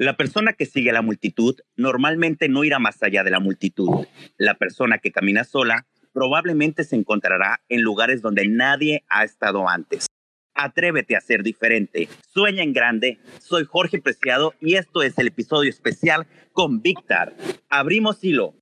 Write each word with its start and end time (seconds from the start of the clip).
La 0.00 0.16
persona 0.16 0.52
que 0.52 0.64
sigue 0.64 0.90
a 0.90 0.92
la 0.92 1.02
multitud 1.02 1.56
normalmente 1.74 2.48
no 2.48 2.62
irá 2.62 2.78
más 2.78 3.02
allá 3.02 3.24
de 3.24 3.32
la 3.32 3.40
multitud. 3.40 4.06
La 4.36 4.54
persona 4.54 4.98
que 4.98 5.10
camina 5.10 5.42
sola 5.42 5.88
probablemente 6.12 6.84
se 6.84 6.94
encontrará 6.94 7.62
en 7.68 7.82
lugares 7.82 8.22
donde 8.22 8.46
nadie 8.46 9.02
ha 9.08 9.24
estado 9.24 9.68
antes. 9.68 10.06
Atrévete 10.54 11.16
a 11.16 11.20
ser 11.20 11.42
diferente. 11.42 12.08
Sueña 12.32 12.62
en 12.62 12.72
grande. 12.72 13.18
Soy 13.40 13.64
Jorge 13.64 14.00
Preciado 14.00 14.54
y 14.60 14.76
esto 14.76 15.02
es 15.02 15.18
el 15.18 15.26
episodio 15.26 15.68
especial 15.68 16.28
con 16.52 16.80
Víctor. 16.80 17.34
Abrimos 17.68 18.22
hilo. 18.22 18.54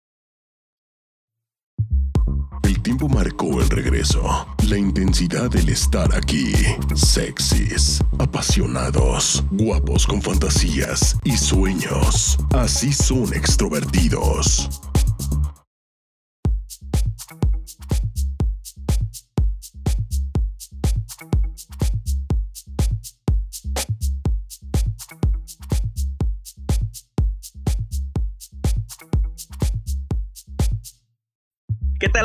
Tiempo 2.87 3.09
marcó 3.09 3.61
el 3.61 3.69
regreso, 3.69 4.47
la 4.69 4.79
intensidad 4.79 5.51
del 5.51 5.71
estar 5.71 6.15
aquí. 6.15 6.53
Sexys, 6.95 8.01
apasionados, 8.21 9.43
guapos 9.51 10.07
con 10.07 10.23
fantasías 10.23 11.19
y 11.25 11.37
sueños. 11.37 12.39
Así 12.55 12.93
son 12.93 13.35
extrovertidos. 13.35 14.86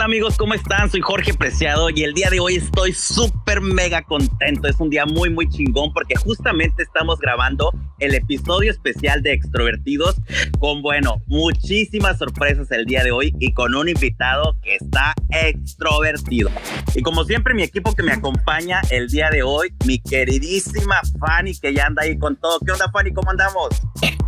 Amigos? 0.02 0.36
¿Cómo 0.38 0.54
están? 0.56 0.90
Soy 0.90 1.02
Jorge 1.02 1.34
Preciado 1.34 1.90
y 1.90 2.04
el 2.04 2.14
día 2.14 2.30
de 2.30 2.40
hoy 2.40 2.56
estoy 2.56 2.92
súper 2.92 3.41
mega 3.60 4.04
contento. 4.04 4.70
Es 4.70 4.80
un 4.80 4.90
día 4.90 5.06
muy 5.06 5.30
muy 5.30 5.50
chingón 5.50 5.92
porque 5.94 6.16
justamente 6.16 6.84
estamos 6.84 7.20
grabando 7.20 7.72
el 8.00 8.16
episodio 8.16 8.72
especial 8.72 9.22
de 9.22 9.34
Extrovertidos 9.34 10.16
con, 10.60 10.82
bueno, 10.82 11.22
muchísimas 11.28 12.18
sorpresas 12.18 12.72
el 12.72 12.86
día 12.86 13.04
de 13.04 13.12
hoy 13.12 13.36
y 13.40 13.52
con 13.54 13.76
un 13.76 13.90
invitado 13.90 14.56
que 14.62 14.76
está 14.76 15.14
extrovertido. 15.30 16.50
Y 16.96 17.02
como 17.02 17.24
siempre 17.24 17.54
mi 17.54 17.64
equipo 17.64 17.94
que 17.94 18.04
me 18.04 18.14
acompaña 18.14 18.82
el 18.90 19.08
día 19.08 19.30
de 19.30 19.44
hoy, 19.44 19.74
mi 19.86 20.00
queridísima 20.00 21.02
Fanny 21.20 21.56
que 21.56 21.74
ya 21.74 21.88
anda 21.88 22.04
ahí 22.04 22.18
con 22.18 22.36
todo. 22.38 22.60
¿Qué 22.60 22.72
onda 22.72 22.90
Fanny? 22.92 23.12
¿Cómo 23.12 23.32
andamos? 23.32 23.70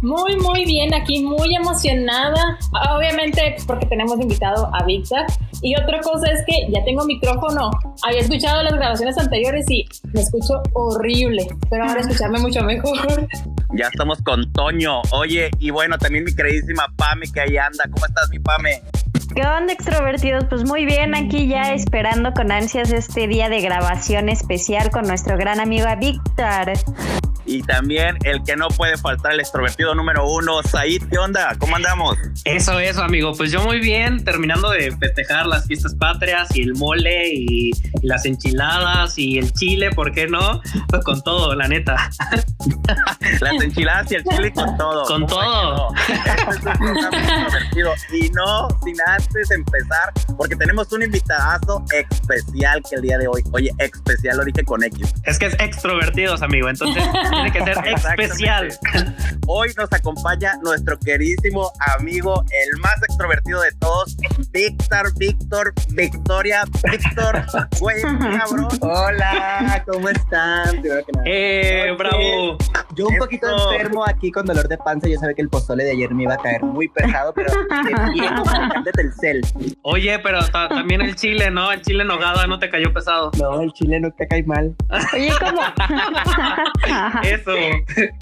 Muy, 0.01 0.35
muy 0.35 0.65
bien, 0.65 0.93
aquí 0.93 1.23
muy 1.23 1.55
emocionada. 1.55 2.57
Obviamente 2.93 3.55
porque 3.65 3.85
tenemos 3.85 4.19
invitado 4.19 4.69
a 4.73 4.83
Víctor. 4.83 5.25
Y 5.61 5.75
otra 5.75 6.01
cosa 6.01 6.29
es 6.31 6.41
que 6.45 6.67
ya 6.71 6.83
tengo 6.83 7.05
micrófono. 7.05 7.71
Había 8.05 8.19
escuchado 8.19 8.63
las 8.63 8.73
grabaciones 8.73 9.12
anteriores 9.17 9.69
y 9.69 9.85
me 10.13 10.21
escucho 10.21 10.61
horrible, 10.73 11.47
pero 11.69 11.85
ahora 11.85 12.01
escucharme 12.01 12.39
mucho 12.39 12.61
mejor. 12.63 13.27
Ya 13.71 13.87
estamos 13.87 14.21
con 14.21 14.51
Toño. 14.53 15.01
Oye, 15.11 15.49
y 15.59 15.69
bueno, 15.71 15.97
también 15.97 16.23
mi 16.23 16.33
queridísima 16.33 16.85
Pame 16.95 17.25
que 17.31 17.41
ahí 17.41 17.57
anda. 17.57 17.85
¿Cómo 17.91 18.05
estás, 18.05 18.29
mi 18.29 18.39
Pame? 18.39 18.81
¿Qué 19.35 19.41
onda, 19.41 19.73
extrovertidos? 19.73 20.45
Pues 20.45 20.63
muy 20.63 20.85
bien, 20.85 21.15
aquí 21.15 21.47
ya 21.47 21.73
esperando 21.73 22.33
con 22.33 22.51
ansias 22.51 22.91
este 22.91 23.27
día 23.27 23.49
de 23.49 23.61
grabación 23.61 24.29
especial 24.29 24.91
con 24.91 25.07
nuestro 25.07 25.37
gran 25.37 25.59
amigo 25.59 25.87
Víctor. 25.99 26.73
Y 27.45 27.61
también 27.63 28.17
el 28.23 28.41
que 28.43 28.55
no 28.55 28.69
puede 28.69 28.97
faltar, 28.97 29.33
el 29.33 29.41
extrovertido 29.41 29.93
número 29.95 30.25
uno, 30.27 30.63
Said. 30.63 31.03
¿Qué 31.11 31.17
onda? 31.17 31.55
¿Cómo 31.59 31.75
andamos? 31.75 32.17
Eso, 32.45 32.79
eso, 32.79 33.03
amigo. 33.03 33.33
Pues 33.33 33.51
yo 33.51 33.61
muy 33.63 33.79
bien, 33.79 34.23
terminando 34.23 34.69
de 34.69 34.95
festejar 34.95 35.45
las 35.47 35.67
fiestas 35.67 35.93
patrias 35.95 36.55
y 36.55 36.61
el 36.61 36.73
mole 36.75 37.33
y, 37.33 37.71
y 37.71 38.07
las 38.07 38.25
enchiladas 38.25 39.17
y 39.17 39.39
el 39.39 39.51
chile, 39.51 39.89
¿por 39.91 40.13
qué 40.13 40.27
no? 40.27 40.61
Pues 40.87 41.03
con 41.03 41.21
todo, 41.21 41.53
la 41.53 41.67
neta. 41.67 42.09
Las 43.53 43.63
enchiladas 43.63 44.11
y 44.11 44.15
el 44.15 44.23
chile 44.23 44.53
con 44.53 44.77
todo. 44.77 45.05
Con 45.05 45.27
todo. 45.27 45.89
Este 46.49 46.69
es 46.69 46.79
un 46.79 46.97
extrovertido. 46.97 47.93
Y 48.13 48.29
no 48.29 48.67
sin 48.83 48.95
antes 49.07 49.51
empezar, 49.51 50.13
porque 50.37 50.55
tenemos 50.55 50.91
un 50.91 51.03
invitadazo 51.03 51.83
especial 51.91 52.81
que 52.87 52.95
el 52.95 53.01
día 53.01 53.17
de 53.17 53.27
hoy. 53.27 53.43
Oye, 53.51 53.71
especial 53.79 54.37
lo 54.37 54.45
dije 54.45 54.63
con 54.63 54.83
X. 54.83 55.13
Es 55.23 55.39
que 55.39 55.47
es 55.47 55.53
extrovertidos, 55.59 56.41
amigo. 56.41 56.69
Entonces 56.69 57.03
tiene 57.31 57.51
que 57.51 57.63
ser 57.63 57.77
especial. 57.87 58.69
Hoy 59.47 59.73
nos 59.77 59.91
acompaña 59.91 60.55
nuestro 60.61 60.97
queridísimo 60.99 61.71
amigo, 61.97 62.43
el 62.51 62.79
más 62.79 62.97
extrovertido 63.03 63.61
de 63.61 63.71
todos, 63.79 64.15
Víctor, 64.51 65.13
Víctor, 65.17 65.73
Victoria, 65.89 66.63
Víctor, 66.89 67.45
güey, 67.79 68.01
cabrón. 68.01 68.67
Hola, 68.81 69.83
¿cómo 69.87 70.09
están? 70.09 70.83
Eh, 71.25 71.95
bravo. 71.97 72.57
Yo 72.95 73.07
un 73.07 73.17
poquito 73.17 73.47
Esto- 73.47 73.71
enfermo 73.73 74.05
aquí 74.05 74.31
con 74.31 74.45
dolor 74.45 74.67
de 74.67 74.77
panza. 74.77 75.07
Yo 75.07 75.17
sabía 75.19 75.35
que 75.35 75.41
el 75.41 75.49
pozole 75.49 75.83
de 75.83 75.91
ayer 75.91 76.13
me 76.13 76.23
iba 76.23 76.33
a 76.33 76.37
caer 76.37 76.63
muy 76.63 76.87
pesado, 76.87 77.33
pero 77.33 77.51
de 77.51 78.11
pie 78.13 78.27
como 78.35 78.73
el 78.75 78.83
de 78.83 78.91
Telcel. 78.91 79.41
Oye, 79.83 80.19
pero 80.19 80.39
ta- 80.47 80.69
también 80.69 81.01
el 81.01 81.15
chile, 81.15 81.49
¿no? 81.51 81.71
El 81.71 81.81
chile 81.81 82.01
en 82.01 82.07
nogada 82.07 82.45
no 82.47 82.59
te 82.59 82.69
cayó 82.69 82.93
pesado. 82.93 83.31
No, 83.39 83.61
el 83.61 83.71
chile 83.73 83.99
no 83.99 84.11
te 84.11 84.27
cae 84.27 84.43
mal. 84.43 84.75
Oye, 85.13 85.29
¿cómo? 85.39 85.61
Eso. 87.23 87.51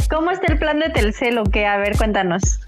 ¿Cómo 0.09 0.31
está 0.31 0.51
el 0.53 0.59
plan 0.59 0.79
de 0.79 0.89
Telcel 0.89 1.38
o 1.38 1.43
qué? 1.43 1.65
A 1.65 1.77
ver, 1.77 1.95
cuéntanos. 1.97 2.59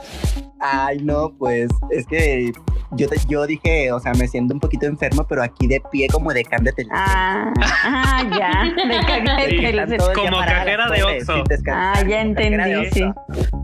Ay, 0.65 0.99
no, 1.03 1.33
pues 1.37 1.69
es 1.91 2.05
que 2.07 2.53
yo, 2.91 3.09
te- 3.09 3.17
yo 3.27 3.45
dije, 3.45 3.91
o 3.91 3.99
sea, 3.99 4.13
me 4.13 4.27
siento 4.29 4.53
un 4.53 4.61
poquito 4.61 4.85
enfermo, 4.85 5.25
pero 5.27 5.43
aquí 5.43 5.67
de 5.67 5.81
pie 5.91 6.07
como 6.07 6.31
de 6.31 6.45
can 6.45 6.63
de 6.63 6.71
Telcel. 6.71 6.95
Ah, 6.95 7.51
ah, 7.83 8.23
ya. 8.39 8.63
De 8.87 9.05
caga 9.05 9.85
de 9.85 9.99
Sí, 9.99 10.05
como 10.15 10.37
paradas 10.37 10.53
cajera 10.59 10.89
de 10.89 11.03
Oxxo. 11.03 11.43
Ah, 11.73 12.01
ya 12.07 12.21
entendí, 12.21 12.89
sí. 12.91 13.03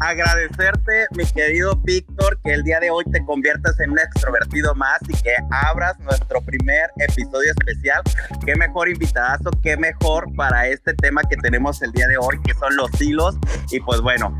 Agradecerte, 0.02 1.06
mi 1.16 1.26
querido 1.26 1.76
Víctor, 1.84 2.40
que 2.44 2.54
el 2.54 2.64
día 2.64 2.80
de 2.80 2.90
hoy 2.90 3.06
te 3.12 3.24
conviertas 3.26 3.80
en 3.80 3.92
un 3.92 4.00
extrovertido 4.00 4.76
más 4.76 4.98
y 5.08 5.14
que 5.22 5.34
abras 5.52 5.98
nuestro 6.00 6.42
primer 6.42 6.90
episodio 6.98 7.52
especial. 7.52 8.02
Qué 8.46 8.56
mejor 8.56 8.90
invitadazo, 8.90 9.52
qué 9.64 9.78
mejor 9.78 10.26
para 10.36 10.68
este 10.68 10.94
tema 10.96 11.22
que 11.30 11.38
tenemos 11.38 11.81
el 11.81 11.92
día 11.94 12.08
de 12.08 12.18
hoy, 12.18 12.40
que 12.44 12.54
son 12.56 12.76
los 12.76 12.90
hilos. 13.02 13.38
Y 13.72 13.80
pues 13.80 14.02
bueno. 14.02 14.38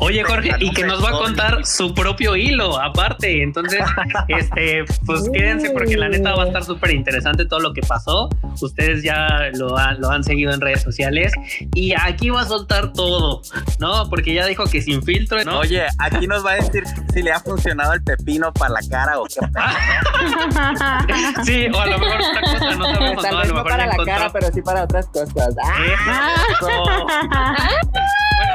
Oye, 0.00 0.22
Jorge, 0.24 0.50
y 0.58 0.70
que 0.72 0.84
nos 0.84 1.02
va 1.04 1.08
a 1.10 1.12
contar 1.12 1.64
su 1.64 1.94
propio 2.02 2.36
hilo, 2.36 2.78
aparte. 2.80 3.42
Entonces, 3.42 3.80
este, 4.28 4.84
pues 5.06 5.28
quédense 5.32 5.70
porque 5.70 5.96
la 5.96 6.08
neta 6.08 6.34
va 6.34 6.44
a 6.44 6.46
estar 6.46 6.64
súper 6.64 6.90
interesante 6.92 7.44
todo 7.46 7.60
lo 7.60 7.72
que 7.72 7.82
pasó. 7.82 8.28
Ustedes 8.60 9.02
ya 9.02 9.50
lo, 9.54 9.76
han- 9.78 10.00
lo 10.00 10.10
han 10.10 10.24
seguido 10.24 10.52
en 10.52 10.60
redes 10.60 10.82
sociales 10.82 11.32
y 11.74 11.94
aquí 11.94 12.30
va 12.30 12.42
a 12.42 12.44
soltar 12.44 12.92
todo, 12.92 13.42
¿no? 13.78 14.08
Porque 14.10 14.34
ya 14.34 14.46
dijo 14.46 14.64
que 14.66 14.82
sin 14.82 15.02
filtro, 15.02 15.42
¿no? 15.44 15.60
Oye, 15.60 15.84
aquí 15.98 16.26
nos 16.26 16.44
va 16.44 16.52
a 16.52 16.54
decir 16.56 16.82
si 17.14 17.22
le 17.22 17.32
ha 17.32 17.40
funcionado 17.40 17.92
el 17.92 18.02
pepino 18.02 18.52
para 18.52 18.74
la 18.74 18.80
cara 18.90 19.20
o 19.20 19.24
qué. 19.24 19.40
Sí, 21.44 21.66
o 21.72 21.78
a 21.80 21.86
lo 21.86 21.98
mejor 21.98 22.20
otra 22.20 22.40
cosa, 22.40 22.76
no 22.76 22.84
sabemos, 22.84 23.22
Tal 23.22 23.32
¿no? 23.32 23.38
A 23.38 23.42
vez 23.42 23.52
no 23.52 23.62
para 23.64 23.86
la 23.86 23.92
encontró- 23.94 24.04
cara, 24.14 24.30
pero 24.32 24.46
sí 24.52 24.62
para 24.62 24.82
otras 24.84 25.06
cosas. 25.06 25.54
Ah. 25.64 26.34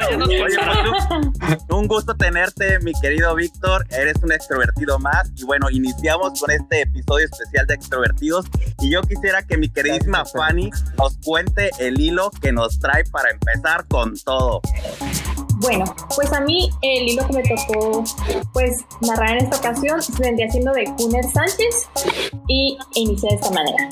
Bueno, 0.10 0.12
ya 0.12 0.18
nos 0.18 0.30
Oye, 0.30 0.56
pues, 1.40 1.58
un 1.70 1.88
gusto 1.88 2.16
tenerte, 2.16 2.80
mi 2.82 2.92
querido 3.02 3.36
Víctor. 3.38 3.86
Eres 3.90 4.18
un 4.22 4.32
extrovertido 4.32 5.00
más. 5.00 5.32
Y 5.38 5.46
bueno, 5.46 5.70
iniciamos 5.70 6.40
con 6.40 6.52
este 6.52 6.82
episodio 6.82 7.26
especial 7.26 7.66
de 7.68 7.76
extrovertidos. 7.76 8.46
Y 8.82 8.92
yo 8.92 9.02
quisiera 9.02 9.44
que 9.44 9.58
mi 9.58 9.70
queridísima 9.70 10.26
Fanny 10.26 10.70
nos 10.98 11.18
cuente 11.20 11.72
el 11.80 12.00
hilo 12.00 12.30
que 12.42 12.52
nos 12.52 12.80
trae 12.80 13.06
para 13.06 13.30
empezar 13.30 13.86
con 13.88 14.14
todo. 14.26 14.62
Bueno, 15.60 15.86
pues 16.16 16.32
a 16.34 16.42
mí 16.42 16.70
el 16.82 17.10
hilo 17.10 17.26
que 17.28 17.34
me 17.34 17.44
tocó 17.44 18.04
pues 18.54 18.86
narrar 19.02 19.38
en 19.38 19.46
esta 19.46 19.58
ocasión 19.58 20.02
se 20.02 20.14
vendría 20.22 20.50
siendo 20.50 20.72
de 20.72 20.86
Kuner 20.98 21.24
Sánchez 21.24 21.90
y 22.48 22.78
inicia 22.96 23.30
de 23.30 23.36
esta 23.36 23.50
manera. 23.52 23.90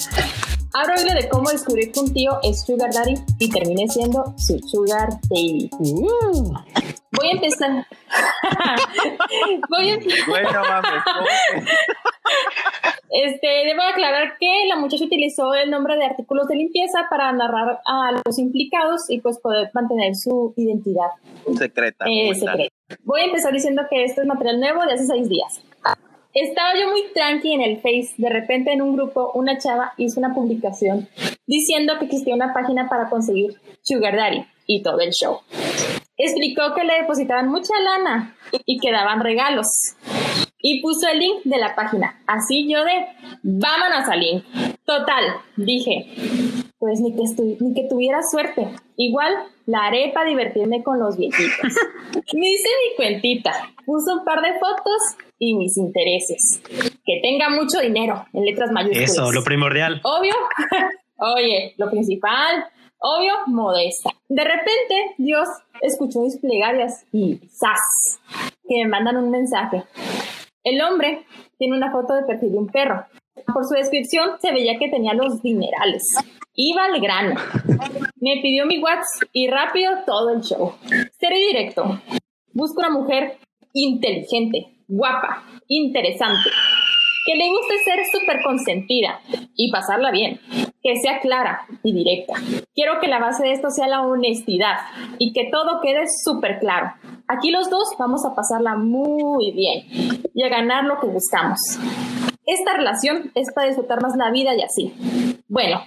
Abro 0.73 0.93
hilo 1.01 1.13
de 1.13 1.29
cómo 1.29 1.49
descubrir 1.49 1.91
que 1.91 1.99
un 2.01 2.13
tío 2.13 2.37
es 2.43 2.63
Sugar 2.65 2.93
Daddy 2.93 3.15
y 3.39 3.49
terminé 3.49 3.87
siendo 3.87 4.33
su 4.37 4.59
Sugar 4.59 5.09
Baby. 5.29 5.69
Voy 7.11 7.27
a 7.27 7.31
empezar. 7.31 7.87
Voy 9.69 9.89
a 9.89 9.97
Bueno, 10.27 10.61
mames. 10.69 11.03
Este, 13.11 13.47
debo 13.47 13.81
aclarar 13.81 14.37
que 14.37 14.65
la 14.67 14.75
muchacha 14.75 15.05
utilizó 15.05 15.53
el 15.53 15.71
nombre 15.71 15.95
de 15.95 16.05
artículos 16.05 16.49
de 16.49 16.55
limpieza 16.55 17.07
para 17.09 17.31
narrar 17.31 17.79
a 17.85 18.11
los 18.25 18.37
implicados 18.39 19.09
y 19.09 19.21
pues 19.21 19.39
poder 19.39 19.69
mantener 19.73 20.15
su 20.15 20.53
identidad 20.57 21.11
secreta. 21.55 22.05
eh, 22.07 22.35
secreta. 22.35 22.75
Voy 23.03 23.21
a 23.21 23.25
empezar 23.25 23.53
diciendo 23.53 23.83
que 23.89 24.03
esto 24.03 24.21
es 24.21 24.27
material 24.27 24.59
nuevo 24.59 24.85
de 24.85 24.93
hace 24.93 25.05
seis 25.05 25.27
días. 25.29 25.61
Estaba 26.33 26.77
yo 26.77 26.89
muy 26.89 27.01
tranqui 27.13 27.53
en 27.53 27.61
el 27.61 27.77
Face. 27.77 28.13
De 28.17 28.29
repente 28.29 28.73
en 28.73 28.81
un 28.81 28.95
grupo 28.95 29.31
una 29.35 29.57
chava 29.57 29.93
hizo 29.97 30.19
una 30.19 30.33
publicación 30.33 31.07
diciendo 31.47 31.93
que 31.97 32.05
existía 32.05 32.35
una 32.35 32.53
página 32.53 32.89
para 32.89 33.09
conseguir 33.09 33.53
Sugar 33.81 34.15
Daddy 34.17 34.45
y 34.67 34.83
todo 34.83 34.99
el 34.99 35.11
show. 35.11 35.39
Explicó 36.17 36.73
que 36.75 36.83
le 36.83 37.01
depositaban 37.01 37.49
mucha 37.49 37.73
lana 37.79 38.35
y 38.65 38.79
que 38.79 38.91
daban 38.91 39.21
regalos. 39.21 39.67
Y 40.59 40.81
puso 40.81 41.07
el 41.07 41.19
link 41.19 41.43
de 41.43 41.57
la 41.57 41.75
página. 41.75 42.21
Así 42.25 42.67
yo 42.69 42.83
de, 42.83 43.05
vámonos 43.43 44.09
al 44.09 44.19
link. 44.19 44.43
Total, 44.85 45.23
dije, 45.57 46.07
pues 46.79 46.99
ni 46.99 47.13
que, 47.13 47.23
ni 47.59 47.73
que 47.73 47.87
tuviera 47.87 48.19
suerte. 48.29 48.69
Igual 48.97 49.33
la 49.65 49.85
haré 49.85 50.11
para 50.13 50.29
divertirme 50.29 50.83
con 50.83 50.99
los 50.99 51.17
viejitos. 51.17 51.73
Me 52.33 52.49
hice 52.49 52.69
mi 52.69 52.95
cuentita, 52.95 53.51
puso 53.85 54.15
un 54.19 54.25
par 54.25 54.41
de 54.41 54.59
fotos 54.59 55.17
y 55.39 55.55
mis 55.55 55.77
intereses. 55.77 56.61
Que 57.05 57.19
tenga 57.21 57.49
mucho 57.49 57.79
dinero 57.79 58.25
en 58.33 58.45
letras 58.45 58.71
mayúsculas. 58.71 59.11
Eso, 59.11 59.31
lo 59.31 59.43
primordial. 59.43 60.01
Obvio. 60.03 60.33
Oye, 61.17 61.73
lo 61.77 61.89
principal, 61.89 62.65
obvio, 62.99 63.33
modesta. 63.47 64.11
De 64.27 64.43
repente, 64.43 65.15
Dios 65.17 65.47
escuchó 65.81 66.19
mis 66.21 66.37
plegarias 66.37 67.05
y 67.11 67.39
¡zas! 67.49 68.19
Que 68.67 68.83
me 68.83 68.89
mandan 68.89 69.17
un 69.17 69.31
mensaje. 69.31 69.83
El 70.63 70.81
hombre 70.81 71.25
tiene 71.57 71.77
una 71.77 71.91
foto 71.91 72.15
de 72.15 72.23
perfil 72.23 72.51
de 72.51 72.57
un 72.57 72.67
perro. 72.67 73.05
Por 73.53 73.65
su 73.65 73.75
descripción 73.75 74.31
se 74.39 74.51
veía 74.51 74.77
que 74.77 74.89
tenía 74.89 75.13
los 75.13 75.41
dinerales. 75.41 76.03
Iba 76.55 76.85
al 76.85 76.99
grano. 77.01 77.35
Me 78.19 78.39
pidió 78.41 78.65
mi 78.65 78.79
WhatsApp 78.79 79.29
y 79.33 79.47
rápido 79.47 79.91
todo 80.05 80.31
el 80.31 80.41
show. 80.41 80.73
Seré 81.19 81.37
directo. 81.37 82.01
Busco 82.53 82.79
una 82.79 82.89
mujer 82.89 83.37
inteligente, 83.73 84.67
guapa, 84.87 85.43
interesante, 85.67 86.49
que 87.25 87.35
le 87.35 87.49
guste 87.49 87.77
ser 87.83 87.99
súper 88.11 88.41
consentida 88.43 89.19
y 89.55 89.71
pasarla 89.71 90.11
bien, 90.11 90.39
que 90.81 90.95
sea 90.95 91.19
clara 91.19 91.65
y 91.83 91.93
directa. 91.93 92.35
Quiero 92.73 92.99
que 93.01 93.07
la 93.07 93.19
base 93.19 93.43
de 93.43 93.51
esto 93.51 93.69
sea 93.69 93.87
la 93.87 94.03
honestidad 94.03 94.77
y 95.19 95.33
que 95.33 95.49
todo 95.51 95.81
quede 95.81 96.05
súper 96.23 96.59
claro. 96.59 96.93
Aquí 97.27 97.51
los 97.51 97.69
dos 97.69 97.95
vamos 97.99 98.25
a 98.25 98.35
pasarla 98.35 98.75
muy 98.75 99.51
bien 99.51 99.87
y 100.33 100.43
a 100.43 100.49
ganar 100.49 100.85
lo 100.85 100.99
que 100.99 101.07
buscamos. 101.07 101.59
Esta 102.45 102.73
relación 102.77 103.31
es 103.35 103.51
para 103.53 103.67
disfrutar 103.67 104.01
más 104.01 104.15
la 104.15 104.31
vida 104.31 104.53
y 104.55 104.61
así. 104.61 104.93
Bueno, 105.47 105.83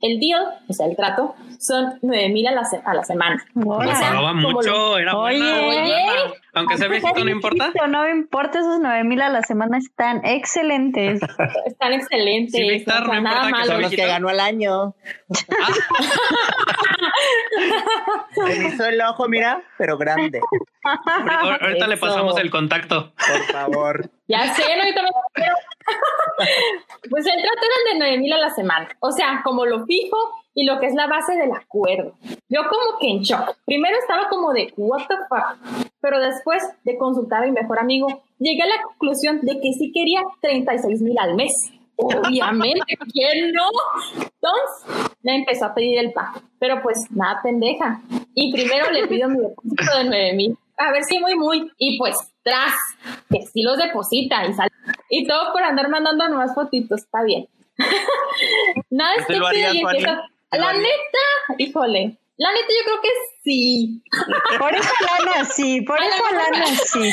el 0.00 0.18
deal, 0.20 0.44
o 0.68 0.72
sea, 0.72 0.86
el 0.86 0.96
trato, 0.96 1.34
son 1.58 1.98
9 2.02 2.28
mil 2.30 2.46
a, 2.46 2.52
la 2.52 2.64
se- 2.64 2.82
a 2.84 2.92
la 2.94 3.04
semana. 3.04 3.42
O 3.64 3.82
sea, 3.82 4.14
como 4.16 4.34
mucho, 4.52 4.70
lo- 4.70 4.98
era 4.98 5.16
Oye. 5.16 5.38
buena. 5.38 5.56
Oye. 5.66 6.04
buena. 6.04 6.32
Aunque 6.54 6.76
sea 6.76 6.88
viejito, 6.88 7.24
no 7.24 7.30
importa. 7.30 7.72
No 7.88 8.02
me 8.02 8.10
importa, 8.10 8.58
esos 8.60 8.78
nueve 8.80 9.02
mil 9.04 9.20
a 9.22 9.28
la 9.28 9.42
semana 9.42 9.78
están 9.78 10.24
excelentes. 10.24 11.20
Están 11.66 11.92
excelentes. 11.94 12.52
Sí, 12.54 12.84
sea, 12.84 13.00
no 13.00 13.06
nada 13.06 13.18
importa 13.18 13.46
que 13.46 13.50
malo. 13.52 13.66
Son 13.72 13.82
los 13.82 13.90
que 13.90 14.06
ganó 14.06 14.28
al 14.28 14.40
año. 14.40 14.94
Se 18.34 18.42
me 18.58 18.68
hizo 18.68 18.84
el 18.86 19.00
ojo, 19.00 19.28
mira, 19.28 19.62
pero 19.78 19.96
grande. 19.98 20.40
Ahor- 20.84 21.58
Ahorita 21.62 21.86
le 21.86 21.94
Eso. 21.94 22.06
pasamos 22.06 22.38
el 22.38 22.50
contacto. 22.50 23.12
Por 23.16 23.42
favor. 23.52 24.10
Ya 24.28 24.54
sé, 24.54 24.62
no, 24.76 24.84
yo 24.86 24.94
también 24.94 25.12
lo 25.14 25.30
quiero. 25.32 25.54
Pues 27.10 27.26
el 27.26 27.40
trato 27.40 27.60
era 27.60 27.92
de 27.92 27.98
9 27.98 28.18
mil 28.18 28.32
a 28.32 28.38
la 28.38 28.50
semana. 28.50 28.88
O 29.00 29.12
sea, 29.12 29.42
como 29.44 29.66
lo 29.66 29.84
fijo 29.84 30.16
y 30.54 30.64
lo 30.64 30.80
que 30.80 30.86
es 30.86 30.94
la 30.94 31.06
base 31.06 31.34
del 31.34 31.52
acuerdo. 31.52 32.14
Yo 32.48 32.62
como 32.68 32.98
que 33.00 33.08
en 33.08 33.22
shock. 33.22 33.56
Primero 33.64 33.96
estaba 33.98 34.28
como 34.28 34.52
de, 34.52 34.72
what 34.76 35.06
the 35.08 35.16
fuck. 35.28 35.90
Pero 36.00 36.20
después 36.20 36.62
de 36.84 36.96
consultar 36.96 37.42
a 37.42 37.46
mi 37.46 37.52
mejor 37.52 37.78
amigo, 37.78 38.06
llegué 38.38 38.62
a 38.62 38.66
la 38.66 38.82
conclusión 38.82 39.40
de 39.42 39.60
que 39.60 39.72
sí 39.72 39.92
quería 39.92 40.22
36 40.40 41.02
mil 41.02 41.18
al 41.18 41.34
mes. 41.34 41.52
Obviamente, 41.96 42.96
¿quién 43.12 43.52
no? 43.52 43.68
Entonces, 44.14 45.12
me 45.22 45.36
empezó 45.36 45.66
a 45.66 45.74
pedir 45.74 45.98
el 45.98 46.12
pago. 46.12 46.40
Pero 46.58 46.82
pues, 46.82 46.98
nada 47.10 47.40
pendeja. 47.42 48.00
Y 48.34 48.52
primero 48.52 48.90
le 48.90 49.06
pido 49.06 49.28
mi 49.28 49.38
depósito 49.38 49.98
de 49.98 50.04
9 50.04 50.32
mil. 50.34 50.58
A 50.76 50.90
ver 50.90 51.04
si 51.04 51.18
muy, 51.18 51.36
muy. 51.36 51.70
Y 51.78 51.98
pues, 51.98 52.16
tras, 52.42 52.74
que 53.30 53.42
sí 53.46 53.62
los 53.62 53.78
deposita 53.78 54.44
y 54.46 54.52
sale. 54.54 54.70
Y 55.16 55.26
todo 55.28 55.52
por 55.52 55.62
andar 55.62 55.88
mandando 55.88 56.28
nuevas 56.28 56.54
fotitos. 56.54 57.02
Está 57.02 57.22
bien. 57.22 57.46
Nada 58.90 59.14
¿Tú 59.26 59.32
lo 59.34 59.46
estúpido 59.46 59.46
harías, 59.46 59.74
y 59.74 59.82
La 60.58 60.72
neta, 60.72 61.24
híjole. 61.58 62.18
La 62.36 62.50
neta, 62.50 62.66
yo 62.66 62.84
creo 62.84 63.00
que 63.00 63.08
sí. 63.44 64.02
Por 64.58 64.74
eso 64.74 64.92
lana 65.00 65.44
sí, 65.44 65.82
por 65.82 66.02
eso 66.02 66.24
la 66.32 66.50
lana 66.50 66.66
sí. 66.66 67.12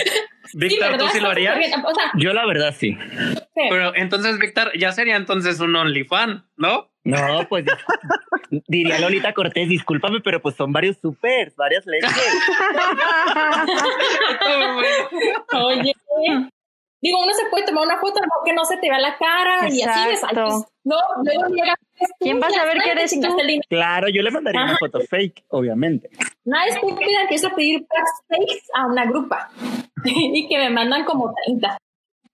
Víctor, 0.53 0.97
¿tú 0.97 1.07
sí 1.09 1.19
lo 1.19 1.29
harías? 1.29 1.59
O 1.85 1.93
sea, 1.93 2.11
Yo 2.15 2.33
la 2.33 2.47
verdad 2.47 2.73
sí. 2.75 2.97
sí. 2.97 3.39
Pero 3.69 3.93
entonces, 3.95 4.39
Víctor, 4.39 4.75
ya 4.75 4.91
sería 4.93 5.17
entonces 5.17 5.59
un 5.59 5.75
OnlyFan, 5.75 6.43
¿no? 6.57 6.89
No, 7.03 7.47
pues 7.49 7.65
diría 8.67 8.99
Lolita 8.99 9.33
Cortés, 9.33 9.69
discúlpame, 9.69 10.21
pero 10.21 10.41
pues 10.41 10.55
son 10.55 10.71
varios 10.71 10.97
supers, 10.97 11.55
varias 11.55 11.85
leches. 11.85 12.11
Oye, 15.53 15.93
digo, 17.01 17.17
uno 17.23 17.33
se 17.33 17.49
puede 17.49 17.65
tomar 17.65 17.85
una 17.85 17.99
foto, 17.99 18.19
no 18.21 18.43
que 18.45 18.53
no 18.53 18.63
se 18.65 18.77
te 18.77 18.89
vea 18.89 18.99
la 18.99 19.17
cara 19.17 19.69
y 19.69 19.81
así 19.81 20.09
de 20.09 20.17
saltos. 20.17 20.65
No, 20.83 20.95
luego 21.23 21.53
llega. 21.53 21.75
¿Quién 22.19 22.41
va 22.41 22.47
a 22.47 22.51
saber 22.51 22.81
que 22.83 22.91
eres 22.91 23.11
tú? 23.19 23.37
Claro, 23.69 24.07
yo 24.09 24.21
le 24.21 24.31
mandaría 24.31 24.63
una 24.63 24.77
foto 24.77 24.99
fake, 25.01 25.45
obviamente. 25.49 26.09
Nada 26.45 26.65
estúpida, 26.67 27.21
empiezo 27.21 27.47
a 27.47 27.55
pedir 27.55 27.81
backspace 27.81 28.63
a 28.73 28.87
una 28.87 29.05
grupa 29.05 29.49
y 30.05 30.47
que 30.47 30.57
me 30.57 30.69
mandan 30.69 31.05
como 31.05 31.33
30. 31.45 31.77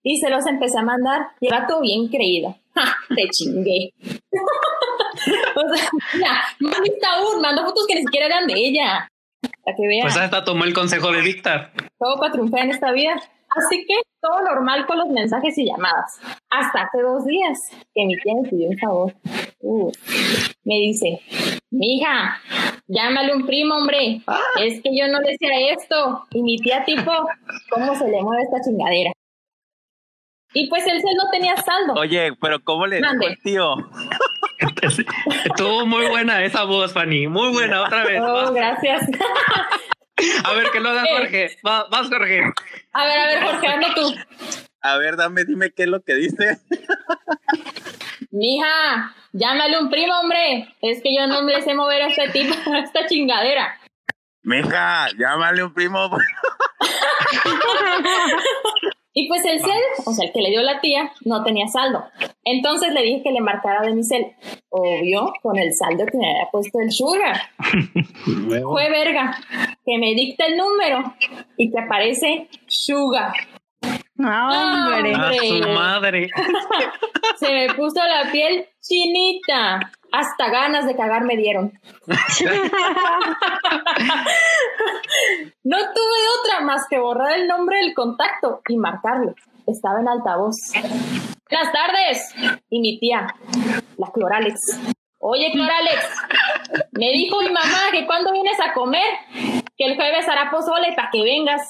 Y 0.02 0.18
se 0.18 0.30
los 0.30 0.46
empecé 0.46 0.78
a 0.78 0.82
mandar. 0.82 1.28
Lleva 1.40 1.66
todo 1.66 1.82
bien 1.82 2.08
creído. 2.08 2.56
¡Ja! 2.74 2.94
Te 3.14 3.28
chingué. 3.28 3.92
o 5.56 5.74
sea, 5.74 5.90
mira, 6.14 6.42
más 6.60 6.80
lista 6.80 7.08
aún, 7.14 7.42
mando 7.42 7.64
fotos 7.64 7.86
que 7.86 7.96
ni 7.96 8.02
siquiera 8.02 8.26
eran 8.26 8.46
de 8.46 8.54
ella. 8.54 9.08
Para 9.64 9.76
que 9.76 9.86
vean. 9.86 10.02
Pues 10.02 10.16
hasta 10.16 10.44
tomó 10.44 10.64
el 10.64 10.72
consejo 10.72 11.12
de 11.12 11.20
Víctor. 11.20 11.70
todo 11.98 12.18
para 12.18 12.32
triunfar 12.32 12.60
en 12.60 12.70
esta 12.70 12.92
vida. 12.92 13.20
Así 13.56 13.84
que 13.86 13.94
todo 14.20 14.42
normal 14.42 14.86
con 14.86 14.98
los 14.98 15.08
mensajes 15.08 15.56
y 15.58 15.66
llamadas. 15.66 16.20
Hasta 16.50 16.82
hace 16.82 17.00
dos 17.00 17.24
días 17.24 17.58
que 17.94 18.04
mi 18.04 18.16
tía 18.18 18.34
me 18.40 18.48
pidió 18.48 18.68
un 18.68 18.78
favor. 18.78 19.14
Uh, 19.60 19.90
me 20.64 20.74
dice, 20.74 21.20
mija, 21.70 22.40
llámale 22.86 23.34
un 23.34 23.46
primo, 23.46 23.76
hombre. 23.76 24.20
Es 24.60 24.82
que 24.82 24.96
yo 24.96 25.08
no 25.08 25.20
le 25.20 25.32
decía 25.32 25.72
esto. 25.72 26.24
Y 26.30 26.42
mi 26.42 26.56
tía 26.58 26.84
tipo, 26.84 27.10
¿cómo 27.70 27.94
se 27.94 28.08
le 28.08 28.22
mueve 28.22 28.42
esta 28.42 28.60
chingadera? 28.62 29.12
Y 30.54 30.68
pues 30.68 30.86
él 30.86 31.00
se 31.00 31.14
no 31.14 31.30
tenía 31.30 31.56
saldo. 31.56 31.94
Oye, 31.94 32.32
pero 32.40 32.58
¿cómo 32.64 32.86
le 32.86 32.96
dijo 32.96 33.08
Mande. 33.08 33.26
el 33.26 33.38
tío? 33.42 33.74
Estuvo 35.44 35.86
muy 35.86 36.06
buena 36.08 36.42
esa 36.42 36.64
voz, 36.64 36.92
Fanny. 36.92 37.28
Muy 37.28 37.52
buena, 37.52 37.82
otra 37.82 38.04
vez. 38.04 38.20
Oh, 38.22 38.52
gracias. 38.52 39.06
A 40.44 40.52
ver, 40.54 40.70
que 40.72 40.80
lo 40.80 40.90
haga. 40.90 41.04
Jorge. 41.10 41.56
Va- 41.66 41.86
Vas, 41.90 42.08
Jorge. 42.08 42.42
A 42.92 43.04
ver, 43.06 43.18
a 43.18 43.26
ver, 43.26 43.42
Jorge, 43.44 43.66
hazlo 43.68 43.94
tú. 43.94 44.14
A 44.80 44.96
ver, 44.98 45.16
dame, 45.16 45.44
dime 45.44 45.70
qué 45.72 45.82
es 45.84 45.88
lo 45.88 46.02
que 46.02 46.14
dice. 46.14 46.58
Mija, 48.30 49.14
llámale 49.32 49.78
un 49.80 49.90
primo, 49.90 50.14
hombre. 50.20 50.74
Es 50.82 51.02
que 51.02 51.14
yo 51.14 51.26
no 51.26 51.42
me 51.42 51.60
sé 51.62 51.74
mover 51.74 52.02
a 52.02 52.06
este 52.08 52.28
tipo, 52.30 52.54
a 52.72 52.78
esta 52.80 53.06
chingadera. 53.06 53.78
Mija, 54.42 55.08
llámale 55.18 55.62
un 55.64 55.74
primo. 55.74 56.10
Y 59.14 59.26
pues 59.28 59.44
el 59.44 59.58
cel, 59.60 59.82
o 60.04 60.12
sea, 60.12 60.26
el 60.26 60.32
que 60.32 60.42
le 60.42 60.50
dio 60.50 60.62
la 60.62 60.80
tía, 60.80 61.12
no 61.24 61.42
tenía 61.42 61.66
saldo. 61.66 62.04
Entonces 62.44 62.92
le 62.92 63.02
dije 63.02 63.22
que 63.24 63.32
le 63.32 63.40
marcara 63.40 63.82
de 63.82 63.94
mi 63.94 64.04
cel. 64.04 64.26
Obvio, 64.68 65.32
con 65.42 65.58
el 65.58 65.74
saldo 65.74 66.06
que 66.06 66.18
me 66.18 66.30
había 66.30 66.48
puesto 66.52 66.78
el 66.80 66.92
sugar. 66.92 67.36
Fue 68.62 68.90
verga. 68.90 69.36
Que 69.84 69.98
me 69.98 70.14
dicta 70.14 70.46
el 70.46 70.56
número 70.56 71.14
y 71.56 71.70
que 71.70 71.80
aparece 71.80 72.48
sugar. 72.66 73.32
No, 74.18 74.86
hombre. 74.86 75.14
A 75.14 75.32
su 75.32 75.68
madre. 75.68 76.28
Se 77.38 77.52
me 77.52 77.72
puso 77.74 78.00
la 78.04 78.30
piel 78.30 78.66
chinita. 78.80 79.92
Hasta 80.10 80.48
ganas 80.50 80.86
de 80.86 80.96
cagar 80.96 81.24
me 81.24 81.36
dieron. 81.36 81.72
Más 86.68 86.86
que 86.86 86.98
borrar 86.98 87.32
el 87.32 87.48
nombre 87.48 87.78
del 87.78 87.94
contacto 87.94 88.60
y 88.68 88.76
marcarlo. 88.76 89.34
Estaba 89.66 90.00
en 90.00 90.08
altavoz. 90.08 90.54
Buenas 91.48 91.72
tardes. 91.72 92.34
Y 92.68 92.80
mi 92.80 92.98
tía, 93.00 93.26
la 93.96 94.12
Cloralex. 94.12 94.78
Oye, 95.18 95.50
Cloralex, 95.50 96.06
me 96.92 97.10
dijo 97.12 97.40
mi 97.40 97.48
mamá 97.48 97.90
que 97.90 98.04
cuando 98.04 98.32
vienes 98.32 98.60
a 98.60 98.74
comer, 98.74 99.08
que 99.78 99.86
el 99.86 99.96
jueves 99.96 100.28
hará 100.28 100.50
pozole 100.50 100.92
para 100.94 101.08
que 101.10 101.22
vengas. 101.22 101.62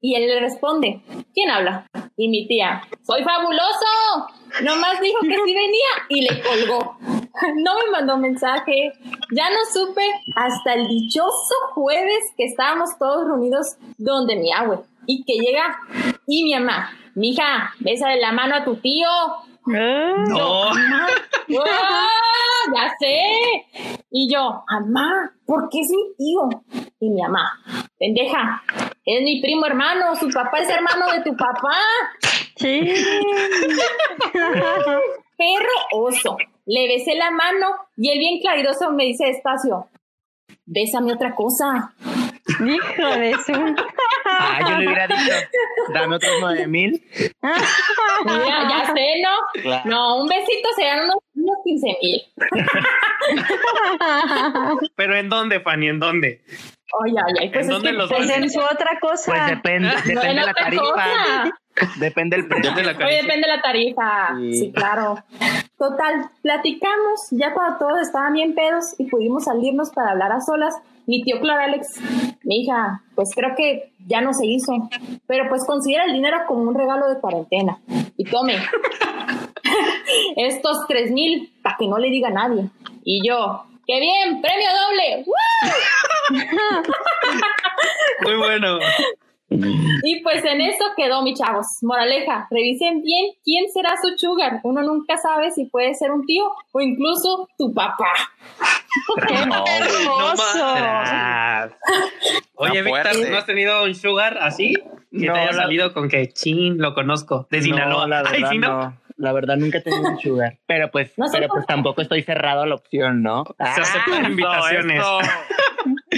Y 0.00 0.14
él 0.14 0.28
le 0.28 0.38
responde, 0.38 1.02
¿quién 1.34 1.50
habla? 1.50 1.84
Y 2.16 2.28
mi 2.28 2.46
tía, 2.46 2.82
soy 3.04 3.24
fabuloso. 3.24 4.28
Nomás 4.62 5.00
dijo 5.00 5.18
que 5.22 5.38
sí 5.44 5.54
venía 5.54 5.88
y 6.08 6.20
le 6.20 6.40
colgó. 6.40 6.98
No 7.56 7.74
me 7.78 7.90
mandó 7.90 8.16
mensaje. 8.16 8.92
Ya 9.30 9.50
no 9.50 9.58
supe 9.72 10.02
hasta 10.36 10.74
el 10.74 10.86
dichoso 10.88 11.54
jueves 11.74 12.24
que 12.36 12.44
estábamos 12.44 12.90
todos 12.98 13.26
reunidos 13.26 13.76
donde 13.98 14.36
mi 14.36 14.52
abue. 14.52 14.78
Y 15.06 15.24
que 15.24 15.34
llega 15.34 15.78
y 16.26 16.44
mi 16.44 16.54
mamá, 16.54 16.90
mija, 17.14 17.72
bésale 17.80 18.20
la 18.20 18.32
mano 18.32 18.54
a 18.56 18.64
tu 18.64 18.76
tío. 18.76 19.08
Ah, 19.08 20.24
No. 20.28 20.70
¡Ah! 21.66 22.08
Ya 22.74 22.94
sé. 22.98 23.66
Y 24.10 24.32
yo, 24.32 24.62
mamá, 24.70 25.32
¿por 25.46 25.68
qué 25.68 25.80
es 25.80 25.88
mi 25.90 26.14
tío? 26.16 26.48
Y 27.00 27.10
mi 27.10 27.20
mamá, 27.22 27.58
pendeja, 27.98 28.62
es 29.04 29.22
mi 29.22 29.40
primo 29.40 29.66
hermano, 29.66 30.14
su 30.14 30.28
papá 30.30 30.58
es 30.60 30.68
hermano 30.68 31.10
de 31.10 31.22
tu 31.22 31.36
papá. 31.36 31.76
Sí. 32.56 32.92
Perro 34.32 35.76
oso. 35.92 36.36
Le 36.64 36.88
besé 36.88 37.14
la 37.14 37.30
mano 37.30 37.66
y 37.96 38.10
él 38.10 38.18
bien 38.18 38.40
claridoso 38.40 38.90
me 38.92 39.04
dice 39.04 39.26
despacio, 39.26 39.88
bésame 40.64 41.12
otra 41.12 41.34
cosa. 41.34 41.92
Hijo 42.64 43.08
de 43.18 43.34
su. 43.44 43.52
Ah, 44.34 44.60
yo 44.60 44.78
le 44.78 44.86
hubiera 44.86 45.06
dicho, 45.06 45.32
dame 45.92 46.16
otros 46.16 46.32
nueve 46.40 46.66
mil. 46.66 47.04
Mira, 48.24 48.68
ya 48.68 48.86
sé, 48.94 49.20
¿no? 49.22 49.60
Claro. 49.60 49.90
No, 49.90 50.22
un 50.22 50.28
besito 50.28 50.68
serían 50.74 51.04
unos, 51.04 51.16
unos 51.34 51.56
15 51.64 51.86
mil. 52.00 52.22
Pero 54.96 55.16
¿en 55.16 55.28
dónde, 55.28 55.60
Fanny? 55.60 55.88
¿En 55.88 56.00
dónde? 56.00 56.40
Oye, 57.00 57.14
ay, 57.16 57.32
ay, 57.40 57.48
pues 57.50 57.64
¿En 57.66 57.70
es 57.72 57.76
dónde 57.76 57.90
que 57.90 57.96
los 57.96 58.10
Pues 58.12 58.28
en 58.30 58.50
su 58.50 58.60
otra 58.60 58.98
cosa. 59.00 59.32
Pues 59.32 59.46
depende, 59.46 59.88
depende 60.04 60.28
en 60.30 60.36
de 60.36 60.42
la 60.46 60.52
tarifa. 60.54 60.82
cosa. 60.82 61.54
Depende 61.98 62.36
del 62.36 62.48
precio. 62.48 62.70
¿Dónde 62.70 62.82
la 62.82 62.90
Oye, 62.90 62.98
caricia? 62.98 63.22
depende 63.22 63.46
de 63.48 63.56
la 63.56 63.62
tarifa. 63.62 64.28
Sí. 64.36 64.52
Sí. 64.54 64.72
claro. 64.72 65.24
Total, 65.78 66.30
platicamos 66.42 67.20
ya 67.30 67.52
cuando 67.54 67.78
todos 67.78 67.98
estaban 68.02 68.34
bien 68.34 68.54
pedos 68.54 68.94
y 68.98 69.06
pudimos 69.08 69.44
salirnos 69.44 69.90
para 69.90 70.10
hablar 70.10 70.32
a 70.32 70.40
solas. 70.40 70.74
Mi 71.06 71.22
tío 71.24 71.40
Claro 71.40 71.62
Alex, 71.62 71.88
mi 72.44 72.62
hija, 72.62 73.02
pues 73.16 73.30
creo 73.34 73.56
que 73.56 73.92
ya 74.06 74.20
no 74.20 74.32
se 74.34 74.46
hizo. 74.46 74.72
Pero 75.26 75.48
pues 75.48 75.64
considera 75.66 76.04
el 76.04 76.12
dinero 76.12 76.38
como 76.46 76.62
un 76.62 76.74
regalo 76.76 77.08
de 77.08 77.18
cuarentena. 77.20 77.78
Y 78.16 78.24
tome, 78.24 78.54
estos 80.36 80.86
tres 80.88 81.10
mil 81.10 81.52
para 81.62 81.76
que 81.78 81.88
no 81.88 81.98
le 81.98 82.10
diga 82.10 82.28
a 82.28 82.32
nadie. 82.32 82.68
Y 83.04 83.26
yo, 83.26 83.64
¡qué 83.86 84.00
bien! 84.00 84.40
¡Premio 84.42 84.68
doble! 84.70 85.24
¡Woo! 85.26 86.82
Muy 88.24 88.36
bueno. 88.36 88.78
Y 90.04 90.22
pues 90.22 90.42
en 90.46 90.62
eso 90.62 90.84
quedó, 90.96 91.20
mi 91.22 91.34
chavos. 91.34 91.66
Moraleja, 91.82 92.46
revisen 92.50 93.02
bien 93.02 93.32
quién 93.44 93.70
será 93.70 93.94
su 94.00 94.16
sugar. 94.16 94.60
Uno 94.62 94.82
nunca 94.82 95.18
sabe 95.18 95.50
si 95.50 95.66
puede 95.66 95.92
ser 95.94 96.10
un 96.10 96.24
tío 96.24 96.44
o 96.72 96.80
incluso 96.80 97.48
tu 97.58 97.72
papá. 97.74 98.12
¡Qué 99.28 99.34
hermoso! 99.34 100.44
Ah, 100.64 101.68
Oye, 102.54 102.82
Víctor. 102.82 103.30
¿no 103.30 103.36
has 103.38 103.46
tenido 103.46 103.84
un 103.84 103.94
sugar 103.94 104.38
así? 104.40 104.72
Que 105.10 105.26
No, 105.26 105.34
te 105.34 105.40
haya 105.40 105.52
la- 105.52 105.62
salido 105.64 105.92
con 105.92 106.08
que 106.08 106.28
chin, 106.32 106.78
lo 106.78 106.94
conozco. 106.94 107.46
De 107.50 107.60
Sinaloa. 107.60 108.06
No, 108.06 108.16
Ay, 108.30 108.44
sí, 108.48 108.56
¿no? 108.58 108.96
La 109.16 109.32
verdad 109.32 109.56
nunca 109.56 109.78
he 109.78 109.80
tenido 109.80 110.02
un 110.10 110.18
sugar. 110.18 110.58
Pero 110.66 110.90
pues, 110.90 111.12
No 111.16 111.26
pero 111.32 111.48
pues 111.48 111.66
tampoco 111.66 112.02
estoy 112.02 112.22
cerrado 112.22 112.62
a 112.62 112.66
la 112.66 112.74
opción, 112.74 113.22
¿no? 113.22 113.44
Se 113.58 113.80
aceptan 113.80 114.24
Ah, 114.24 114.28
invitaciones. 114.28 115.02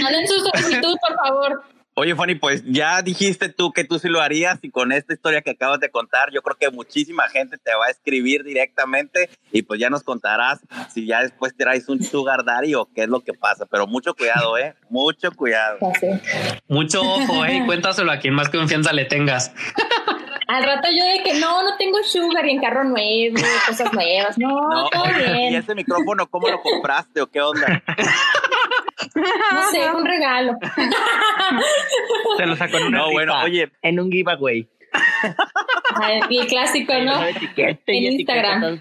Manden 0.02 0.26
su 0.26 0.40
solicitud, 0.40 0.96
por 1.06 1.16
favor. 1.16 1.62
Oye, 1.96 2.16
Fanny, 2.16 2.34
pues 2.34 2.64
ya 2.66 3.02
dijiste 3.02 3.48
tú 3.50 3.70
que 3.72 3.84
tú 3.84 4.00
sí 4.00 4.08
lo 4.08 4.20
harías 4.20 4.58
y 4.62 4.70
con 4.72 4.90
esta 4.90 5.14
historia 5.14 5.42
que 5.42 5.50
acabas 5.52 5.78
de 5.78 5.90
contar, 5.90 6.32
yo 6.32 6.42
creo 6.42 6.56
que 6.56 6.68
muchísima 6.72 7.28
gente 7.28 7.56
te 7.56 7.72
va 7.72 7.86
a 7.86 7.90
escribir 7.90 8.42
directamente 8.42 9.30
y 9.52 9.62
pues 9.62 9.78
ya 9.78 9.90
nos 9.90 10.02
contarás 10.02 10.58
si 10.92 11.06
ya 11.06 11.20
después 11.22 11.56
traes 11.56 11.88
un 11.88 12.02
sugar 12.02 12.44
daddy 12.44 12.74
o 12.74 12.88
qué 12.92 13.02
es 13.04 13.08
lo 13.08 13.20
que 13.20 13.32
pasa. 13.32 13.64
Pero 13.66 13.86
mucho 13.86 14.12
cuidado, 14.14 14.58
¿eh? 14.58 14.74
Mucho 14.90 15.30
cuidado. 15.30 15.78
Sé. 16.00 16.20
Mucho 16.66 17.00
ojo, 17.00 17.44
eh. 17.44 17.58
y 17.58 17.64
Cuéntaselo 17.66 18.10
a 18.10 18.18
quien 18.18 18.34
más 18.34 18.48
confianza 18.48 18.92
le 18.92 19.04
tengas. 19.04 19.52
Al 20.46 20.64
rato 20.64 20.88
yo 20.90 21.04
de 21.04 21.22
que 21.22 21.38
no, 21.40 21.62
no 21.62 21.76
tengo 21.76 22.02
sugar 22.04 22.46
y 22.46 22.50
en 22.50 22.60
carro 22.60 22.84
nuevo, 22.84 23.36
cosas 23.66 23.92
nuevas. 23.92 24.38
No, 24.38 24.48
No, 24.48 24.88
todo 24.90 25.02
oye, 25.04 25.24
¿y 25.28 25.32
bien. 25.50 25.54
ese 25.56 25.74
micrófono 25.74 26.26
cómo 26.26 26.48
lo 26.48 26.60
compraste 26.60 27.20
o 27.22 27.26
qué 27.26 27.40
onda? 27.40 27.82
No 29.14 29.70
sé, 29.70 29.90
un 29.90 30.04
regalo. 30.04 30.52
Se 32.36 32.46
lo 32.46 32.56
sacó 32.56 32.78
en 32.78 32.86
una 32.86 32.98
No, 32.98 33.10
bueno, 33.12 33.34
oye. 33.42 33.70
En 33.82 34.00
un 34.00 34.10
giveaway. 34.10 34.68
El 36.30 36.46
clásico, 36.46 36.92
¿no? 37.00 37.20
En 37.26 37.78
Instagram. 38.04 38.80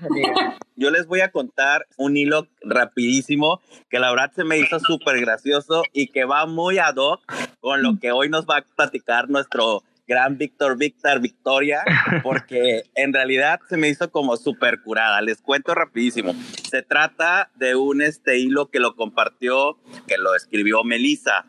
Yo 0.75 0.89
les 0.91 1.07
voy 1.07 1.21
a 1.21 1.31
contar 1.31 1.85
un 1.97 2.17
hilo 2.17 2.47
rapidísimo 2.61 3.61
que 3.89 3.99
la 3.99 4.09
verdad 4.11 4.31
se 4.35 4.43
me 4.43 4.57
hizo 4.57 4.79
súper 4.79 5.19
gracioso 5.21 5.83
y 5.93 6.07
que 6.07 6.25
va 6.25 6.45
muy 6.45 6.77
ad 6.79 6.95
hoc 6.97 7.21
con 7.61 7.81
lo 7.83 7.99
que 7.99 8.11
hoy 8.11 8.29
nos 8.29 8.45
va 8.45 8.57
a 8.57 8.61
platicar 8.75 9.29
nuestro 9.29 9.83
gran 10.07 10.37
Víctor 10.37 10.77
Víctor 10.77 11.19
Victoria, 11.19 11.83
porque 12.23 12.83
en 12.95 13.13
realidad 13.13 13.59
se 13.69 13.77
me 13.77 13.89
hizo 13.89 14.11
como 14.11 14.37
súper 14.37 14.81
curada. 14.81 15.21
Les 15.21 15.41
cuento 15.41 15.73
rapidísimo. 15.73 16.35
Se 16.69 16.81
trata 16.81 17.51
de 17.55 17.75
un 17.75 18.01
este 18.01 18.37
hilo 18.39 18.69
que 18.69 18.79
lo 18.79 18.95
compartió, 18.95 19.77
que 20.07 20.17
lo 20.17 20.35
escribió 20.35 20.83
Melissa. 20.83 21.45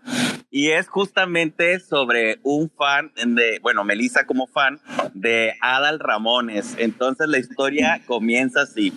Y 0.50 0.70
es 0.70 0.88
justamente 0.88 1.80
sobre 1.80 2.38
un 2.44 2.70
fan 2.70 3.12
de, 3.16 3.58
bueno, 3.60 3.82
Melissa 3.82 4.24
como 4.24 4.46
fan 4.46 4.78
de 5.12 5.54
Adal 5.60 5.98
Ramones. 5.98 6.76
Entonces 6.78 7.28
la 7.28 7.38
historia 7.38 8.02
comienza 8.06 8.62
así. 8.62 8.92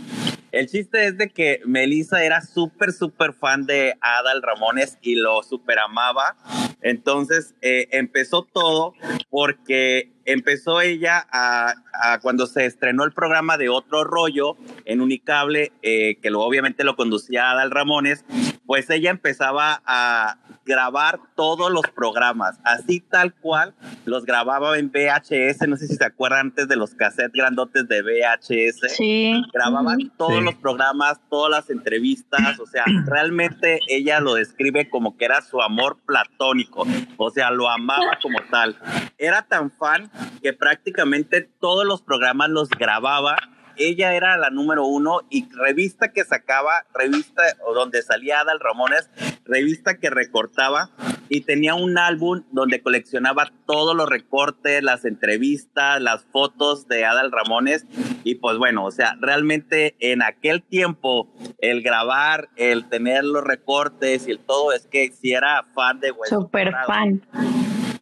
El 0.51 0.67
chiste 0.67 1.05
es 1.05 1.17
de 1.17 1.29
que 1.29 1.61
Melissa 1.65 2.23
era 2.23 2.41
súper, 2.41 2.93
súper 2.93 3.33
fan 3.33 3.65
de 3.65 3.95
Adal 4.01 4.41
Ramones 4.41 4.97
y 5.01 5.15
lo 5.15 5.43
súper 5.43 5.79
amaba. 5.79 6.37
Entonces 6.81 7.53
eh, 7.61 7.87
empezó 7.91 8.43
todo 8.43 8.93
porque 9.29 10.11
empezó 10.25 10.81
ella 10.81 11.25
a, 11.31 11.73
cuando 12.21 12.47
se 12.47 12.65
estrenó 12.65 13.03
el 13.03 13.11
programa 13.11 13.57
de 13.57 13.69
Otro 13.69 14.03
Rollo 14.03 14.57
en 14.85 15.01
Unicable, 15.01 15.71
eh, 15.81 16.17
que 16.21 16.29
lo, 16.29 16.41
obviamente 16.41 16.83
lo 16.83 16.95
conducía 16.95 17.51
Adal 17.51 17.71
Ramones, 17.71 18.23
pues 18.67 18.89
ella 18.91 19.09
empezaba 19.09 19.81
a 19.85 20.37
grabar 20.65 21.19
todos 21.35 21.71
los 21.71 21.83
programas, 21.95 22.59
así 22.65 22.99
tal 22.99 23.33
cual, 23.33 23.73
los 24.05 24.25
grababa 24.25 24.77
en 24.77 24.91
VHS, 24.91 25.65
no 25.69 25.77
sé 25.77 25.87
si 25.87 25.95
se 25.95 26.03
acuerdan 26.03 26.47
antes 26.47 26.67
de 26.67 26.75
los 26.75 26.93
cassettes 26.93 27.31
grandotes 27.31 27.87
de 27.87 28.01
VHS 28.03 28.89
Sí. 28.95 29.41
grababan 29.53 30.11
todos 30.17 30.39
Sí. 30.39 30.43
los 30.43 30.55
programas, 30.55 31.21
todas 31.29 31.49
las 31.49 31.69
entrevistas, 31.69 32.59
o 32.59 32.65
sea, 32.65 32.83
realmente 33.07 33.79
ella 33.87 34.19
lo 34.19 34.33
describe 34.33 34.89
como 34.89 35.15
que 35.15 35.23
era 35.25 35.41
su 35.41 35.61
amor 35.61 35.97
platónico, 36.05 36.85
o 37.15 37.31
sea, 37.31 37.49
lo 37.51 37.69
amaba 37.69 38.19
como 38.21 38.39
tal. 38.51 38.75
Era 39.17 39.43
tan 39.43 39.71
fan 39.71 40.11
que 40.43 40.51
prácticamente 40.51 41.41
todos 41.61 41.85
los 41.85 42.01
programas 42.01 42.49
los 42.49 42.67
grababa. 42.69 43.37
Ella 43.77 44.13
era 44.13 44.37
la 44.37 44.49
número 44.49 44.85
uno 44.85 45.21
y 45.29 45.47
revista 45.51 46.11
que 46.11 46.23
sacaba, 46.23 46.85
revista 46.93 47.43
donde 47.73 48.01
salía 48.01 48.41
Adal 48.41 48.59
Ramones, 48.59 49.09
revista 49.45 49.97
que 49.97 50.09
recortaba 50.09 50.89
y 51.29 51.41
tenía 51.41 51.75
un 51.75 51.97
álbum 51.97 52.43
donde 52.51 52.81
coleccionaba 52.81 53.51
todos 53.65 53.95
los 53.95 54.09
recortes, 54.09 54.83
las 54.83 55.05
entrevistas, 55.05 56.01
las 56.01 56.25
fotos 56.25 56.87
de 56.87 57.05
Adal 57.05 57.31
Ramones 57.31 57.85
y 58.23 58.35
pues 58.35 58.57
bueno, 58.57 58.85
o 58.85 58.91
sea, 58.91 59.17
realmente 59.19 59.95
en 59.99 60.21
aquel 60.21 60.63
tiempo 60.63 61.29
el 61.59 61.81
grabar, 61.81 62.49
el 62.55 62.87
tener 62.89 63.23
los 63.23 63.43
recortes 63.43 64.27
y 64.27 64.31
el 64.31 64.39
todo 64.39 64.73
es 64.73 64.87
que 64.87 65.11
si 65.11 65.33
era 65.33 65.65
fan 65.73 65.99
de 65.99 66.13
Súper 66.29 66.71
Colorado. 66.71 66.87
fan. 66.87 67.21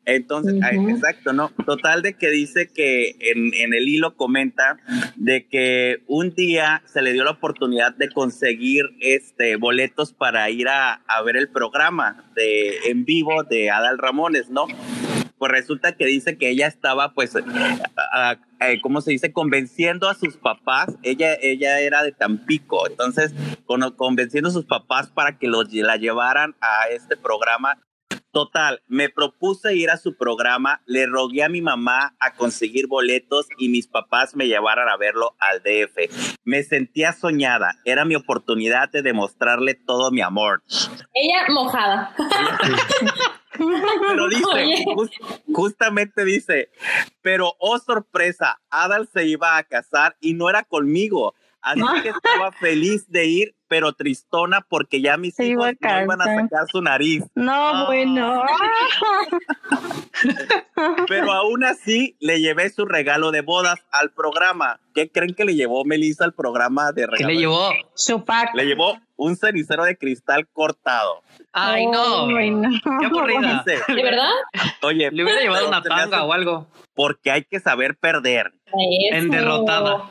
Entonces, 0.05 0.53
Ujú. 0.53 0.89
exacto, 0.89 1.33
¿no? 1.33 1.49
Total 1.65 2.01
de 2.03 2.13
que 2.13 2.29
dice 2.29 2.69
que 2.71 3.15
en, 3.19 3.53
en 3.55 3.73
el 3.73 3.87
hilo 3.87 4.15
comenta 4.15 4.77
de 5.15 5.47
que 5.47 6.03
un 6.07 6.35
día 6.35 6.83
se 6.85 7.01
le 7.01 7.11
dio 7.13 7.23
la 7.23 7.31
oportunidad 7.31 7.95
de 7.95 8.09
conseguir 8.09 8.85
este 8.99 9.55
boletos 9.55 10.13
para 10.13 10.49
ir 10.51 10.67
a, 10.69 10.93
a 11.07 11.21
ver 11.23 11.37
el 11.37 11.49
programa 11.49 12.29
de 12.35 12.77
en 12.89 13.03
vivo 13.05 13.43
de 13.43 13.71
Adal 13.71 13.97
Ramones, 13.97 14.49
¿no? 14.49 14.67
Pues 15.37 15.51
resulta 15.51 15.91
que 15.97 16.05
dice 16.05 16.37
que 16.37 16.49
ella 16.49 16.67
estaba, 16.67 17.13
pues, 17.13 17.35
a- 17.35 18.29
a- 18.31 18.37
¿cómo 18.81 19.01
se 19.01 19.11
dice? 19.11 19.33
Convenciendo 19.33 20.07
a 20.09 20.13
sus 20.15 20.37
papás. 20.37 20.95
Ella, 21.03 21.33
ella 21.41 21.79
era 21.81 22.03
de 22.03 22.13
Tampico, 22.13 22.87
entonces, 22.89 23.33
con- 23.65 23.91
convenciendo 23.95 24.49
a 24.49 24.53
sus 24.53 24.65
papás 24.65 25.09
para 25.09 25.37
que 25.37 25.47
los, 25.47 25.73
la 25.73 25.97
llevaran 25.97 26.55
a 26.61 26.87
este 26.89 27.17
programa 27.17 27.79
Total, 28.35 28.81
me 28.89 29.07
propuse 29.07 29.75
ir 29.75 29.89
a 29.89 29.95
su 29.95 30.17
programa, 30.17 30.81
le 30.87 31.05
rogué 31.05 31.41
a 31.41 31.47
mi 31.47 31.61
mamá 31.61 32.17
a 32.19 32.33
conseguir 32.33 32.85
boletos 32.85 33.47
y 33.57 33.69
mis 33.69 33.87
papás 33.87 34.35
me 34.35 34.45
llevaran 34.45 34.89
a 34.89 34.97
verlo 34.97 35.37
al 35.39 35.63
DF. 35.63 36.37
Me 36.43 36.61
sentía 36.63 37.13
soñada, 37.13 37.75
era 37.85 38.03
mi 38.03 38.13
oportunidad 38.13 38.89
de 38.89 39.03
demostrarle 39.03 39.73
todo 39.73 40.11
mi 40.11 40.19
amor. 40.19 40.63
Ella 41.13 41.45
mojada. 41.47 42.13
Pero 43.57 44.27
dice, 44.27 44.85
justamente 45.53 46.25
dice, 46.25 46.71
pero 47.21 47.53
oh 47.59 47.79
sorpresa, 47.79 48.59
Adal 48.69 49.07
se 49.13 49.25
iba 49.27 49.55
a 49.55 49.63
casar 49.63 50.17
y 50.19 50.33
no 50.33 50.49
era 50.49 50.63
conmigo. 50.63 51.35
Así 51.65 51.81
que 52.03 52.09
estaba 52.23 52.51
feliz 52.53 53.09
de 53.09 53.25
ir, 53.25 53.55
pero 53.67 53.93
tristona 53.93 54.61
porque 54.61 55.01
ya 55.01 55.17
mis 55.17 55.35
Se 55.35 55.45
hijos 55.47 55.71
no 55.81 56.01
iban 56.03 56.21
a 56.21 56.25
sacar 56.25 56.67
su 56.71 56.81
nariz. 56.81 57.23
No, 57.35 57.51
Ah. 57.53 57.85
bueno. 57.87 58.43
Pero 61.07 61.31
aún 61.33 61.63
así 61.63 62.15
le 62.19 62.39
llevé 62.39 62.69
su 62.69 62.85
regalo 62.85 63.31
de 63.31 63.41
bodas 63.41 63.79
al 63.91 64.11
programa. 64.11 64.79
¿Qué 64.93 65.09
creen 65.11 65.33
que 65.35 65.45
le 65.45 65.55
llevó 65.55 65.83
Melissa 65.85 66.23
al 66.25 66.33
programa 66.33 66.91
de 66.91 67.05
regalo? 67.05 67.17
¿Qué 67.27 67.33
le 67.33 67.39
llevó? 67.39 67.69
Su 67.93 68.23
pack. 68.23 68.53
Le 68.55 68.65
llevó 68.65 68.97
un 69.17 69.35
cenicero 69.35 69.83
de 69.83 69.97
cristal 69.97 70.47
cortado. 70.51 71.21
Ay, 71.51 71.85
no. 71.87 72.27
Ay, 72.35 72.49
no. 72.51 72.69
Qué 72.99 73.05
aburrida. 73.05 73.63
¿De 73.87 74.03
verdad? 74.03 74.29
oye, 74.83 75.11
Le 75.11 75.23
hubiera 75.23 75.41
llevado 75.41 75.67
una 75.67 75.81
tanga 75.81 76.23
o 76.23 76.33
algo. 76.33 76.67
Porque 76.93 77.31
hay 77.31 77.43
que 77.43 77.59
saber 77.59 77.97
perder. 77.97 78.53
En 79.11 79.29
derrotada. 79.29 80.09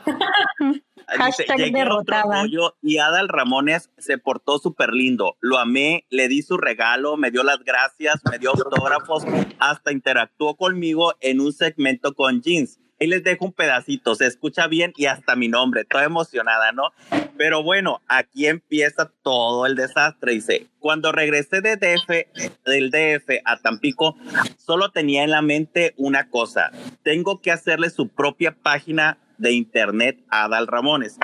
Hashtag 1.07 1.57
llegué 1.57 1.81
al 1.81 1.91
otro 1.91 2.15
derrotada. 2.15 2.45
y 2.81 2.97
Adal 2.97 3.29
Ramones 3.29 3.89
se 3.97 4.17
portó 4.17 4.59
súper 4.59 4.93
lindo. 4.93 5.37
Lo 5.39 5.57
amé, 5.57 6.05
le 6.09 6.27
di 6.27 6.41
su 6.41 6.57
regalo, 6.57 7.17
me 7.17 7.31
dio 7.31 7.43
las 7.43 7.59
gracias, 7.63 8.21
me 8.29 8.39
dio 8.39 8.51
autógrafos, 8.51 9.23
hasta 9.59 9.91
interactuó 9.91 10.55
conmigo 10.55 11.13
en 11.21 11.39
un 11.39 11.53
segmento 11.53 12.13
con 12.13 12.41
jeans. 12.41 12.79
Ahí 12.99 13.07
les 13.07 13.23
dejo 13.23 13.45
un 13.45 13.51
pedacito, 13.51 14.15
se 14.15 14.25
escucha 14.25 14.67
bien 14.67 14.93
y 14.95 15.07
hasta 15.07 15.35
mi 15.35 15.49
nombre, 15.49 15.83
toda 15.83 16.05
emocionada, 16.05 16.71
¿no? 16.71 16.91
Pero 17.37 17.61
bueno, 17.61 18.01
aquí 18.07 18.47
empieza 18.47 19.11
todo 19.21 19.65
el 19.65 19.75
desastre. 19.75 20.31
Dice, 20.31 20.67
cuando 20.79 21.11
regresé 21.11 21.59
de 21.59 21.75
DF, 21.75 22.63
del 22.65 22.91
DF 22.91 23.41
a 23.43 23.57
Tampico, 23.57 24.15
solo 24.57 24.91
tenía 24.91 25.23
en 25.23 25.31
la 25.31 25.41
mente 25.41 25.93
una 25.97 26.29
cosa. 26.29 26.71
Tengo 27.03 27.41
que 27.41 27.51
hacerle 27.51 27.89
su 27.89 28.07
propia 28.07 28.55
página 28.55 29.17
de 29.37 29.51
internet 29.53 30.23
a 30.29 30.45
Adal 30.45 30.67
Ramones. 30.67 31.17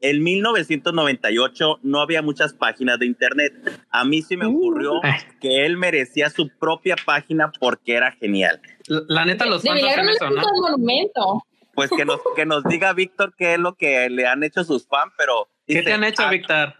En 0.00 0.22
1998 0.22 1.80
no 1.82 2.00
había 2.00 2.22
muchas 2.22 2.54
páginas 2.54 2.98
de 2.98 3.06
internet. 3.06 3.52
A 3.90 4.04
mí 4.04 4.22
sí 4.22 4.36
me 4.36 4.46
ocurrió 4.46 4.92
Ay. 5.02 5.20
que 5.40 5.66
él 5.66 5.76
merecía 5.76 6.30
su 6.30 6.48
propia 6.58 6.94
página 7.04 7.50
porque 7.60 7.94
era 7.94 8.12
genial. 8.12 8.60
La, 8.86 9.02
la 9.08 9.24
neta, 9.24 9.46
los 9.46 9.62
De 9.62 9.70
fans 9.70 9.82
hacen 9.84 10.04
no 10.06 10.10
eso, 10.12 10.30
¿no? 10.30 10.42
monumento. 10.60 11.42
Pues 11.74 11.90
que 11.90 12.04
nos, 12.04 12.20
que 12.34 12.44
nos 12.46 12.64
diga 12.64 12.92
Víctor 12.92 13.34
qué 13.36 13.54
es 13.54 13.58
lo 13.60 13.74
que 13.76 14.08
le 14.10 14.26
han 14.26 14.42
hecho 14.42 14.64
sus 14.64 14.86
fans, 14.88 15.12
pero... 15.16 15.48
¿Qué 15.64 15.82
te 15.82 15.92
han 15.92 16.02
hecho, 16.02 16.22
"Ah, 16.22 16.30
Víctor? 16.30 16.74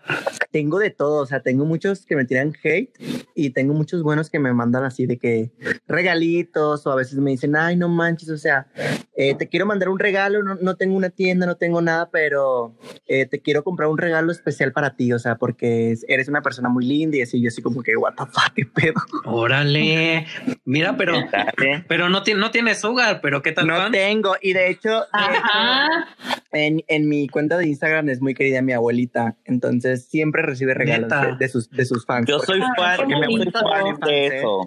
Tengo 0.51 0.79
de 0.79 0.89
todo, 0.91 1.23
o 1.23 1.27
sea, 1.27 1.41
tengo 1.41 1.67
muchos 1.67 2.07
que 2.07 2.17
me 2.17 2.25
tiran 2.25 2.55
hate 2.65 2.91
y 3.35 3.51
tengo 3.51 3.75
muchos 3.75 4.03
buenos 4.03 4.31
que 4.31 4.39
me 4.39 4.53
mandan 4.55 4.83
así 4.85 5.05
de 5.07 5.19
que 5.19 5.53
regalitos 5.87 6.87
o 6.87 6.91
a 6.93 6.97
veces 6.97 7.19
me 7.19 7.31
dicen, 7.33 7.55
ay, 7.55 7.77
no 7.77 7.89
manches, 7.91 8.31
o 8.31 8.39
sea, 8.39 8.67
eh, 9.21 9.35
te 9.35 9.49
quiero 9.49 9.67
mandar 9.67 9.89
un 9.89 9.99
regalo, 9.99 10.45
no, 10.45 10.55
no 10.55 10.77
tengo 10.77 10.97
una 10.97 11.11
tienda, 11.11 11.45
no 11.45 11.57
tengo 11.57 11.83
nada, 11.83 12.09
pero 12.11 12.73
eh, 13.09 13.27
te 13.27 13.41
quiero 13.41 13.65
comprar 13.65 13.89
un 13.89 13.99
regalo 13.99 14.31
especial 14.31 14.71
para 14.73 14.95
ti, 14.95 15.13
o 15.13 15.19
sea, 15.19 15.35
porque 15.35 15.91
es- 15.91 16.05
eres 16.09 16.29
una 16.29 16.41
persona 16.41 16.69
muy 16.69 16.87
linda 16.87 17.17
y 17.17 17.23
así, 17.23 17.43
yo 17.43 17.49
así 17.49 17.61
como 17.61 17.83
que, 17.83 17.97
what 17.97 18.15
the 18.15 18.25
fuck, 18.27 18.53
qué 18.55 18.65
pedo. 18.65 18.95
Órale. 19.25 20.25
Mira, 20.65 20.97
pero, 20.97 21.15
pero 21.89 22.09
no 22.09 22.23
tiene, 22.23 22.41
no 22.41 22.53
tiene 22.53 22.77
sugar, 22.77 23.21
pero 23.21 23.43
¿qué 23.43 23.51
tal 23.51 23.67
No 23.67 23.91
tengo, 23.91 24.37
y 24.41 24.53
de 24.53 24.71
hecho, 24.71 25.05
en, 26.53 26.83
en 26.87 27.09
mi 27.09 27.29
cuenta 27.29 27.57
de 27.59 27.67
Instagram 27.67 28.09
es 28.11 28.21
muy 28.21 28.35
querida 28.35 28.63
mi 28.63 28.73
abuelita, 28.73 29.37
entonces 29.45 30.07
siempre 30.07 30.43
recibe 30.43 30.75
regalos 30.75 31.11
de, 31.11 31.37
de 31.39 31.49
sus, 31.49 31.69
de 31.71 31.85
sus 31.85 32.07
fans. 32.07 32.29
Yo 32.29 32.39
soy 32.39 32.61
fan, 32.77 32.99
qué 33.09 33.17
me 33.17 33.27
soy 33.27 33.33
bonito. 33.39 33.59
fan 33.61 33.97
de 34.07 34.27
eso. 34.39 34.67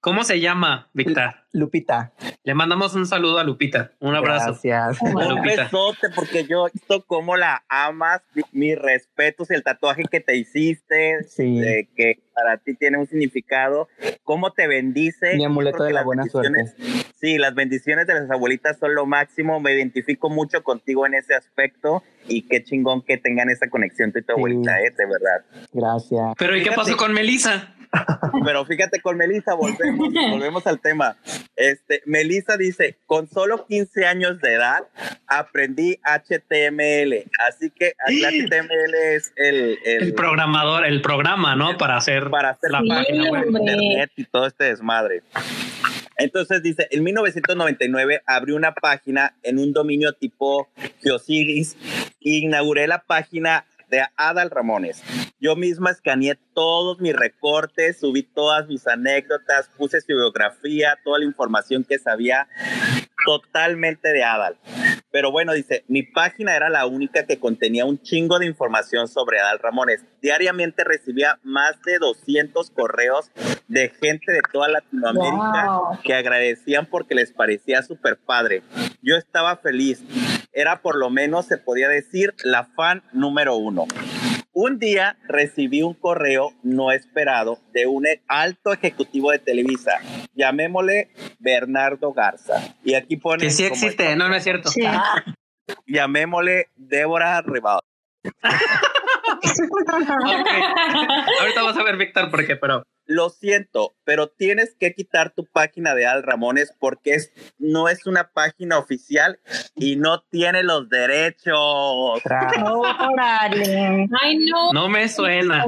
¿Cómo 0.00 0.24
se 0.24 0.40
llama, 0.40 0.88
Víctor? 0.92 1.34
Lupita, 1.52 2.12
Le 2.44 2.54
mandamos 2.54 2.94
un 2.94 3.06
saludo 3.06 3.38
a 3.40 3.44
Lupita. 3.44 3.79
Un 4.00 4.14
abrazo. 4.14 4.46
gracias. 4.62 5.02
A 5.02 5.34
Un 5.34 5.42
besote 5.42 6.08
porque 6.14 6.44
yo 6.46 6.66
he 6.66 6.70
visto 6.72 7.04
cómo 7.06 7.36
la 7.36 7.64
amas, 7.68 8.22
mi- 8.34 8.42
mis 8.52 8.78
respetos, 8.78 9.50
el 9.50 9.62
tatuaje 9.62 10.04
que 10.10 10.20
te 10.20 10.36
hiciste, 10.36 11.24
Sí. 11.24 11.60
eh, 11.62 11.88
que 11.96 12.18
para 12.34 12.56
ti 12.58 12.74
tiene 12.74 12.96
un 12.98 13.06
significado, 13.06 13.88
cómo 14.24 14.52
te 14.52 14.66
bendice. 14.66 15.36
Mi 15.36 15.44
amuleto 15.44 15.84
de 15.84 15.90
la 15.92 16.00
las 16.00 16.04
buena 16.04 16.22
bendiciones- 16.24 16.74
Sí, 17.20 17.36
las 17.36 17.54
bendiciones 17.54 18.06
de 18.06 18.14
las 18.14 18.30
abuelitas 18.30 18.78
son 18.78 18.94
lo 18.94 19.04
máximo, 19.04 19.60
me 19.60 19.74
identifico 19.74 20.30
mucho 20.30 20.62
contigo 20.62 21.04
en 21.06 21.14
ese 21.14 21.34
aspecto 21.34 22.02
y 22.26 22.42
qué 22.48 22.62
chingón 22.64 23.02
que 23.02 23.18
tengan 23.18 23.50
esa 23.50 23.68
conexión 23.68 24.10
tú 24.12 24.20
y 24.20 24.22
tu 24.22 24.32
Sí. 24.32 24.38
abuelita, 24.38 24.80
eh, 24.80 24.90
de 24.96 25.04
verdad. 25.06 25.44
Gracias. 25.72 26.34
Pero 26.38 26.56
¿y 26.56 26.62
qué 26.62 26.72
pasó 26.72 26.96
con 26.96 27.12
Melissa? 27.12 27.74
Pero 28.44 28.64
fíjate 28.64 29.00
con 29.00 29.16
Melissa, 29.16 29.54
volvemos, 29.54 30.08
volvemos 30.30 30.66
al 30.66 30.80
tema. 30.80 31.16
Este, 31.56 32.02
Melissa 32.06 32.56
dice, 32.56 32.96
con 33.06 33.28
solo 33.28 33.66
15 33.66 34.06
años 34.06 34.40
de 34.40 34.54
edad 34.54 34.80
aprendí 35.26 35.98
HTML, 36.04 37.24
así 37.46 37.70
que 37.70 37.94
el 38.06 38.22
HTML 38.24 38.94
es 39.14 39.32
el, 39.36 39.78
el- 39.84 40.02
El 40.04 40.14
programador, 40.14 40.84
el 40.86 41.02
programa, 41.02 41.56
¿no? 41.56 41.76
Para 41.78 41.96
hacer 41.96 42.30
para 42.30 42.50
hacer 42.50 42.70
la 42.70 42.80
Sí, 42.80 42.88
página 42.88 43.30
web. 43.30 43.46
internet 43.48 44.10
y 44.16 44.24
todo 44.24 44.46
este 44.46 44.64
desmadre. 44.64 45.22
Entonces 46.16 46.62
dice, 46.62 46.86
en 46.90 47.02
1999 47.02 48.22
abrí 48.26 48.52
una 48.52 48.72
página 48.74 49.34
en 49.42 49.58
un 49.58 49.72
dominio 49.72 50.12
tipo 50.12 50.68
Geosiris 51.02 51.76
e 52.20 52.30
inauguré 52.40 52.86
la 52.86 53.02
página 53.02 53.64
de 53.90 54.02
Adal 54.16 54.50
Ramones. 54.50 55.02
Yo 55.40 55.56
misma 55.56 55.90
escaneé 55.90 56.38
todos 56.54 57.00
mis 57.00 57.14
recortes, 57.14 57.98
subí 58.00 58.22
todas 58.22 58.66
mis 58.68 58.86
anécdotas, 58.86 59.68
puse 59.76 60.00
su 60.00 60.08
biografía, 60.08 60.98
toda 61.04 61.18
la 61.18 61.24
información 61.24 61.84
que 61.84 61.98
sabía 61.98 62.46
totalmente 63.24 64.12
de 64.12 64.24
Adal. 64.24 64.56
Pero 65.12 65.32
bueno, 65.32 65.52
dice, 65.52 65.84
mi 65.88 66.04
página 66.04 66.54
era 66.54 66.68
la 66.70 66.86
única 66.86 67.26
que 67.26 67.40
contenía 67.40 67.84
un 67.84 68.00
chingo 68.00 68.38
de 68.38 68.46
información 68.46 69.08
sobre 69.08 69.40
Adal 69.40 69.58
Ramones. 69.58 70.04
Diariamente 70.22 70.84
recibía 70.84 71.38
más 71.42 71.82
de 71.82 71.98
200 71.98 72.70
correos 72.70 73.30
de 73.66 73.88
gente 73.88 74.30
de 74.32 74.40
toda 74.52 74.68
Latinoamérica 74.68 75.66
Wow. 75.66 75.98
que 76.04 76.14
agradecían 76.14 76.86
porque 76.86 77.14
les 77.16 77.32
parecía 77.32 77.82
súper 77.82 78.16
padre. 78.18 78.62
Yo 79.02 79.16
estaba 79.16 79.56
feliz. 79.56 80.02
Era 80.52 80.82
por 80.82 80.96
lo 80.96 81.10
menos, 81.10 81.46
se 81.46 81.58
podía 81.58 81.88
decir, 81.88 82.34
la 82.42 82.64
fan 82.64 83.02
número 83.12 83.56
uno. 83.56 83.86
Un 84.52 84.80
día 84.80 85.16
recibí 85.28 85.82
un 85.82 85.94
correo 85.94 86.52
no 86.64 86.90
esperado 86.90 87.60
de 87.72 87.86
un 87.86 88.04
alto 88.26 88.72
ejecutivo 88.72 89.30
de 89.30 89.38
Televisa, 89.38 90.00
llamémosle 90.34 91.10
Bernardo 91.38 92.12
Garza. 92.12 92.74
Y 92.82 92.94
aquí 92.94 93.16
pone... 93.16 93.44
Que 93.44 93.50
sí 93.50 93.64
existe, 93.64 94.16
no, 94.16 94.28
no 94.28 94.34
es 94.34 94.42
cierto. 94.42 94.70
Sí. 94.70 94.82
llamémosle 95.86 96.68
Débora 96.76 97.40
Ribado. 97.42 97.80
Ok. 99.42 99.46
Ahorita 101.40 101.62
vas 101.62 101.76
a 101.76 101.82
ver, 101.82 101.96
Víctor, 101.96 102.30
por 102.30 102.46
qué, 102.46 102.56
pero 102.56 102.82
Lo 103.12 103.28
siento, 103.28 103.96
pero 104.04 104.28
tienes 104.28 104.76
que 104.78 104.94
quitar 104.94 105.30
tu 105.34 105.44
página 105.44 105.96
de 105.96 106.06
Al 106.06 106.22
Ramones 106.22 106.72
porque 106.78 107.14
es, 107.14 107.32
no 107.58 107.88
es 107.88 108.06
una 108.06 108.30
página 108.30 108.78
oficial 108.78 109.40
y 109.74 109.96
no 109.96 110.22
tiene 110.30 110.62
los 110.62 110.88
derechos. 110.88 112.22
Ay, 114.22 114.38
no. 114.46 114.72
no 114.72 114.88
me 114.88 115.08
suena. 115.08 115.64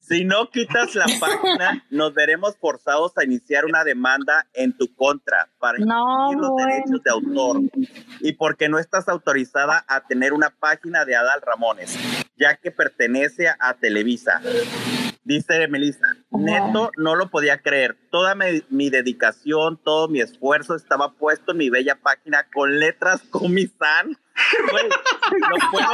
Si 0.00 0.24
no 0.24 0.50
quitas 0.50 0.96
la 0.96 1.04
página, 1.20 1.84
nos 1.90 2.12
veremos 2.14 2.56
forzados 2.60 3.16
a 3.16 3.22
iniciar 3.24 3.64
una 3.64 3.84
demanda 3.84 4.46
en 4.52 4.76
tu 4.76 4.92
contra 4.96 5.48
para 5.60 5.78
No, 5.78 6.32
impedir 6.32 6.40
los 6.42 6.50
bueno. 6.50 6.66
derechos 6.66 7.02
de 7.04 7.10
autor 7.10 7.60
y 8.20 8.32
porque 8.32 8.68
no 8.68 8.80
estás 8.80 9.08
autorizada 9.08 9.84
a 9.86 10.00
tener 10.00 10.32
una 10.32 10.50
página 10.50 11.04
de 11.04 11.14
Adal 11.14 11.42
Ramones, 11.42 11.96
ya 12.36 12.56
que 12.56 12.72
pertenece 12.72 13.48
a 13.48 13.74
Televisa. 13.74 14.40
Dice 15.26 15.66
Melissa, 15.66 16.06
neto, 16.30 16.92
no 16.98 17.16
lo 17.16 17.28
podía 17.30 17.58
creer. 17.58 17.96
Toda 18.12 18.36
mi, 18.36 18.62
mi 18.70 18.90
dedicación, 18.90 19.76
todo 19.82 20.06
mi 20.06 20.20
esfuerzo 20.20 20.76
estaba 20.76 21.14
puesto 21.14 21.50
en 21.50 21.58
mi 21.58 21.68
bella 21.68 21.98
página 22.00 22.46
con 22.54 22.78
letras 22.78 23.22
Comisan. 23.30 24.16
Güey, 24.70 24.84
lo 25.50 25.70
puedo 25.72 25.88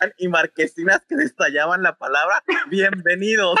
ver. 0.00 0.14
Y 0.18 0.28
marquesinas 0.28 1.00
que 1.08 1.16
destallaban 1.16 1.82
la 1.82 1.96
palabra 1.96 2.44
bienvenidos. 2.68 3.58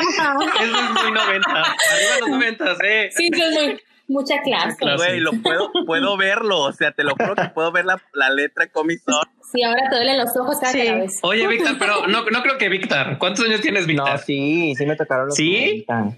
Eso 0.00 0.34
es 0.60 0.90
muy 0.90 1.12
90. 1.12 1.48
Arriba 1.48 2.18
los 2.22 2.28
90, 2.30 2.76
eh. 2.82 3.10
Sí, 3.14 3.28
sí, 3.32 3.40
es 3.40 3.52
muy, 3.52 3.80
mucha 4.08 4.40
clase. 4.42 4.76
Clase. 4.76 4.96
Güey, 4.96 5.20
lo 5.20 5.32
puedo, 5.42 5.70
puedo 5.86 6.16
verlo. 6.16 6.60
O 6.60 6.72
sea, 6.72 6.92
te 6.92 7.04
lo 7.04 7.12
juro 7.16 7.34
que 7.34 7.48
puedo 7.54 7.72
ver 7.72 7.84
la, 7.84 8.00
la 8.12 8.30
letra 8.30 8.66
Comisón. 8.68 9.22
Sí, 9.52 9.62
ahora 9.62 9.88
te 9.88 9.96
duelen 9.96 10.18
los 10.18 10.36
ojos 10.36 10.58
cada 10.58 10.72
Sí. 10.72 10.78
ves. 10.80 11.18
Oye, 11.22 11.46
Víctor, 11.46 11.76
pero 11.78 12.06
no, 12.06 12.24
no 12.30 12.42
creo 12.42 12.58
que 12.58 12.68
Víctor. 12.68 13.18
¿Cuántos 13.18 13.44
años 13.46 13.60
tienes, 13.60 13.86
Víctor? 13.86 14.10
No, 14.10 14.18
sí, 14.18 14.74
sí 14.76 14.86
me 14.86 14.96
tocaron 14.96 15.26
los 15.26 15.36
¿Sí? 15.36 15.84
90. 15.88 16.16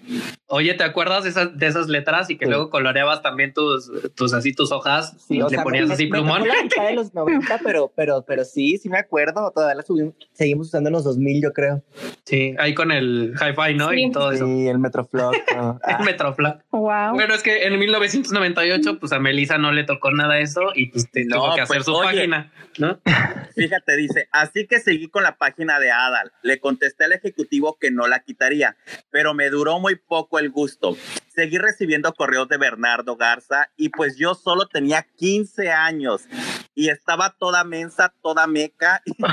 Oye, 0.49 0.75
¿te 0.75 0.85
acuerdas 0.85 1.25
de 1.25 1.31
esas, 1.31 1.59
de 1.59 1.67
esas 1.67 1.89
letras 1.89 2.31
y 2.31 2.39
que 2.39 2.45
Sí. 2.45 2.51
luego 2.51 2.71
coloreabas 2.71 3.21
también 3.21 3.53
tus, 3.53 3.91
tus 4.15 4.33
así 4.33 4.53
tus 4.55 4.71
hojas? 4.71 5.15
Sí, 5.27 5.39
y 5.39 5.43
o 5.43 5.49
le 5.49 5.57
sea, 5.57 5.65
ponías 5.65 5.89
me- 5.89 5.95
así 5.95 6.05
me 6.07 6.19
plumón. 6.19 6.43
mitad 6.63 6.87
de 6.87 6.95
los 6.95 7.13
90, 7.15 7.61
pero, 7.65 7.93
pero, 7.97 8.23
pero 8.27 8.45
sí, 8.45 8.79
sí 8.79 8.89
me 8.89 8.99
acuerdo. 8.99 9.51
Todavía 9.53 9.75
la 9.75 9.83
subimos, 9.83 10.15
seguimos 10.33 10.69
usando 10.69 10.89
en 10.89 10.93
los 10.93 11.03
2000, 11.05 11.43
yo 11.43 11.53
creo. 11.53 11.83
Sí, 12.25 12.55
ahí 12.59 12.75
con 12.75 12.93
el 12.93 13.35
hi-fi, 13.41 13.75
¿no? 13.75 13.91
Sí. 13.91 14.05
Y 14.05 14.11
todo 14.13 14.31
eso. 14.31 14.47
Sí, 14.47 14.69
el 14.69 14.79
Metroflog. 14.79 15.33
¿no? 15.57 15.81
El 15.87 15.95
Ah, 15.97 16.03
Metroflag. 16.05 16.65
Wow. 16.71 17.15
Bueno, 17.15 17.35
es 17.35 17.43
que 17.43 17.67
en 17.67 17.77
1998, 17.79 18.99
pues 19.01 19.13
a 19.13 19.19
Melissa 19.19 19.59
no 19.59 19.73
le 19.73 19.83
tocó 19.83 20.13
nada 20.13 20.39
eso 20.39 20.61
y 20.75 20.87
pues 20.91 21.09
No, 21.27 21.37
tuvo 21.37 21.55
que 21.57 21.61
hacer 21.63 21.77
pues, 21.79 21.87
su 21.87 21.95
oye. 21.95 22.05
página, 22.07 22.53
¿no? 22.79 23.01
Fíjate, 23.57 23.97
dice, 23.97 24.29
así 24.33 24.67
que 24.67 24.79
seguí 24.81 25.09
con 25.09 25.23
la 25.23 25.37
página 25.39 25.81
de 25.81 25.91
Adal. 25.91 26.31
Le 26.43 26.61
contesté 26.61 27.05
al 27.05 27.15
ejecutivo 27.15 27.79
que 27.81 27.91
no 27.91 28.07
la 28.07 28.21
quitaría, 28.21 28.77
pero 29.11 29.35
me 29.35 29.49
duró 29.51 29.81
muy 29.81 29.97
poco 29.97 30.36
el 30.39 30.51
gusto. 30.51 30.97
Seguí 31.35 31.59
recibiendo 31.59 32.13
correos 32.15 32.49
de 32.49 32.57
Bernardo 32.57 33.17
Garza 33.17 33.71
y 33.77 33.91
pues 33.91 34.17
yo 34.17 34.35
solo 34.35 34.67
tenía 34.67 35.07
15 35.17 35.71
años 35.71 36.23
y 36.75 36.91
estaba 36.91 37.31
toda 37.31 37.65
mensa, 37.65 38.13
toda 38.23 38.47
meca 38.47 39.03
y 39.07 39.13
me 39.19 39.29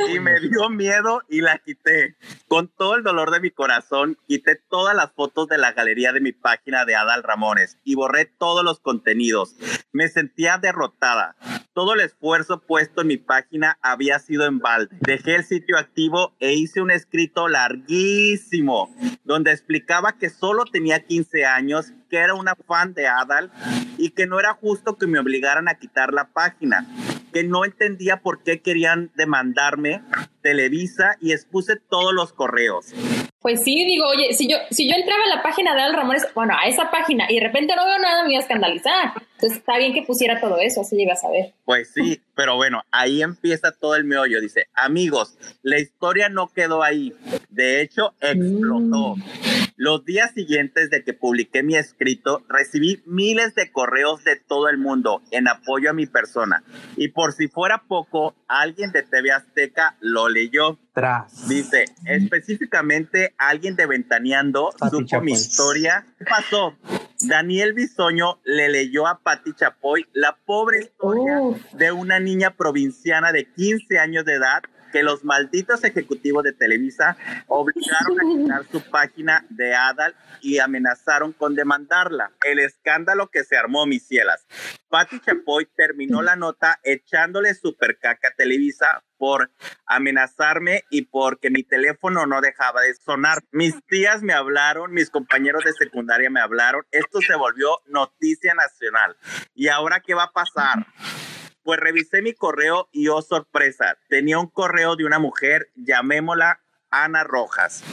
dio, 0.00 0.08
y 0.08 0.20
me 0.20 0.40
dio 0.40 0.70
miedo 0.70 1.22
y 1.28 1.40
la 1.40 1.58
quité. 1.58 2.16
Con 2.48 2.68
todo 2.68 2.94
el 2.94 3.02
dolor 3.02 3.32
de 3.32 3.40
mi 3.40 3.50
corazón, 3.50 4.16
quité 4.26 4.54
todas 4.54 4.94
las 4.94 5.12
fotos 5.12 5.48
de 5.48 5.58
la 5.58 5.72
galería 5.72 6.12
de 6.12 6.20
mi 6.20 6.32
página 6.32 6.84
de 6.84 6.94
Adal 6.94 7.24
Ramones 7.24 7.76
y 7.84 7.96
borré 7.96 8.24
todos 8.24 8.64
los 8.64 8.78
contenidos. 8.78 9.56
Me 9.92 10.08
sentía 10.08 10.58
derrotada. 10.58 11.34
Todo 11.80 11.94
el 11.94 12.00
esfuerzo 12.00 12.60
puesto 12.60 13.00
en 13.00 13.06
mi 13.06 13.16
página 13.16 13.78
había 13.80 14.18
sido 14.18 14.44
en 14.44 14.58
balde. 14.58 14.94
Dejé 15.00 15.36
el 15.36 15.44
sitio 15.44 15.78
activo 15.78 16.34
e 16.38 16.52
hice 16.52 16.82
un 16.82 16.90
escrito 16.90 17.48
larguísimo 17.48 18.94
donde 19.24 19.50
explicaba 19.50 20.18
que 20.18 20.28
solo 20.28 20.66
tenía 20.66 21.06
15 21.06 21.46
años, 21.46 21.94
que 22.10 22.18
era 22.18 22.34
una 22.34 22.54
fan 22.54 22.92
de 22.92 23.06
Adal 23.06 23.50
y 23.96 24.10
que 24.10 24.26
no 24.26 24.38
era 24.38 24.52
justo 24.52 24.98
que 24.98 25.06
me 25.06 25.18
obligaran 25.18 25.68
a 25.68 25.76
quitar 25.76 26.12
la 26.12 26.28
página, 26.28 26.86
que 27.32 27.44
no 27.44 27.64
entendía 27.64 28.20
por 28.20 28.42
qué 28.42 28.60
querían 28.60 29.10
demandarme 29.14 30.02
Televisa 30.42 31.16
y 31.18 31.32
expuse 31.32 31.76
todos 31.76 32.12
los 32.12 32.34
correos. 32.34 32.92
Pues 33.40 33.62
sí, 33.64 33.86
digo, 33.86 34.06
oye, 34.06 34.34
si 34.34 34.46
yo, 34.48 34.58
si 34.70 34.86
yo 34.86 34.94
entraba 34.94 35.24
a 35.24 35.36
la 35.36 35.42
página 35.42 35.74
de 35.74 35.80
Adal 35.80 35.96
Ramones, 35.96 36.26
bueno, 36.34 36.54
a 36.58 36.68
esa 36.68 36.90
página, 36.90 37.24
y 37.30 37.36
de 37.36 37.40
repente 37.40 37.74
no 37.74 37.86
veo 37.86 37.98
nada, 37.98 38.22
me 38.22 38.32
iba 38.32 38.38
a 38.38 38.42
escandalizar. 38.42 39.12
Entonces 39.34 39.58
está 39.58 39.78
bien 39.78 39.94
que 39.94 40.02
pusiera 40.02 40.38
todo 40.38 40.58
eso, 40.58 40.82
así 40.82 40.94
llegas 40.94 41.24
a 41.24 41.30
ver. 41.30 41.54
Pues 41.64 41.90
sí, 41.94 42.20
pero 42.34 42.56
bueno, 42.56 42.82
ahí 42.90 43.22
empieza 43.22 43.72
todo 43.72 43.96
el 43.96 44.04
meollo. 44.04 44.42
Dice, 44.42 44.66
amigos, 44.74 45.38
la 45.62 45.78
historia 45.78 46.28
no 46.28 46.48
quedó 46.48 46.82
ahí. 46.82 47.14
De 47.48 47.80
hecho, 47.80 48.12
explotó. 48.20 49.14
Los 49.80 50.04
días 50.04 50.32
siguientes 50.34 50.90
de 50.90 51.02
que 51.02 51.14
publiqué 51.14 51.62
mi 51.62 51.74
escrito, 51.74 52.44
recibí 52.50 53.02
miles 53.06 53.54
de 53.54 53.72
correos 53.72 54.22
de 54.24 54.36
todo 54.36 54.68
el 54.68 54.76
mundo 54.76 55.22
en 55.30 55.48
apoyo 55.48 55.88
a 55.88 55.94
mi 55.94 56.04
persona. 56.04 56.62
Y 56.98 57.08
por 57.08 57.32
si 57.32 57.48
fuera 57.48 57.84
poco, 57.88 58.34
alguien 58.46 58.92
de 58.92 59.02
TV 59.04 59.32
Azteca 59.32 59.96
lo 60.00 60.28
leyó. 60.28 60.78
Tras. 60.92 61.48
Dice, 61.48 61.86
específicamente 62.04 63.32
alguien 63.38 63.74
de 63.74 63.86
Ventaneando 63.86 64.68
Pati 64.78 64.96
supo 64.96 65.06
Chapoy. 65.06 65.24
mi 65.24 65.32
historia. 65.32 66.04
¿Qué 66.18 66.26
pasó? 66.26 66.76
Daniel 67.22 67.72
Bisoño 67.72 68.38
le 68.44 68.68
leyó 68.68 69.06
a 69.06 69.20
Patti 69.20 69.54
Chapoy 69.54 70.06
la 70.12 70.36
pobre 70.44 70.80
historia 70.80 71.40
Uf. 71.40 71.58
de 71.72 71.90
una 71.90 72.20
niña 72.20 72.54
provinciana 72.54 73.32
de 73.32 73.46
15 73.46 73.98
años 73.98 74.26
de 74.26 74.34
edad 74.34 74.62
que 74.90 75.02
los 75.02 75.24
malditos 75.24 75.84
ejecutivos 75.84 76.44
de 76.44 76.52
Televisa 76.52 77.16
obligaron 77.46 78.18
a 78.20 78.42
quitar 78.42 78.64
su 78.70 78.90
página 78.90 79.44
de 79.48 79.74
Adal 79.74 80.14
y 80.40 80.58
amenazaron 80.58 81.32
con 81.32 81.54
demandarla. 81.54 82.32
El 82.44 82.58
escándalo 82.58 83.28
que 83.28 83.44
se 83.44 83.56
armó, 83.56 83.86
mis 83.86 84.06
cielas. 84.06 84.46
Patti 84.88 85.20
Chapoy 85.20 85.68
terminó 85.76 86.20
la 86.20 86.36
nota 86.36 86.80
echándole 86.82 87.54
super 87.54 87.98
caca 87.98 88.28
a 88.28 88.34
Televisa 88.34 89.04
por 89.18 89.50
amenazarme 89.86 90.84
y 90.90 91.02
porque 91.02 91.50
mi 91.50 91.62
teléfono 91.62 92.26
no 92.26 92.40
dejaba 92.40 92.80
de 92.82 92.94
sonar. 92.94 93.38
Mis 93.52 93.74
tías 93.86 94.22
me 94.22 94.32
hablaron, 94.32 94.92
mis 94.92 95.10
compañeros 95.10 95.62
de 95.64 95.72
secundaria 95.74 96.30
me 96.30 96.40
hablaron. 96.40 96.84
Esto 96.90 97.20
se 97.20 97.36
volvió 97.36 97.78
noticia 97.86 98.54
nacional. 98.54 99.16
¿Y 99.54 99.68
ahora 99.68 100.00
qué 100.00 100.14
va 100.14 100.24
a 100.24 100.32
pasar? 100.32 100.86
Pues 101.62 101.78
revisé 101.78 102.22
mi 102.22 102.32
correo 102.32 102.88
y 102.92 103.08
oh 103.08 103.22
sorpresa, 103.22 103.98
tenía 104.08 104.38
un 104.38 104.46
correo 104.46 104.96
de 104.96 105.04
una 105.04 105.18
mujer, 105.18 105.70
llamémosla 105.74 106.60
Ana 106.90 107.22
Rojas. 107.24 107.84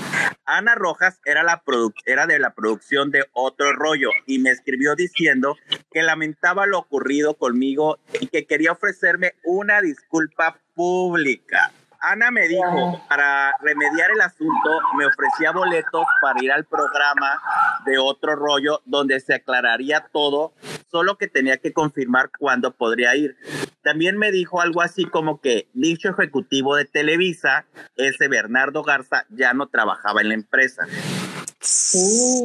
Ana 0.45 0.75
Rojas 0.75 1.19
era, 1.25 1.43
la 1.43 1.61
era 2.05 2.25
de 2.25 2.39
la 2.39 2.53
producción 2.53 3.11
de 3.11 3.25
Otro 3.33 3.73
Rollo 3.73 4.09
y 4.25 4.39
me 4.39 4.49
escribió 4.51 4.95
diciendo 4.95 5.57
que 5.91 6.01
lamentaba 6.01 6.65
lo 6.65 6.79
ocurrido 6.79 7.35
conmigo 7.35 7.99
y 8.21 8.27
que 8.27 8.45
quería 8.45 8.71
ofrecerme 8.71 9.33
una 9.43 9.81
disculpa 9.81 10.61
pública. 10.73 11.71
Ana 11.99 12.31
me 12.31 12.47
dijo, 12.47 13.01
para 13.09 13.51
remediar 13.61 14.11
el 14.11 14.21
asunto, 14.21 14.79
me 14.97 15.05
ofrecía 15.05 15.51
boletos 15.51 16.05
para 16.21 16.41
ir 16.41 16.51
al 16.51 16.65
programa 16.65 17.41
de 17.85 17.97
otro 17.97 18.35
rollo 18.35 18.81
donde 18.85 19.19
se 19.19 19.33
aclararía 19.33 20.07
todo, 20.11 20.53
solo 20.89 21.17
que 21.17 21.27
tenía 21.27 21.57
que 21.57 21.73
confirmar 21.73 22.31
cuándo 22.37 22.71
podría 22.75 23.15
ir. 23.15 23.35
También 23.81 24.17
me 24.17 24.31
dijo 24.31 24.61
algo 24.61 24.81
así 24.81 25.05
como 25.05 25.39
que 25.41 25.69
dicho 25.73 26.09
ejecutivo 26.09 26.75
de 26.75 26.85
Televisa, 26.85 27.65
ese 27.95 28.27
Bernardo 28.27 28.83
Garza, 28.83 29.25
ya 29.29 29.53
no 29.53 29.67
trabajaba 29.67 30.21
en 30.21 30.29
la 30.29 30.33
empresa. 30.33 30.85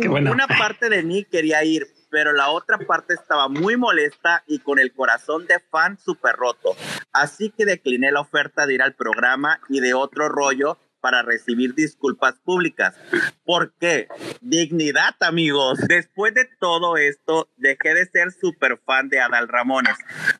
Qué 0.01 0.09
bueno. 0.09 0.33
Una 0.33 0.47
parte 0.47 0.89
de 0.89 1.03
mí 1.03 1.25
quería 1.25 1.65
ir, 1.65 1.87
pero 2.11 2.33
la 2.33 2.51
otra 2.51 2.79
parte 2.79 3.15
estaba 3.15 3.49
muy 3.49 3.77
molesta 3.77 4.43
y 4.47 4.59
con 4.59 4.79
el 4.79 4.93
corazón 4.93 5.47
de 5.47 5.61
fan 5.71 5.99
súper 5.99 6.37
roto. 6.37 6.77
Así 7.13 7.51
que 7.51 7.65
decliné 7.65 8.11
la 8.13 8.21
oferta 8.21 8.67
de 8.67 8.75
ir 8.75 8.83
al 8.83 8.95
programa 8.95 9.61
y 9.69 9.81
de 9.81 9.95
otro 9.95 10.29
rollo 10.29 10.79
para 11.03 11.23
recibir 11.23 11.75
disculpas 11.75 12.37
públicas. 12.39 12.97
¿Por 13.45 13.75
qué? 13.79 14.09
Dignidad, 14.41 15.15
amigos. 15.21 15.79
Después 15.89 16.33
de 16.33 16.49
todo 16.59 16.97
esto, 16.97 17.51
dejé 17.59 17.93
de 17.93 18.07
ser 18.07 18.31
súper 18.33 18.79
fan 18.87 19.09
de 19.09 19.21
Adal 19.21 19.49
Ramones. 19.49 19.99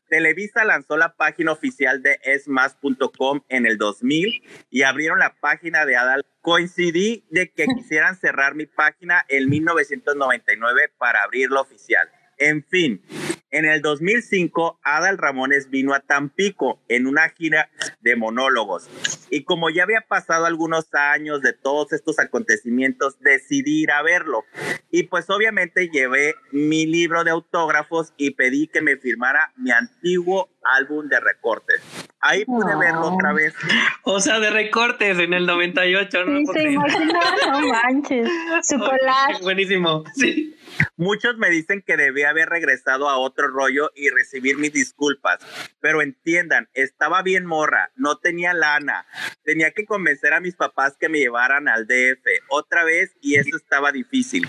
Televisa 0.09 0.63
lanzó 0.63 0.97
la 0.97 1.15
página 1.15 1.51
oficial 1.51 2.01
de 2.01 2.17
esmas.com 2.23 3.41
en 3.49 3.65
el 3.65 3.77
2000 3.77 4.41
y 4.71 4.83
abrieron 4.83 5.19
la 5.19 5.35
página 5.39 5.85
de 5.85 5.97
Adal. 5.97 6.25
Coincidí 6.41 7.25
de 7.29 7.51
que 7.51 7.65
quisieran 7.67 8.15
cerrar 8.15 8.55
mi 8.55 8.65
página 8.65 9.25
en 9.27 9.49
1999 9.49 10.93
para 10.97 11.23
abrirla 11.23 11.61
oficial. 11.61 12.09
En 12.37 12.63
fin, 12.63 13.01
en 13.53 13.65
el 13.65 13.83
2005, 13.83 14.79
Adal 14.83 15.19
Ramones 15.19 15.69
vino 15.69 15.93
a 15.93 15.99
Tampico 15.99 16.81
en 16.89 17.05
una 17.05 17.29
gira 17.29 17.69
de 18.01 18.15
monólogos. 18.15 18.89
Y 19.29 19.43
como 19.43 19.69
ya 19.69 19.83
había 19.83 20.01
pasado 20.01 20.47
algunos 20.47 20.91
años 20.93 21.41
de 21.43 21.53
todos 21.53 21.93
estos 21.93 22.17
acontecimientos, 22.17 23.19
decidí 23.19 23.83
ir 23.83 23.91
a 23.91 24.01
verlo. 24.01 24.43
Y 24.89 25.03
pues 25.03 25.29
obviamente 25.29 25.89
llevé 25.89 26.33
mi 26.51 26.87
libro 26.87 27.23
de 27.23 27.29
autógrafos 27.29 28.13
y 28.17 28.31
pedí 28.31 28.67
que 28.67 28.81
me 28.81 28.97
firmara 28.97 29.53
mi 29.55 29.69
antiguo 29.69 30.49
álbum 30.63 31.07
de 31.07 31.19
recortes. 31.19 31.81
Ahí 32.21 32.45
pude 32.45 32.75
verlo 32.75 33.13
otra 33.13 33.33
vez. 33.33 33.53
O 34.01 34.19
sea, 34.19 34.39
de 34.39 34.49
recortes 34.49 35.19
en 35.19 35.33
el 35.33 35.45
98, 35.45 36.25
¿no? 36.25 36.39
Sí, 36.39 36.45
se 36.53 36.71
imagina, 36.71 37.19
no 37.51 37.67
manches. 37.67 38.27
Su 38.63 38.79
collage. 38.79 39.43
Buenísimo. 39.43 40.03
Sí. 40.15 40.55
Muchos 40.95 41.37
me 41.37 41.49
dicen 41.49 41.83
que 41.85 41.97
debí 41.97 42.23
haber 42.23 42.49
regresado 42.49 43.09
a 43.09 43.17
otro 43.17 43.47
rollo 43.47 43.91
y 43.95 44.09
recibir 44.09 44.57
mis 44.57 44.73
disculpas, 44.73 45.39
pero 45.79 46.01
entiendan, 46.01 46.69
estaba 46.73 47.21
bien 47.21 47.45
morra, 47.45 47.91
no 47.95 48.17
tenía 48.17 48.53
lana, 48.53 49.05
tenía 49.43 49.71
que 49.71 49.85
convencer 49.85 50.33
a 50.33 50.39
mis 50.39 50.55
papás 50.55 50.95
que 50.99 51.09
me 51.09 51.19
llevaran 51.19 51.67
al 51.67 51.87
DF 51.87 52.25
otra 52.49 52.83
vez 52.83 53.11
y 53.21 53.35
eso 53.35 53.57
estaba 53.57 53.91
difícil. 53.91 54.47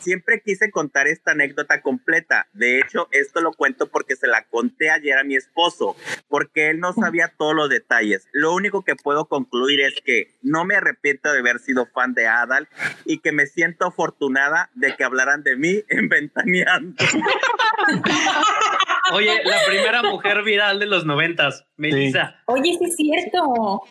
Siempre 0.00 0.40
quise 0.40 0.70
contar 0.70 1.08
esta 1.08 1.32
anécdota 1.32 1.82
completa, 1.82 2.48
de 2.54 2.78
hecho 2.78 3.08
esto 3.10 3.42
lo 3.42 3.52
cuento 3.52 3.90
porque 3.90 4.16
se 4.16 4.26
la 4.26 4.46
conté 4.46 4.90
ayer 4.90 5.18
a 5.18 5.24
mi 5.24 5.36
esposo, 5.36 5.94
porque 6.28 6.70
él 6.70 6.80
no 6.80 6.94
sabía 6.94 7.34
todos 7.36 7.54
los 7.54 7.68
detalles. 7.68 8.26
Lo 8.32 8.54
único 8.54 8.82
que 8.82 8.96
puedo 8.96 9.26
concluir 9.26 9.80
es 9.82 9.94
que 10.02 10.38
no 10.40 10.64
me 10.64 10.76
arrepiento 10.76 11.30
de 11.30 11.40
haber 11.40 11.58
sido 11.58 11.84
fan 11.84 12.14
de 12.14 12.26
Adal 12.26 12.68
y 13.04 13.18
que 13.18 13.32
me 13.32 13.46
siento 13.46 13.86
afortunada 13.86 14.70
de 14.74 14.96
que 14.96 15.04
hablaran 15.04 15.42
de 15.42 15.56
mí 15.60 15.82
en 15.88 16.08
Ventaneando. 16.08 17.04
Oye, 19.12 19.40
la 19.44 19.58
primera 19.66 20.02
mujer 20.02 20.42
viral 20.42 20.78
de 20.78 20.86
los 20.86 21.04
noventas, 21.04 21.66
Melissa. 21.76 22.40
Oye, 22.46 22.76
sí 22.78 22.84
es 22.84 22.96
cierto. 22.96 23.82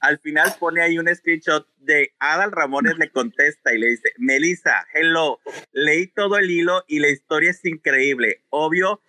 Al 0.00 0.18
final 0.20 0.54
pone 0.60 0.82
ahí 0.82 0.98
un 0.98 1.12
screenshot 1.12 1.66
de 1.78 2.12
Adal 2.18 2.52
Ramones 2.52 2.98
le 2.98 3.10
contesta 3.10 3.74
y 3.74 3.78
le 3.78 3.88
dice, 3.88 4.10
Melissa, 4.18 4.86
hello, 4.92 5.40
leí 5.72 6.06
todo 6.08 6.38
el 6.38 6.50
hilo 6.50 6.84
y 6.86 7.00
la 7.00 7.08
historia 7.08 7.50
es 7.50 7.64
increíble. 7.64 8.42
Obvio, 8.50 9.00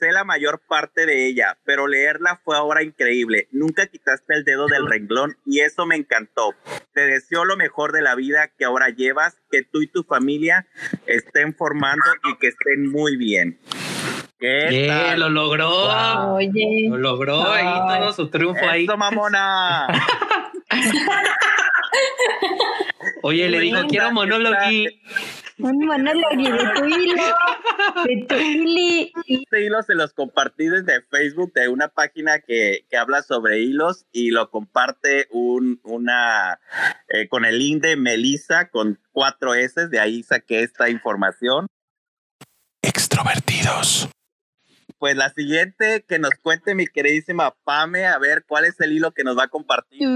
sé 0.00 0.10
la 0.12 0.24
mayor 0.24 0.60
parte 0.66 1.06
de 1.06 1.26
ella, 1.28 1.58
pero 1.64 1.86
leerla 1.86 2.40
fue 2.42 2.56
ahora 2.56 2.82
increíble. 2.82 3.46
Nunca 3.52 3.86
quitaste 3.86 4.34
el 4.34 4.44
dedo 4.44 4.66
del 4.66 4.88
renglón 4.88 5.36
y 5.46 5.60
eso 5.60 5.86
me 5.86 5.94
encantó. 5.96 6.54
Te 6.94 7.02
deseo 7.02 7.44
lo 7.44 7.56
mejor 7.56 7.92
de 7.92 8.02
la 8.02 8.14
vida 8.16 8.48
que 8.58 8.64
ahora 8.64 8.88
llevas, 8.88 9.36
que 9.50 9.62
tú 9.62 9.82
y 9.82 9.86
tu 9.86 10.02
familia 10.02 10.66
estén 11.06 11.54
formando 11.54 12.04
y 12.28 12.36
que 12.38 12.48
estén 12.48 12.90
muy 12.90 13.16
bien. 13.16 13.60
¿Qué 14.38 14.68
Yeah, 14.70 15.10
tal? 15.10 15.20
lo 15.20 15.28
logró. 15.28 15.68
Oye. 16.34 16.86
Lo 16.88 16.96
logró 16.96 17.42
ahí 17.52 17.66
Ay. 17.66 18.00
todo 18.00 18.12
su 18.14 18.30
triunfo 18.30 18.66
ahí. 18.66 18.84
¡Eso, 18.84 18.96
mamona! 18.96 19.86
Oye, 23.22 23.48
le 23.50 23.60
dijo, 23.60 23.80
quiero 23.88 24.06
¿qué 24.08 24.12
monólogo. 24.12 24.56
Un 25.62 25.78
monólogo 25.86 26.36
de 26.36 26.80
tu 26.80 26.84
hilo. 26.86 27.22
De 28.04 28.26
tu 28.28 28.34
hili. 28.34 29.12
Este 29.26 29.64
hilo 29.64 29.82
se 29.82 29.94
los 29.94 30.12
compartí 30.12 30.66
desde 30.68 31.02
Facebook 31.02 31.52
de 31.52 31.68
una 31.68 31.88
página 31.88 32.40
que, 32.40 32.86
que 32.90 32.96
habla 32.96 33.22
sobre 33.22 33.60
hilos 33.60 34.06
y 34.12 34.30
lo 34.30 34.50
comparte 34.50 35.28
un, 35.30 35.80
una 35.82 36.60
eh, 37.08 37.28
con 37.28 37.44
el 37.44 37.58
link 37.58 37.82
de 37.82 37.96
Melissa 37.96 38.68
con 38.70 38.98
cuatro 39.12 39.54
S, 39.54 39.88
de 39.88 40.00
ahí 40.00 40.22
saqué 40.22 40.62
esta 40.62 40.88
información. 40.88 41.66
Extrovertidos. 42.82 44.08
Pues 44.98 45.16
la 45.16 45.30
siguiente 45.30 46.04
que 46.06 46.18
nos 46.18 46.32
cuente 46.42 46.74
mi 46.74 46.86
queridísima 46.86 47.54
Pame, 47.64 48.04
a 48.06 48.18
ver 48.18 48.44
cuál 48.46 48.66
es 48.66 48.78
el 48.80 48.92
hilo 48.92 49.12
que 49.12 49.24
nos 49.24 49.38
va 49.38 49.44
a 49.44 49.48
compartir. 49.48 50.06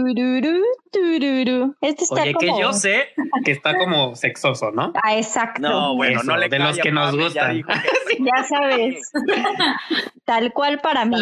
Este 1.81 2.05
está 2.05 2.23
Oye, 2.23 2.35
que 2.39 2.47
como- 2.49 2.61
yo 2.61 2.73
sé 2.73 3.09
que 3.45 3.51
está 3.53 3.77
como 3.77 4.15
sexoso, 4.17 4.71
¿no? 4.71 4.93
Ah, 5.03 5.17
exacto. 5.17 5.61
No, 5.63 5.97
bueno, 5.97 6.21
Eso, 6.21 6.31
no 6.31 6.37
le 6.37 6.49
de 6.49 6.59
los 6.59 6.79
que 6.79 6.91
nos 6.93 7.13
ya 7.17 7.23
gustan. 7.25 7.57
dijo 7.57 7.69
que 7.69 7.75
sí. 8.17 8.25
Ya 8.25 8.45
sabes. 8.45 9.13
Tal 10.25 10.53
cual 10.53 10.81
para 10.81 11.05
mí. 11.05 11.17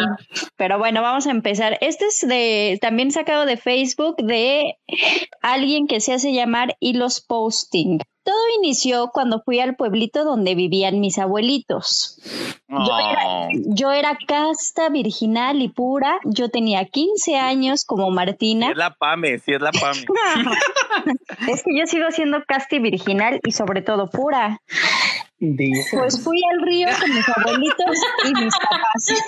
Pero 0.55 0.77
bueno, 0.77 1.01
vamos 1.01 1.27
a 1.27 1.31
empezar. 1.31 1.77
Este 1.81 2.05
es 2.05 2.25
de 2.27 2.77
también 2.81 3.11
sacado 3.11 3.45
de 3.45 3.57
Facebook 3.57 4.15
de 4.17 4.75
alguien 5.41 5.87
que 5.87 5.99
se 5.99 6.13
hace 6.13 6.33
llamar 6.33 6.75
Hilos 6.79 7.21
Posting. 7.21 7.99
Todo 8.25 8.37
inició 8.57 9.09
cuando 9.13 9.41
fui 9.43 9.59
al 9.59 9.75
pueblito 9.75 10.23
donde 10.23 10.55
vivían 10.55 11.01
mis 11.01 11.17
abuelitos. 11.19 12.21
Yo 12.69 12.97
era, 12.97 13.47
yo 13.65 13.91
era 13.91 14.17
casta, 14.25 14.87
virginal 14.87 15.61
y 15.61 15.67
pura. 15.67 16.19
Yo 16.23 16.47
tenía 16.47 16.85
15 16.85 17.35
años 17.35 17.83
como 17.83 18.09
Martina. 18.11 18.69
es 18.71 18.77
la 18.77 18.91
Pame, 18.95 19.33
es 19.33 19.43
la 19.63 19.71
Pame. 19.81 20.05
es 21.51 21.63
que 21.63 21.77
yo 21.77 21.85
sigo 21.87 22.11
siendo 22.11 22.43
casta 22.45 22.75
y 22.75 22.79
virginal 22.79 23.39
y 23.43 23.51
sobre 23.51 23.81
todo 23.81 24.09
pura. 24.09 24.59
Pues 25.91 26.23
fui 26.23 26.39
al 26.53 26.61
río 26.61 26.87
con 27.01 27.13
mis 27.13 27.27
abuelitos 27.27 27.97
y 28.23 28.33
mis 28.33 28.53
papás. 28.55 29.23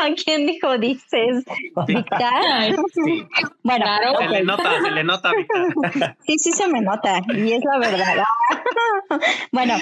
¿A 0.00 0.14
quién 0.24 0.46
dijo 0.46 0.78
dices? 0.78 1.44
¿Victar? 1.86 2.74
Sí. 2.92 3.24
Bueno, 3.62 3.84
Claro. 3.84 4.18
Se 4.18 4.28
le 4.28 4.42
nota, 4.42 4.82
se 4.82 4.90
le 4.90 5.04
nota, 5.04 5.30
Victor. 5.32 6.16
sí, 6.26 6.38
sí 6.38 6.52
se 6.52 6.66
me 6.66 6.80
nota 6.80 7.20
y 7.28 7.52
es 7.52 7.62
la 7.64 7.78
verdad. 7.78 8.24
bueno, 9.52 9.74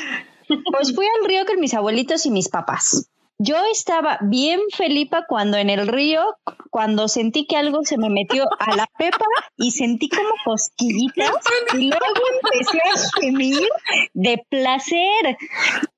pues 0.73 0.95
fui 0.95 1.07
al 1.07 1.27
río 1.27 1.47
con 1.47 1.59
mis 1.59 1.73
abuelitos 1.73 2.27
y 2.27 2.31
mis 2.33 2.51
papás. 2.51 3.09
Yo 3.41 3.57
estaba 3.73 4.19
bien 4.23 4.61
felipa 4.77 5.25
cuando 5.29 5.57
en 5.59 5.71
el 5.71 5.87
río, 5.87 6.23
cuando 6.71 7.07
sentí 7.07 7.47
que 7.47 7.57
algo 7.57 7.85
se 7.85 7.97
me 7.97 8.11
metió 8.11 8.45
a 8.59 8.75
la 8.75 8.87
pepa 8.99 9.25
y 9.57 9.71
sentí 9.71 10.09
como 10.09 10.29
cosquillitas 10.45 11.31
y 11.75 11.89
luego 11.89 12.05
empecé 12.43 12.79
a 12.79 13.21
gemir 13.21 13.69
de 14.15 14.45
placer. 14.49 15.37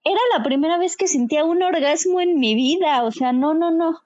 Era 0.02 0.20
la 0.36 0.42
primera 0.42 0.78
vez 0.78 0.96
que 0.96 1.06
sentía 1.06 1.44
un 1.44 1.62
orgasmo 1.62 2.20
en 2.20 2.38
mi 2.38 2.54
vida, 2.54 3.02
o 3.04 3.10
sea, 3.10 3.32
no, 3.32 3.54
no, 3.54 3.70
no. 3.70 4.00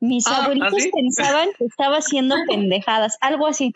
Mis 0.00 0.26
Ah, 0.26 0.42
abuelitos 0.44 0.86
pensaban 0.92 1.48
que 1.58 1.64
estaba 1.64 1.96
haciendo 1.98 2.36
pendejadas, 2.48 3.16
algo 3.20 3.46
así, 3.46 3.72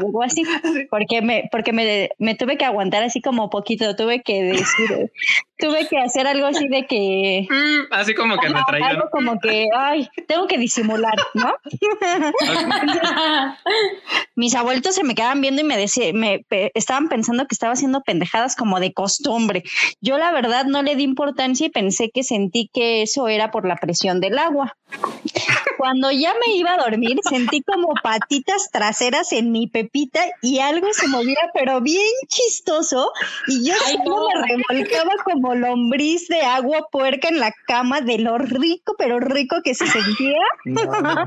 algo 0.00 0.22
así, 0.22 0.42
porque 0.90 1.22
me, 1.22 1.48
porque 1.50 1.72
me, 1.72 2.10
me 2.18 2.34
tuve 2.34 2.56
que 2.56 2.64
aguantar 2.64 3.02
así 3.02 3.20
como 3.20 3.50
poquito, 3.50 3.94
tuve 3.96 4.22
que 4.22 4.42
decir, 4.42 5.10
tuve 5.58 5.88
que 5.88 5.98
hacer 5.98 6.26
algo 6.26 6.46
así 6.46 6.66
de 6.68 6.86
que 6.86 7.46
Mm, 7.50 7.92
Así 7.92 8.14
como 8.14 8.36
que 8.38 8.47
me 8.50 8.58
Ajá, 8.60 8.66
traían. 8.68 8.90
algo 8.90 9.08
como 9.10 9.38
que, 9.40 9.66
ay, 9.76 10.08
tengo 10.26 10.46
que 10.46 10.58
disimular, 10.58 11.14
¿no? 11.34 11.54
Mis 14.36 14.54
abuelitos 14.54 14.94
se 14.94 15.04
me 15.04 15.14
quedaban 15.14 15.40
viendo 15.40 15.60
y 15.62 15.64
me 15.64 15.76
decían, 15.76 16.16
me 16.16 16.44
pe- 16.48 16.70
estaban 16.74 17.08
pensando 17.08 17.46
que 17.46 17.54
estaba 17.54 17.72
haciendo 17.72 18.02
pendejadas 18.02 18.54
como 18.56 18.78
de 18.80 18.92
costumbre. 18.92 19.64
Yo 20.00 20.16
la 20.18 20.30
verdad 20.32 20.64
no 20.66 20.82
le 20.82 20.94
di 20.96 21.02
importancia 21.04 21.66
y 21.66 21.70
pensé 21.70 22.10
que 22.10 22.22
sentí 22.22 22.70
que 22.72 23.02
eso 23.02 23.28
era 23.28 23.50
por 23.50 23.66
la 23.66 23.76
presión 23.76 24.20
del 24.20 24.38
agua. 24.38 24.76
Cuando 25.76 26.10
ya 26.10 26.32
me 26.34 26.54
iba 26.56 26.74
a 26.74 26.76
dormir, 26.78 27.18
sentí 27.28 27.62
como 27.62 27.94
patitas 28.02 28.70
traseras 28.72 29.32
en 29.32 29.52
mi 29.52 29.66
pepita 29.68 30.20
y 30.42 30.58
algo 30.58 30.92
se 30.92 31.06
movía, 31.08 31.38
pero 31.54 31.80
bien 31.80 32.02
chistoso. 32.26 33.12
Y 33.46 33.68
yo 33.68 33.74
Ay, 33.86 33.96
solo 34.04 34.16
no. 34.16 34.26
me 34.40 34.48
revolcaba 34.48 35.12
como 35.24 35.54
lombriz 35.54 36.26
de 36.28 36.40
agua 36.42 36.88
puerca 36.90 37.28
en 37.28 37.38
la 37.38 37.52
cama 37.66 38.00
de 38.00 38.18
lo 38.38 38.58
rico, 38.58 38.94
pero 38.98 39.20
rico 39.20 39.56
que 39.64 39.74
se 39.74 39.86
sentía. 39.86 40.38
No. 40.64 41.26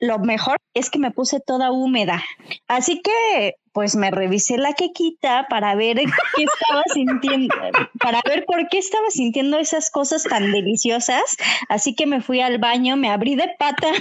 Lo 0.00 0.20
mejor 0.20 0.58
es 0.74 0.90
que 0.90 0.98
me 1.00 1.10
puse 1.10 1.40
toda 1.40 1.72
húmeda. 1.72 2.22
Así 2.68 3.02
que, 3.02 3.56
pues 3.72 3.96
me 3.96 4.12
revisé 4.12 4.56
la 4.56 4.74
quequita 4.74 5.46
para 5.50 5.74
ver 5.74 5.96
qué 6.36 6.44
estaba 6.44 6.82
sintiendo, 6.94 7.54
para 7.98 8.20
ver 8.24 8.44
por 8.44 8.68
qué 8.68 8.78
estaba 8.78 9.10
sintiendo 9.10 9.58
esas 9.58 9.90
cosas 9.90 10.22
tan 10.22 10.52
deliciosas. 10.52 11.36
Así 11.68 11.96
que 11.96 12.06
me 12.06 12.20
fui 12.20 12.40
al 12.40 12.58
baño, 12.58 12.96
me 12.96 13.10
abrí 13.10 13.34
de 13.34 13.50
patas 13.58 13.98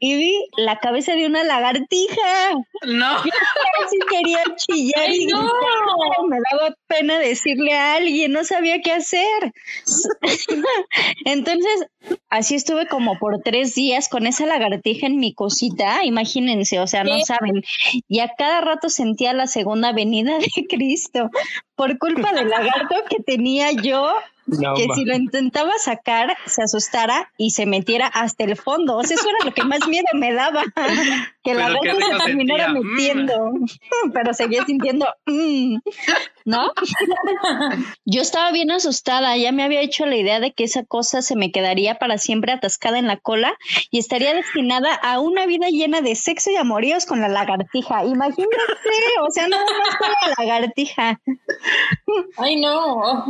y 0.00 0.14
vi 0.16 0.34
la 0.56 0.78
cabeza 0.78 1.14
de 1.14 1.26
una 1.26 1.42
lagartija. 1.44 2.52
No, 2.86 3.16
Casi 3.16 3.98
quería 4.08 4.38
chillar 4.56 5.10
y 5.10 5.22
¡Ay, 5.22 5.26
no! 5.26 5.42
me 6.28 6.38
daba 6.50 6.74
pena 6.86 7.18
decirle 7.18 7.72
a 7.72 7.94
alguien, 7.94 8.32
no 8.32 8.44
sabía 8.44 8.80
qué 8.80 8.92
hacer. 8.92 9.52
Entonces, 11.24 11.86
así 12.28 12.54
estuve 12.54 12.86
como 12.86 13.18
por 13.18 13.40
tres 13.42 13.74
días 13.74 14.08
con 14.08 14.26
esa 14.26 14.46
lagartija 14.46 15.06
en 15.06 15.18
mi 15.18 15.34
cosita, 15.34 16.04
imagínense, 16.04 16.78
o 16.78 16.86
sea, 16.86 17.04
no 17.04 17.16
¿Qué? 17.16 17.24
saben. 17.24 17.62
Y 18.08 18.20
a 18.20 18.30
cada 18.36 18.60
rato 18.60 18.88
sentía 18.88 19.32
la 19.32 19.46
segunda 19.46 19.92
venida 19.92 20.38
de 20.38 20.66
Cristo 20.68 21.30
por 21.74 21.98
culpa 21.98 22.32
del 22.32 22.48
lagarto 22.48 22.96
que 23.10 23.22
tenía 23.22 23.72
yo 23.72 24.12
No, 24.48 24.74
que 24.74 24.86
ma. 24.88 24.94
si 24.94 25.04
lo 25.04 25.14
intentaba 25.14 25.72
sacar, 25.78 26.36
se 26.46 26.62
asustara 26.62 27.30
y 27.36 27.50
se 27.50 27.66
metiera 27.66 28.06
hasta 28.06 28.44
el 28.44 28.56
fondo. 28.56 28.96
O 28.96 29.04
sea, 29.04 29.16
eso 29.16 29.28
era 29.28 29.44
lo 29.44 29.52
que 29.52 29.62
más 29.64 29.86
miedo 29.86 30.06
me 30.14 30.32
daba, 30.32 30.64
que 31.48 31.54
la 31.54 31.70
gata 31.70 31.94
se 31.94 32.24
terminara 32.26 32.68
mm. 32.68 32.78
metiendo, 32.78 33.52
pero 34.12 34.34
seguía 34.34 34.64
sintiendo, 34.64 35.06
mm, 35.26 35.76
¿no? 36.44 36.72
Yo 38.04 38.20
estaba 38.20 38.52
bien 38.52 38.70
asustada, 38.70 39.36
ya 39.36 39.52
me 39.52 39.62
había 39.62 39.80
hecho 39.80 40.04
la 40.04 40.16
idea 40.16 40.40
de 40.40 40.52
que 40.52 40.64
esa 40.64 40.84
cosa 40.84 41.22
se 41.22 41.36
me 41.36 41.50
quedaría 41.50 41.98
para 41.98 42.18
siempre 42.18 42.52
atascada 42.52 42.98
en 42.98 43.06
la 43.06 43.16
cola 43.16 43.56
y 43.90 43.98
estaría 43.98 44.34
destinada 44.34 44.94
a 44.94 45.20
una 45.20 45.46
vida 45.46 45.68
llena 45.68 46.02
de 46.02 46.14
sexo 46.16 46.50
y 46.50 46.56
amoríos 46.56 47.06
con 47.06 47.20
la 47.20 47.28
lagartija. 47.28 48.04
Imagínate, 48.04 48.52
o 49.26 49.30
sea, 49.30 49.48
no 49.48 49.56
más 49.56 49.96
con 49.96 50.08
la 50.10 50.34
lagartija. 50.38 51.20
Ay, 52.36 52.60
no. 52.60 53.24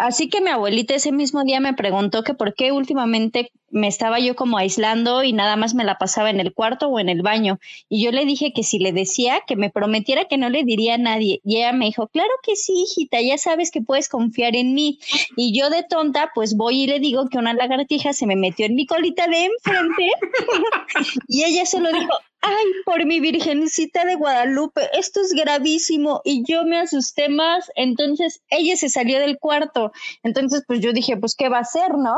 Así 0.00 0.28
que 0.30 0.40
mi 0.40 0.50
abuelita 0.50 0.94
ese 0.94 1.12
mismo 1.12 1.42
día 1.44 1.60
me 1.60 1.74
preguntó 1.74 2.22
que 2.22 2.34
por 2.34 2.54
qué 2.54 2.72
últimamente 2.72 3.50
me 3.72 3.88
estaba 3.88 4.20
yo 4.20 4.36
como 4.36 4.58
aislando 4.58 5.24
y 5.24 5.32
nada 5.32 5.56
más 5.56 5.74
me 5.74 5.84
la 5.84 5.98
pasaba 5.98 6.30
en 6.30 6.38
el 6.40 6.52
cuarto 6.52 6.88
o 6.88 7.00
en 7.00 7.08
el 7.08 7.22
baño. 7.22 7.58
Y 7.88 8.04
yo 8.04 8.12
le 8.12 8.24
dije 8.24 8.52
que 8.54 8.62
si 8.62 8.78
le 8.78 8.92
decía 8.92 9.40
que 9.46 9.56
me 9.56 9.70
prometiera 9.70 10.26
que 10.26 10.36
no 10.36 10.50
le 10.50 10.64
diría 10.64 10.94
a 10.94 10.98
nadie. 10.98 11.40
Y 11.44 11.56
ella 11.56 11.72
me 11.72 11.86
dijo, 11.86 12.06
claro 12.08 12.30
que 12.42 12.54
sí, 12.54 12.84
hijita, 12.84 13.20
ya 13.20 13.38
sabes 13.38 13.70
que 13.70 13.80
puedes 13.80 14.08
confiar 14.08 14.54
en 14.54 14.74
mí. 14.74 14.98
Y 15.36 15.58
yo 15.58 15.70
de 15.70 15.82
tonta, 15.82 16.30
pues 16.34 16.54
voy 16.54 16.82
y 16.82 16.86
le 16.86 17.00
digo 17.00 17.28
que 17.28 17.38
una 17.38 17.54
lagartija 17.54 18.12
se 18.12 18.26
me 18.26 18.36
metió 18.36 18.66
en 18.66 18.74
mi 18.74 18.86
colita 18.86 19.26
de 19.26 19.46
enfrente. 19.46 20.10
y 21.28 21.44
ella 21.44 21.64
solo 21.66 21.90
dijo, 21.92 22.12
ay, 22.42 22.66
por 22.84 23.06
mi 23.06 23.20
virgencita 23.20 24.04
de 24.04 24.16
Guadalupe, 24.16 24.82
esto 24.92 25.20
es 25.20 25.32
gravísimo. 25.32 26.20
Y 26.24 26.44
yo 26.46 26.64
me 26.64 26.78
asusté 26.78 27.28
más. 27.28 27.70
Entonces 27.76 28.42
ella 28.50 28.76
se 28.76 28.88
salió 28.88 29.18
del 29.20 29.38
cuarto. 29.38 29.92
Entonces, 30.22 30.64
pues 30.66 30.80
yo 30.80 30.92
dije, 30.92 31.16
pues, 31.16 31.34
¿qué 31.36 31.48
va 31.48 31.58
a 31.58 31.62
hacer, 31.62 31.94
no? 31.96 32.16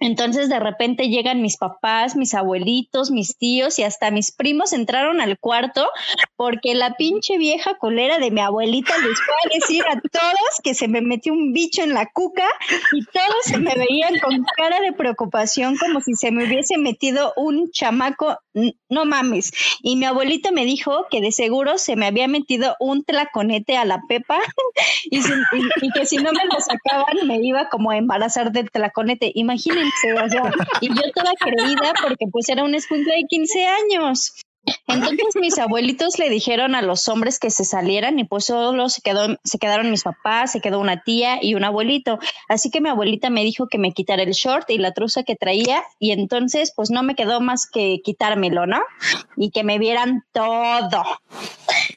Entonces, 0.00 0.48
de 0.48 0.58
repente 0.58 1.08
llegan 1.08 1.40
mis 1.40 1.56
papás, 1.56 2.16
mis 2.16 2.34
abuelitos, 2.34 3.10
mis 3.10 3.36
tíos 3.36 3.78
y 3.78 3.84
hasta 3.84 4.10
mis 4.10 4.32
primos 4.32 4.72
entraron 4.72 5.20
al 5.20 5.38
cuarto 5.38 5.88
porque 6.36 6.74
la 6.74 6.96
pinche 6.96 7.38
vieja 7.38 7.76
colera 7.78 8.18
de 8.18 8.30
mi 8.30 8.40
abuelita 8.40 8.96
les 8.98 9.18
fue 9.20 9.34
a 9.44 9.54
decir 9.54 9.84
a 9.88 10.00
todos 10.00 10.60
que 10.62 10.74
se 10.74 10.88
me 10.88 11.00
metió 11.00 11.32
un 11.32 11.52
bicho 11.52 11.82
en 11.82 11.94
la 11.94 12.06
cuca 12.06 12.46
y 12.92 13.04
todos 13.04 13.44
se 13.44 13.58
me 13.58 13.74
veían 13.74 14.18
con 14.20 14.44
cara 14.56 14.80
de 14.80 14.92
preocupación 14.92 15.76
como 15.76 16.00
si 16.00 16.14
se 16.14 16.30
me 16.30 16.44
hubiese 16.44 16.78
metido 16.78 17.32
un 17.36 17.70
chamaco, 17.70 18.38
no 18.88 19.04
mames. 19.04 19.27
Y 19.82 19.96
mi 19.96 20.04
abuelita 20.04 20.50
me 20.50 20.64
dijo 20.64 21.06
que 21.10 21.20
de 21.20 21.32
seguro 21.32 21.78
se 21.78 21.96
me 21.96 22.06
había 22.06 22.28
metido 22.28 22.76
un 22.80 23.04
tlaconete 23.04 23.76
a 23.76 23.84
la 23.84 24.02
pepa 24.08 24.38
y, 25.10 25.20
que 25.92 26.06
si 26.06 26.16
no 26.16 26.32
me 26.32 26.44
lo 26.44 26.60
sacaban 26.60 27.26
me 27.26 27.38
iba 27.42 27.68
como 27.68 27.90
a 27.90 27.96
embarazar 27.96 28.52
del 28.52 28.70
tlaconete. 28.70 29.32
Imagínense, 29.34 30.12
o 30.14 30.26
y 30.80 30.88
yo 30.88 31.02
toda 31.14 31.32
creída 31.38 31.92
porque 32.02 32.26
pues 32.30 32.48
era 32.48 32.64
un 32.64 32.74
escuincle 32.74 33.14
de 33.14 33.24
15 33.28 33.66
años. 33.66 34.32
Entonces 34.86 35.36
mis 35.40 35.58
abuelitos 35.58 36.18
le 36.18 36.28
dijeron 36.28 36.74
a 36.74 36.82
los 36.82 37.08
hombres 37.08 37.38
que 37.38 37.50
se 37.50 37.64
salieran 37.64 38.18
y 38.18 38.24
pues 38.24 38.46
solo 38.46 38.88
se 38.88 39.02
quedó, 39.02 39.36
se 39.44 39.58
quedaron 39.58 39.90
mis 39.90 40.02
papás, 40.02 40.52
se 40.52 40.60
quedó 40.60 40.80
una 40.80 41.02
tía 41.02 41.38
y 41.42 41.54
un 41.54 41.64
abuelito. 41.64 42.18
Así 42.48 42.70
que 42.70 42.80
mi 42.80 42.88
abuelita 42.88 43.30
me 43.30 43.44
dijo 43.44 43.68
que 43.68 43.78
me 43.78 43.92
quitara 43.92 44.22
el 44.22 44.32
short 44.32 44.68
y 44.70 44.78
la 44.78 44.92
truza 44.92 45.22
que 45.22 45.36
traía 45.36 45.82
y 45.98 46.12
entonces 46.12 46.72
pues 46.74 46.90
no 46.90 47.02
me 47.02 47.14
quedó 47.14 47.40
más 47.40 47.68
que 47.70 48.00
quitármelo, 48.02 48.66
¿no? 48.66 48.80
Y 49.36 49.50
que 49.50 49.64
me 49.64 49.78
vieran 49.78 50.24
todo. 50.32 51.04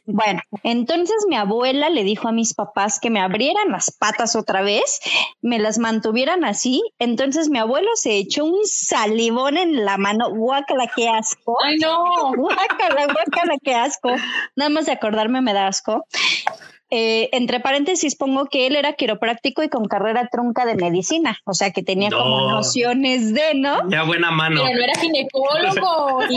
Bueno, 0.05 0.41
entonces 0.63 1.15
mi 1.27 1.35
abuela 1.35 1.89
le 1.89 2.03
dijo 2.03 2.27
a 2.27 2.31
mis 2.31 2.53
papás 2.53 2.99
que 2.99 3.09
me 3.09 3.19
abrieran 3.21 3.71
las 3.71 3.91
patas 3.91 4.35
otra 4.35 4.61
vez, 4.61 4.99
me 5.41 5.59
las 5.59 5.77
mantuvieran 5.77 6.43
así. 6.45 6.81
Entonces 6.99 7.49
mi 7.49 7.59
abuelo 7.59 7.89
se 7.95 8.17
echó 8.17 8.45
un 8.45 8.65
salivón 8.65 9.57
en 9.57 9.85
la 9.85 9.97
mano. 9.97 10.29
Guácala, 10.29 10.91
qué 10.95 11.09
asco. 11.09 11.57
Ay, 11.63 11.77
no. 11.77 12.31
Guácala, 12.35 13.05
guácala, 13.05 13.55
qué 13.63 13.73
asco. 13.73 14.09
Nada 14.55 14.69
más 14.69 14.85
de 14.85 14.93
acordarme 14.93 15.41
me 15.41 15.53
da 15.53 15.67
asco. 15.67 16.05
Eh, 16.93 17.29
entre 17.31 17.61
paréntesis 17.61 18.17
pongo 18.17 18.47
que 18.47 18.67
él 18.67 18.75
era 18.75 18.91
quiropráctico 18.93 19.63
y 19.63 19.69
con 19.69 19.85
carrera 19.85 20.27
trunca 20.29 20.65
de 20.65 20.75
medicina, 20.75 21.37
o 21.45 21.53
sea 21.53 21.71
que 21.71 21.83
tenía 21.83 22.09
como 22.09 22.41
No. 22.41 22.51
nociones 22.51 23.33
de, 23.33 23.53
¿no? 23.55 23.89
Ya 23.89 24.03
buena 24.03 24.29
mano. 24.31 24.61
Pero 24.65 24.77
no 24.77 24.83
era 24.83 24.99
ginecólogo. 24.99 26.21
¿Y 26.29 26.35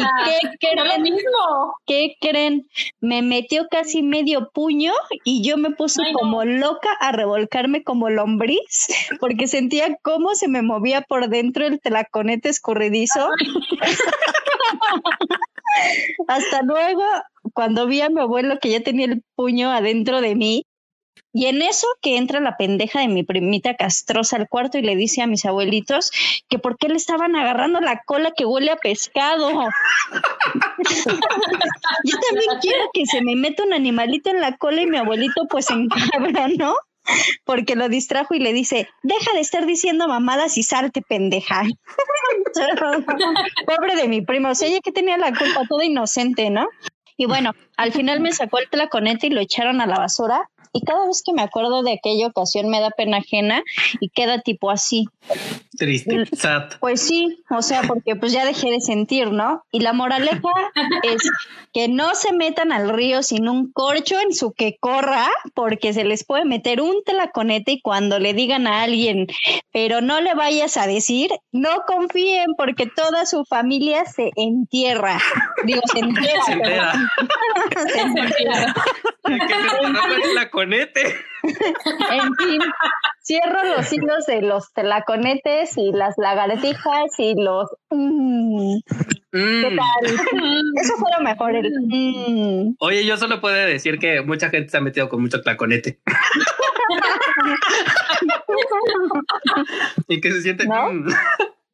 qué 0.61 0.77
lo 0.77 0.83
creen? 0.85 1.03
mismo. 1.03 1.75
¿Qué 1.87 2.15
creen? 2.21 2.69
Me 3.01 3.23
metió 3.23 3.67
casi 3.69 4.05
medio 4.05 4.51
puño 4.55 4.93
y 5.25 5.43
yo 5.43 5.57
me 5.57 5.71
puse 5.73 6.01
Ay, 6.05 6.13
no. 6.13 6.19
como 6.21 6.45
loca 6.45 6.91
a 7.01 7.11
revolcarme 7.11 7.83
como 7.83 8.09
lombriz 8.09 8.87
porque 9.21 9.49
sentía 9.49 9.99
cómo 10.03 10.37
se 10.37 10.47
me 10.47 10.63
movía 10.63 11.01
por 11.03 11.29
dentro 11.29 11.67
el 11.67 11.81
telaconete 11.81 12.49
escurridizo. 12.49 13.29
Hasta 16.29 16.63
luego, 16.63 17.03
cuando 17.53 17.87
vi 17.87 18.01
a 18.01 18.09
mi 18.09 18.21
abuelo 18.21 18.59
que 18.61 18.71
ya 18.71 18.81
tenía 18.81 19.07
el 19.07 19.23
puño 19.35 19.71
adentro 19.71 20.21
de 20.21 20.35
mí. 20.35 20.67
Y 21.37 21.47
en 21.47 21.63
eso 21.63 21.89
que 22.01 22.17
entra 22.17 22.39
la 22.39 22.57
pendeja 22.57 23.01
de 23.01 23.09
mi 23.09 23.25
primita 23.25 23.75
castrosa 23.75 24.37
al 24.37 24.49
cuarto 24.49 24.79
y 24.79 24.83
le 24.83 24.95
dice 24.95 25.21
a 25.21 25.27
mis 25.27 25.45
abuelitos 25.45 26.13
que 26.49 26.61
por 26.61 26.79
qué 26.79 26.89
le 26.89 26.95
estaban 26.95 27.35
agarrando 27.35 27.81
la 27.81 28.03
cola 28.07 28.31
que 28.37 28.47
huele 28.47 28.71
a 28.71 28.77
pescado. 28.77 29.51
Yo 32.05 32.17
también 32.29 32.51
quiero 32.61 32.85
que 32.93 33.05
se 33.07 33.21
me 33.21 33.35
meta 33.35 33.65
un 33.65 33.73
animalito 33.73 34.31
en 34.31 34.41
la 34.41 34.57
cola 34.57 34.83
y 34.83 34.87
mi 34.87 34.97
abuelito 34.97 35.47
pues 35.51 35.67
se 35.67 35.75
¿no? 36.57 36.77
Porque 37.45 37.77
lo 37.77 37.89
distrajo 37.89 38.35
y 38.35 38.39
le 38.39 38.53
dice, 38.53 38.89
deja 39.03 39.33
de 39.35 39.41
estar 39.41 39.67
diciendo 39.67 40.09
mamadas 40.09 40.57
y 40.57 40.63
salte, 40.63 41.03
pendeja. 41.03 41.63
Pobre 43.67 43.97
de 43.97 44.09
mi 44.09 44.23
primo, 44.23 44.49
o 44.49 44.55
sea, 44.55 44.69
ella 44.69 44.81
que 44.83 44.93
tenía 44.93 45.19
la 45.19 45.37
culpa, 45.37 45.63
toda 45.69 45.85
inocente, 45.85 46.51
¿no? 46.51 46.69
Y 47.17 47.27
bueno, 47.27 47.53
al 47.77 47.93
final 47.93 48.21
me 48.21 48.33
sacó 48.33 48.59
el 48.59 48.69
tlaconete 48.69 49.29
y 49.29 49.31
lo 49.31 49.41
echaron 49.41 49.81
a 49.81 49.87
la 49.87 49.99
basura. 49.99 50.51
Y 50.75 50.81
cada 50.81 51.07
vez 51.07 51.23
que 51.25 51.33
me 51.33 51.43
acuerdo 51.43 51.85
de 51.85 51.93
aquella 51.93 52.27
ocasión 52.27 52.69
me 52.69 52.81
da 52.81 52.91
pena 52.91 53.19
ajena 53.19 53.63
y 54.01 54.09
queda 54.09 54.41
tipo 54.41 54.71
así. 54.71 55.07
Triste. 55.79 56.27
Sad. 56.37 56.73
Pues 56.81 57.01
sí, 57.01 57.43
o 57.49 57.63
sea, 57.63 57.83
porque 57.83 58.17
pues 58.17 58.33
ya 58.33 58.45
dejé 58.45 58.71
de 58.71 58.81
sentir, 58.81 59.31
¿no? 59.31 59.65
Y 59.71 59.81
la 59.81 59.93
moraleja 59.93 60.41
es 61.05 61.23
que 61.73 61.89
no 61.89 62.15
se 62.17 62.33
metan 62.33 62.73
al 62.73 62.91
río 62.91 63.23
sin 63.23 63.49
un 63.49 63.73
corcho 63.73 64.19
en 64.21 64.35
su 64.35 64.53
que 64.53 64.77
corra, 64.79 65.29
porque 65.55 65.93
se 65.93 66.05
les 66.05 66.25
puede 66.25 66.45
meter 66.45 66.81
un 66.81 67.03
telaconete 67.05 67.73
y 67.73 67.81
cuando 67.81 68.19
le 68.19 68.35
digan 68.35 68.67
a 68.67 68.83
alguien, 68.83 69.29
pero 69.73 70.01
no 70.01 70.21
le 70.21 70.35
vayas 70.35 70.77
a 70.77 70.89
decir, 70.89 71.31
no 71.53 71.71
confíen 71.87 72.51
porque 72.59 72.87
toda 72.87 73.27
su 73.27 73.45
familia 73.45 74.05
se 74.07 74.31
entierra. 74.35 75.19
Digo, 75.65 75.83
se 75.93 76.01
entierra. 76.01 76.45
Se 76.45 76.53
entera. 76.53 76.93
Se 79.25 79.39
se 80.35 80.41
En 82.11 82.35
fin, 82.37 82.61
cierro 83.23 83.65
los 83.77 83.93
hilos 83.93 84.27
de 84.27 84.41
los 84.43 84.73
telaconetes 84.73 85.77
y 85.77 85.93
las 85.93 86.15
lagartijas 86.17 87.11
y 87.19 87.35
los... 87.41 87.69
mm, 87.91 88.79
¿Qué 89.31 89.71
Mm. 89.71 89.77
tal? 89.77 90.05
Eso 90.81 90.95
fue 90.97 91.11
lo 91.19 91.25
mejor. 91.25 91.57
El, 91.57 91.73
mm. 91.81 92.77
Oye, 92.79 93.05
yo 93.05 93.17
solo 93.17 93.41
puedo 93.41 93.57
decir 93.57 93.99
que 93.99 94.23
mucha 94.23 94.49
gente 94.49 94.69
se 94.71 94.77
ha 94.77 94.81
metido 94.81 95.09
con 95.09 95.23
mucho 95.23 95.41
tlaconete. 95.43 95.99
y 100.09 100.21
que 100.21 100.33
se 100.33 100.43
siente. 100.43 100.67
¿No? 100.67 100.91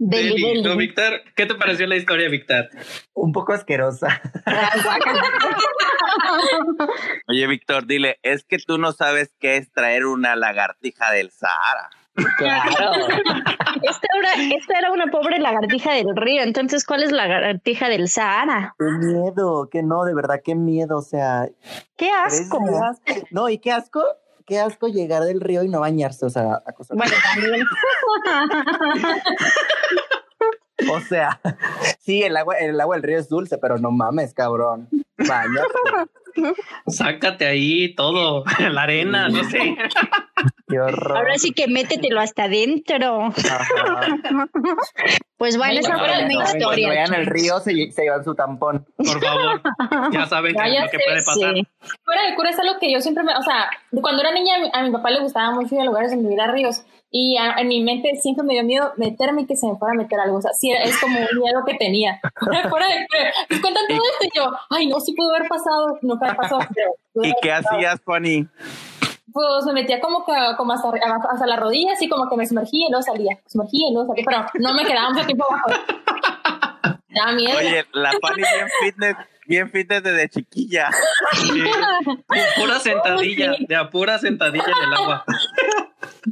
Deli. 0.03 0.63
No, 0.63 0.77
Víctor, 0.77 1.21
¿qué 1.37 1.45
te 1.45 1.55
pareció 1.55 1.87
la 1.87 1.97
historia, 1.97 2.27
Víctor? 2.31 2.71
Un 3.13 3.33
poco 3.33 3.53
asquerosa. 3.53 4.23
Oye, 7.29 7.47
Víctor, 7.47 7.87
dile, 7.87 8.19
es 8.23 8.43
que 8.45 8.57
tú 8.59 8.79
no 8.79 8.93
sabes 8.93 9.31
qué 9.39 9.57
es 9.59 9.71
traer 9.73 10.07
una 10.07 10.37
lagartija 10.37 11.11
del 11.13 11.31
Sahara. 11.31 11.91
Claro. 12.39 12.71
Esta 13.83 14.07
era, 14.19 14.55
esta 14.57 14.79
era 14.79 14.93
una 14.93 15.07
pobre 15.09 15.39
lagartija 15.39 15.93
del 15.93 16.15
río. 16.17 16.43
Entonces, 16.43 16.85
¿cuál 16.85 17.03
es 17.03 17.13
la 17.13 17.27
lagartija 17.29 17.89
del 17.89 18.09
Sahara? 18.09 18.75
Qué 18.79 18.85
miedo, 19.07 19.69
que 19.71 19.83
no, 19.83 20.05
de 20.05 20.15
verdad, 20.15 20.41
qué 20.45 20.55
miedo. 20.55 20.99
O 20.99 21.03
sea, 21.03 21.49
¡Qué 21.97 22.11
asco! 22.11 22.59
días- 22.69 23.01
No, 23.31 23.49
y 23.49 23.59
qué 23.59 23.73
asco, 23.73 24.03
qué 24.51 24.59
asco 24.59 24.89
llegar 24.89 25.23
del 25.23 25.41
río 25.41 25.63
y 25.63 25.69
no 25.69 25.79
bañarse, 25.79 26.27
o 26.27 26.31
sea, 26.31 26.61
Bueno, 26.91 27.13
también. 27.33 27.65
O 30.91 30.99
sea, 31.01 31.39
sí, 32.01 32.23
el 32.23 32.37
agua, 32.37 32.57
el 32.57 32.81
agua 32.81 32.97
del 32.97 33.03
río 33.05 33.19
es 33.19 33.29
dulce, 33.29 33.59
pero 33.59 33.79
no 33.79 33.93
mames, 33.93 34.35
cabrón. 34.35 34.89
Bañate. 35.19 35.69
Sácate 36.87 37.47
ahí 37.47 37.95
todo, 37.95 38.45
la 38.59 38.83
arena, 38.83 39.29
no 39.29 39.43
sé. 39.45 39.77
Qué 40.69 40.81
horror. 40.81 41.19
Ahora 41.19 41.39
sí 41.39 41.53
que 41.53 41.67
métetelo 41.69 42.21
hasta 42.21 42.45
adentro. 42.45 43.27
Ajá. 43.27 44.07
Pues 45.37 45.57
bueno, 45.57 45.81
esa 45.81 45.95
no, 45.95 45.99
fue 46.01 46.09
no, 46.09 46.29
mi 46.29 46.35
no, 46.35 46.41
Cuando 46.43 46.59
historia. 46.59 46.89
vean 46.91 47.15
el 47.15 47.27
río, 47.27 47.59
se, 47.61 47.91
se 47.91 48.03
llevan 48.03 48.23
su 48.25 48.35
tampón. 48.35 48.87
Por 48.97 49.21
favor, 49.25 49.63
ya 50.13 50.27
saben 50.27 50.53
que 50.53 50.59
Vaya 50.59 50.85
lo 50.85 50.91
que 50.91 50.99
puede 50.99 51.23
pasar. 51.23 51.55
Sí. 51.55 51.67
Fuera 52.05 52.27
de 52.27 52.35
cura 52.35 52.51
es 52.51 52.59
algo 52.59 52.79
que 52.79 52.93
yo 52.93 53.01
siempre 53.01 53.25
me, 53.25 53.35
o 53.35 53.43
sea, 53.43 53.71
de 53.91 54.01
cuando 54.03 54.23
era 54.23 54.33
niña 54.33 54.57
a 54.57 54.59
mi, 54.61 54.71
a 54.73 54.83
mi 54.83 54.91
papá 54.91 55.11
le 55.11 55.21
gustaba 55.21 55.51
mucho 55.53 55.75
ir 55.75 55.81
a 55.81 55.85
lugares 55.85 56.11
donde 56.11 56.27
hubiera 56.29 56.53
ríos 56.53 56.83
y 57.13 57.37
a- 57.37 57.55
en 57.59 57.69
mi 57.69 57.83
mente 57.83 58.15
siempre 58.21 58.45
me 58.47 58.55
dio 58.55 58.63
miedo 58.65 58.93
meterme 58.97 59.43
y 59.43 59.47
que 59.47 59.57
se 59.57 59.67
me 59.67 59.77
fuera 59.77 59.93
a 59.95 59.97
meter 59.97 60.19
algo, 60.21 60.39
o 60.39 60.43
sea, 60.43 60.53
sí, 60.53 60.71
es 60.73 60.99
como 61.01 61.19
un 61.19 61.39
miedo 61.41 61.63
que 61.67 61.75
tenía. 61.75 62.21
Fuera 62.71 62.87
de 62.87 63.07
cuentan 63.61 63.85
todo 63.89 63.99
esto 64.13 64.25
y 64.25 64.31
yo, 64.37 64.51
ay, 64.71 64.87
no, 64.87 65.01
sí 65.01 65.13
pudo 65.15 65.35
haber 65.35 65.49
pasado, 65.49 65.99
nunca 66.03 66.35
pasó. 66.37 66.59
pero 66.75 66.93
pudo 67.13 67.25
¿Y 67.25 67.35
qué 67.43 67.51
pasado. 67.51 67.77
hacías, 67.77 68.01
Fanny? 68.05 68.47
Pues 69.33 69.65
me 69.67 69.73
metía 69.75 70.01
como 70.01 70.25
que 70.25 70.33
como 70.57 70.73
hasta, 70.73 70.89
hasta 71.33 71.47
las 71.47 71.61
rodillas 71.61 72.01
y 72.03 72.09
como 72.09 72.29
que 72.29 72.37
me 72.37 72.47
sumergía 72.47 72.87
y 72.89 72.91
luego 72.91 73.03
salía, 73.03 73.39
sumergía 73.47 73.89
y 73.89 73.93
luego 73.93 74.09
salía, 74.09 74.25
pero 74.27 74.45
no 74.55 74.75
me 74.75 74.85
quedaba 74.85 75.11
mucho 75.11 75.25
tiempo 75.27 75.47
abajo. 75.49 75.71
Daba 77.11 77.33
miedo. 77.33 77.59
Oye, 77.59 77.85
la 77.93 78.11
Fanny 78.21 78.43
bien 78.43 78.69
fitness, 78.83 79.17
bien 79.51 79.69
fitness 79.71 80.03
desde 80.03 80.29
chiquilla. 80.29 80.89
Sí. 81.35 81.63
Pura 82.57 82.79
sentadilla, 82.79 83.53
de 83.69 83.77
a 83.77 83.91
pura 83.91 84.19
sentadilla 84.19 84.65
en 84.65 84.89
el 84.89 84.95
agua. 84.95 85.25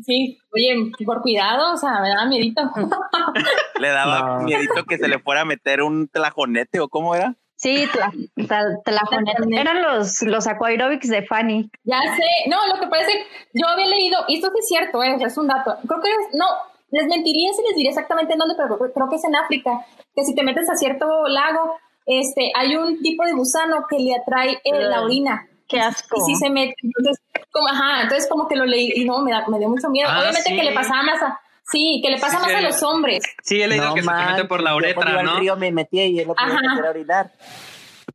Sí, 0.04 0.38
oye, 0.54 0.92
por 1.04 1.20
cuidado, 1.22 1.74
o 1.74 1.76
sea, 1.76 2.00
me 2.00 2.08
daba 2.08 2.26
miedito. 2.26 2.62
Le 3.80 3.88
daba 3.88 4.38
No. 4.38 4.44
miedito 4.44 4.84
que 4.84 4.98
se 4.98 5.08
le 5.08 5.18
fuera 5.18 5.42
a 5.42 5.44
meter 5.44 5.82
un 5.82 6.08
tlajonete 6.08 6.80
o 6.80 6.88
cómo 6.88 7.14
era. 7.14 7.34
Sí, 7.56 7.86
tla- 7.92 8.12
tla- 8.36 8.80
tlajonete. 8.84 9.60
Eran 9.60 9.82
los, 9.82 10.22
los 10.22 10.46
aquaerobics 10.46 11.08
de 11.08 11.22
Fanny. 11.26 11.68
Ya 11.84 12.00
sé, 12.16 12.48
no, 12.48 12.56
lo 12.72 12.80
que 12.80 12.86
parece, 12.86 13.12
yo 13.52 13.66
había 13.66 13.86
leído, 13.86 14.18
y 14.28 14.36
esto 14.36 14.48
sí 14.54 14.58
es 14.60 14.68
cierto, 14.68 15.02
eh, 15.02 15.14
o 15.14 15.18
sea, 15.18 15.26
es 15.26 15.36
un 15.38 15.48
dato, 15.48 15.74
creo 15.88 16.00
que, 16.00 16.08
es- 16.08 16.34
no, 16.38 16.46
les 16.92 17.06
mentiría 17.06 17.52
si 17.52 17.62
les 17.62 17.74
diría 17.74 17.90
exactamente 17.90 18.34
en 18.34 18.38
dónde, 18.38 18.54
pero 18.56 18.78
creo 18.78 19.08
que 19.08 19.16
es 19.16 19.24
en 19.24 19.34
África, 19.34 19.84
que 20.14 20.22
si 20.24 20.34
te 20.36 20.44
metes 20.44 20.70
a 20.70 20.76
cierto 20.76 21.06
lago, 21.26 21.76
este, 22.08 22.50
hay 22.54 22.74
un 22.76 23.00
tipo 23.02 23.24
de 23.24 23.32
gusano 23.32 23.84
que 23.88 23.98
le 23.98 24.14
atrae 24.16 24.60
eh, 24.64 24.72
la 24.82 25.02
orina. 25.02 25.46
Qué 25.68 25.78
asco. 25.80 26.16
Y 26.16 26.32
si 26.32 26.36
se 26.40 26.48
mete, 26.50 26.74
entonces, 26.82 27.22
como, 27.52 27.68
ajá, 27.68 28.02
entonces 28.02 28.26
como 28.30 28.48
que 28.48 28.56
lo 28.56 28.64
leí 28.64 28.90
y 28.94 29.04
no, 29.04 29.18
me, 29.20 29.30
da- 29.32 29.46
me 29.48 29.58
dio 29.58 29.68
mucho 29.68 29.88
miedo. 29.90 30.08
Ah, 30.10 30.20
Obviamente 30.20 30.48
sí. 30.50 30.56
que 30.56 30.62
le 30.62 30.72
pasaba 30.72 31.02
más 31.02 31.22
a, 31.22 31.38
sí, 31.70 32.00
que 32.02 32.10
le 32.10 32.18
pasa 32.18 32.38
Sí, 32.38 32.46
más 32.46 32.54
a 32.54 32.60
los 32.62 32.82
hombres. 32.82 33.22
Sí, 33.42 33.60
he 33.60 33.68
leído 33.68 33.92
que 33.94 34.02
se 34.02 34.08
te 34.08 34.14
mete 34.32 34.44
por 34.46 34.62
la 34.62 34.70
manches, 34.72 34.94
yo 34.94 35.00
uretra, 35.00 35.10
iba 35.12 35.20
al 35.20 35.26
¿no? 35.26 35.38
río 35.40 35.56
me 35.56 35.70
metía 35.70 36.06
y 36.06 36.18
es 36.20 36.26
lo 36.26 36.34
que 36.34 36.42
Ajá. 36.42 36.56
hacer 36.72 36.84
orinar. 36.86 37.32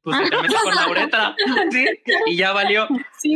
Pues 0.03 0.17
se 0.17 0.29
te 0.29 0.41
mete 0.41 0.55
por 0.63 0.75
la 0.75 0.89
uretra. 0.89 1.35
Sí, 1.71 1.85
y 2.25 2.35
ya 2.35 2.51
valió. 2.53 2.87
Sí. 3.19 3.35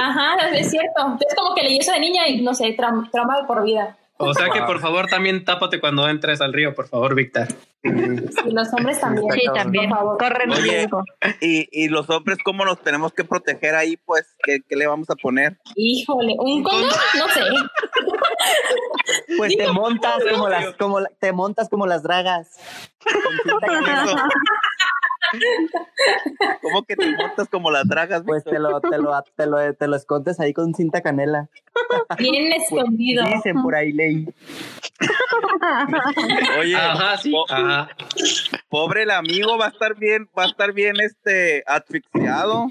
Ajá, 0.00 0.48
es 0.54 0.70
cierto. 0.70 1.00
Entonces 1.04 1.34
como 1.36 1.54
que 1.54 1.62
leí 1.62 1.78
eso 1.78 1.92
de 1.92 2.00
niña 2.00 2.26
y 2.28 2.40
no 2.42 2.54
sé, 2.54 2.72
trauma, 2.72 3.08
trauma 3.12 3.40
de 3.40 3.44
por 3.46 3.62
vida. 3.62 3.96
O 4.18 4.32
sea 4.34 4.48
que 4.50 4.62
por 4.62 4.80
favor 4.80 5.06
también 5.08 5.44
tápate 5.44 5.78
cuando 5.80 6.08
entres 6.08 6.40
al 6.40 6.52
río, 6.52 6.74
por 6.74 6.88
favor, 6.88 7.14
Víctor. 7.14 7.48
Y 7.82 8.50
los 8.52 8.72
hombres 8.72 8.98
también. 9.00 9.26
Sí, 9.32 9.42
también. 9.54 9.90
Por 9.90 9.98
favor. 9.98 10.18
Corren 10.18 10.50
Oye. 10.50 10.62
riesgo. 10.62 11.02
Y, 11.40 11.68
y 11.70 11.88
los 11.88 12.08
hombres, 12.10 12.38
¿cómo 12.44 12.64
nos 12.64 12.80
tenemos 12.80 13.12
que 13.12 13.24
proteger 13.24 13.74
ahí? 13.74 13.96
Pues, 13.98 14.34
¿qué, 14.42 14.58
qué 14.68 14.74
le 14.76 14.86
vamos 14.86 15.08
a 15.10 15.14
poner? 15.16 15.58
Híjole, 15.76 16.34
un 16.38 16.62
condón, 16.62 16.88
no 17.18 17.28
sé. 17.28 17.40
Pues 19.36 19.56
te 19.56 19.70
montas 19.70 20.22
como 20.32 20.48
las, 20.48 20.74
como 20.76 21.00
la- 21.00 21.10
te 21.20 21.32
montas 21.32 21.68
como 21.68 21.86
las 21.86 22.02
dragas. 22.02 22.58
¿Cómo 26.62 26.82
que 26.84 26.96
te 26.96 27.10
montas 27.16 27.48
como 27.48 27.70
las 27.70 27.86
dragas? 27.88 28.22
Pues 28.26 28.44
te 28.44 28.58
lo, 28.58 28.80
te 28.80 28.98
lo, 28.98 29.22
te 29.36 29.46
lo, 29.46 29.74
te 29.74 29.88
lo 29.88 29.96
escondes 29.96 30.38
ahí 30.40 30.52
con 30.52 30.74
cinta 30.74 31.00
canela. 31.02 31.48
Bien 32.18 32.52
escondido. 32.52 33.24
Dicen 33.26 33.62
por 33.62 33.74
ahí 33.74 33.92
leí. 33.92 34.26
Oye, 36.60 36.76
Ajá, 36.76 37.16
sí. 37.18 37.30
po- 37.30 37.46
Ajá. 37.50 37.88
pobre 38.68 39.02
el 39.02 39.10
amigo, 39.10 39.58
va 39.58 39.66
a 39.66 39.68
estar 39.68 39.94
bien, 39.96 40.28
va 40.38 40.44
a 40.44 40.46
estar 40.46 40.72
bien 40.72 40.96
este 41.00 41.62
asfixiado. 41.66 42.66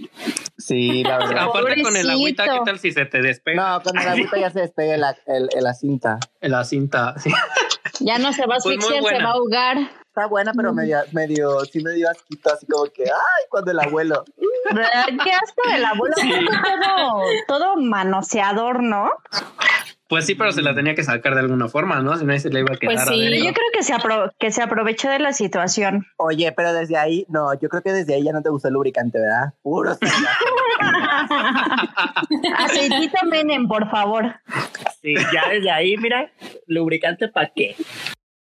Sí, 0.58 1.04
la 1.04 1.18
verdad. 1.20 1.44
Aparte 1.50 1.82
con 1.84 1.96
el 1.96 2.10
agüita, 2.10 2.46
¿qué 2.46 2.60
tal 2.66 2.80
si 2.80 2.92
se 2.92 3.06
te 3.06 3.22
despega 3.22 3.62
No, 3.78 3.82
con 3.84 3.98
el 3.98 4.08
agüita 4.08 4.38
ya 4.40 4.50
se 4.50 4.62
despega 4.62 4.98
la, 4.98 5.16
el- 5.28 5.50
el- 5.56 5.64
la 5.64 5.74
cinta. 5.74 6.20
la 6.42 6.64
cinta? 6.64 7.16
Sí. 7.20 7.32
Ya 8.00 8.18
no 8.18 8.34
se 8.34 8.46
va 8.46 8.56
a 8.56 8.60
Pues 8.64 8.78
asfixiar, 8.78 9.04
se 9.04 9.24
va 9.24 9.30
a 9.30 9.34
ahogar. 9.34 9.78
Está 10.16 10.28
buena, 10.28 10.54
pero 10.54 10.72
medio, 10.74 11.00
medio, 11.12 11.60
sí 11.66 11.84
me 11.84 11.92
dio 11.92 12.10
asquito, 12.10 12.54
así 12.54 12.66
como 12.68 12.86
que, 12.86 13.04
ay, 13.04 13.44
cuando 13.50 13.72
el 13.72 13.80
abuelo. 13.82 14.24
Qué 14.32 15.32
asco 15.34 15.70
del 15.70 15.84
abuelo. 15.84 16.16
Todo, 16.82 17.22
todo 17.50 17.76
manoseador, 17.76 18.82
¿no? 18.82 19.12
Pues 20.08 20.26
sí, 20.26 20.36
pero 20.36 20.54
se 20.54 20.62
la 20.62 20.74
tenía 20.74 20.96
que 20.96 21.04
sacar 21.04 21.34
de 21.34 21.42
alguna 21.42 21.68
forma, 21.68 22.00
¿no? 22.00 22.16
Si 22.16 22.24
no, 22.24 22.32
ahí 22.32 22.40
se 22.40 22.50
le 22.50 22.62
iba 22.62 22.74
a 22.74 22.78
quedar 22.78 22.96
Pues 22.96 23.06
sí. 23.10 23.28
Adentro. 23.28 23.46
yo 23.46 23.54
creo 23.54 23.68
que 23.74 23.84
se, 23.84 23.94
apro- 23.94 24.32
que 24.40 24.52
se 24.52 24.62
aprovechó 24.62 25.10
de 25.10 25.20
la 25.20 25.34
situación. 25.34 26.06
Oye, 26.16 26.50
pero 26.54 26.72
desde 26.72 26.96
ahí, 26.96 27.26
no, 27.28 27.54
yo 27.60 27.68
creo 27.68 27.82
que 27.84 27.92
desde 27.92 28.14
ahí 28.16 28.24
ya 28.24 28.32
no 28.32 28.42
te 28.42 28.48
gustó 28.50 28.70
el 28.70 28.76
lubricante, 28.76 29.20
¿verdad? 29.20 29.54
Puro. 29.64 29.98
Aceitito 32.58 33.18
Menem, 33.26 33.68
por 33.68 33.90
favor. 33.90 34.34
Sí, 35.02 35.14
ya 35.34 35.50
desde 35.50 35.72
ahí, 35.72 35.98
mira, 35.98 36.32
lubricante 36.68 37.28
para 37.28 37.52
qué. 37.54 37.76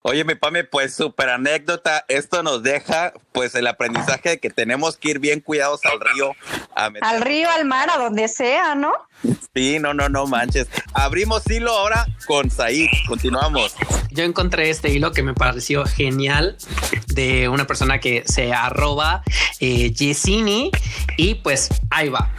Oye, 0.01 0.23
mi 0.23 0.35
pame, 0.35 0.63
pues 0.63 0.95
súper 0.95 1.29
anécdota. 1.29 2.05
Esto 2.07 2.41
nos 2.41 2.63
deja 2.63 3.13
pues 3.33 3.53
el 3.55 3.67
aprendizaje 3.67 4.29
de 4.29 4.39
que 4.39 4.49
tenemos 4.49 4.95
que 4.95 5.09
ir 5.09 5.19
bien 5.19 5.41
cuidados 5.41 5.81
al 5.85 5.99
río. 5.99 6.31
Al 6.73 7.21
río, 7.21 7.49
al 7.49 7.65
mar, 7.65 7.89
a 7.89 7.97
donde 7.97 8.29
sea, 8.29 8.75
¿no? 8.75 8.93
Sí, 9.53 9.79
no, 9.79 9.93
no, 9.93 10.09
no 10.09 10.25
manches. 10.27 10.67
Abrimos 10.93 11.43
hilo 11.49 11.71
ahora 11.71 12.05
con 12.27 12.49
Said. 12.49 12.87
Continuamos. 13.07 13.75
Yo 14.11 14.23
encontré 14.23 14.69
este 14.69 14.89
hilo 14.91 15.11
que 15.11 15.23
me 15.23 15.33
pareció 15.33 15.85
genial 15.85 16.57
de 17.07 17.49
una 17.49 17.65
persona 17.67 17.99
que 17.99 18.23
se 18.25 18.53
arroba 18.53 19.23
eh, 19.59 19.91
Yesini 19.91 20.71
y 21.17 21.35
pues 21.35 21.69
ahí 21.89 22.09
va. 22.09 22.29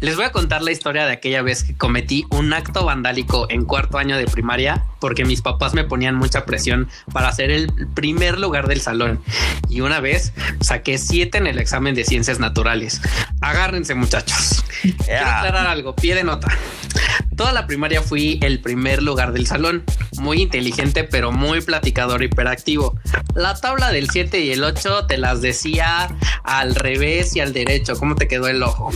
Les 0.00 0.16
voy 0.16 0.24
a 0.24 0.32
contar 0.32 0.62
la 0.62 0.70
historia 0.70 1.04
de 1.06 1.12
aquella 1.12 1.42
vez 1.42 1.64
que 1.64 1.76
cometí 1.76 2.24
un 2.30 2.52
acto 2.54 2.84
vandálico 2.84 3.46
en 3.50 3.64
cuarto 3.66 3.98
año 3.98 4.16
de 4.16 4.26
primaria 4.26 4.84
porque 5.00 5.24
mis 5.24 5.42
papás 5.42 5.74
me 5.74 5.84
ponían 5.84 6.14
mucha 6.14 6.46
presión 6.46 6.88
para 7.12 7.30
ser 7.32 7.50
el 7.50 7.70
primer 7.94 8.38
lugar 8.38 8.66
del 8.66 8.80
salón 8.80 9.20
y 9.68 9.80
una 9.82 10.00
vez 10.00 10.32
saqué 10.60 10.96
siete 10.96 11.36
en 11.38 11.46
el 11.46 11.58
examen 11.58 11.94
de 11.94 12.04
ciencias 12.04 12.38
naturales. 12.38 13.00
Agárrense 13.40 13.94
muchachos. 13.94 14.64
Quiero 14.82 14.96
Yeah. 15.06 15.38
aclarar 15.40 15.66
algo, 15.80 15.96
pie 15.96 16.14
de 16.14 16.24
nota. 16.24 16.48
Toda 17.36 17.52
la 17.52 17.66
primaria 17.66 18.02
fui 18.02 18.38
el 18.42 18.60
primer 18.60 19.02
lugar 19.02 19.32
del 19.32 19.46
salón. 19.46 19.82
Muy 20.18 20.42
inteligente, 20.42 21.04
pero 21.04 21.32
muy 21.32 21.62
platicador, 21.62 22.22
hiperactivo. 22.22 23.00
La 23.34 23.54
tabla 23.54 23.90
del 23.92 24.10
7 24.10 24.40
y 24.40 24.50
el 24.50 24.62
8 24.62 25.06
te 25.06 25.16
las 25.16 25.40
decía 25.40 26.14
al 26.44 26.74
revés 26.74 27.34
y 27.36 27.40
al 27.40 27.54
derecho. 27.54 27.94
¿Cómo 27.96 28.14
te 28.14 28.28
quedó 28.28 28.46
el 28.48 28.62
ojo? 28.62 28.90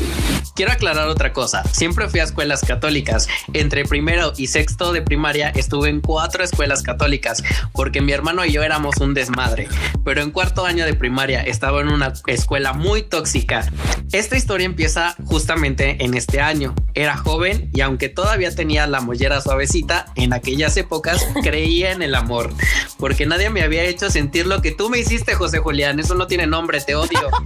Quiero 0.55 0.72
aclarar 0.72 1.09
otra 1.09 1.32
cosa. 1.32 1.64
Siempre 1.72 2.09
fui 2.11 2.20
a 2.20 2.24
escuelas 2.24 2.61
católicas. 2.61 3.28
Entre 3.55 3.87
primero 3.87 4.35
y 4.37 4.49
sexto 4.49 4.93
de 4.93 5.01
primaria 5.01 5.49
estuve 5.49 5.89
en 5.89 6.03
cuatro 6.03 6.45
escuelas 6.45 6.82
católicas 6.82 7.43
porque 7.72 8.03
mi 8.03 8.12
hermano 8.12 8.45
y 8.45 8.53
yo 8.53 8.62
éramos 8.62 8.99
un 8.99 9.14
desmadre. 9.14 9.68
Pero 10.05 10.20
en 10.20 10.30
cuarto 10.30 10.66
año 10.66 10.85
de 10.85 10.93
primaria 10.93 11.41
estaba 11.41 11.80
en 11.80 11.89
una 11.89 12.12
escuela 12.26 12.74
muy 12.74 13.03
tóxica. 13.03 13.72
Esta 14.12 14.37
historia 14.37 14.66
empieza 14.66 15.16
justamente 15.24 16.05
en 16.05 16.12
este 16.12 16.43
año. 16.43 16.74
Era 16.95 17.16
joven 17.16 17.70
y 17.75 17.81
aunque 17.81 18.09
todavía 18.09 18.55
tenía 18.55 18.87
la 18.87 19.01
mollera 19.01 19.41
suavecita, 19.41 20.07
en 20.14 20.33
aquellas 20.33 20.77
épocas 20.77 21.27
creía 21.43 21.93
en 21.93 22.03
el 22.03 22.14
amor. 22.14 22.53
Porque 22.99 23.27
nadie 23.27 23.51
me 23.51 23.62
había 23.62 23.83
hecho 23.83 24.11
sentir 24.11 24.47
lo 24.47 24.62
que 24.62 24.70
tú 24.70 24.91
me 24.91 24.99
hiciste, 24.99 25.35
José 25.35 25.59
Julián. 25.59 25.99
Eso 25.99 26.14
no 26.14 26.27
tiene 26.27 26.47
nombre, 26.47 26.81
te 26.81 26.95
odio. 26.95 27.31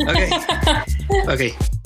Ok. 0.00 1.28
Ok. 1.28 1.79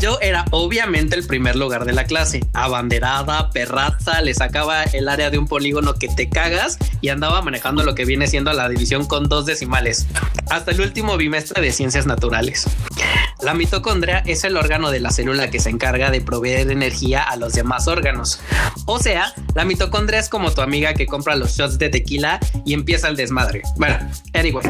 Yo 0.00 0.18
era 0.22 0.46
obviamente 0.50 1.14
el 1.14 1.26
primer 1.26 1.56
lugar 1.56 1.84
de 1.84 1.92
la 1.92 2.04
clase, 2.04 2.40
abanderada, 2.54 3.50
perraza, 3.50 4.22
le 4.22 4.32
sacaba 4.32 4.84
el 4.84 5.10
área 5.10 5.28
de 5.28 5.36
un 5.36 5.46
polígono 5.46 5.94
que 5.96 6.08
te 6.08 6.30
cagas 6.30 6.78
y 7.02 7.10
andaba 7.10 7.42
manejando 7.42 7.82
lo 7.82 7.94
que 7.94 8.06
viene 8.06 8.26
siendo 8.26 8.50
la 8.54 8.70
división 8.70 9.06
con 9.06 9.28
dos 9.28 9.44
decimales, 9.44 10.06
hasta 10.48 10.70
el 10.70 10.80
último 10.80 11.18
bimestre 11.18 11.60
de 11.60 11.70
ciencias 11.70 12.06
naturales. 12.06 12.66
La 13.42 13.52
mitocondria 13.52 14.22
es 14.26 14.44
el 14.44 14.56
órgano 14.56 14.90
de 14.90 15.00
la 15.00 15.10
célula 15.10 15.50
que 15.50 15.60
se 15.60 15.70
encarga 15.70 16.10
de 16.10 16.20
proveer 16.20 16.70
energía 16.70 17.22
a 17.22 17.36
los 17.36 17.52
demás 17.52 17.86
órganos. 17.86 18.40
O 18.86 18.98
sea, 18.98 19.34
la 19.54 19.64
mitocondria 19.64 20.18
es 20.18 20.28
como 20.28 20.50
tu 20.50 20.60
amiga 20.60 20.94
que 20.94 21.06
compra 21.06 21.36
los 21.36 21.56
shots 21.56 21.78
de 21.78 21.88
tequila 21.88 22.38
y 22.64 22.74
empieza 22.74 23.08
el 23.08 23.16
desmadre. 23.16 23.62
Bueno, 23.76 23.98
anyway. 24.34 24.64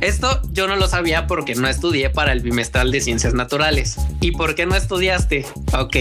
Esto 0.00 0.40
yo 0.52 0.68
no 0.68 0.76
lo 0.76 0.86
sabía 0.86 1.26
porque 1.26 1.54
no 1.54 1.66
estudié 1.66 2.10
para 2.10 2.32
el 2.32 2.40
bimestral 2.40 2.92
de 2.92 3.00
ciencias 3.00 3.34
naturales. 3.34 3.96
¿Y 4.20 4.32
por 4.38 4.54
qué 4.54 4.66
no 4.66 4.76
estudiaste? 4.76 5.44
Ok. 5.76 5.96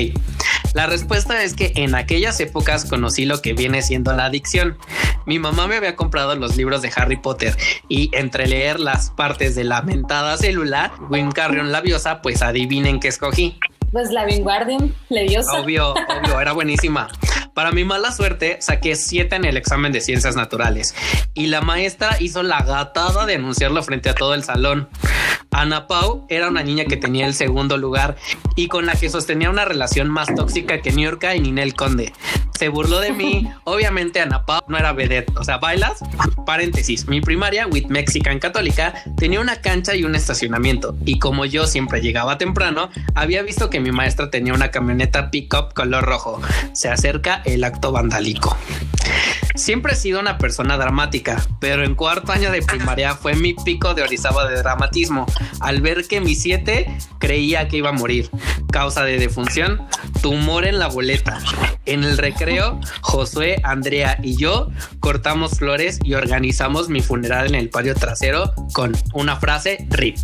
La 0.75 0.85
respuesta 0.85 1.43
es 1.43 1.55
que 1.55 1.73
en 1.75 1.95
aquellas 1.95 2.39
épocas 2.39 2.85
conocí 2.85 3.25
lo 3.25 3.41
que 3.41 3.53
viene 3.53 3.81
siendo 3.81 4.13
la 4.13 4.25
adicción. 4.25 4.77
Mi 5.25 5.39
mamá 5.39 5.65
me 5.65 5.75
había 5.75 5.95
comprado 5.95 6.35
los 6.35 6.55
libros 6.55 6.83
de 6.83 6.91
Harry 6.95 7.17
Potter 7.17 7.57
y 7.89 8.11
entre 8.13 8.45
leer 8.45 8.79
las 8.79 9.09
partes 9.09 9.55
de 9.55 9.63
la 9.63 9.81
mentada 9.81 10.38
célula, 10.38 10.93
Wingardium 11.09 11.69
Labiosa, 11.69 12.21
pues 12.21 12.43
adivinen 12.43 12.99
qué 12.99 13.07
escogí. 13.07 13.57
Pues 13.91 14.11
la 14.11 14.23
Vinguardium 14.25 14.93
Leviosa. 15.09 15.59
Obvio, 15.59 15.93
obvio, 15.93 16.39
era 16.39 16.53
buenísima. 16.53 17.07
Para 17.57 17.71
mi 17.71 17.83
mala 17.83 18.11
suerte, 18.11 18.57
saqué 18.59 18.95
siete 18.95 19.35
en 19.35 19.43
el 19.43 19.57
examen 19.57 19.91
de 19.91 19.99
ciencias 19.99 20.35
naturales 20.35 20.93
y 21.33 21.47
la 21.47 21.61
maestra 21.61 22.15
hizo 22.19 22.43
la 22.43 22.61
gatada 22.61 23.25
de 23.25 23.33
anunciarlo 23.33 23.81
frente 23.81 24.09
a 24.09 24.13
todo 24.13 24.35
el 24.35 24.43
salón. 24.43 24.87
Ana 25.49 25.87
Pau 25.87 26.27
era 26.29 26.49
una 26.49 26.61
niña 26.61 26.85
que 26.85 26.97
tenía 26.97 27.25
el 27.25 27.33
segundo 27.33 27.77
lugar 27.77 28.15
y 28.55 28.67
con 28.67 28.85
la 28.85 28.93
que 28.93 29.09
sostenía 29.09 29.49
una 29.49 29.65
relación 29.65 30.07
más 30.07 30.27
tóxica 30.35 30.83
que 30.83 30.91
Niurka 30.91 31.35
y 31.35 31.39
Ninel 31.39 31.73
Conde. 31.73 32.13
Se 32.57 32.69
burló 32.69 32.99
de 32.99 33.11
mí. 33.11 33.47
Obviamente 33.65 34.19
Ana 34.19 34.45
Pau 34.45 34.61
no 34.67 34.77
era 34.77 34.91
vedette. 34.91 35.31
O 35.37 35.43
sea, 35.43 35.57
bailas. 35.57 35.99
Paréntesis. 36.45 37.07
Mi 37.07 37.21
primaria, 37.21 37.67
with 37.67 37.85
Mexican 37.87 38.39
Católica, 38.39 38.95
tenía 39.17 39.39
una 39.39 39.61
cancha 39.61 39.95
y 39.95 40.03
un 40.03 40.15
estacionamiento. 40.15 40.95
Y 41.05 41.19
como 41.19 41.45
yo 41.45 41.67
siempre 41.67 42.01
llegaba 42.01 42.37
temprano, 42.37 42.89
había 43.13 43.43
visto 43.43 43.69
que 43.69 43.79
mi 43.79 43.91
maestra 43.91 44.31
tenía 44.31 44.53
una 44.53 44.71
camioneta 44.71 45.29
pickup 45.29 45.73
color 45.73 46.05
rojo. 46.05 46.41
Se 46.73 46.89
acerca 46.89 47.43
el 47.47 47.63
acto 47.63 47.91
vandálico. 47.91 48.57
Siempre 49.55 49.93
he 49.93 49.95
sido 49.95 50.19
una 50.19 50.37
persona 50.37 50.77
dramática, 50.77 51.43
pero 51.59 51.83
en 51.83 51.95
cuarto 51.95 52.31
año 52.31 52.51
de 52.51 52.61
primaria 52.61 53.15
fue 53.15 53.33
mi 53.33 53.55
pico 53.55 53.95
de 53.95 54.03
Orizaba 54.03 54.47
de 54.47 54.55
dramatismo, 54.55 55.25
al 55.59 55.81
ver 55.81 56.07
que 56.07 56.21
mi 56.21 56.35
7 56.35 56.85
creía 57.19 57.67
que 57.67 57.77
iba 57.77 57.89
a 57.89 57.93
morir. 57.93 58.29
Causa 58.71 59.03
de 59.03 59.17
defunción, 59.17 59.81
tumor 60.21 60.65
en 60.65 60.77
la 60.77 60.87
boleta. 60.87 61.39
En 61.85 62.03
el 62.03 62.17
recreo, 62.19 62.79
Josué, 63.01 63.59
Andrea 63.63 64.19
y 64.21 64.37
yo 64.37 64.69
cortamos 64.99 65.57
flores 65.57 65.99
y 66.03 66.13
organizamos 66.13 66.87
mi 66.89 67.01
funeral 67.01 67.47
en 67.47 67.55
el 67.55 67.69
patio 67.69 67.95
trasero 67.95 68.53
con 68.73 68.95
una 69.13 69.37
frase 69.37 69.87
RIP. 69.89 70.17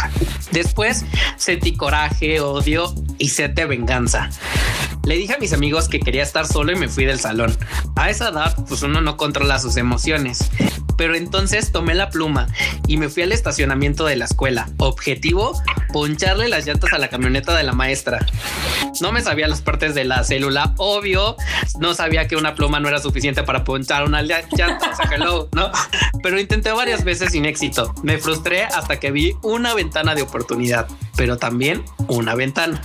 Después 0.52 1.06
sentí 1.38 1.76
coraje, 1.76 2.40
odio 2.40 2.94
y 3.18 3.30
sed 3.30 3.52
de 3.52 3.66
venganza. 3.66 4.30
Le 5.06 5.18
dije 5.18 5.34
a 5.34 5.38
mis 5.38 5.52
amigos 5.52 5.90
que 5.90 6.00
quería 6.00 6.24
estar 6.24 6.48
solo 6.48 6.72
y 6.72 6.76
me 6.76 6.88
fui 6.88 7.04
del 7.14 7.20
salón. 7.20 7.56
A 7.96 8.10
esa 8.10 8.30
edad, 8.30 8.56
pues 8.68 8.82
uno 8.82 9.00
no 9.00 9.18
controla 9.18 9.60
sus 9.60 9.78
emociones. 9.78 10.50
Pero 10.98 11.16
entonces 11.16 11.72
tomé 11.72 11.94
la 11.94 12.10
pluma 12.10 12.48
y 12.88 12.98
me 12.98 13.10
fui 13.10 13.24
al 13.24 13.32
estacionamiento 13.32 14.06
de 14.06 14.16
la 14.16 14.26
escuela. 14.26 14.70
Objetivo, 14.78 15.60
poncharle 15.92 16.50
las 16.50 16.66
llantas 16.66 16.92
a 16.94 16.98
la 16.98 17.10
camioneta 17.10 17.56
de 17.56 17.64
la 17.64 17.74
maestra. 17.74 18.26
No 19.02 19.12
me 19.12 19.22
sabía 19.22 19.48
las 19.48 19.62
partes 19.62 19.96
de 19.96 20.06
la 20.06 20.24
célula, 20.24 20.74
obvio. 20.78 21.36
No 21.80 21.94
sabía 21.94 22.28
que 22.28 22.36
una 22.36 22.56
pluma 22.56 22.80
no 22.80 22.90
era 22.90 23.00
suficiente 23.00 23.44
para 23.44 23.64
ponchar 23.64 24.04
una 24.04 24.22
llanta. 24.22 24.92
Hello, 25.12 25.50
¿no? 25.54 25.72
Pero 26.22 26.40
intenté 26.40 26.72
varias 26.72 27.04
veces 27.04 27.32
sin 27.32 27.46
éxito. 27.46 27.94
Me 28.04 28.18
frustré 28.18 28.64
hasta 28.64 29.00
que 29.00 29.12
vi 29.12 29.36
una 29.42 29.74
ventana 29.74 30.16
de 30.16 30.22
oportunidad, 30.22 30.88
pero 31.16 31.38
también 31.38 31.84
una 32.08 32.36
ventana. 32.36 32.82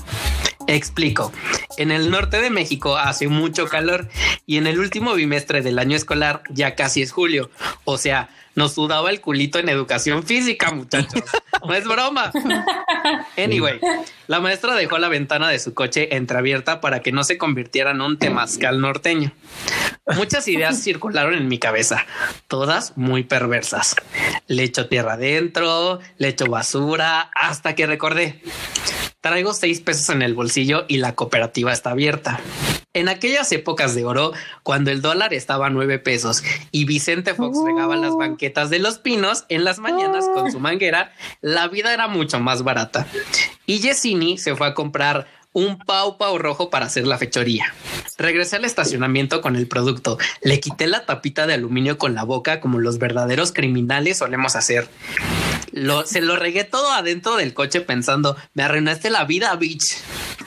Explico. 0.69 1.33
En 1.79 1.91
el 1.91 2.11
norte 2.11 2.43
de 2.43 2.51
México 2.51 2.99
hace 2.99 3.27
mucho 3.27 3.67
calor 3.67 4.07
y 4.45 4.59
en 4.59 4.67
el 4.67 4.79
último 4.79 5.15
bimestre 5.15 5.63
del 5.63 5.79
año 5.79 5.97
escolar 5.97 6.43
ya 6.51 6.75
casi 6.75 7.01
es 7.01 7.11
julio. 7.11 7.51
O 7.85 7.97
sea, 7.97 8.29
nos 8.55 8.75
sudaba 8.75 9.09
el 9.11 9.23
culito 9.23 9.59
en 9.59 9.71
educación 9.71 10.25
física, 10.25 10.71
muchachos. 10.71 11.23
No 11.67 11.75
es 11.75 11.85
broma. 11.85 12.31
Anyway, 13.37 13.81
la 14.29 14.39
maestra 14.39 14.75
dejó 14.77 14.97
la 14.99 15.09
ventana 15.09 15.49
de 15.49 15.59
su 15.59 15.75
coche 15.75 16.15
entreabierta 16.17 16.81
para 16.81 17.01
que 17.01 17.11
no 17.11 17.25
se 17.25 17.37
convirtiera 17.37 17.91
en 17.91 18.01
un 18.01 18.17
temazcal 18.17 18.81
norteño. 18.81 19.33
Muchas 20.15 20.47
ideas 20.49 20.81
circularon 20.83 21.35
en 21.35 21.49
mi 21.49 21.59
cabeza, 21.59 22.07
todas 22.47 22.97
muy 22.97 23.25
perversas. 23.25 23.97
Le 24.47 24.63
echo 24.63 24.89
tierra 24.89 25.15
adentro, 25.15 25.99
le 26.17 26.29
echo 26.29 26.47
basura, 26.47 27.31
hasta 27.35 27.75
que 27.75 27.87
recordé. 27.87 28.41
Traigo 29.21 29.53
seis 29.53 29.81
pesos 29.81 30.09
en 30.11 30.23
el 30.23 30.35
bolsillo 30.35 30.85
y 30.87 30.99
la 30.99 31.17
cooperativa 31.17 31.73
está 31.73 31.91
abierta. 31.91 32.41
En 32.95 33.09
aquellas 33.09 33.51
épocas 33.51 33.97
de 33.97 34.05
oro, 34.05 34.33
cuando 34.63 34.93
el 34.93 35.03
dólar 35.03 35.35
estaba 35.35 35.67
a 35.67 35.71
nueve 35.71 35.99
pesos 35.99 36.45
y 36.71 36.85
Vicente 36.85 37.35
Fox 37.35 37.59
regaba 37.65 37.97
las 37.97 38.15
banquetas 38.17 38.71
de 38.71 38.79
los 38.79 38.99
pinos 38.99 39.45
en 39.49 39.65
las 39.65 39.81
mañanas 39.81 40.29
con 40.33 40.53
su 40.53 40.61
manguera, 40.61 41.13
la 41.41 41.67
vida 41.67 41.93
era 41.93 42.07
mucho 42.07 42.39
más 42.39 42.63
barata. 42.63 43.09
Y 43.67 43.81
Yesini 43.81 44.39
se 44.39 44.55
fue 44.55 44.69
a 44.69 44.75
comprar 44.75 45.27
un 45.53 45.79
pau 45.79 46.19
pau 46.19 46.39
rojo 46.39 46.71
para 46.71 46.87
hacer 46.87 47.07
la 47.07 47.19
fechoría. 47.19 47.75
Regresé 48.17 48.57
al 48.57 48.65
estacionamiento 48.65 49.41
con 49.41 49.57
el 49.57 49.67
producto. 49.67 50.19
Le 50.43 50.61
quité 50.61 50.87
la 50.87 51.07
tapita 51.07 51.47
de 51.47 51.55
aluminio 51.55 51.99
con 51.99 52.15
la 52.15 52.25
boca 52.25 52.61
como 52.61 52.79
los 52.79 52.99
verdaderos 52.99 53.53
criminales 53.53 54.19
solemos 54.19 54.57
hacer. 54.57 54.89
Lo, 55.73 56.07
se 56.07 56.21
lo 56.21 56.37
regué 56.37 56.65
todo 56.65 56.93
adentro 56.93 57.37
del 57.37 57.55
coche 57.55 57.81
pensando, 57.81 58.37
me 58.55 58.63
arruinaste 58.63 59.11
la 59.11 59.25
vida, 59.25 59.55
bitch. 59.57 59.97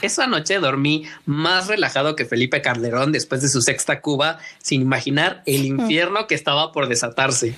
Esa 0.02 0.26
noche 0.26 0.58
dormí 0.58 1.06
más 1.26 1.68
relajado 1.68 2.16
que 2.16 2.26
Felipe 2.26 2.62
Calderón 2.62 3.12
después 3.12 3.42
de 3.42 3.50
su 3.50 3.62
sexta 3.62 4.02
cuba, 4.02 4.40
sin 4.62 4.82
imaginar 4.82 5.44
el 5.46 5.64
infierno 5.64 6.26
que 6.26 6.34
estaba 6.34 6.72
por 6.72 6.88
desatarse. 6.88 7.56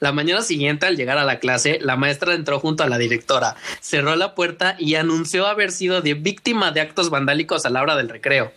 La 0.00 0.10
mañana 0.10 0.40
siguiente, 0.40 0.86
al 0.86 0.96
llegar 0.96 1.18
a 1.18 1.24
la 1.24 1.40
clase, 1.40 1.78
la 1.82 1.96
maestra 1.96 2.34
entró 2.34 2.58
junto 2.58 2.84
a 2.84 2.88
la 2.88 2.96
directora, 2.96 3.56
cerró 3.80 4.16
la 4.16 4.34
puerta 4.34 4.76
y 4.78 4.94
anunció 4.94 5.46
haber 5.46 5.70
sido 5.70 6.00
de 6.00 6.14
víctima 6.14 6.72
de 6.72 6.80
actos 6.84 7.10
vandálicos 7.10 7.66
a 7.66 7.70
la 7.70 7.82
hora 7.82 7.96
del 7.96 8.08
recreo. 8.08 8.52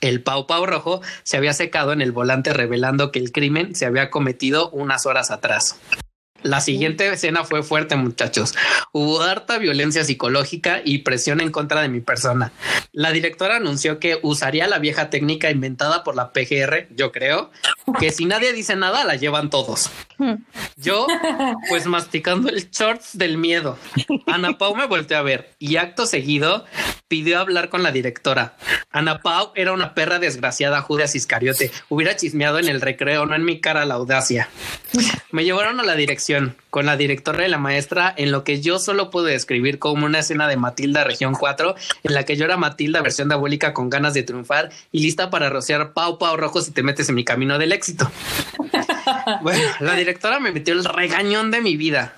El 0.00 0.22
Pau 0.22 0.46
Pau 0.46 0.66
rojo 0.66 1.00
se 1.22 1.36
había 1.36 1.52
secado 1.52 1.92
en 1.92 2.00
el 2.00 2.10
volante 2.10 2.52
revelando 2.52 3.12
que 3.12 3.20
el 3.20 3.30
crimen 3.30 3.74
se 3.74 3.86
había 3.86 4.10
cometido 4.10 4.68
unas 4.70 5.06
horas 5.06 5.30
atrás. 5.30 5.78
La 6.42 6.60
siguiente 6.60 7.10
escena 7.12 7.44
fue 7.44 7.62
fuerte, 7.62 7.96
muchachos. 7.96 8.54
Hubo 8.92 9.22
harta 9.22 9.58
violencia 9.58 10.04
psicológica 10.04 10.80
y 10.84 10.98
presión 10.98 11.40
en 11.40 11.50
contra 11.50 11.82
de 11.82 11.88
mi 11.88 12.00
persona. 12.00 12.52
La 12.92 13.12
directora 13.12 13.56
anunció 13.56 13.98
que 13.98 14.18
usaría 14.22 14.66
la 14.66 14.78
vieja 14.78 15.10
técnica 15.10 15.50
inventada 15.50 16.04
por 16.04 16.16
la 16.16 16.32
PGR, 16.32 16.88
yo 16.94 17.12
creo, 17.12 17.50
que 17.98 18.10
si 18.10 18.24
nadie 18.24 18.52
dice 18.52 18.76
nada, 18.76 19.04
la 19.04 19.16
llevan 19.16 19.50
todos. 19.50 19.90
Yo, 20.76 21.06
pues 21.68 21.86
masticando 21.86 22.48
el 22.48 22.70
shorts 22.70 23.16
del 23.16 23.38
miedo. 23.38 23.78
Ana 24.26 24.58
Pau 24.58 24.74
me 24.74 24.86
volteó 24.86 25.18
a 25.18 25.22
ver 25.22 25.54
y 25.58 25.76
acto 25.76 26.06
seguido 26.06 26.64
pidió 27.12 27.40
hablar 27.40 27.68
con 27.68 27.82
la 27.82 27.92
directora. 27.92 28.56
Ana 28.90 29.20
Pau 29.20 29.52
era 29.54 29.72
una 29.72 29.92
perra 29.92 30.18
desgraciada, 30.18 30.80
Judas 30.80 31.14
Iscariote. 31.14 31.70
Hubiera 31.90 32.16
chismeado 32.16 32.58
en 32.58 32.68
el 32.68 32.80
recreo, 32.80 33.26
no 33.26 33.34
en 33.34 33.44
mi 33.44 33.60
cara 33.60 33.84
la 33.84 33.94
audacia. 33.94 34.48
Me 35.30 35.44
llevaron 35.44 35.78
a 35.78 35.82
la 35.82 35.94
dirección 35.94 36.31
con 36.70 36.86
la 36.86 36.96
directora 36.96 37.46
y 37.46 37.50
la 37.50 37.58
maestra 37.58 38.12
en 38.16 38.32
lo 38.32 38.44
que 38.44 38.60
yo 38.60 38.78
solo 38.78 39.10
pude 39.10 39.32
describir 39.32 39.78
como 39.78 40.06
una 40.06 40.20
escena 40.20 40.48
de 40.48 40.56
Matilda 40.56 41.04
Región 41.04 41.34
4, 41.34 41.74
en 42.04 42.14
la 42.14 42.24
que 42.24 42.36
yo 42.36 42.44
era 42.44 42.56
Matilda 42.56 43.02
versión 43.02 43.28
diabólica 43.28 43.74
con 43.74 43.90
ganas 43.90 44.14
de 44.14 44.22
triunfar 44.22 44.70
y 44.90 45.02
lista 45.02 45.30
para 45.30 45.50
rociar 45.50 45.92
pau 45.92 46.18
pau 46.18 46.36
rojo 46.36 46.62
si 46.62 46.70
te 46.70 46.82
metes 46.82 47.08
en 47.08 47.14
mi 47.14 47.24
camino 47.24 47.58
del 47.58 47.72
éxito. 47.72 48.10
Bueno, 49.42 49.62
la 49.80 49.94
directora 49.94 50.40
me 50.40 50.52
metió 50.52 50.74
el 50.74 50.84
regañón 50.84 51.50
de 51.50 51.60
mi 51.60 51.76
vida. 51.76 52.14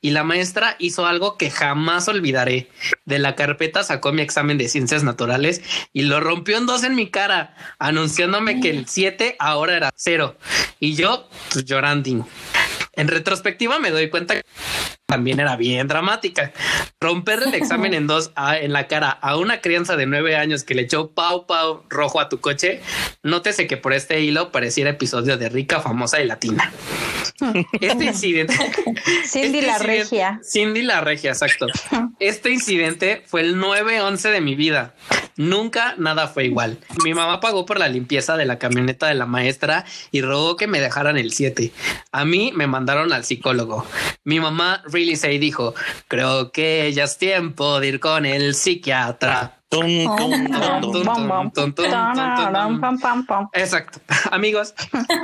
Y 0.00 0.10
la 0.10 0.22
maestra 0.22 0.76
hizo 0.78 1.06
algo 1.06 1.38
que 1.38 1.50
jamás 1.50 2.08
olvidaré. 2.08 2.68
De 3.06 3.18
la 3.18 3.34
carpeta 3.34 3.82
sacó 3.82 4.12
mi 4.12 4.20
examen 4.20 4.58
de 4.58 4.68
ciencias 4.68 5.02
naturales 5.02 5.62
y 5.92 6.02
lo 6.02 6.20
rompió 6.20 6.58
en 6.58 6.66
dos 6.66 6.84
en 6.84 6.94
mi 6.94 7.10
cara, 7.10 7.56
anunciándome 7.78 8.60
que 8.60 8.68
el 8.68 8.86
7 8.86 9.36
ahora 9.38 9.76
era 9.76 9.92
cero. 9.96 10.36
Y 10.78 10.94
yo, 10.94 11.28
pues 11.50 11.64
llorando. 11.64 12.26
En 12.96 13.08
retrospectiva 13.08 13.78
me 13.78 13.90
doy 13.90 14.10
cuenta 14.10 14.34
también 15.06 15.38
era 15.40 15.56
bien 15.56 15.86
dramática. 15.86 16.52
Romper 17.00 17.42
el 17.42 17.54
examen 17.54 17.92
en 17.94 18.06
dos 18.06 18.32
a- 18.36 18.58
en 18.58 18.72
la 18.72 18.86
cara 18.88 19.10
a 19.10 19.36
una 19.36 19.60
crianza 19.60 19.96
de 19.96 20.06
nueve 20.06 20.36
años 20.36 20.64
que 20.64 20.74
le 20.74 20.82
echó 20.82 21.10
pau 21.10 21.46
pau 21.46 21.84
rojo 21.90 22.20
a 22.20 22.28
tu 22.28 22.40
coche, 22.40 22.80
nótese 23.22 23.66
que 23.66 23.76
por 23.76 23.92
este 23.92 24.20
hilo 24.22 24.50
pareciera 24.50 24.90
episodio 24.90 25.36
de 25.36 25.48
rica, 25.48 25.80
famosa 25.80 26.20
y 26.20 26.26
latina. 26.26 26.72
Este 27.80 28.04
incidente. 28.04 28.54
Cindy 29.26 29.58
este 29.58 29.62
la 29.66 29.72
incidente- 29.74 29.86
regia. 29.86 30.40
Cindy 30.42 30.82
la 30.82 31.00
regia, 31.00 31.30
exacto. 31.32 31.66
Este 32.18 32.50
incidente 32.50 33.22
fue 33.26 33.42
el 33.42 33.56
9-11 33.56 34.30
de 34.30 34.40
mi 34.40 34.54
vida. 34.54 34.94
Nunca 35.36 35.94
nada 35.98 36.28
fue 36.28 36.44
igual. 36.44 36.78
Mi 37.02 37.12
mamá 37.12 37.40
pagó 37.40 37.66
por 37.66 37.78
la 37.80 37.88
limpieza 37.88 38.36
de 38.36 38.44
la 38.46 38.58
camioneta 38.60 39.08
de 39.08 39.14
la 39.14 39.26
maestra 39.26 39.84
y 40.12 40.20
rogó 40.22 40.56
que 40.56 40.68
me 40.68 40.80
dejaran 40.80 41.18
el 41.18 41.32
7. 41.32 41.72
A 42.12 42.24
mí 42.24 42.52
me 42.54 42.68
mandaron 42.68 43.12
al 43.12 43.24
psicólogo. 43.24 43.84
Mi 44.22 44.38
mamá 44.38 44.82
really 45.04 45.16
say 45.16 45.38
dijo, 45.38 45.74
creo 46.08 46.50
que 46.50 46.92
ya 46.92 47.04
es 47.04 47.18
tiempo 47.18 47.78
de 47.80 47.88
ir 47.88 48.00
con 48.00 48.24
el 48.26 48.54
psiquiatra. 48.54 49.60
Exacto. 53.52 54.00
Amigos, 54.30 54.74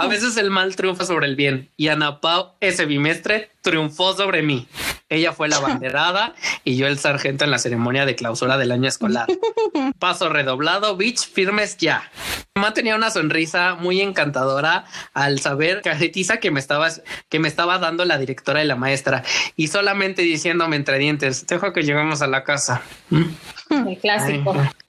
a 0.01 0.07
veces 0.07 0.37
el 0.37 0.51
mal 0.51 0.77
triunfa 0.77 1.05
sobre 1.05 1.27
el 1.27 1.37
bien 1.37 1.69
y 1.77 1.89
Ana 1.89 2.21
Pau 2.21 2.53
ese 2.61 2.87
bimestre 2.87 3.51
triunfó 3.63 4.15
sobre 4.15 4.43
mí. 4.43 4.67
Ella 5.09 5.33
fue 5.33 5.49
la 5.49 5.59
banderada 5.61 6.35
y 6.65 6.77
yo 6.77 6.87
el 6.87 6.99
sargento 6.99 7.45
en 7.45 7.51
la 7.51 7.59
ceremonia 7.59 8.07
de 8.07 8.15
clausura 8.15 8.57
del 8.57 8.73
año 8.73 8.89
escolar. 8.89 9.27
Paso 9.99 10.29
redoblado, 10.29 10.97
bitch, 10.97 11.29
firmes 11.29 11.77
ya. 11.77 12.11
Mi 12.55 12.63
mamá 12.63 12.75
tenía 12.75 12.97
una 12.97 13.11
sonrisa 13.11 13.75
muy 13.75 14.01
encantadora 14.01 14.85
al 15.15 15.41
saber 15.41 15.83
caretiza 15.83 16.39
que 16.39 16.51
me 16.51 16.61
estaba 16.61 16.89
que 17.29 17.39
me 17.39 17.49
estaba 17.49 17.79
dando 17.79 18.05
la 18.05 18.19
directora 18.19 18.63
y 18.65 18.67
la 18.67 18.77
maestra 18.77 19.23
y 19.57 19.69
solamente 19.69 20.23
diciéndome 20.23 20.77
entre 20.77 20.99
dientes, 20.99 21.47
dejo 21.47 21.73
que 21.73 21.83
lleguemos 21.83 22.23
a 22.23 22.27
la 22.27 22.45
casa. 22.45 22.83
¿Mm? 23.11 23.89
El 23.89 23.99
clásico. 23.99 24.33
Ay, 24.33 24.40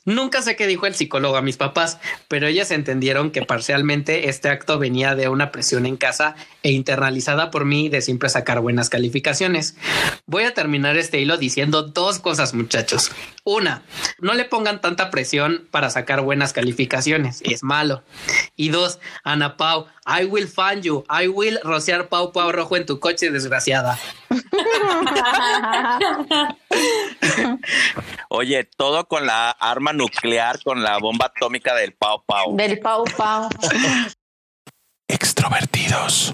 Nunca 0.03 0.41
sé 0.41 0.55
qué 0.55 0.65
dijo 0.65 0.87
el 0.87 0.95
psicólogo 0.95 1.37
a 1.37 1.43
mis 1.43 1.57
papás, 1.57 1.99
pero 2.27 2.47
ellas 2.47 2.71
entendieron 2.71 3.29
que 3.29 3.43
parcialmente 3.43 4.29
este 4.29 4.49
acto 4.49 4.79
venía 4.79 5.13
de 5.13 5.29
una 5.29 5.51
presión 5.51 5.85
en 5.85 5.95
casa 5.95 6.35
e 6.63 6.71
internalizada 6.71 7.51
por 7.51 7.65
mí 7.65 7.87
de 7.87 8.01
siempre 8.01 8.27
sacar 8.29 8.61
buenas 8.61 8.89
calificaciones. 8.89 9.75
Voy 10.25 10.43
a 10.43 10.55
terminar 10.55 10.97
este 10.97 11.19
hilo 11.19 11.37
diciendo 11.37 11.83
dos 11.83 12.17
cosas, 12.17 12.55
muchachos. 12.55 13.11
Una, 13.43 13.83
no 14.19 14.33
le 14.33 14.45
pongan 14.45 14.81
tanta 14.81 15.11
presión 15.11 15.67
para 15.69 15.91
sacar 15.91 16.21
buenas 16.21 16.51
calificaciones, 16.51 17.41
es 17.45 17.61
malo. 17.61 18.01
Y 18.55 18.69
dos, 18.69 18.99
Ana 19.23 19.55
Pau, 19.55 19.85
I 20.07 20.25
will 20.25 20.47
find 20.47 20.81
you, 20.81 21.03
I 21.09 21.27
will 21.27 21.59
rociar 21.63 22.09
Pau 22.09 22.31
Pau 22.31 22.51
rojo 22.51 22.75
en 22.75 22.87
tu 22.87 22.99
coche, 22.99 23.29
desgraciada. 23.29 23.99
Oye, 28.29 28.63
todo 28.63 29.07
con 29.07 29.25
la 29.25 29.51
arma 29.51 29.93
nuclear, 29.93 30.61
con 30.63 30.83
la 30.83 30.97
bomba 30.97 31.27
atómica 31.27 31.75
del 31.75 31.93
Pau 31.93 32.23
Pau. 32.25 32.55
Del 32.55 32.79
pau 32.79 33.03
pau. 33.17 33.49
Extrovertidos. 35.07 36.33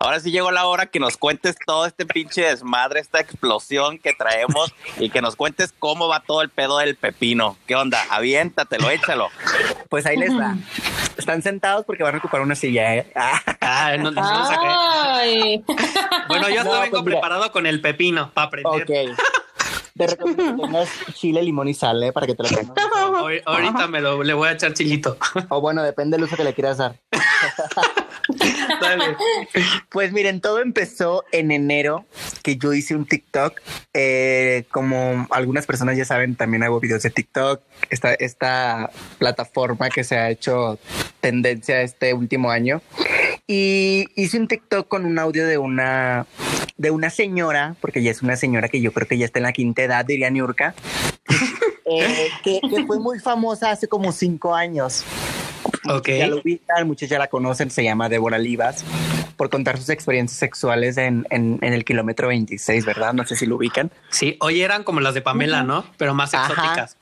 Ahora 0.00 0.20
sí 0.20 0.30
llegó 0.30 0.50
la 0.50 0.66
hora 0.66 0.86
que 0.86 1.00
nos 1.00 1.16
cuentes 1.16 1.56
todo 1.64 1.86
este 1.86 2.04
pinche 2.04 2.42
desmadre, 2.42 3.00
esta 3.00 3.20
explosión 3.20 3.98
que 3.98 4.12
traemos 4.12 4.74
y 4.98 5.10
que 5.10 5.22
nos 5.22 5.36
cuentes 5.36 5.72
cómo 5.78 6.08
va 6.08 6.20
todo 6.20 6.42
el 6.42 6.50
pedo 6.50 6.78
del 6.78 6.96
pepino. 6.96 7.56
¿Qué 7.66 7.74
onda? 7.74 8.04
Aviéntatelo, 8.10 8.90
échalo. 8.90 9.30
Pues 9.88 10.06
ahí 10.06 10.16
les 10.16 10.30
va. 10.36 10.56
Están 11.16 11.42
sentados 11.42 11.84
porque 11.84 12.02
van 12.02 12.14
a 12.14 12.18
ocupar 12.18 12.40
una 12.40 12.54
silla. 12.54 12.96
¿eh? 12.96 13.12
Ah, 13.66 13.86
Ay, 13.86 13.98
no- 13.98 14.10
nos 14.10 14.14
vamos 14.28 14.50
a 14.50 14.56
caer. 14.56 14.72
Ay. 14.76 15.64
Bueno, 16.28 16.48
yo 16.50 16.64
No, 16.64 16.72
vengo 16.80 16.90
pues 17.02 17.04
preparado 17.04 17.50
con 17.50 17.66
el 17.66 17.80
pepino 17.80 18.30
para 18.34 18.48
aprender. 18.48 18.82
ok. 19.10 19.18
Te 19.96 20.06
recomiendo 20.08 20.56
que 20.56 20.62
tengas 20.62 20.88
chile, 21.14 21.42
limón 21.42 21.68
y 21.68 21.74
sal, 21.74 22.02
¿eh? 22.02 22.12
Para 22.12 22.26
que 22.26 22.34
te 22.34 22.42
lo. 22.42 22.48
Ahor- 22.74 23.42
Ahorita 23.46 23.86
me 23.86 24.00
lo, 24.00 24.22
le 24.22 24.34
voy 24.34 24.48
a 24.48 24.52
echar 24.52 24.74
chilito. 24.74 25.16
O 25.48 25.60
bueno, 25.60 25.82
depende 25.82 26.16
del 26.16 26.24
uso 26.24 26.36
que 26.36 26.44
le 26.44 26.52
quieras 26.52 26.78
dar. 26.78 26.96
Dale. 28.80 29.16
Pues 29.90 30.12
miren, 30.12 30.40
todo 30.40 30.60
empezó 30.60 31.24
en 31.32 31.50
enero, 31.50 32.04
que 32.42 32.56
yo 32.56 32.72
hice 32.72 32.94
un 32.94 33.06
TikTok. 33.06 33.60
Eh, 33.92 34.64
como 34.70 35.26
algunas 35.30 35.66
personas 35.66 35.96
ya 35.96 36.04
saben, 36.04 36.36
también 36.36 36.62
hago 36.62 36.80
videos 36.80 37.02
de 37.02 37.10
TikTok. 37.10 37.62
Esta, 37.90 38.14
esta 38.14 38.90
plataforma 39.18 39.90
que 39.90 40.04
se 40.04 40.16
ha 40.16 40.30
hecho 40.30 40.78
tendencia 41.20 41.82
este 41.82 42.14
último 42.14 42.50
año. 42.50 42.82
Y 43.46 44.06
hice 44.14 44.38
un 44.38 44.48
TikTok 44.48 44.88
con 44.88 45.04
un 45.04 45.18
audio 45.18 45.46
de 45.46 45.58
una 45.58 46.26
de 46.76 46.90
una 46.90 47.08
señora, 47.10 47.76
porque 47.80 48.02
ya 48.02 48.10
es 48.10 48.22
una 48.22 48.36
señora 48.36 48.68
que 48.68 48.80
yo 48.80 48.92
creo 48.92 49.06
que 49.06 49.16
ya 49.16 49.26
está 49.26 49.38
en 49.38 49.44
la 49.44 49.52
quinta 49.52 49.82
edad, 49.82 50.04
diría 50.04 50.28
Niurka, 50.30 50.74
eh, 51.84 52.28
que, 52.42 52.60
que 52.68 52.84
fue 52.84 52.98
muy 52.98 53.20
famosa 53.20 53.70
hace 53.70 53.86
como 53.86 54.10
cinco 54.10 54.54
años. 54.54 55.04
Ok. 55.88 56.08
Ya 56.08 56.26
lo 56.28 56.38
ubican, 56.38 56.86
muchos 56.86 57.08
ya 57.08 57.18
la 57.18 57.26
conocen, 57.28 57.70
se 57.70 57.84
llama 57.84 58.08
Débora 58.08 58.38
Livas. 58.38 58.84
por 59.36 59.50
contar 59.50 59.78
sus 59.78 59.88
experiencias 59.88 60.38
sexuales 60.38 60.96
en, 60.96 61.26
en, 61.30 61.58
en 61.60 61.72
el 61.72 61.84
kilómetro 61.84 62.28
26, 62.28 62.84
¿verdad? 62.86 63.12
No 63.14 63.26
sé 63.26 63.34
si 63.36 63.46
lo 63.46 63.56
ubican. 63.56 63.90
Sí, 64.10 64.36
hoy 64.40 64.62
eran 64.62 64.84
como 64.84 65.00
las 65.00 65.14
de 65.14 65.22
Pamela, 65.22 65.62
¿no? 65.64 65.84
Pero 65.96 66.14
más 66.14 66.32
exóticas. 66.34 66.96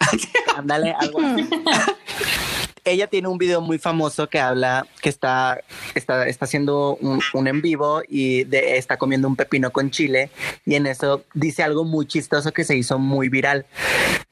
Ándale, 0.57 0.95
algo 0.99 1.21
así. 1.21 1.49
Ella 2.85 3.07
tiene 3.07 3.29
un 3.29 3.39
video 3.39 3.61
muy 3.61 3.79
famoso 3.79 4.29
que 4.29 4.41
habla 4.41 4.87
que 5.01 5.09
está, 5.09 5.61
está, 5.95 6.27
está 6.27 6.45
haciendo 6.47 6.97
un, 7.01 7.21
un 7.33 7.47
en 7.47 7.63
vivo 7.63 8.03
y 8.09 8.45
de, 8.45 8.77
está 8.77 8.97
comiendo 8.97 9.29
un 9.29 9.37
pepino 9.37 9.71
con 9.71 9.91
chile 9.91 10.31
y 10.67 10.75
en 10.75 10.87
eso 10.87 11.25
dice 11.35 11.63
algo 11.63 11.85
muy 11.85 12.07
chistoso 12.07 12.53
que 12.53 12.65
se 12.65 12.77
hizo 12.77 12.99
muy 12.99 13.29
viral. 13.29 13.67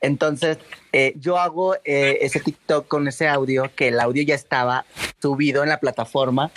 Entonces, 0.01 0.59
eh, 0.93 1.13
yo 1.17 1.39
hago 1.39 1.77
eh, 1.85 2.19
ese 2.23 2.41
TikTok 2.41 2.89
con 2.89 3.07
ese 3.07 3.29
audio, 3.29 3.71
que 3.77 3.89
el 3.89 4.01
audio 4.01 4.23
ya 4.23 4.35
estaba 4.35 4.85
subido 5.21 5.63
en 5.63 5.69
la 5.69 5.79
plataforma. 5.79 6.51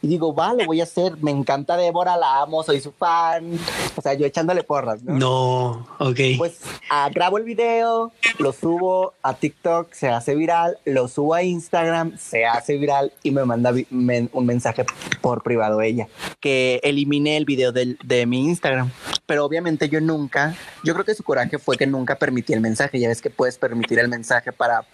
Y 0.00 0.06
digo, 0.08 0.32
va, 0.34 0.54
lo 0.54 0.64
voy 0.64 0.80
a 0.80 0.84
hacer. 0.84 1.16
Me 1.20 1.30
encanta 1.32 1.76
Débora, 1.76 2.16
la 2.16 2.40
amo, 2.42 2.62
soy 2.62 2.80
su 2.80 2.92
fan. 2.92 3.58
O 3.96 4.00
sea, 4.00 4.14
yo 4.14 4.26
echándole 4.26 4.62
porras, 4.62 5.02
¿no? 5.02 5.14
No, 5.14 5.88
ok. 5.98 6.20
Pues 6.36 6.60
ah, 6.88 7.10
grabo 7.12 7.36
el 7.38 7.44
video, 7.44 8.12
lo 8.38 8.52
subo 8.52 9.14
a 9.22 9.34
TikTok, 9.34 9.92
se 9.92 10.08
hace 10.08 10.36
viral, 10.36 10.78
lo 10.84 11.08
subo 11.08 11.34
a 11.34 11.42
Instagram, 11.42 12.16
se 12.16 12.46
hace 12.46 12.76
viral 12.76 13.12
y 13.24 13.32
me 13.32 13.44
manda 13.44 13.72
men- 13.90 14.30
un 14.32 14.46
mensaje 14.46 14.86
por 15.20 15.42
privado 15.42 15.82
ella, 15.82 16.06
que 16.40 16.80
eliminé 16.84 17.36
el 17.36 17.44
video 17.44 17.72
del- 17.72 17.98
de 18.04 18.24
mi 18.26 18.44
Instagram. 18.44 18.90
Pero 19.26 19.44
obviamente 19.44 19.88
yo 19.88 20.00
nunca, 20.00 20.54
yo 20.84 20.94
creo 20.94 21.04
que 21.04 21.14
su 21.14 21.24
coraje 21.24 21.58
fue 21.58 21.76
que 21.76 21.86
nunca 21.88 22.14
permití 22.14 22.52
el 22.52 22.60
mensaje. 22.60 23.00
Ya 23.00 23.08
ves 23.08 23.20
que 23.20 23.30
puedes 23.30 23.58
permitir 23.58 23.98
el 23.98 24.08
mensaje 24.08 24.52
para 24.52 24.84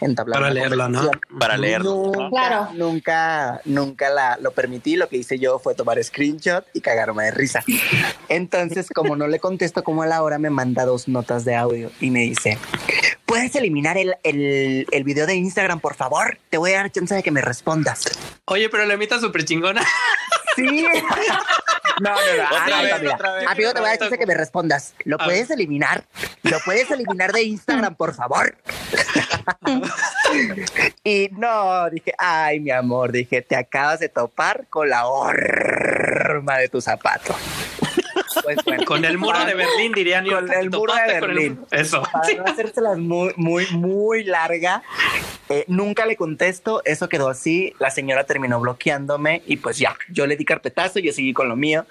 entablar 0.00 0.38
Para 0.40 0.52
una 0.52 0.54
leerlo, 0.54 0.88
¿no? 0.88 0.98
conversación. 1.00 1.38
Para 1.40 1.56
leerlo. 1.58 2.12
Claro. 2.30 2.53
Nunca, 2.74 3.60
nunca 3.64 4.10
la, 4.10 4.38
lo 4.40 4.52
permití. 4.52 4.96
Lo 4.96 5.08
que 5.08 5.16
hice 5.16 5.38
yo 5.38 5.58
fue 5.58 5.74
tomar 5.74 6.02
screenshot 6.02 6.66
y 6.72 6.80
cagarme 6.80 7.24
de 7.24 7.30
risa. 7.30 7.64
Entonces, 8.28 8.88
como 8.94 9.16
no 9.16 9.26
le 9.26 9.38
contesto 9.38 9.82
como 9.82 10.02
a 10.02 10.06
la 10.06 10.22
hora, 10.22 10.38
me 10.38 10.50
manda 10.50 10.84
dos 10.84 11.08
notas 11.08 11.44
de 11.44 11.54
audio 11.54 11.90
y 12.00 12.10
me 12.10 12.20
dice, 12.20 12.58
¿puedes 13.26 13.54
eliminar 13.56 13.98
el, 13.98 14.14
el, 14.22 14.86
el 14.90 15.04
video 15.04 15.26
de 15.26 15.34
Instagram, 15.34 15.80
por 15.80 15.94
favor? 15.94 16.38
Te 16.50 16.58
voy 16.58 16.72
a 16.72 16.78
dar 16.78 16.92
chance 16.92 17.14
de 17.14 17.22
que 17.22 17.30
me 17.30 17.40
respondas. 17.40 18.04
Oye, 18.46 18.68
pero 18.68 18.84
la 18.84 18.96
mitad 18.96 19.20
súper 19.20 19.44
chingona. 19.44 19.82
Sí. 20.56 20.86
No, 22.00 22.10
no, 22.10 22.16
no. 22.16 22.44
Otra 22.44 22.64
Ah, 22.64 22.70
no, 22.70 22.82
vez, 22.82 23.00
mira. 23.02 23.32
vez. 23.32 23.46
Amigo, 23.48 23.72
te 23.72 23.80
voy 23.80 23.86
a 23.86 23.90
dar 23.90 23.98
chance 23.98 24.14
de 24.14 24.18
que 24.18 24.26
me 24.26 24.34
respondas. 24.34 24.94
¿Lo 25.04 25.16
A 25.20 25.24
puedes 25.24 25.50
eliminar? 25.50 26.04
¿Lo 26.42 26.58
puedes 26.60 26.90
eliminar 26.90 27.32
de 27.32 27.42
Instagram, 27.42 27.94
por 27.94 28.14
favor? 28.14 28.56
y 31.04 31.28
no, 31.32 31.88
dije, 31.90 32.12
ay, 32.18 32.60
mi 32.60 32.70
amor, 32.70 33.12
dije, 33.12 33.42
te 33.42 33.56
acabas 33.56 34.00
de 34.00 34.08
topar 34.08 34.66
con 34.68 34.88
la 34.90 35.06
horma 35.06 36.58
de 36.58 36.68
tu 36.68 36.80
zapato. 36.80 37.34
Pues 38.44 38.58
bueno, 38.64 38.84
Con 38.84 39.04
el 39.04 39.18
muro 39.18 39.44
de 39.44 39.54
Berlín, 39.54 39.92
dirían. 39.92 40.26
Con 40.26 40.52
el 40.52 40.70
muro 40.70 40.92
de 40.94 41.00
con 41.20 41.30
el- 41.30 41.36
Berlín. 41.36 41.60
Eso. 41.70 42.02
para 42.12 42.32
no 42.34 42.44
hacérselas 42.44 42.98
muy, 42.98 43.32
muy, 43.36 43.66
muy 43.72 44.22
larga, 44.24 44.82
eh, 45.48 45.64
nunca 45.68 46.06
le 46.06 46.16
contesto, 46.16 46.82
eso 46.84 47.08
quedó 47.08 47.28
así, 47.28 47.74
la 47.78 47.90
señora 47.90 48.24
terminó 48.24 48.60
bloqueándome 48.60 49.42
y 49.46 49.56
pues 49.56 49.78
ya, 49.78 49.96
yo 50.10 50.26
le 50.26 50.36
di 50.36 50.44
carpetazo, 50.44 50.98
yo 51.00 51.12
seguí 51.12 51.32
con 51.32 51.48
lo 51.48 51.56
mío. 51.56 51.86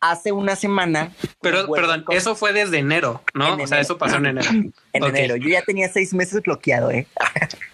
Hace 0.00 0.30
una 0.32 0.54
semana... 0.56 1.12
Pero, 1.40 1.66
perdón, 1.72 2.04
con- 2.04 2.16
eso 2.16 2.34
fue 2.36 2.52
desde 2.52 2.78
enero, 2.78 3.22
¿no? 3.34 3.54
En 3.54 3.60
o 3.60 3.66
sea, 3.66 3.80
eso 3.80 3.98
pasó 3.98 4.16
en 4.16 4.26
enero. 4.26 4.50
En 4.92 5.02
Ok, 5.02 5.10
enero, 5.10 5.36
yo 5.36 5.48
ya 5.50 5.62
tenía 5.62 5.88
seis 5.88 6.14
meses 6.14 6.42
bloqueado, 6.42 6.90
¿eh? 6.90 7.06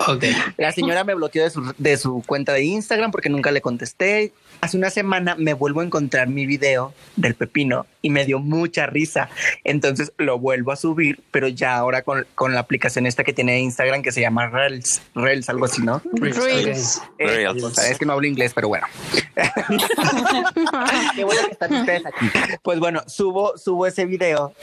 Ok. 0.08 0.24
La 0.58 0.72
señora 0.72 1.04
me 1.04 1.14
bloqueó 1.14 1.44
de 1.44 1.50
su, 1.50 1.74
de 1.78 1.96
su 1.96 2.22
cuenta 2.26 2.52
de 2.52 2.64
Instagram 2.64 3.10
porque 3.12 3.28
nunca 3.30 3.50
le 3.50 3.60
contesté. 3.60 4.32
Hace 4.60 4.76
una 4.76 4.90
semana 4.90 5.34
me 5.36 5.54
vuelvo 5.54 5.80
a 5.80 5.84
encontrar 5.84 6.28
mi 6.28 6.46
video 6.46 6.94
del 7.16 7.34
pepino 7.34 7.86
y 8.02 8.10
me 8.10 8.24
dio 8.24 8.38
mucha 8.38 8.86
risa. 8.86 9.28
Entonces 9.64 10.12
lo 10.18 10.38
vuelvo 10.38 10.72
a 10.72 10.76
subir, 10.76 11.20
pero 11.30 11.48
ya 11.48 11.76
ahora 11.76 12.02
con, 12.02 12.26
con 12.34 12.54
la 12.54 12.60
aplicación 12.60 13.06
esta 13.06 13.24
que 13.24 13.32
tiene 13.32 13.60
Instagram 13.60 14.02
que 14.02 14.12
se 14.12 14.20
llama 14.20 14.48
Reels, 14.48 15.02
Reels, 15.14 15.48
algo 15.48 15.66
así, 15.66 15.82
¿no? 15.82 16.00
Reels. 16.12 17.02
Eh, 17.18 17.26
Reels. 17.26 17.62
o 17.62 17.70
sea, 17.70 17.88
es 17.90 17.98
que 17.98 18.06
no 18.06 18.12
hablo 18.14 18.26
inglés, 18.26 18.52
pero 18.54 18.68
bueno. 18.68 18.86
Qué 21.14 21.24
bueno 21.24 21.40
que 21.46 21.52
están 21.52 21.72
ustedes 21.74 22.06
aquí. 22.06 22.26
Pues 22.62 22.78
bueno, 22.78 23.02
subo, 23.06 23.56
subo 23.56 23.86
ese 23.86 24.04
video. 24.06 24.54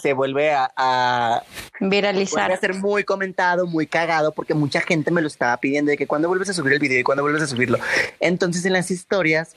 Se 0.00 0.12
vuelve 0.12 0.52
a, 0.52 0.70
a, 0.76 1.42
vuelve 1.80 1.86
a 1.86 1.88
Viralizar. 1.88 2.60
ser 2.60 2.74
muy 2.74 3.04
comentado, 3.04 3.66
muy 3.66 3.86
cagado, 3.86 4.32
porque 4.32 4.54
mucha 4.54 4.80
gente 4.80 5.10
me 5.10 5.20
lo 5.20 5.28
estaba 5.28 5.56
pidiendo 5.58 5.90
de 5.90 5.96
que 5.96 6.06
cuando 6.06 6.28
vuelves 6.28 6.48
a 6.50 6.54
subir 6.54 6.72
el 6.72 6.78
video 6.78 7.00
y 7.00 7.02
cuando 7.02 7.22
vuelves 7.22 7.42
a 7.42 7.46
subirlo. 7.46 7.78
Entonces 8.20 8.64
en 8.64 8.72
las 8.72 8.90
historias 8.90 9.54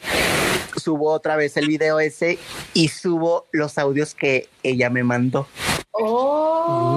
subo 0.78 1.12
otra 1.12 1.36
vez 1.36 1.58
el 1.58 1.68
video 1.68 2.00
ese 2.00 2.40
y 2.74 2.88
subo 2.88 3.46
los 3.52 3.78
audios 3.78 4.16
que 4.16 4.48
ella 4.64 4.90
me 4.90 5.04
mandó. 5.04 5.48
Oh. 5.94 6.96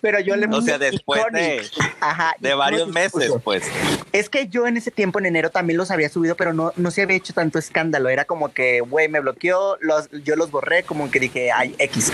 Pero 0.00 0.20
yo 0.20 0.36
le 0.36 0.46
O 0.46 0.62
sea, 0.62 0.78
después 0.78 1.22
de. 1.32 1.62
Ajá, 2.00 2.34
de 2.38 2.54
varios 2.54 2.88
meses, 2.88 3.32
pues. 3.44 3.64
Es 4.12 4.28
que 4.28 4.48
yo 4.48 4.66
en 4.66 4.76
ese 4.76 4.90
tiempo, 4.90 5.18
en 5.18 5.26
enero, 5.26 5.50
también 5.50 5.76
los 5.76 5.90
había 5.90 6.08
subido, 6.08 6.36
pero 6.36 6.52
no, 6.52 6.72
no 6.76 6.90
se 6.90 7.02
había 7.02 7.16
hecho 7.16 7.32
tanto 7.32 7.58
escándalo. 7.58 8.08
Era 8.08 8.24
como 8.24 8.52
que, 8.52 8.80
güey, 8.80 9.08
me 9.08 9.20
bloqueó, 9.20 9.76
los, 9.80 10.10
yo 10.24 10.36
los 10.36 10.50
borré, 10.50 10.82
como 10.82 11.10
que 11.10 11.20
dije, 11.20 11.52
ay, 11.52 11.74
X. 11.78 12.12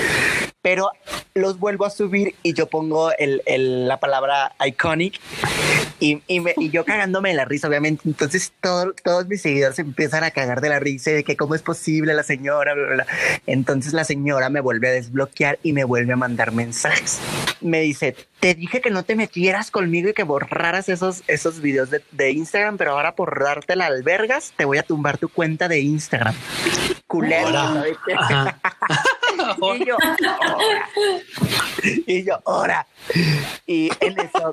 Pero 0.66 0.90
los 1.34 1.60
vuelvo 1.60 1.84
a 1.84 1.90
subir 1.90 2.34
y 2.42 2.52
yo 2.52 2.66
pongo 2.66 3.12
el, 3.18 3.40
el- 3.46 3.86
la 3.86 4.00
palabra 4.00 4.52
iconic 4.66 5.20
y, 6.00 6.20
y, 6.26 6.40
me- 6.40 6.54
y 6.56 6.70
yo 6.70 6.84
cagándome 6.84 7.28
de 7.28 7.36
la 7.36 7.44
risa, 7.44 7.68
obviamente. 7.68 8.02
Entonces 8.04 8.52
todo- 8.60 8.92
todos 9.04 9.28
mis 9.28 9.42
seguidores 9.42 9.76
se 9.76 9.82
empiezan 9.82 10.24
a 10.24 10.32
cagar 10.32 10.60
de 10.60 10.68
la 10.70 10.80
risa 10.80 11.12
de 11.12 11.22
que 11.22 11.36
cómo 11.36 11.54
es 11.54 11.62
posible 11.62 12.14
la 12.14 12.24
señora, 12.24 12.74
bla, 12.74 12.82
bla, 12.84 12.94
bla. 12.94 13.06
Entonces 13.46 13.92
la 13.92 14.02
señora 14.02 14.50
me 14.50 14.60
vuelve 14.60 14.88
a 14.88 14.90
desbloquear 14.90 15.60
y 15.62 15.72
me 15.72 15.84
vuelve 15.84 16.14
a 16.14 16.16
mandar 16.16 16.50
mensajes. 16.50 17.20
Me 17.60 17.80
dice, 17.82 18.16
te 18.41 18.55
dije 18.55 18.80
que 18.80 18.91
no 18.91 19.03
te 19.03 19.16
metieras 19.16 19.70
conmigo 19.70 20.09
y 20.11 20.12
que 20.14 20.22
borraras 20.22 20.89
esos, 20.89 21.22
esos 21.26 21.61
videos 21.61 21.91
de, 21.91 22.03
de 22.12 22.30
Instagram, 22.32 22.76
pero 22.76 22.93
ahora 22.93 23.14
por 23.14 23.43
darte 23.43 23.76
la 23.76 23.87
albergas, 23.87 24.53
te 24.57 24.64
voy 24.64 24.78
a 24.78 24.82
tumbar 24.82 25.18
tu 25.18 25.28
cuenta 25.28 25.68
de 25.68 25.80
Instagram. 25.80 26.34
Culero. 27.07 27.49
Y 29.76 29.84
yo, 29.84 29.97
"Ahora". 30.05 30.87
Y 32.07 32.24
yo, 32.24 32.41
ahora. 32.47 32.87
Y 33.66 33.91
en 34.01 34.18
eso, 34.18 34.51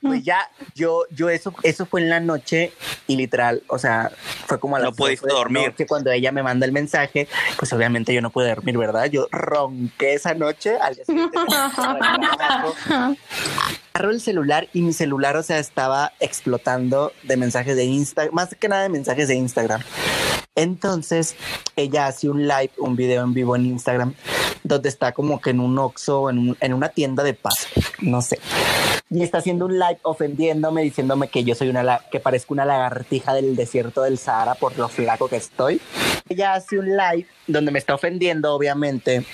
pues 0.00 0.22
ya, 0.22 0.48
yo, 0.74 1.02
yo 1.10 1.28
eso, 1.28 1.52
eso 1.62 1.84
fue 1.84 2.00
en 2.00 2.08
la 2.10 2.20
noche 2.20 2.72
y 3.06 3.16
literal, 3.16 3.62
o 3.66 3.78
sea, 3.78 4.10
fue 4.46 4.58
como 4.60 4.76
a 4.76 4.78
No 4.78 4.86
las 4.86 4.96
pudiste 4.96 5.26
12 5.26 5.26
de 5.26 5.32
la 5.32 5.38
dormir. 5.38 5.68
noche 5.68 5.86
cuando 5.86 6.10
ella 6.12 6.30
me 6.32 6.42
manda 6.42 6.64
el 6.64 6.72
mensaje, 6.72 7.26
pues 7.58 7.72
obviamente 7.72 8.14
yo 8.14 8.20
no 8.22 8.30
pude 8.30 8.48
dormir, 8.48 8.78
¿verdad? 8.78 9.06
Yo 9.06 9.26
ronqué 9.32 10.14
esa 10.14 10.32
noche 10.34 10.76
al 10.78 10.94
día 10.94 11.04
siguiente. 11.04 11.38
Agarro 13.92 14.10
el 14.10 14.20
celular 14.20 14.68
y 14.72 14.82
mi 14.82 14.92
celular, 14.92 15.36
o 15.36 15.42
sea, 15.42 15.58
estaba 15.58 16.12
explotando 16.20 17.12
de 17.22 17.36
mensajes 17.36 17.76
de 17.76 17.84
Instagram, 17.84 18.34
más 18.34 18.54
que 18.54 18.68
nada 18.68 18.82
de 18.82 18.88
mensajes 18.88 19.28
de 19.28 19.34
Instagram. 19.36 19.82
Entonces, 20.56 21.34
ella 21.76 22.06
hace 22.06 22.28
un 22.28 22.42
live, 22.46 22.70
un 22.78 22.94
video 22.96 23.24
en 23.24 23.34
vivo 23.34 23.56
en 23.56 23.66
Instagram, 23.66 24.14
donde 24.62 24.88
está 24.88 25.12
como 25.12 25.40
que 25.40 25.50
en 25.50 25.60
un 25.60 25.76
Oxxo, 25.78 26.30
en, 26.30 26.56
en 26.60 26.74
una 26.74 26.88
tienda 26.90 27.22
de 27.24 27.34
paz, 27.34 27.68
no 28.00 28.22
sé. 28.22 28.38
Y 29.10 29.22
está 29.22 29.38
haciendo 29.38 29.66
un 29.66 29.74
live 29.78 29.98
ofendiéndome, 30.02 30.82
diciéndome 30.82 31.28
que 31.28 31.44
yo 31.44 31.54
soy 31.54 31.68
una, 31.68 32.00
que 32.10 32.20
parezco 32.20 32.54
una 32.54 32.64
lagartija 32.64 33.34
del 33.34 33.54
desierto 33.56 34.02
del 34.02 34.18
Sahara 34.18 34.54
por 34.54 34.76
lo 34.78 34.88
flaco 34.88 35.28
que 35.28 35.36
estoy. 35.36 35.80
Ella 36.28 36.54
hace 36.54 36.78
un 36.78 36.86
live 36.96 37.26
donde 37.46 37.70
me 37.70 37.78
está 37.78 37.94
ofendiendo, 37.94 38.54
obviamente. 38.54 39.24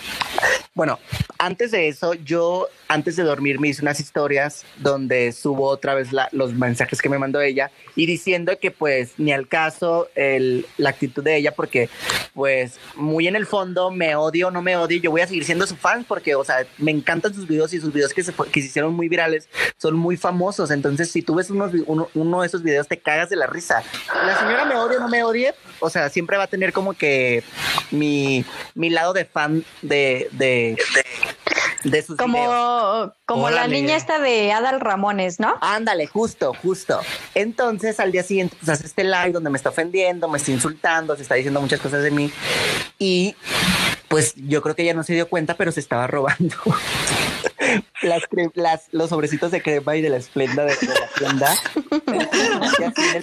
Bueno, 0.75 0.99
antes 1.39 1.71
de 1.73 1.89
eso, 1.89 2.15
yo 2.15 2.69
antes 2.89 3.17
de 3.17 3.23
dormir 3.23 3.59
me 3.61 3.69
hice 3.69 3.83
unas 3.83 4.01
historias 4.01 4.65
donde 4.79 5.33
subo 5.33 5.67
otra 5.69 5.95
vez 5.95 6.09
los 6.33 6.53
mensajes 6.55 7.01
que 7.03 7.09
me 7.09 7.19
mandó 7.19 7.41
ella 7.41 7.71
y 7.97 8.07
diciendo 8.07 8.59
que 8.61 8.71
pues 8.71 9.13
ni 9.19 9.33
al 9.33 9.49
caso 9.49 10.09
el- 10.15 10.67
la 10.79 10.91
actitud 10.91 11.10
de 11.17 11.37
ella 11.37 11.53
porque 11.53 11.89
pues 12.35 12.79
muy 12.95 13.29
en 13.29 13.37
el 13.37 13.47
fondo 13.47 13.91
me 13.91 14.15
odio 14.17 14.51
no 14.51 14.63
me 14.63 14.77
odio, 14.77 15.01
yo 15.01 15.11
voy 15.11 15.21
a 15.21 15.27
seguir 15.27 15.45
siendo 15.45 15.67
su 15.67 15.77
fan 15.77 16.05
porque 16.05 16.35
o 16.35 16.45
sea, 16.45 16.67
me 16.79 16.91
encantan 16.91 17.35
sus 17.35 17.47
videos 17.47 17.73
y 17.73 17.81
sus 17.81 17.93
videos 17.93 18.13
que 18.13 18.23
se, 18.23 18.33
que 18.33 18.61
se 18.61 18.67
hicieron 18.67 18.95
muy 18.95 19.09
virales 19.09 19.49
son 19.77 19.97
muy 19.97 20.17
famosos, 20.17 20.71
entonces 20.71 21.11
si 21.11 21.23
tú 21.23 21.35
ves 21.35 21.51
uno, 21.51 21.71
uno 22.15 22.41
de 22.41 22.47
esos 22.47 22.63
videos 22.63 22.89
te 22.89 22.99
cagas 22.99 23.31
de 23.31 23.37
la 23.37 23.47
risa. 23.47 23.83
La 24.27 24.39
señora 24.39 24.65
me 24.65 24.77
odia 24.77 24.99
no 24.99 25.09
me 25.09 25.23
odie, 25.25 25.55
o 25.81 25.91
sea, 25.91 26.09
siempre 26.09 26.37
va 26.37 26.45
a 26.45 26.47
tener 26.47 26.73
como 26.73 26.95
que 26.95 27.43
mi, 27.91 28.45
mi 28.75 28.91
lado 28.91 29.13
de 29.13 29.25
fan 29.25 29.65
de, 29.83 30.29
de, 30.33 30.77
de 31.85 32.03
sus 32.03 32.17
videos. 32.17 32.19
Como, 32.19 33.13
como 33.27 33.51
la 33.51 33.67
niña 33.67 33.97
esta 33.97 34.19
de 34.19 34.53
Adal 34.53 34.81
Ramones, 34.81 35.41
¿no? 35.41 35.57
Ándale, 35.61 36.07
justo, 36.07 36.53
justo. 36.63 37.01
Entonces 37.35 38.01
al 38.01 38.13
día 38.13 38.23
siguiente 38.23 38.57
pues 38.59 38.69
hace 38.69 38.87
este 38.87 39.05
live 39.05 39.31
donde 39.33 39.51
me 39.51 39.57
está 39.57 39.71
ofendiendo, 39.71 40.29
me 40.29 40.39
está 40.39 40.51
insultando, 40.51 41.17
se 41.17 41.23
está 41.23 41.35
diciendo 41.37 41.61
muchas 41.61 41.81
cosas 41.81 42.03
de 42.03 42.11
mí 42.11 42.31
y 42.99 43.35
pues 44.09 44.35
yo 44.37 44.61
creo 44.63 44.75
que 44.75 44.83
ella 44.83 44.95
no 44.95 45.05
se 45.05 45.15
dio 45.15 45.29
cuenta, 45.29 45.55
pero 45.55 45.71
se 45.73 45.81
estaba 45.81 46.07
robando. 46.09 46.57
las, 48.03 48.23
las- 48.55 48.89
los 48.93 49.09
sobrecitos 49.11 49.51
de 49.53 49.63
crema 49.63 49.95
y 49.97 50.03
de 50.03 50.09
la 50.11 50.17
esplenda 50.17 50.65
de, 50.65 50.75
de 50.75 50.87
la 50.89 51.09
tienda. 51.17 51.55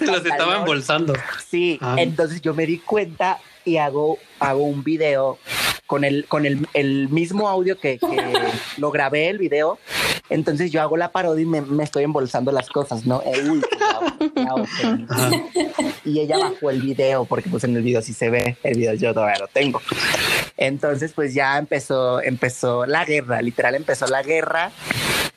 Los 0.00 0.24
estaba 0.24 0.56
embolsando. 0.56 1.12
Sí, 1.46 1.78
Ah. 1.82 1.96
entonces 1.98 2.40
yo 2.40 2.54
me 2.54 2.66
di 2.66 2.78
cuenta 2.78 3.38
y 3.64 3.76
hago, 3.76 4.18
hago 4.40 4.62
un 4.64 4.82
video 4.84 5.38
con 5.86 6.04
el, 6.04 6.26
con 6.26 6.44
el, 6.46 6.66
el 6.74 7.08
mismo 7.08 7.48
audio 7.48 7.78
que, 7.78 7.98
que 7.98 8.32
lo 8.78 8.90
grabé 8.90 9.28
el 9.30 9.38
video. 9.38 9.78
Entonces 10.30 10.70
yo 10.70 10.82
hago 10.82 10.98
la 10.98 11.10
parodia 11.10 11.42
y 11.42 11.46
me, 11.46 11.62
me 11.62 11.84
estoy 11.84 12.04
embolsando 12.04 12.52
las 12.52 12.68
cosas, 12.68 13.06
¿no? 13.06 13.22
Eh, 13.24 13.48
uy, 13.48 13.62
cuidado, 13.62 14.00
cuidado, 14.34 14.64
que- 14.78 15.04
Ajá. 15.08 15.30
y 16.04 16.20
ella 16.20 16.36
bajó 16.38 16.68
el 16.68 16.82
video 16.82 17.24
porque 17.24 17.48
pues 17.48 17.64
en 17.64 17.74
el 17.76 17.82
video 17.82 18.02
sí 18.02 18.12
se 18.12 18.28
ve, 18.28 18.56
el 18.62 18.76
video 18.76 18.92
yo 18.92 19.14
todavía 19.14 19.38
lo 19.38 19.48
tengo. 19.48 19.80
Entonces 20.58 21.12
pues 21.14 21.32
ya 21.32 21.56
empezó, 21.58 22.20
empezó 22.22 22.84
la 22.84 23.04
guerra, 23.06 23.40
literal 23.40 23.74
empezó 23.74 24.06
la 24.06 24.22
guerra 24.22 24.70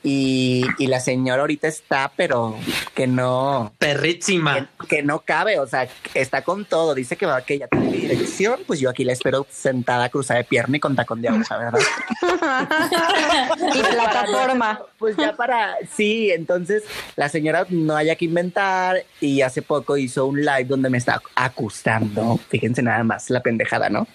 y, 0.02 0.64
y 0.78 0.88
la 0.88 0.98
señora 1.00 1.42
ahorita 1.42 1.68
está, 1.68 2.12
pero 2.16 2.56
que 2.94 3.06
no, 3.06 3.72
Perrísima. 3.78 4.68
que, 4.80 4.96
que 4.96 5.02
no 5.02 5.20
cabe, 5.20 5.58
o 5.60 5.66
sea, 5.66 5.88
está 6.14 6.42
con 6.42 6.64
todo, 6.64 6.94
dice 6.94 7.16
que 7.16 7.24
va 7.24 7.40
que 7.42 7.58
ya 7.60 7.68
tiene 7.68 7.92
dirección, 7.92 8.60
pues 8.66 8.80
yo 8.80 8.90
aquí 8.92 9.04
la 9.04 9.12
espero 9.12 9.46
sentada, 9.50 10.08
cruzada 10.08 10.38
de 10.38 10.44
pierna 10.44 10.76
y 10.76 10.80
con 10.80 10.94
tacón 10.96 11.20
de 11.20 11.28
aguja, 11.28 11.58
¿verdad? 11.58 11.80
y 13.74 13.80
plataforma. 13.82 14.80
Pues 15.02 15.16
ya 15.16 15.32
para, 15.34 15.74
sí, 15.96 16.30
entonces 16.30 16.84
la 17.16 17.28
señora 17.28 17.66
no 17.70 17.96
haya 17.96 18.14
que 18.14 18.24
inventar 18.26 19.02
y 19.20 19.40
hace 19.40 19.60
poco 19.60 19.96
hizo 19.96 20.26
un 20.26 20.42
live 20.42 20.66
donde 20.66 20.90
me 20.90 20.98
está 20.98 21.20
acusando, 21.34 22.38
fíjense 22.48 22.82
nada 22.82 23.02
más 23.02 23.28
la 23.28 23.40
pendejada, 23.42 23.88
¿no? 23.90 24.06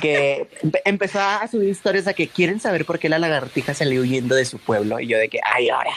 Que 0.00 0.48
empe- 0.62 0.80
empezó 0.86 1.20
a 1.20 1.46
subir 1.46 1.68
historias 1.68 2.06
a 2.06 2.14
que 2.14 2.26
quieren 2.28 2.58
saber 2.58 2.86
por 2.86 2.98
qué 2.98 3.10
la 3.10 3.18
lagartija 3.18 3.74
salió 3.74 4.00
huyendo 4.00 4.34
de 4.34 4.46
su 4.46 4.56
pueblo 4.58 4.98
y 4.98 5.08
yo 5.08 5.18
de 5.18 5.28
que, 5.28 5.40
ay, 5.44 5.68
ahora. 5.68 5.90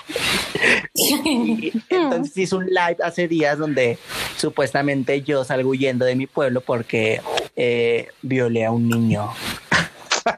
Y 1.24 1.72
entonces 1.90 2.36
hizo 2.38 2.58
un 2.58 2.66
live 2.66 2.98
hace 3.02 3.30
días 3.30 3.58
donde 3.58 3.98
supuestamente 4.36 5.22
yo 5.22 5.46
salgo 5.46 5.70
huyendo 5.70 6.04
de 6.04 6.16
mi 6.18 6.28
pueblo 6.28 6.60
porque 6.60 7.22
eh, 7.58 8.08
violé 8.22 8.64
a 8.66 8.72
un 8.72 8.88
niño. 8.88 9.30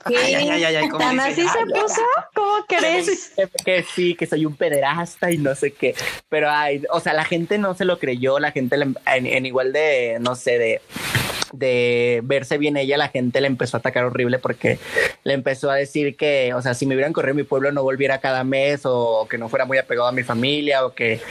Ay, 0.06 0.36
ay, 0.36 0.50
ay, 0.50 0.64
ay, 0.66 0.76
ay, 0.76 0.88
¿cómo 0.90 1.00
¿Tan 1.04 1.16
dice? 1.16 1.28
así 1.30 1.48
se 1.48 1.66
puso? 1.66 2.02
¿Cómo 2.36 2.64
crees? 2.68 3.32
que, 3.66 3.84
sí, 3.84 4.14
que 4.14 4.28
soy 4.28 4.46
un 4.46 4.56
pederasta 4.56 5.32
y 5.32 5.40
no 5.40 5.56
sé 5.56 5.72
qué. 5.72 5.96
Pero 6.30 6.50
ay, 6.52 6.84
o 6.92 7.00
sea, 7.00 7.14
la 7.14 7.26
gente 7.26 7.58
no 7.58 7.74
se 7.74 7.86
lo 7.86 7.98
creyó, 7.98 8.38
la 8.38 8.52
gente 8.52 8.78
le- 8.78 8.94
en, 9.08 9.26
en 9.26 9.46
igual 9.48 9.74
de, 9.74 10.18
no 10.22 10.36
sé, 10.36 10.60
de 10.60 10.82
de 11.52 12.22
verse 12.24 12.58
bien 12.58 12.78
ella, 12.78 12.98
la 12.98 13.10
gente 13.10 13.42
le 13.42 13.48
empezó 13.48 13.78
a 13.78 13.80
atacar 13.80 14.06
horrible 14.06 14.40
porque 14.40 14.80
le 15.24 15.34
empezó 15.34 15.70
a 15.72 15.76
decir 15.76 16.16
que, 16.16 16.54
o 16.54 16.62
sea, 16.62 16.74
si 16.74 16.86
me 16.86 16.96
hubieran 16.96 17.14
corrido 17.14 17.36
mi 17.36 17.44
pueblo 17.44 17.72
no 17.72 17.84
volviera 17.84 18.20
cada 18.20 18.44
mes 18.44 18.82
o 18.84 19.28
que 19.30 19.38
no 19.38 19.50
fuera 19.50 19.66
muy 19.66 19.78
apegado 19.78 20.08
a 20.08 20.12
mi 20.12 20.24
familia 20.24 20.86
o 20.86 20.94
que 20.94 21.22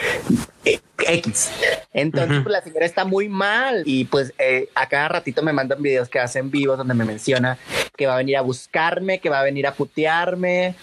eh, 0.65 0.81
X. 0.99 1.51
Entonces, 1.93 2.41
pues 2.43 2.53
la 2.53 2.63
señora 2.63 2.87
está 2.87 3.05
muy 3.05 3.29
mal 3.29 3.83
y 3.87 4.05
pues 4.05 4.33
eh, 4.39 4.69
a 4.75 4.89
cada 4.89 5.09
ratito 5.09 5.43
me 5.43 5.53
mandan 5.53 5.83
videos 5.83 6.09
que 6.09 6.19
hacen 6.19 6.51
vivos 6.51 6.79
donde 6.79 6.95
me 6.95 7.05
menciona 7.05 7.59
que 7.97 8.07
va 8.07 8.15
a 8.15 8.19
venir 8.19 8.37
a 8.37 8.43
buscarme, 8.43 9.19
que 9.19 9.29
va 9.29 9.41
a 9.41 9.43
venir 9.43 9.67
a 9.67 9.75
putearme. 9.75 10.75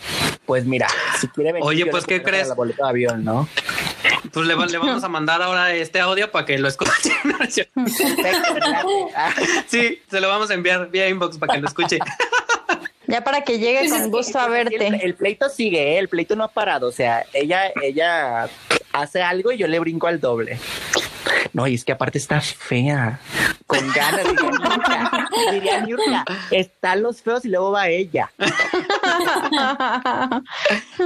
Pues 0.46 0.66
mira, 0.66 0.88
si 1.20 1.28
quiere 1.30 1.54
venir. 1.54 1.68
Oye, 1.68 1.86
pues, 1.88 2.06
¿qué 2.06 2.22
crees? 2.22 2.50
La 2.50 2.56
boleta 2.56 2.84
de 2.84 2.90
avión, 2.90 3.24
¿no? 3.24 3.48
Pues 4.36 4.46
le, 4.48 4.54
va- 4.54 4.66
le 4.68 4.78
vamos 4.78 5.04
a 5.04 5.08
mandar 5.10 5.42
ahora 5.42 5.74
este 5.74 6.00
audio 6.00 6.30
para 6.30 6.46
que 6.46 6.58
lo 6.60 6.68
escuchen. 6.68 6.94
No, 7.24 7.40
es 7.44 7.54
cierto. 7.56 7.72
Perfecto, 7.74 8.54
gracias. 8.54 8.86
Ah, 9.16 9.34
Sí, 9.68 10.00
se 10.12 10.22
lo 10.22 10.28
vamos 10.28 10.52
a 10.52 10.54
enviar 10.54 10.92
vía 10.92 11.10
inbox 11.10 11.38
para 11.40 11.56
que 11.56 11.62
lo 11.62 11.68
escuche. 11.68 11.98
Ya 13.08 13.24
para 13.24 13.42
que 13.42 13.58
llegue 13.60 13.90
con 13.90 14.10
gusto 14.12 14.40
a 14.40 14.46
El, 14.46 14.52
verte. 14.52 14.88
el 15.04 15.16
pleito 15.16 15.48
sigue, 15.50 15.94
¿eh? 15.96 16.00
el 16.00 16.10
pleito 16.10 16.36
no 16.36 16.44
ha 16.44 16.48
parado. 16.50 16.88
O 16.88 16.92
sea, 16.92 17.26
ella, 17.34 17.72
ella 17.82 18.48
hace 18.94 19.22
algo 19.24 19.52
y 19.52 19.58
yo 19.58 19.68
le 19.68 19.80
brinco 19.80 20.08
al 20.08 20.20
doble. 20.20 20.60
No, 21.54 21.68
y 21.68 21.76
es 21.76 21.86
que 21.86 21.92
aparte 21.92 22.18
está 22.18 22.42
fea. 22.42 23.20
Con 23.68 23.80
ganas, 23.94 24.24
diría 24.26 24.52
Niurka. 24.52 25.28
Diría 25.52 25.82
Niurka, 25.82 26.26
Están 26.52 27.02
los 27.04 27.22
feos 27.22 27.46
y 27.46 27.50
luego 27.50 27.72
va 27.72 27.88
ella. 27.90 28.32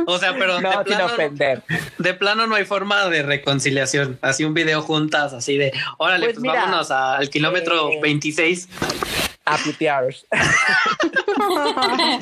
O 0.05 0.17
sea, 0.17 0.34
pero 0.38 0.59
No, 0.61 0.70
de, 0.70 0.76
sin 0.78 0.84
plano, 0.86 1.05
ofender. 1.05 1.63
de 1.97 2.13
plano 2.13 2.47
no 2.47 2.55
hay 2.55 2.65
forma 2.65 3.07
de 3.09 3.24
reconciliación. 3.24 4.20
Así 4.22 4.43
un 4.43 4.53
video 4.53 4.82
juntas, 4.82 5.34
así 5.34 5.57
de, 5.57 5.72
órale, 5.97 6.26
Pues 6.26 6.36
pues, 6.36 6.41
mira, 6.43 6.61
vámonos 6.65 6.91
al 6.91 7.30
kilómetro 7.30 7.91
eh, 7.91 7.99
26. 8.01 8.70
A 9.52 9.58
putear. 9.58 10.06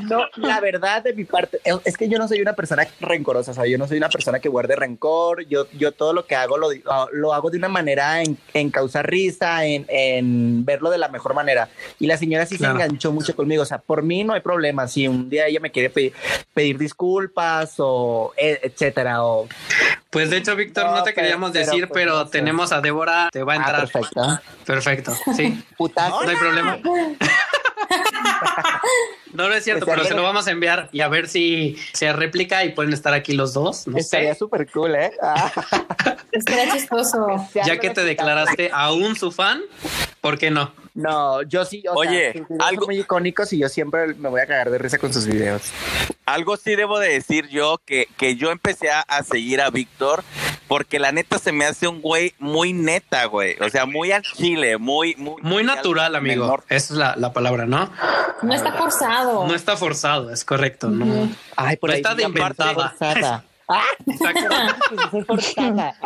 No, 0.09 0.25
la 0.35 0.59
verdad 0.61 1.03
de 1.03 1.13
mi 1.13 1.23
parte 1.25 1.59
es- 1.83 1.97
que 1.97 2.07
yo 2.07 2.17
no 2.19 2.27
soy 2.27 2.39
una 2.41 2.53
persona 2.53 2.87
rencorosa, 2.99 3.51
o 3.51 3.53
sea, 3.53 3.65
yo 3.65 3.77
no 3.77 3.87
soy 3.87 3.97
una 3.97 4.09
persona 4.09 4.39
que 4.39 4.47
guarde 4.49 4.75
rencor, 4.75 5.45
yo, 5.47 5.65
yo 5.71 5.91
todo 5.91 6.13
lo 6.13 6.25
que 6.25 6.35
hago 6.35 6.57
lo, 6.57 6.69
lo 7.11 7.33
hago 7.33 7.49
de 7.49 7.57
una 7.57 7.67
manera 7.67 8.21
en, 8.21 8.37
en 8.53 8.69
causar 8.69 9.09
risa, 9.09 9.65
en, 9.65 9.85
en 9.89 10.63
verlo 10.65 10.89
de 10.91 10.97
la 10.99 11.07
mejor 11.09 11.33
manera. 11.33 11.69
Y 11.99 12.05
la 12.07 12.17
señora 12.17 12.45
sí 12.45 12.57
Claro. 12.57 12.77
se 12.77 12.83
enganchó 12.85 13.11
mucho 13.11 13.35
conmigo, 13.35 13.63
o 13.63 13.65
sea, 13.65 13.79
por 13.79 14.03
mí 14.03 14.23
no 14.23 14.33
hay 14.33 14.41
problema, 14.41 14.87
si 14.87 15.07
un 15.07 15.29
día 15.29 15.47
ella 15.47 15.59
me 15.59 15.71
quiere 15.71 15.89
pedir, 15.89 16.13
pedir 16.53 16.77
disculpas 16.77 17.75
o 17.79 18.33
e- 18.37 18.59
etcétera, 18.63 19.23
o... 19.25 19.47
Pues 20.09 20.29
de 20.29 20.37
hecho, 20.37 20.55
Víctor, 20.55 20.85
No, 20.85 20.91
no, 20.97 21.03
te 21.03 21.11
pero- 21.11 21.15
queríamos 21.23 21.51
pero, 21.51 21.65
decir, 21.65 21.87
pues, 21.87 21.91
pero 22.03 22.13
no 22.19 22.25
sé. 22.25 22.31
tenemos 22.31 22.71
a 22.71 22.81
Débora, 22.81 23.29
te 23.31 23.43
va 23.43 23.53
a 23.53 23.55
Ah, 23.55 23.59
entrar. 23.59 23.81
perfecto. 23.89 24.39
Perfecto, 24.65 25.13
sí. 25.35 25.63
Putazo. 25.77 26.23
No 26.23 26.29
hay 26.29 26.35
problema. 26.37 26.79
No, 29.33 29.47
no 29.49 29.53
es 29.53 29.63
cierto, 29.63 29.85
pero 29.85 30.03
se 30.03 30.13
lo 30.15 30.23
vamos 30.23 30.47
a 30.47 30.51
enviar 30.51 30.89
y 30.91 31.01
a 31.01 31.07
ver 31.09 31.27
si 31.27 31.77
se 31.93 32.11
replica 32.11 32.63
y 32.65 32.69
pueden 32.69 32.91
estar 32.93 33.13
aquí 33.13 33.33
los 33.33 33.53
dos. 33.53 33.85
No 33.87 33.97
Estaría 33.97 34.33
sé. 34.33 34.39
súper 34.39 34.69
cool, 34.71 34.95
¿eh? 34.95 35.11
Ah. 35.21 35.51
Estaría 36.31 36.71
chistoso. 36.73 37.27
Ya 37.53 37.77
que 37.77 37.89
te 37.91 38.03
declaraste 38.03 38.71
aún 38.73 39.15
su 39.15 39.31
fan, 39.31 39.61
¿por 40.21 40.37
qué 40.39 40.49
no? 40.49 40.73
No, 40.95 41.43
yo 41.43 41.65
sí, 41.65 41.83
o 41.87 41.93
Oye, 41.93 42.33
sea, 42.33 42.45
algo- 42.67 42.87
muy 42.87 42.99
icónicos 42.99 43.53
y 43.53 43.59
yo 43.59 43.69
siempre 43.69 44.13
me 44.15 44.29
voy 44.29 44.41
a 44.41 44.47
cagar 44.47 44.71
de 44.71 44.77
risa 44.79 44.97
con 44.97 45.13
sus 45.13 45.27
videos. 45.27 45.63
Algo 46.27 46.57
sí 46.57 46.75
debo 46.75 46.99
de 46.99 47.09
decir 47.09 47.47
yo, 47.47 47.79
que, 47.85 48.07
que 48.17 48.35
yo 48.35 48.51
empecé 48.51 48.91
a, 48.91 48.99
a 48.99 49.23
seguir 49.23 49.61
a 49.61 49.69
Víctor, 49.69 50.23
porque 50.67 50.99
la 50.99 51.13
neta 51.13 51.39
se 51.39 51.53
me 51.53 51.65
hace 51.65 51.87
un 51.87 52.01
güey 52.01 52.35
muy 52.37 52.73
neta, 52.73 53.25
güey. 53.25 53.55
O 53.61 53.69
sea, 53.69 53.85
muy 53.85 54.11
al 54.11 54.23
chile, 54.23 54.77
muy... 54.77 55.15
Muy, 55.15 55.41
Muy 55.41 55.63
natural, 55.63 56.15
amigo. 56.17 56.61
Esa 56.67 56.93
es 56.93 56.99
la, 56.99 57.15
la 57.15 57.31
palabra, 57.31 57.65
¿no? 57.65 57.89
No 58.41 58.53
está 58.53 58.73
forzado. 58.73 59.47
No 59.47 59.55
está 59.55 59.77
forzado, 59.77 60.29
es 60.31 60.43
correcto. 60.43 60.89
No. 60.89 61.29
Ay, 61.55 61.77
por 61.77 61.89
No 61.89 61.93
ahí 61.93 62.01
está 62.01 62.13
de 62.13 62.23
inventada. 62.23 62.93
Ah, 63.69 63.83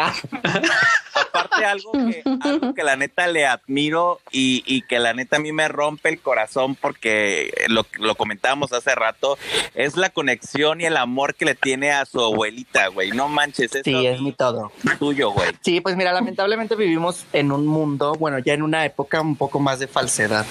Aparte, 1.13 1.65
algo 1.65 1.91
que, 1.91 2.23
algo 2.41 2.73
que 2.73 2.83
la 2.83 2.95
neta 2.95 3.27
le 3.27 3.45
admiro 3.45 4.19
y, 4.31 4.63
y 4.65 4.81
que 4.83 4.97
la 4.99 5.13
neta 5.13 5.35
a 5.37 5.39
mí 5.39 5.51
me 5.51 5.67
rompe 5.67 6.09
el 6.09 6.19
corazón 6.19 6.75
porque 6.75 7.53
lo, 7.67 7.85
lo 7.99 8.15
comentábamos 8.15 8.73
hace 8.73 8.95
rato, 8.95 9.37
es 9.75 9.95
la 9.97 10.09
conexión 10.09 10.81
y 10.81 10.85
el 10.85 10.97
amor 10.97 11.35
que 11.35 11.45
le 11.45 11.55
tiene 11.55 11.91
a 11.91 12.05
su 12.05 12.19
abuelita, 12.21 12.87
güey. 12.87 13.11
No 13.11 13.27
manches, 13.27 13.75
eso 13.75 13.83
Sí, 13.83 14.05
es 14.07 14.21
mi 14.21 14.31
todo. 14.31 14.71
tuyo, 14.99 15.31
güey. 15.31 15.51
Sí, 15.61 15.81
pues 15.81 15.95
mira, 15.95 16.13
lamentablemente 16.13 16.75
vivimos 16.75 17.25
en 17.33 17.51
un 17.51 17.67
mundo, 17.67 18.13
bueno, 18.13 18.39
ya 18.39 18.53
en 18.53 18.63
una 18.63 18.85
época 18.85 19.21
un 19.21 19.35
poco 19.35 19.59
más 19.59 19.79
de 19.79 19.87
falsedad. 19.87 20.45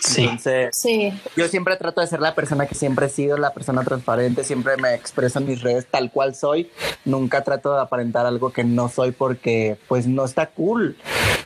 Sí. 0.00 0.22
Entonces, 0.24 0.70
Sí. 0.72 1.12
yo 1.36 1.48
siempre 1.48 1.76
trato 1.76 2.00
de 2.00 2.06
ser 2.06 2.20
la 2.20 2.34
persona 2.34 2.66
que 2.66 2.74
siempre 2.74 3.06
he 3.06 3.08
sido, 3.08 3.36
la 3.36 3.52
persona 3.52 3.82
transparente, 3.84 4.44
siempre 4.44 4.76
me 4.76 4.94
expreso 4.94 5.38
en 5.38 5.46
mis 5.46 5.60
redes 5.62 5.86
tal 5.90 6.10
cual 6.10 6.34
soy. 6.34 6.70
Nunca 7.04 7.42
trato 7.44 7.74
de 7.74 7.80
aparentar 7.80 8.26
algo 8.26 8.52
que 8.52 8.64
no 8.64 8.88
soy 8.88 9.12
porque 9.12 9.76
pues 9.88 10.06
no 10.06 10.24
está 10.24 10.46
cool. 10.46 10.96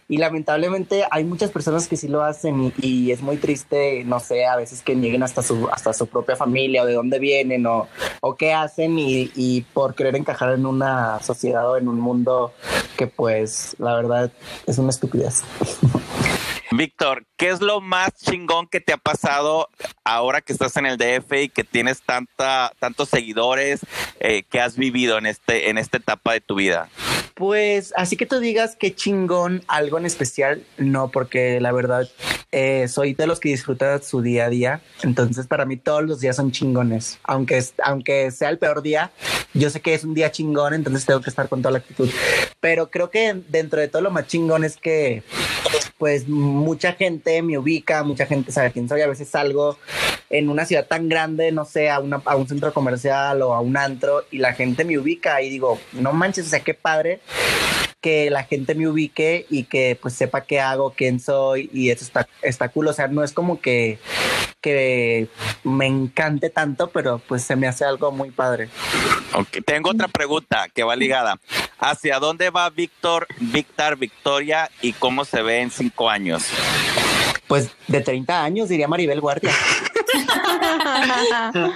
Y 0.08 0.18
lamentablemente 0.18 1.04
hay 1.10 1.24
muchas 1.24 1.50
personas 1.50 1.88
que 1.88 1.96
sí 1.96 2.06
lo 2.08 2.22
hacen 2.22 2.64
y, 2.64 2.86
y 2.86 3.12
es 3.12 3.22
muy 3.22 3.38
triste, 3.38 4.04
no 4.04 4.20
sé, 4.20 4.44
a 4.46 4.56
veces 4.56 4.82
que 4.82 4.94
nieguen 4.94 5.22
hasta 5.22 5.42
su, 5.42 5.68
hasta 5.72 5.92
su 5.94 6.06
propia 6.06 6.36
familia 6.36 6.82
o 6.82 6.86
de 6.86 6.92
dónde 6.92 7.18
vienen 7.18 7.66
o, 7.66 7.88
o 8.20 8.34
qué 8.36 8.52
hacen 8.52 8.98
y, 8.98 9.30
y 9.34 9.62
por 9.62 9.94
querer 9.94 10.16
encajar 10.16 10.52
en 10.52 10.66
una 10.66 11.18
sociedad 11.22 11.70
o 11.70 11.78
en 11.78 11.88
un 11.88 11.98
mundo 11.98 12.52
que 12.98 13.06
pues 13.06 13.74
la 13.78 13.94
verdad 13.94 14.30
es 14.66 14.76
una 14.76 14.90
estupidez. 14.90 15.42
Víctor, 16.76 17.26
¿qué 17.36 17.50
es 17.50 17.60
lo 17.60 17.80
más 17.80 18.14
chingón 18.16 18.66
que 18.66 18.80
te 18.80 18.92
ha 18.92 18.96
pasado 18.96 19.68
ahora 20.04 20.40
que 20.40 20.52
estás 20.52 20.76
en 20.76 20.86
el 20.86 20.96
DF 20.96 21.32
y 21.42 21.48
que 21.48 21.64
tienes 21.64 22.00
tanta, 22.02 22.72
tantos 22.78 23.10
seguidores 23.10 23.80
eh, 24.20 24.42
que 24.44 24.60
has 24.60 24.76
vivido 24.76 25.18
en, 25.18 25.26
este, 25.26 25.68
en 25.68 25.76
esta 25.76 25.98
etapa 25.98 26.32
de 26.32 26.40
tu 26.40 26.54
vida? 26.54 26.88
Pues 27.34 27.92
así 27.96 28.16
que 28.16 28.26
tú 28.26 28.38
digas 28.40 28.76
que 28.76 28.94
chingón, 28.94 29.62
algo 29.66 29.98
en 29.98 30.06
especial, 30.06 30.64
no, 30.78 31.10
porque 31.10 31.60
la 31.60 31.72
verdad 31.72 32.08
eh, 32.52 32.86
soy 32.88 33.14
de 33.14 33.26
los 33.26 33.40
que 33.40 33.48
disfruta 33.48 34.00
su 34.02 34.20
día 34.20 34.44
a 34.44 34.48
día. 34.50 34.80
Entonces, 35.02 35.46
para 35.46 35.64
mí 35.64 35.76
todos 35.78 36.02
los 36.04 36.20
días 36.20 36.36
son 36.36 36.52
chingones. 36.52 37.18
Aunque, 37.24 37.56
es- 37.58 37.74
aunque 37.82 38.30
sea 38.30 38.50
el 38.50 38.58
peor 38.58 38.82
día, 38.82 39.10
yo 39.54 39.70
sé 39.70 39.80
que 39.80 39.94
es 39.94 40.04
un 40.04 40.12
día 40.14 40.30
chingón, 40.30 40.74
entonces 40.74 41.06
tengo 41.06 41.20
que 41.22 41.30
estar 41.30 41.48
con 41.48 41.62
toda 41.62 41.72
la 41.72 41.78
actitud. 41.78 42.10
Pero 42.60 42.90
creo 42.90 43.10
que 43.10 43.34
dentro 43.48 43.80
de 43.80 43.88
todo 43.88 44.02
lo 44.02 44.10
más 44.10 44.26
chingón 44.26 44.62
es 44.64 44.76
que, 44.76 45.22
pues, 46.02 46.28
mucha 46.28 46.94
gente 46.94 47.40
me 47.42 47.56
ubica, 47.56 48.02
mucha 48.02 48.26
gente 48.26 48.50
sabe 48.50 48.72
quién 48.72 48.88
soy. 48.88 49.02
A 49.02 49.06
veces 49.06 49.28
salgo 49.28 49.78
en 50.30 50.48
una 50.48 50.66
ciudad 50.66 50.88
tan 50.88 51.08
grande, 51.08 51.52
no 51.52 51.64
sé, 51.64 51.90
a, 51.90 52.00
una, 52.00 52.20
a 52.24 52.34
un 52.34 52.48
centro 52.48 52.74
comercial 52.74 53.40
o 53.40 53.54
a 53.54 53.60
un 53.60 53.76
antro 53.76 54.24
y 54.32 54.38
la 54.38 54.52
gente 54.52 54.84
me 54.84 54.98
ubica 54.98 55.40
y 55.42 55.48
digo, 55.48 55.78
no 55.92 56.12
manches, 56.12 56.46
o 56.46 56.48
sea, 56.48 56.58
qué 56.58 56.74
padre 56.74 57.20
que 58.00 58.30
la 58.30 58.42
gente 58.42 58.74
me 58.74 58.88
ubique 58.88 59.46
y 59.48 59.62
que 59.62 59.96
pues 60.02 60.14
sepa 60.14 60.40
qué 60.40 60.58
hago, 60.58 60.90
quién 60.90 61.20
soy 61.20 61.70
y 61.72 61.90
eso 61.90 62.04
está, 62.04 62.26
está 62.42 62.68
cool. 62.70 62.88
O 62.88 62.92
sea, 62.92 63.06
no 63.06 63.22
es 63.22 63.30
como 63.30 63.60
que, 63.60 64.00
que 64.60 65.28
me 65.62 65.86
encante 65.86 66.50
tanto, 66.50 66.90
pero 66.90 67.20
pues 67.28 67.44
se 67.44 67.54
me 67.54 67.68
hace 67.68 67.84
algo 67.84 68.10
muy 68.10 68.32
padre. 68.32 68.70
Tengo 69.64 69.90
otra 69.90 70.08
pregunta 70.08 70.66
que 70.74 70.82
va 70.82 70.96
ligada. 70.96 71.38
¿Hacia 71.84 72.20
dónde 72.20 72.50
va 72.50 72.70
Víctor, 72.70 73.26
Víctor, 73.40 73.98
Victoria 73.98 74.70
y 74.82 74.92
cómo 74.92 75.24
se 75.24 75.42
ve 75.42 75.62
en 75.62 75.70
cinco 75.72 76.08
años? 76.08 76.44
Pues 77.48 77.72
de 77.88 78.00
30 78.00 78.44
años, 78.44 78.68
diría 78.68 78.86
Maribel 78.86 79.20
Guardia. 79.20 79.50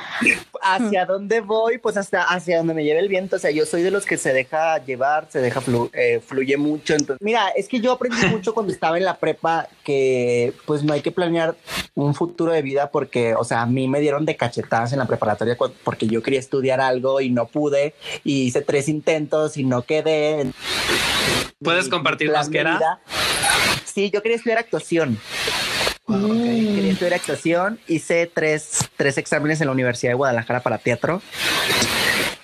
¿Hacia 0.74 1.06
dónde 1.06 1.40
voy? 1.40 1.78
Pues 1.78 1.96
hasta 1.96 2.22
hacia 2.22 2.58
donde 2.58 2.74
me 2.74 2.84
lleve 2.84 3.00
el 3.00 3.08
viento. 3.08 3.36
O 3.36 3.38
sea, 3.38 3.50
yo 3.50 3.66
soy 3.66 3.82
de 3.82 3.90
los 3.90 4.04
que 4.04 4.16
se 4.16 4.32
deja 4.32 4.84
llevar, 4.84 5.28
se 5.30 5.40
deja 5.40 5.60
flu 5.60 5.90
eh, 5.92 6.20
fluye 6.26 6.56
mucho. 6.56 6.94
Entonces, 6.94 7.18
mira, 7.20 7.48
es 7.50 7.68
que 7.68 7.80
yo 7.80 7.92
aprendí 7.92 8.26
mucho 8.30 8.54
cuando 8.54 8.72
estaba 8.72 8.98
en 8.98 9.04
la 9.04 9.18
prepa 9.18 9.68
que 9.84 10.52
pues 10.66 10.82
no 10.82 10.92
hay 10.92 11.02
que 11.02 11.12
planear 11.12 11.56
un 11.94 12.14
futuro 12.14 12.52
de 12.52 12.62
vida 12.62 12.90
porque, 12.90 13.34
o 13.34 13.44
sea, 13.44 13.62
a 13.62 13.66
mí 13.66 13.88
me 13.88 14.00
dieron 14.00 14.26
de 14.26 14.36
cachetadas 14.36 14.92
en 14.92 14.98
la 14.98 15.06
preparatoria 15.06 15.56
porque 15.84 16.06
yo 16.06 16.22
quería 16.22 16.40
estudiar 16.40 16.80
algo 16.80 17.20
y 17.20 17.30
no 17.30 17.46
pude 17.46 17.94
y 18.24 18.42
hice 18.42 18.60
tres 18.62 18.88
intentos 18.88 19.56
y 19.56 19.64
no 19.64 19.82
quedé. 19.82 20.50
¿Puedes 21.62 21.88
compartirnos 21.88 22.48
qué 22.48 22.58
era? 22.58 23.00
Sí, 23.84 24.10
yo 24.10 24.22
quería 24.22 24.36
estudiar 24.36 24.58
actuación. 24.58 25.18
Quería 26.06 26.75
estudiar 26.96 27.14
actuación. 27.14 27.78
Hice 27.86 28.30
tres, 28.32 28.88
tres 28.96 29.18
exámenes 29.18 29.60
en 29.60 29.66
la 29.66 29.72
Universidad 29.72 30.12
de 30.12 30.14
Guadalajara 30.14 30.60
para 30.60 30.78
teatro. 30.78 31.20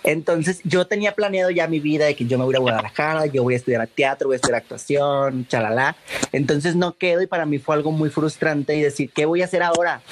Entonces 0.05 0.61
yo 0.65 0.87
tenía 0.87 1.15
planeado 1.15 1.51
ya 1.51 1.67
mi 1.69 1.81
vida 1.81 2.05
de 2.05 2.15
que 2.15 2.27
yo 2.27 2.37
me 2.37 2.45
voy 2.45 2.55
a 2.57 2.59
Guadalajara, 2.59 3.27
yo 3.27 3.43
voy 3.45 3.55
a 3.55 3.57
estudiar 3.57 3.87
teatro, 3.87 4.29
voy 4.29 4.35
a 4.35 4.37
estudiar 4.37 4.61
actuación, 4.61 5.47
chalala. 5.49 5.97
Entonces 6.33 6.77
no 6.77 6.99
quedo 6.99 7.23
y 7.23 7.27
para 7.27 7.47
mí 7.47 7.59
fue 7.59 7.77
algo 7.77 7.93
muy 7.93 8.11
frustrante 8.11 8.77
y 8.77 8.83
decir, 8.83 9.11
¿qué 9.15 9.25
voy 9.25 9.41
a 9.41 9.47
hacer 9.47 9.63
ahora? 9.63 10.03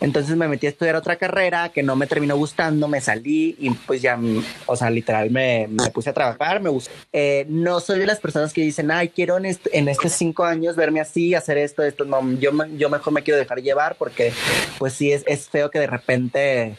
Entonces 0.00 0.36
me 0.36 0.48
metí 0.48 0.66
a 0.66 0.70
estudiar 0.70 0.96
otra 0.96 1.16
carrera 1.16 1.70
que 1.70 1.82
no 1.82 1.96
me 1.96 2.06
terminó 2.06 2.36
gustando, 2.36 2.86
me 2.88 3.00
salí 3.00 3.56
y 3.58 3.70
pues 3.70 4.00
ya, 4.00 4.18
o 4.66 4.76
sea, 4.76 4.90
literal 4.90 5.30
me, 5.30 5.66
me 5.68 5.90
puse 5.90 6.10
a 6.10 6.12
trabajar, 6.12 6.60
me 6.60 6.70
gustó. 6.70 6.90
Eh, 7.12 7.46
no 7.48 7.80
soy 7.80 7.98
de 7.98 8.06
las 8.06 8.20
personas 8.20 8.52
que 8.52 8.60
dicen, 8.60 8.90
ay, 8.90 9.08
quiero 9.08 9.36
en, 9.36 9.46
en 9.72 9.88
estos 9.88 10.12
cinco 10.12 10.44
años 10.44 10.76
verme 10.76 11.00
así, 11.00 11.34
hacer 11.34 11.58
esto, 11.58 11.82
esto. 11.82 12.04
No, 12.04 12.32
yo, 12.34 12.52
yo 12.76 12.90
mejor 12.90 13.12
me 13.12 13.22
quiero 13.22 13.38
dejar 13.38 13.60
llevar 13.60 13.96
porque 13.96 14.32
pues 14.78 14.92
sí, 14.92 15.12
es, 15.12 15.24
es 15.26 15.48
feo 15.48 15.70
que 15.70 15.80
de 15.80 15.86
repente 15.86 16.76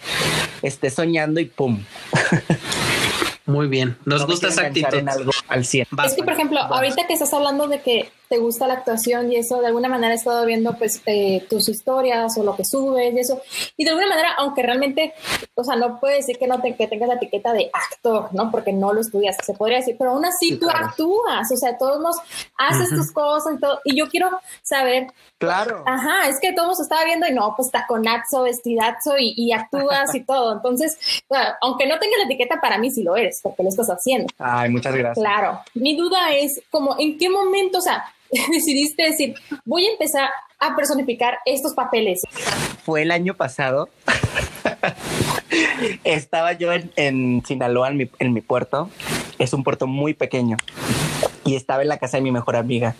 esté 0.61 0.89
soñando 0.89 1.39
y 1.39 1.45
pum. 1.45 1.84
Muy 3.45 3.67
bien, 3.67 3.97
nos 4.05 4.28
gusta 4.28 4.49
esa 4.49 4.67
actitud. 4.67 5.07
algo 5.07 5.32
al 5.47 5.65
100. 5.65 5.88
Es 6.05 6.13
que, 6.13 6.24
por 6.24 6.34
ejemplo, 6.34 6.59
ahorita 6.59 7.07
que 7.07 7.13
estás 7.13 7.34
hablando 7.34 7.67
de 7.67 7.82
que 7.82 8.11
te 8.30 8.38
gusta 8.38 8.67
la 8.67 8.75
actuación 8.75 9.32
y 9.32 9.38
eso, 9.38 9.59
de 9.59 9.67
alguna 9.67 9.89
manera 9.89 10.13
he 10.13 10.17
estado 10.17 10.45
viendo 10.45 10.77
pues 10.77 11.01
eh, 11.07 11.45
tus 11.49 11.67
historias 11.67 12.38
o 12.38 12.43
lo 12.43 12.55
que 12.55 12.63
subes 12.63 13.13
y 13.13 13.19
eso, 13.19 13.41
y 13.75 13.84
de 13.84 13.89
alguna 13.89 14.07
manera, 14.07 14.36
aunque 14.38 14.61
realmente, 14.61 15.13
o 15.55 15.63
sea, 15.63 15.75
no 15.75 15.99
puedes 15.99 16.19
decir 16.19 16.38
que 16.38 16.47
no 16.47 16.61
te, 16.61 16.75
que 16.75 16.88
tengas 16.88 17.09
la 17.09 17.15
etiqueta 17.15 17.51
de 17.53 17.71
actor, 17.73 18.30
¿no? 18.32 18.51
Porque 18.51 18.71
no 18.71 18.93
lo 18.93 19.01
estudias, 19.01 19.36
se 19.43 19.53
podría 19.55 19.77
decir, 19.77 19.95
pero 19.97 20.11
aún 20.11 20.25
así 20.25 20.57
tú 20.57 20.69
actúas, 20.69 21.51
o 21.51 21.57
sea, 21.57 21.77
todos 21.77 21.99
nos 21.99 22.17
haces 22.57 22.89
tus 22.89 23.11
cosas 23.11 23.55
y 23.55 23.59
todo, 23.59 23.80
y 23.84 23.97
yo 23.97 24.07
quiero 24.07 24.30
saber. 24.61 25.07
Claro. 25.39 25.84
Ajá, 25.88 26.27
es 26.27 26.39
que 26.39 26.53
todos 26.53 26.80
estaba 26.80 27.05
viendo 27.05 27.25
y 27.25 27.34
no, 27.34 27.53
pues 27.55 27.71
taconazo, 27.71 28.43
vestidazo 28.43 29.17
y, 29.17 29.34
y 29.38 29.53
actúas 29.53 30.13
y 30.13 30.23
todo. 30.23 30.53
Entonces, 30.53 30.97
aunque 31.61 31.88
no 31.88 31.97
tengas 31.97 32.19
la 32.19 32.25
etiqueta, 32.25 32.59
para 32.61 32.77
mí 32.77 32.91
sí 32.91 33.03
lo 33.03 33.15
eres, 33.15 33.39
porque 33.41 33.63
lo 33.63 33.69
estás 33.69 33.88
haciendo. 33.88 34.27
Ay, 34.38 34.69
muchas 34.69 34.93
gracias. 34.93 35.25
Claro. 35.25 35.61
Mi 35.73 35.95
duda 35.95 36.34
es 36.34 36.61
como, 36.69 36.95
¿en 36.99 37.17
qué 37.17 37.30
momento, 37.30 37.77
o 37.77 37.82
sea, 37.82 38.03
decidiste 38.51 39.03
decir, 39.03 39.36
voy 39.65 39.86
a 39.86 39.91
empezar 39.91 40.30
a 40.59 40.75
personificar 40.75 41.38
estos 41.45 41.73
papeles? 41.73 42.21
Fue 42.84 43.03
el 43.03 43.11
año 43.11 43.34
pasado. 43.34 43.89
Estaba 46.03 46.53
yo 46.53 46.71
en, 46.73 47.43
Sinaloa, 47.45 47.89
en 47.89 47.97
mi, 47.97 48.09
en 48.19 48.34
mi 48.34 48.41
puerto. 48.41 48.89
Es 49.38 49.53
un 49.53 49.63
puerto 49.63 49.88
muy 49.88 50.13
pequeño 50.13 50.57
y 51.45 51.55
estaba 51.55 51.82
en 51.82 51.88
la 51.88 51.97
casa 51.97 52.17
de 52.17 52.21
mi 52.21 52.32
mejor 52.32 52.55
amiga. 52.55 52.95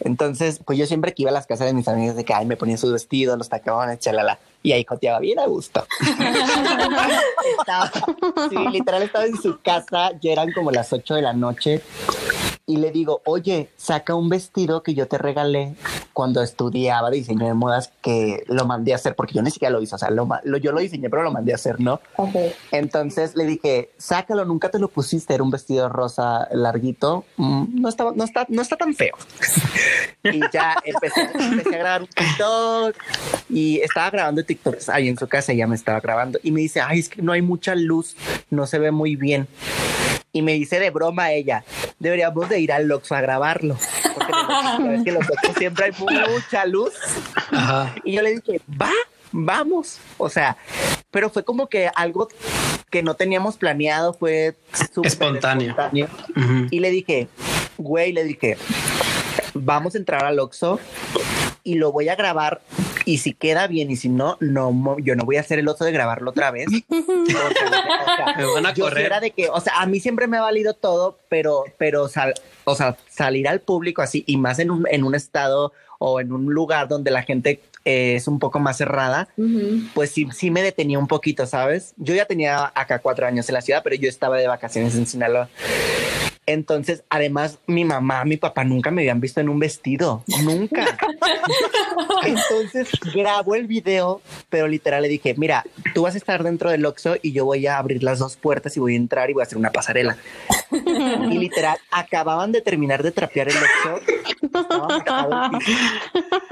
Entonces, 0.00 0.60
pues 0.64 0.78
yo 0.78 0.86
siempre 0.86 1.14
que 1.14 1.22
iba 1.22 1.30
a 1.30 1.34
las 1.34 1.46
casas 1.46 1.66
de 1.66 1.72
mis 1.72 1.88
amigas 1.88 2.16
de 2.16 2.24
que 2.24 2.34
ay, 2.34 2.44
me 2.44 2.56
ponía 2.56 2.76
sus 2.76 2.92
vestidos, 2.92 3.38
los 3.38 3.48
tacones, 3.48 4.00
chalala, 4.00 4.38
y 4.62 4.72
ahí 4.72 4.84
joteaba 4.84 5.20
bien 5.20 5.38
a 5.38 5.46
gusto. 5.46 5.86
sí, 8.50 8.56
literal 8.70 9.02
estaba 9.02 9.24
en 9.24 9.40
su 9.40 9.58
casa, 9.60 10.10
ya 10.20 10.32
eran 10.32 10.52
como 10.52 10.70
las 10.70 10.92
8 10.92 11.14
de 11.14 11.22
la 11.22 11.32
noche 11.32 11.80
y 12.66 12.78
le 12.78 12.90
digo, 12.90 13.22
oye, 13.24 13.70
saca 13.76 14.16
un 14.16 14.28
vestido 14.28 14.82
que 14.82 14.92
yo 14.92 15.06
te 15.06 15.18
regalé 15.18 15.76
cuando 16.12 16.42
estudiaba 16.42 17.10
diseño 17.10 17.46
de 17.46 17.54
modas 17.54 17.92
que 18.02 18.42
lo 18.48 18.66
mandé 18.66 18.92
a 18.92 18.96
hacer, 18.96 19.14
porque 19.14 19.34
yo 19.34 19.42
ni 19.42 19.52
siquiera 19.52 19.70
lo 19.70 19.80
hice, 19.80 19.94
o 19.94 19.98
sea, 19.98 20.10
lo, 20.10 20.26
yo 20.58 20.72
lo 20.72 20.80
diseñé, 20.80 21.08
pero 21.08 21.22
lo 21.22 21.30
mandé 21.30 21.52
a 21.52 21.54
hacer, 21.54 21.80
¿no? 21.80 22.00
Entonces 22.72 23.36
le 23.36 23.44
dije, 23.44 23.90
sácalo, 23.98 24.44
nunca 24.44 24.68
te 24.68 24.80
lo 24.80 24.88
pusiste, 24.88 25.34
era 25.34 25.44
un 25.44 25.50
vestido 25.50 25.88
rosa 25.88 26.48
larguito, 26.50 27.24
mm, 27.36 27.80
no, 27.80 27.88
estaba, 27.88 28.12
no, 28.16 28.24
está, 28.24 28.46
no 28.48 28.62
está 28.62 28.76
tan 28.76 28.94
feo. 28.94 29.14
y 30.24 30.40
ya 30.52 30.74
empecé, 30.84 31.30
empecé, 31.38 31.76
a 31.76 31.78
grabar 31.78 32.02
un 32.02 32.08
TikTok 32.08 32.96
y 33.48 33.78
estaba 33.78 34.10
grabando 34.10 34.44
TikTok 34.44 34.76
ahí 34.88 35.08
en 35.08 35.16
su 35.16 35.28
casa, 35.28 35.52
ya 35.52 35.68
me 35.68 35.76
estaba 35.76 36.00
grabando 36.00 36.40
y 36.42 36.50
me 36.50 36.62
dice, 36.62 36.80
ay, 36.80 36.98
es 36.98 37.08
que 37.08 37.22
no 37.22 37.30
hay 37.30 37.42
mucha 37.42 37.76
luz, 37.76 38.16
no 38.50 38.66
se 38.66 38.80
ve 38.80 38.90
muy 38.90 39.14
bien 39.14 39.46
y 40.36 40.42
me 40.42 40.52
dice 40.52 40.78
de 40.78 40.90
broma 40.90 41.32
ella, 41.32 41.64
deberíamos 41.98 42.50
de 42.50 42.60
ir 42.60 42.70
al 42.70 42.86
Lox 42.86 43.10
a 43.10 43.22
grabarlo. 43.22 43.78
Porque 44.14 44.94
es 44.96 45.02
que 45.02 45.12
los 45.12 45.24
siempre 45.56 45.86
hay 45.86 45.92
mucha 45.98 46.66
luz. 46.66 46.92
Y 48.04 48.12
yo 48.12 48.20
le 48.20 48.34
dije, 48.34 48.60
va, 48.70 48.92
vamos. 49.32 49.98
O 50.18 50.28
sea, 50.28 50.58
pero 51.10 51.30
fue 51.30 51.42
como 51.42 51.68
que 51.68 51.90
algo 51.94 52.28
que 52.90 53.02
no 53.02 53.14
teníamos 53.14 53.56
planeado, 53.56 54.12
fue 54.12 54.56
espontáneo. 55.02 55.70
espontáneo. 55.70 56.08
Y 56.70 56.80
le 56.80 56.90
dije, 56.90 57.28
güey, 57.78 58.12
le 58.12 58.24
dije, 58.24 58.58
vamos 59.54 59.94
a 59.94 59.98
entrar 59.98 60.22
al 60.26 60.38
Oxxo 60.38 60.78
y 61.64 61.76
lo 61.76 61.92
voy 61.92 62.10
a 62.10 62.14
grabar 62.14 62.60
y 63.06 63.18
si 63.18 63.32
queda 63.32 63.68
bien 63.68 63.90
y 63.90 63.96
si 63.96 64.08
no, 64.08 64.36
no, 64.40 64.98
yo 64.98 65.14
no 65.14 65.24
voy 65.24 65.36
a 65.36 65.40
hacer 65.40 65.60
el 65.60 65.68
oso 65.68 65.84
de 65.84 65.92
grabarlo 65.92 66.30
otra 66.30 66.50
vez. 66.50 66.66
me 66.88 68.44
van 68.44 68.66
a 68.66 68.74
correr. 68.74 69.06
Era 69.06 69.20
de 69.20 69.30
que, 69.30 69.48
o 69.48 69.60
sea, 69.60 69.80
a 69.80 69.86
mí 69.86 70.00
siempre 70.00 70.26
me 70.26 70.36
ha 70.36 70.42
valido 70.42 70.74
todo, 70.74 71.16
pero, 71.28 71.64
pero, 71.78 72.02
o 72.02 72.74
sea, 72.74 72.96
salir 73.08 73.48
al 73.48 73.60
público 73.60 74.02
así 74.02 74.24
y 74.26 74.36
más 74.36 74.58
en 74.58 74.72
un, 74.72 74.86
en 74.90 75.04
un 75.04 75.14
estado 75.14 75.72
o 75.98 76.20
en 76.20 76.32
un 76.32 76.52
lugar 76.52 76.88
donde 76.88 77.12
la 77.12 77.22
gente 77.22 77.60
eh, 77.84 78.16
es 78.16 78.26
un 78.26 78.40
poco 78.40 78.58
más 78.58 78.76
cerrada, 78.76 79.28
pues 79.94 80.10
sí, 80.10 80.26
sí 80.32 80.50
me 80.50 80.60
detenía 80.62 80.98
un 80.98 81.06
poquito, 81.06 81.46
¿sabes? 81.46 81.94
Yo 81.96 82.12
ya 82.12 82.26
tenía 82.26 82.72
acá 82.74 82.98
cuatro 82.98 83.24
años 83.24 83.48
en 83.48 83.54
la 83.54 83.62
ciudad, 83.62 83.82
pero 83.84 83.94
yo 83.94 84.08
estaba 84.08 84.36
de 84.36 84.48
vacaciones 84.48 84.96
en 84.96 85.06
Sinaloa. 85.06 85.48
Entonces, 86.46 87.02
además, 87.10 87.58
mi 87.66 87.84
mamá, 87.84 88.24
mi 88.24 88.36
papá 88.36 88.62
nunca 88.62 88.92
me 88.92 89.02
habían 89.02 89.20
visto 89.20 89.40
en 89.40 89.48
un 89.48 89.58
vestido, 89.58 90.22
nunca. 90.44 90.96
Entonces, 92.24 92.88
grabo 93.12 93.56
el 93.56 93.66
video, 93.66 94.20
pero 94.48 94.68
literal 94.68 95.02
le 95.02 95.08
dije, 95.08 95.34
mira, 95.36 95.64
tú 95.92 96.02
vas 96.02 96.14
a 96.14 96.18
estar 96.18 96.44
dentro 96.44 96.70
del 96.70 96.86
Oxxo 96.86 97.16
y 97.20 97.32
yo 97.32 97.44
voy 97.44 97.66
a 97.66 97.78
abrir 97.78 98.02
las 98.04 98.20
dos 98.20 98.36
puertas 98.36 98.76
y 98.76 98.80
voy 98.80 98.94
a 98.94 98.96
entrar 98.96 99.28
y 99.28 99.32
voy 99.32 99.42
a 99.42 99.44
hacer 99.44 99.58
una 99.58 99.70
pasarela. 99.70 100.16
y 100.70 101.38
literal, 101.38 101.78
acababan 101.90 102.52
de 102.52 102.60
terminar 102.60 103.02
de 103.02 103.10
trapear 103.10 103.48
el 103.48 103.56
Oxxo. 103.56 104.00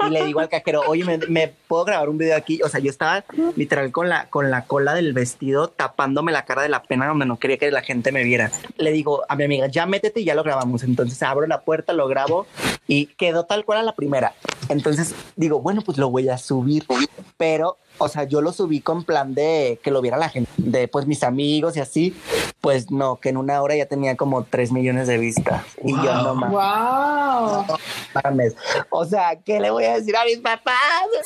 y 0.07 0.09
le 0.09 0.25
digo 0.25 0.41
al 0.41 0.49
cajero, 0.49 0.81
oye, 0.87 1.05
¿me, 1.29 1.47
puedo 1.47 1.85
grabar 1.85 2.09
un 2.09 2.17
video 2.17 2.35
aquí? 2.35 2.61
O 2.63 2.69
sea, 2.69 2.81
yo 2.81 2.89
estaba 2.89 3.23
literal 3.55 3.91
con 3.91 4.09
la, 4.09 4.25
con 4.29 4.51
la 4.51 4.65
cola 4.65 4.93
del 4.93 5.13
vestido 5.13 5.69
tapándome 5.69 6.31
la 6.31 6.43
cara 6.43 6.63
de 6.63 6.69
la 6.69 6.83
pena 6.83 7.07
donde 7.07 7.25
no 7.25 7.37
quería 7.37 7.57
que 7.57 7.71
la 7.71 7.81
gente 7.81 8.11
me 8.11 8.23
viera. 8.23 8.51
Le 8.77 8.91
digo 8.91 9.23
a 9.27 9.35
mi 9.35 9.45
amiga, 9.45 9.67
ya 9.67 9.84
métete 9.85 10.21
y 10.21 10.25
ya 10.25 10.35
lo 10.35 10.43
grabamos. 10.43 10.83
Entonces 10.83 11.21
abro 11.23 11.47
la 11.47 11.61
puerta, 11.61 11.93
lo 11.93 12.07
grabo 12.07 12.45
y 12.87 13.07
quedó 13.07 13.45
tal 13.45 13.65
cual 13.65 13.79
a 13.79 13.83
la 13.83 13.95
primera. 13.95 14.33
Entonces 14.69 15.13
digo, 15.35 15.61
bueno, 15.61 15.81
pues 15.81 15.97
lo 15.97 16.09
voy 16.09 16.29
a 16.29 16.37
subir, 16.37 16.85
pero 17.37 17.77
o 17.97 18.07
sea, 18.07 18.23
yo 18.23 18.41
lo 18.41 18.51
subí 18.51 18.81
con 18.81 19.03
plan 19.03 19.33
de 19.33 19.79
que 19.83 19.91
lo 19.91 20.01
viera 20.01 20.17
la 20.17 20.29
gente, 20.29 20.51
de 20.57 20.87
pues 20.87 21.05
mis 21.05 21.23
amigos 21.23 21.77
y 21.77 21.79
así, 21.79 22.15
pues 22.61 22.91
no, 22.91 23.17
que 23.17 23.29
en 23.29 23.37
una 23.37 23.61
hora 23.61 23.75
ya 23.75 23.85
tenía 23.85 24.15
como 24.15 24.43
tres 24.43 24.71
millones 24.71 25.07
de 25.07 25.17
vistas 25.17 25.63
y 25.83 25.91
yo 25.91 26.15
no 26.23 26.35
más. 26.35 26.51
Wow. 26.51 27.77
mames. 28.23 28.55
O 28.89 29.05
sea, 29.05 29.35
¿qué 29.35 29.59
le 29.59 29.69
voy 29.69 29.85
a 29.85 29.95
decir 29.95 30.15
a 30.15 30.25
mis 30.25 30.39
papás? 30.39 30.75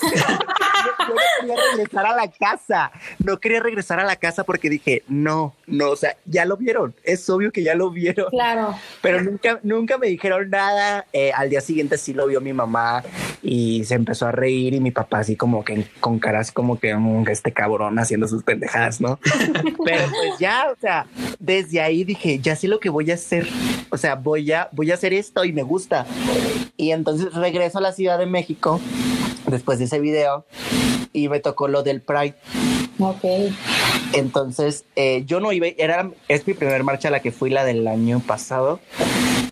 yo, 0.04 1.14
no 1.48 1.56
quería 1.56 1.56
regresar 1.72 2.06
a 2.06 2.16
la 2.16 2.32
casa. 2.32 2.92
No 3.20 3.40
quería 3.40 3.60
regresar 3.60 4.00
a 4.00 4.04
la 4.04 4.16
casa 4.16 4.44
porque 4.44 4.70
dije, 4.70 5.04
no, 5.08 5.54
no, 5.68 5.92
o 5.92 5.96
sea, 5.96 6.18
ya 6.26 6.46
lo 6.46 6.58
vieron. 6.58 6.94
Es 7.04 7.30
obvio 7.30 7.52
que 7.52 7.64
ya 7.64 7.76
lo 7.76 7.90
vieron. 7.90 8.30
Claro. 8.30 8.76
Pero 9.02 9.22
nunca, 9.22 9.60
nunca 9.64 9.98
me 9.98 10.08
dijeron 10.08 10.50
nada. 10.50 11.06
Eh, 11.14 11.32
al 11.34 11.50
día 11.50 11.62
siguiente 11.62 11.98
sí 11.98 12.14
lo 12.14 12.28
vio 12.28 12.42
mi 12.42 12.54
mamá 12.54 13.04
y 13.42 13.84
se 13.86 13.96
empezó 13.96 14.28
a 14.28 14.32
reír 14.32 14.74
y 14.74 14.80
mi 14.80 14.92
papá 14.92 15.20
así 15.20 15.36
como 15.36 15.64
que 15.64 15.88
con 16.00 16.20
caras 16.20 16.52
como 16.60 16.78
que 16.78 16.94
mm, 16.94 17.26
este 17.30 17.54
cabrón 17.54 17.98
haciendo 18.00 18.28
sus 18.28 18.44
pendejadas, 18.44 19.00
¿no? 19.00 19.18
Pero 19.86 20.10
pues 20.10 20.40
ya, 20.42 20.66
o 20.70 20.78
sea, 20.78 21.08
desde 21.40 21.80
ahí 21.80 22.04
dije, 22.04 22.38
ya 22.40 22.54
sé 22.58 22.68
lo 22.68 22.82
que 22.82 22.90
voy 22.90 23.10
a 23.12 23.14
hacer. 23.14 23.48
O 23.92 23.96
sea, 23.98 24.16
voy 24.16 24.52
a, 24.52 24.68
voy 24.74 24.92
a 24.92 24.96
hacer 24.96 25.14
esto 25.14 25.46
y 25.46 25.54
me 25.54 25.64
gusta. 25.64 26.06
Y 26.76 26.92
entonces 26.92 27.34
regreso 27.34 27.78
a 27.78 27.82
la 27.82 27.94
Ciudad 27.94 28.20
de 28.20 28.26
México 28.26 28.82
después 29.48 29.80
de 29.80 29.86
ese 29.86 30.02
video 30.02 30.46
y 31.14 31.30
me 31.30 31.40
tocó 31.40 31.70
lo 31.70 31.82
del 31.82 32.02
Pride. 32.02 32.36
Ok. 33.00 33.24
Entonces, 34.12 34.84
eh, 34.98 35.24
yo 35.26 35.40
no 35.40 35.54
iba, 35.54 35.68
era, 35.78 36.12
es 36.28 36.46
mi 36.46 36.56
primer 36.56 36.84
marcha 36.84 37.08
a 37.08 37.12
la 37.12 37.22
que 37.22 37.32
fui 37.32 37.50
la 37.52 37.64
del 37.64 37.88
año 37.88 38.20
pasado. 38.20 38.82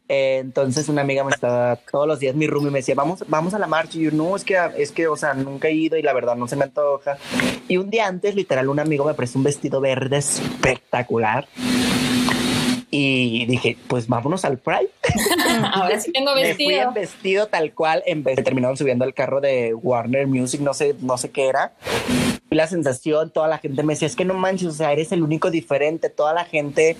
Eh, 0.09 0.37
entonces 0.37 0.87
una 0.87 1.01
amiga 1.01 1.23
me 1.23 1.31
estaba 1.31 1.75
todos 1.75 2.07
los 2.07 2.19
días 2.19 2.33
mi 2.33 2.47
room 2.47 2.67
y 2.67 2.71
me 2.71 2.79
decía, 2.79 2.95
vamos, 2.95 3.23
vamos 3.27 3.53
a 3.53 3.59
la 3.59 3.67
marcha. 3.67 3.97
Y 3.97 4.03
yo, 4.03 4.11
no, 4.11 4.35
es 4.35 4.43
que, 4.43 4.57
es 4.77 4.91
que, 4.91 5.07
o 5.07 5.17
sea, 5.17 5.33
nunca 5.33 5.67
he 5.67 5.73
ido 5.73 5.97
y 5.97 6.01
la 6.01 6.13
verdad 6.13 6.35
no 6.35 6.47
se 6.47 6.55
me 6.55 6.63
antoja. 6.63 7.17
Y 7.67 7.77
un 7.77 7.89
día 7.89 8.07
antes, 8.07 8.35
literal, 8.35 8.69
un 8.69 8.79
amigo 8.79 9.05
me 9.05 9.13
prestó 9.13 9.37
un 9.37 9.43
vestido 9.43 9.81
verde 9.81 10.17
espectacular. 10.17 11.47
Y 12.89 13.45
dije, 13.47 13.77
pues 13.87 14.07
vámonos 14.07 14.45
al 14.45 14.59
Pride. 14.59 14.89
Ahora 15.73 15.99
sí 15.99 16.11
tengo 16.13 16.33
Me 16.35 16.53
fui 16.53 16.67
vestido. 16.67 16.87
en 16.87 16.93
vestido 16.93 17.47
tal 17.47 17.73
cual, 17.73 18.01
en 18.05 18.23
vez 18.23 18.37
de 18.37 18.43
terminaron 18.43 18.77
subiendo 18.77 19.03
al 19.03 19.13
carro 19.13 19.41
de 19.41 19.73
Warner 19.73 20.25
Music, 20.25 20.61
no 20.61 20.73
sé, 20.73 20.95
no 21.01 21.17
sé 21.17 21.29
qué 21.31 21.47
era. 21.47 21.73
La 22.57 22.65
sensación, 22.65 23.29
toda 23.29 23.47
la 23.47 23.59
gente 23.59 23.83
me 23.83 23.93
decía, 23.93 24.07
es 24.07 24.15
que 24.15 24.25
no 24.25 24.33
manches, 24.33 24.67
o 24.69 24.71
sea, 24.71 24.91
eres 24.91 25.11
el 25.11 25.21
único 25.21 25.51
diferente, 25.51 26.09
toda 26.09 26.33
la 26.33 26.43
gente, 26.43 26.97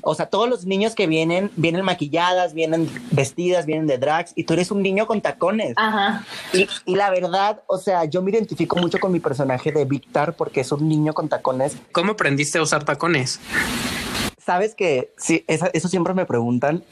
o 0.00 0.14
sea, 0.14 0.24
todos 0.30 0.48
los 0.48 0.64
niños 0.64 0.94
que 0.94 1.06
vienen, 1.06 1.50
vienen 1.56 1.84
maquilladas, 1.84 2.54
vienen 2.54 2.88
vestidas, 3.10 3.66
vienen 3.66 3.86
de 3.86 3.98
drags, 3.98 4.32
y 4.34 4.44
tú 4.44 4.54
eres 4.54 4.70
un 4.70 4.82
niño 4.82 5.06
con 5.06 5.20
tacones. 5.20 5.74
Ajá. 5.76 6.24
Y, 6.54 6.66
y 6.86 6.96
la 6.96 7.10
verdad, 7.10 7.60
o 7.66 7.76
sea, 7.76 8.06
yo 8.06 8.22
me 8.22 8.30
identifico 8.30 8.76
mucho 8.76 8.98
con 8.98 9.12
mi 9.12 9.20
personaje 9.20 9.72
de 9.72 9.84
Victor 9.84 10.32
porque 10.32 10.62
es 10.62 10.72
un 10.72 10.88
niño 10.88 11.12
con 11.12 11.28
tacones. 11.28 11.76
¿Cómo 11.92 12.12
aprendiste 12.12 12.56
a 12.56 12.62
usar 12.62 12.84
tacones? 12.84 13.40
Sabes 14.44 14.74
que 14.74 15.12
sí, 15.16 15.44
esa- 15.48 15.70
eso 15.72 15.88
siempre 15.88 16.12
me 16.14 16.26
preguntan. 16.26 16.84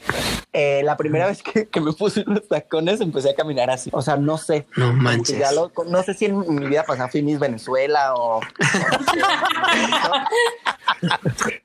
Eh, 0.53 0.81
la 0.83 0.97
primera 0.97 1.27
vez 1.27 1.41
que, 1.43 1.67
que 1.67 1.81
me 1.81 1.93
puse 1.93 2.23
unos 2.27 2.47
tacones 2.47 2.99
empecé 3.01 3.29
a 3.31 3.35
caminar 3.35 3.69
así. 3.69 3.89
O 3.93 4.01
sea, 4.01 4.17
no 4.17 4.37
sé. 4.37 4.65
No 4.75 4.91
manches. 4.93 5.37
ya 5.37 5.51
lo- 5.51 5.71
no 5.87 6.01
sé 6.03 6.13
si 6.13 6.25
en 6.25 6.39
mi 6.55 6.65
vida 6.67 6.83
pasada 6.83 7.09
fui 7.09 7.21
Miss 7.21 7.39
Venezuela 7.39 8.13
o, 8.15 8.39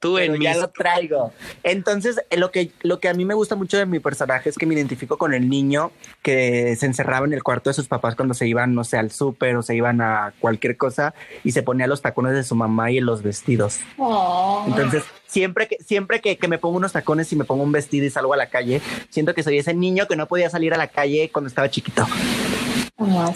Tú 0.01 0.15
pero 0.17 0.35
en 0.35 0.41
ya 0.43 0.51
mis... 0.53 0.61
lo 0.61 0.69
traigo. 0.69 1.33
Entonces, 1.63 2.21
lo 2.37 2.51
que, 2.51 2.73
lo 2.83 2.99
que 3.01 3.09
a 3.09 3.15
mí 3.15 3.25
me 3.25 3.35
gusta 3.35 3.55
mucho 3.57 3.77
de 3.77 3.87
mi 3.87 4.01
personaje 4.01 4.49
es 4.51 4.57
que 4.59 4.67
me 4.67 4.75
identifico 4.75 5.17
con 5.19 5.33
el 5.35 5.49
niño 5.49 5.91
que 6.23 6.75
se 6.77 6.87
encerraba 6.87 7.27
en 7.27 7.33
el 7.33 7.43
cuarto 7.43 7.71
de 7.71 7.75
sus 7.75 7.89
papás 7.89 8.15
cuando 8.17 8.35
se 8.35 8.47
iban, 8.47 8.75
no 8.75 8.85
sé, 8.85 8.97
al 8.99 9.11
súper 9.11 9.57
o 9.57 9.63
se 9.63 9.75
iban 9.77 10.01
a 10.01 10.33
cualquier 10.41 10.77
cosa 10.77 11.15
y 11.45 11.53
se 11.53 11.63
ponía 11.63 11.87
los 11.87 12.03
tacones 12.03 12.35
de 12.35 12.43
su 12.45 12.55
mamá 12.55 12.91
y 12.91 12.99
en 12.99 13.07
los 13.07 13.23
vestidos. 13.23 13.79
Oh. 13.97 14.65
Entonces, 14.67 15.05
siempre 15.29 15.69
que, 15.69 15.77
siempre 15.87 16.21
que, 16.21 16.37
que 16.37 16.49
me 16.49 16.59
pongo 16.59 16.77
unos 16.77 16.93
tacones 16.93 17.33
y 17.33 17.37
me 17.37 17.45
pongo 17.45 17.63
un 17.63 17.73
vestido 17.73 18.07
y 18.07 18.11
salgo 18.11 18.35
a 18.35 18.37
la 18.37 18.49
calle, 18.49 18.81
siento 19.11 19.35
que 19.35 19.45
soy 19.45 19.59
ese 19.59 19.75
niño 19.75 20.09
que 20.09 20.17
no 20.17 20.27
podía 20.27 20.51
salir 20.51 20.75
a 20.75 20.77
la 20.77 20.89
calle 20.89 21.31
cuando 21.33 21.49
estaba 21.49 21.71
chiquito. 21.71 22.07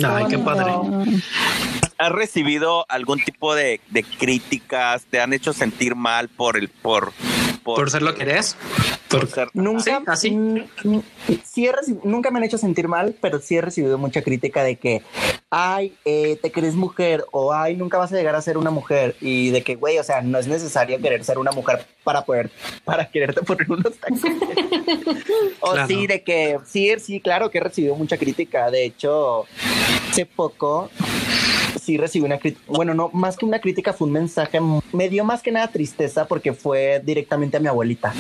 Ay, 0.05 0.25
qué 0.29 0.39
padre. 0.39 0.73
¿Has 1.99 2.11
recibido 2.11 2.85
algún 2.89 3.21
tipo 3.21 3.55
de, 3.55 3.81
de 3.91 4.03
críticas? 4.03 5.05
¿Te 5.05 5.21
han 5.21 5.33
hecho 5.33 5.53
sentir 5.53 5.95
mal 5.95 6.29
por 6.29 6.57
el 6.57 6.69
por 6.69 7.13
¿Por 7.65 7.91
ser 7.91 8.03
lo 8.03 8.15
que 8.15 8.23
eres? 8.23 8.57
por 9.09 9.29
ser- 9.29 9.49
Nunca, 9.53 9.83
¿Sí? 9.83 10.05
¿Así? 10.07 10.65
sí 11.45 11.67
he 11.67 11.73
nunca 12.05 12.31
me 12.31 12.39
han 12.39 12.45
hecho 12.45 12.57
sentir 12.59 12.89
mal, 12.89 13.15
pero 13.21 13.41
sí 13.41 13.57
he 13.57 13.61
recibido 13.61 13.99
mucha 13.99 14.23
crítica 14.23 14.63
de 14.65 14.77
que, 14.77 15.03
ay, 15.51 15.95
eh, 16.07 16.39
te 16.41 16.51
crees 16.51 16.75
mujer 16.75 17.25
o 17.31 17.53
ay, 17.53 17.77
nunca 17.77 17.99
vas 17.99 18.11
a 18.13 18.17
llegar 18.17 18.35
a 18.35 18.41
ser 18.43 18.57
una 18.57 18.71
mujer 18.71 19.17
y 19.21 19.51
de 19.51 19.63
que, 19.63 19.75
güey, 19.75 19.99
o 19.99 20.03
sea, 20.05 20.23
no 20.23 20.39
es 20.39 20.47
necesario 20.47 20.99
querer 21.01 21.25
ser 21.25 21.39
una 21.39 21.53
mujer 21.53 21.85
para 22.05 22.25
poder, 22.25 22.51
para 22.85 23.09
quererte 23.11 23.43
poner 23.43 23.71
unos 23.71 23.95
tacones. 23.99 24.25
o 25.61 25.73
Claro. 25.73 25.87
sí, 25.89 26.07
de 26.07 26.23
que, 26.23 26.59
sí, 26.67 26.91
sí, 26.99 27.21
claro 27.21 27.51
que 27.51 27.59
he 27.59 27.61
recibido 27.63 27.95
mucha 27.97 28.17
crítica. 28.17 28.71
De 28.71 28.85
hecho, 28.85 29.45
hace 30.11 30.25
poco 30.27 30.91
sí 31.81 31.97
recibí 31.97 32.25
una 32.25 32.39
crítica, 32.39 32.63
bueno, 32.69 32.95
no, 32.95 33.11
más 33.13 33.37
que 33.37 33.45
una 33.45 33.61
crítica 33.61 33.93
fue 33.93 34.07
un 34.07 34.13
mensaje, 34.13 34.61
me 34.93 35.09
dio 35.09 35.25
más 35.25 35.43
que 35.43 35.53
nada 35.53 35.69
tristeza 35.69 36.27
porque 36.27 36.53
fue 36.53 37.01
directamente 37.05 37.57
a 37.57 37.61
mi 37.61 37.69
abuelita. 37.69 38.13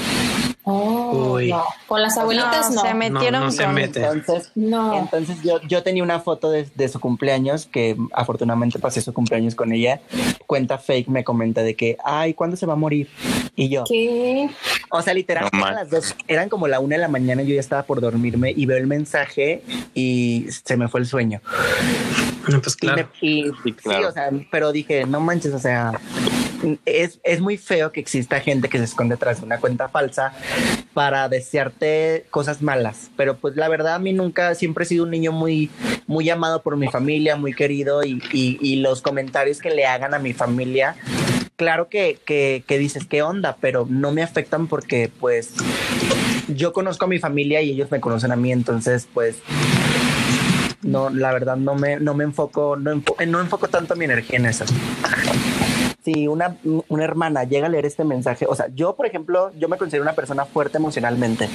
Oh, 0.64 1.32
Uy. 1.34 1.50
no. 1.50 1.64
Con 1.88 2.00
las 2.02 2.16
abuelitas 2.16 2.70
no. 2.70 2.82
se 2.82 2.94
metieron 2.94 3.40
No, 3.40 3.46
no 3.46 3.50
se 3.52 3.64
con- 3.64 3.74
mete. 3.74 4.00
Entonces, 4.04 4.52
No. 4.54 4.96
entonces 4.98 5.42
yo, 5.42 5.60
yo 5.62 5.82
tenía 5.82 6.02
una 6.04 6.20
foto 6.20 6.50
de, 6.50 6.68
de 6.74 6.88
su 6.88 7.00
cumpleaños 7.00 7.66
que 7.66 7.96
afortunadamente 8.12 8.78
pasé 8.78 9.00
su 9.00 9.12
cumpleaños 9.12 9.54
con 9.56 9.72
ella. 9.72 10.00
Cuenta 10.46 10.78
fake 10.78 11.08
me 11.08 11.24
comenta 11.24 11.62
de 11.62 11.74
que, 11.74 11.96
ay, 12.04 12.34
¿cuándo 12.34 12.56
se 12.56 12.66
va 12.66 12.74
a 12.74 12.76
morir? 12.76 13.08
Y 13.56 13.68
yo, 13.68 13.84
¿Qué? 13.88 14.48
o 14.90 15.02
sea, 15.02 15.12
literal, 15.14 15.48
No 15.52 15.58
eran 15.60 15.74
las 15.74 15.90
dos, 15.90 16.14
eran 16.28 16.48
como 16.48 16.68
la 16.68 16.80
una 16.80 16.96
de 16.96 17.02
la 17.02 17.08
mañana, 17.08 17.42
yo 17.42 17.54
ya 17.54 17.60
estaba 17.60 17.82
por 17.82 18.00
dormirme 18.00 18.52
y 18.56 18.64
veo 18.64 18.78
el 18.78 18.86
mensaje 18.86 19.62
y 19.94 20.46
se 20.64 20.76
me 20.76 20.88
fue 20.88 21.00
el 21.00 21.06
sueño. 21.06 21.40
Pues 22.44 22.54
Y 22.54 22.86
me- 22.86 22.92
claro. 22.92 23.08
Y, 23.20 23.42
Sí, 23.62 23.72
claro. 23.72 23.98
sí, 24.00 24.04
o 24.06 24.12
sea, 24.12 24.30
pero 24.50 24.72
dije, 24.72 25.04
no 25.06 25.20
manches, 25.20 25.52
o 25.54 25.58
sea, 25.58 25.92
es, 26.86 27.20
es 27.24 27.40
muy 27.40 27.56
feo 27.58 27.92
que 27.92 28.00
exista 28.00 28.40
gente 28.40 28.68
que 28.68 28.78
se 28.78 28.84
esconde 28.84 29.16
tras 29.16 29.40
de 29.40 29.46
una 29.46 29.58
cuenta 29.58 29.88
falsa 29.88 30.32
para 30.94 31.28
desearte 31.28 32.26
cosas 32.30 32.62
malas. 32.62 33.10
Pero 33.16 33.36
pues 33.36 33.56
la 33.56 33.68
verdad 33.68 33.94
a 33.94 33.98
mí 33.98 34.12
nunca, 34.12 34.54
siempre 34.54 34.84
he 34.84 34.86
sido 34.86 35.04
un 35.04 35.10
niño 35.10 35.32
muy, 35.32 35.70
muy 36.06 36.28
amado 36.30 36.62
por 36.62 36.76
mi 36.76 36.88
familia, 36.88 37.36
muy 37.36 37.54
querido 37.54 38.04
y, 38.04 38.22
y- 38.32 38.58
y 38.60 38.76
los 38.76 39.02
comentarios 39.02 39.58
que 39.60 39.70
le 39.70 39.86
hagan 39.86 40.14
a 40.14 40.18
mi 40.18 40.32
familia, 40.32 40.96
claro 41.56 41.88
que, 41.88 42.18
que, 42.26 42.64
que 42.66 42.78
dices, 42.78 43.04
¿qué 43.06 43.22
onda? 43.22 43.56
Pero 43.60 43.86
no 43.88 44.12
me 44.12 44.22
afectan 44.22 44.66
porque 44.66 45.10
pues 45.20 45.50
yo 46.48 46.72
conozco 46.72 47.04
a 47.04 47.08
mi 47.08 47.18
familia 47.18 47.62
y 47.62 47.70
ellos 47.70 47.90
me 47.90 48.00
conocen 48.00 48.32
a 48.32 48.36
mí, 48.36 48.52
entonces 48.52 49.06
pues 49.14 49.36
no, 50.82 51.10
la 51.10 51.32
verdad 51.32 51.56
no 51.56 51.74
me, 51.76 51.98
no 52.00 52.14
me 52.14 52.24
enfoco, 52.24 52.76
no, 52.76 52.92
enfo- 52.92 53.24
no 53.26 53.40
enfoco 53.40 53.68
tanto 53.68 53.94
mi 53.96 54.04
energía 54.04 54.38
en 54.38 54.46
eso. 54.46 54.64
Si 56.04 56.26
una, 56.26 56.56
una 56.88 57.04
hermana 57.04 57.44
llega 57.44 57.66
a 57.66 57.70
leer 57.70 57.86
este 57.86 58.04
mensaje, 58.04 58.46
o 58.48 58.54
sea, 58.54 58.66
yo, 58.74 58.96
por 58.96 59.06
ejemplo, 59.06 59.52
yo 59.56 59.68
me 59.68 59.76
considero 59.78 60.02
una 60.02 60.14
persona 60.14 60.44
fuerte 60.44 60.78
emocionalmente, 60.78 61.48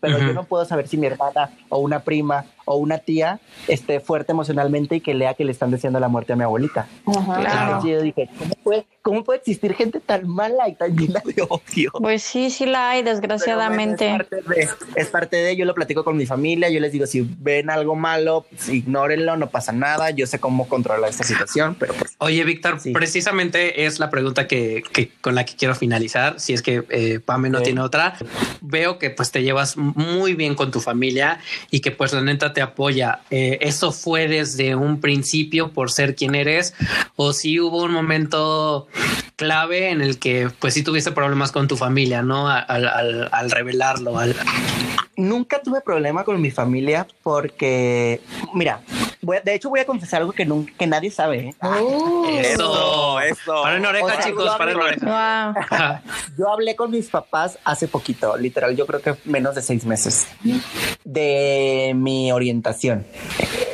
pero 0.00 0.18
yo 0.18 0.32
no 0.32 0.44
puedo 0.44 0.64
saber 0.64 0.86
si 0.86 0.96
mi 0.96 1.08
hermana 1.08 1.50
o 1.68 1.78
una 1.78 2.00
prima 2.00 2.44
o 2.64 2.76
una 2.76 2.98
tía 2.98 3.40
esté 3.66 3.98
fuerte 3.98 4.32
emocionalmente 4.32 4.96
y 4.96 5.00
que 5.00 5.14
lea 5.14 5.34
que 5.34 5.44
le 5.44 5.52
están 5.52 5.70
deseando 5.70 5.98
la 5.98 6.08
muerte 6.08 6.32
a 6.32 6.36
mi 6.36 6.44
abuelita. 6.44 6.86
Ajá. 7.06 7.40
Claro. 7.40 7.64
Entonces 7.64 7.90
yo 7.90 8.02
dije, 8.02 8.30
¿cómo 8.38 8.54
puede, 8.62 8.86
¿cómo 9.08 9.24
puede 9.24 9.38
existir 9.38 9.74
gente 9.74 10.00
tan 10.00 10.28
mala 10.28 10.68
y 10.68 10.74
tan 10.74 10.96
llena 10.96 11.22
de 11.24 11.42
odio? 11.48 11.90
Pues 11.98 12.22
sí, 12.22 12.50
sí 12.50 12.66
la 12.66 12.90
hay, 12.90 13.02
Pero 13.02 13.14
desgraciadamente. 13.16 14.08
bueno, 14.08 14.24
es, 14.24 14.28
parte 14.28 14.54
de, 14.94 15.00
es 15.00 15.06
parte 15.08 15.36
de, 15.36 15.56
yo 15.56 15.64
lo 15.64 15.74
platico 15.74 16.04
con 16.04 16.16
mi 16.16 16.26
familia, 16.26 16.68
yo 16.68 16.78
les 16.80 16.92
digo, 16.92 17.06
si 17.06 17.26
ven 17.40 17.70
algo 17.70 17.94
malo, 17.96 18.46
pues, 18.50 18.68
ignórenlo, 18.68 19.36
no 19.36 19.48
pasa 19.48 19.72
nada, 19.72 20.10
yo 20.10 20.26
sé 20.26 20.38
cómo 20.38 20.68
controlar 20.68 21.08
esta 21.10 21.24
situación, 21.24 21.74
pero 21.78 21.94
pues 21.94 22.14
Oye, 22.18 22.44
Víctor, 22.44 22.80
Sí. 22.80 22.92
precisamente 22.92 23.86
es 23.86 23.98
la 23.98 24.10
pregunta 24.10 24.46
que, 24.46 24.82
que- 24.92 25.10
con 25.20 25.34
la 25.34 25.44
que 25.44 25.54
quiero 25.56 25.74
finalizar. 25.74 26.38
Si 26.40 26.52
es 26.52 26.62
que 26.62 26.84
eh, 26.90 27.20
Pame 27.24 27.48
no 27.48 27.62
tiene 27.62 27.80
otra, 27.80 28.14
veo 28.60 28.98
que 28.98 29.10
pues 29.10 29.30
te 29.30 29.42
llevas 29.42 29.76
muy 29.76 30.34
bien 30.34 30.54
con 30.54 30.70
tu 30.70 30.80
familia 30.80 31.38
y 31.70 31.80
que 31.80 31.90
pues 31.92 32.12
la 32.12 32.20
neta 32.20 32.52
te 32.52 32.60
apoya. 32.60 33.20
Eh, 33.30 33.58
¿Eso 33.62 33.92
fue 33.92 34.28
desde 34.28 34.74
un 34.74 35.00
principio 35.00 35.70
por 35.72 35.90
ser 35.90 36.14
quien 36.14 36.34
eres 36.34 36.74
o 37.16 37.32
si 37.32 37.58
hubo 37.60 37.82
un 37.84 37.92
momento 37.92 38.88
clave 39.36 39.90
en 39.90 40.00
el 40.00 40.18
que 40.18 40.50
pues 40.58 40.74
sí 40.74 40.82
tuviste 40.82 41.12
problemas 41.12 41.52
con 41.52 41.68
tu 41.68 41.76
familia, 41.76 42.22
no 42.22 42.48
al, 42.48 42.64
al- 42.88 43.28
al 43.32 43.50
revelarlo? 43.50 44.18
Al... 44.18 44.34
nunca 45.16 45.60
tuve 45.62 45.80
problema 45.80 46.24
con 46.24 46.40
mi 46.40 46.50
familia 46.50 47.06
porque, 47.22 48.20
mira, 48.54 48.80
voy 49.22 49.36
a- 49.36 49.40
de 49.40 49.54
hecho 49.54 49.68
voy 49.68 49.80
a 49.80 49.86
confesar 49.86 50.20
algo 50.22 50.32
que, 50.32 50.44
nunca, 50.44 50.72
que 50.78 50.86
nadie 50.86 51.10
sabe. 51.10 51.38
¿eh? 51.50 51.54
Uh, 51.62 52.26
Eso, 52.40 53.20
eso. 53.20 53.62
Paren 53.62 53.84
oreja, 53.86 54.04
O 54.06 54.10
sea, 54.10 54.20
chicos, 54.20 54.50
oreja. 54.58 54.96
Guau. 55.06 55.54
Ajá. 55.70 56.02
Yo 56.38 56.52
hablé 56.52 56.74
con 56.76 56.90
mis 56.90 57.08
papás 57.08 57.58
hace 57.64 57.88
poquito, 57.88 58.36
literal, 58.36 58.76
yo 58.76 58.86
creo 58.86 59.00
que 59.02 59.14
menos 59.24 59.54
de 59.54 59.62
seis 59.62 59.84
meses, 59.84 60.26
de 61.04 61.92
mi 61.96 62.30
orientación. 62.32 63.04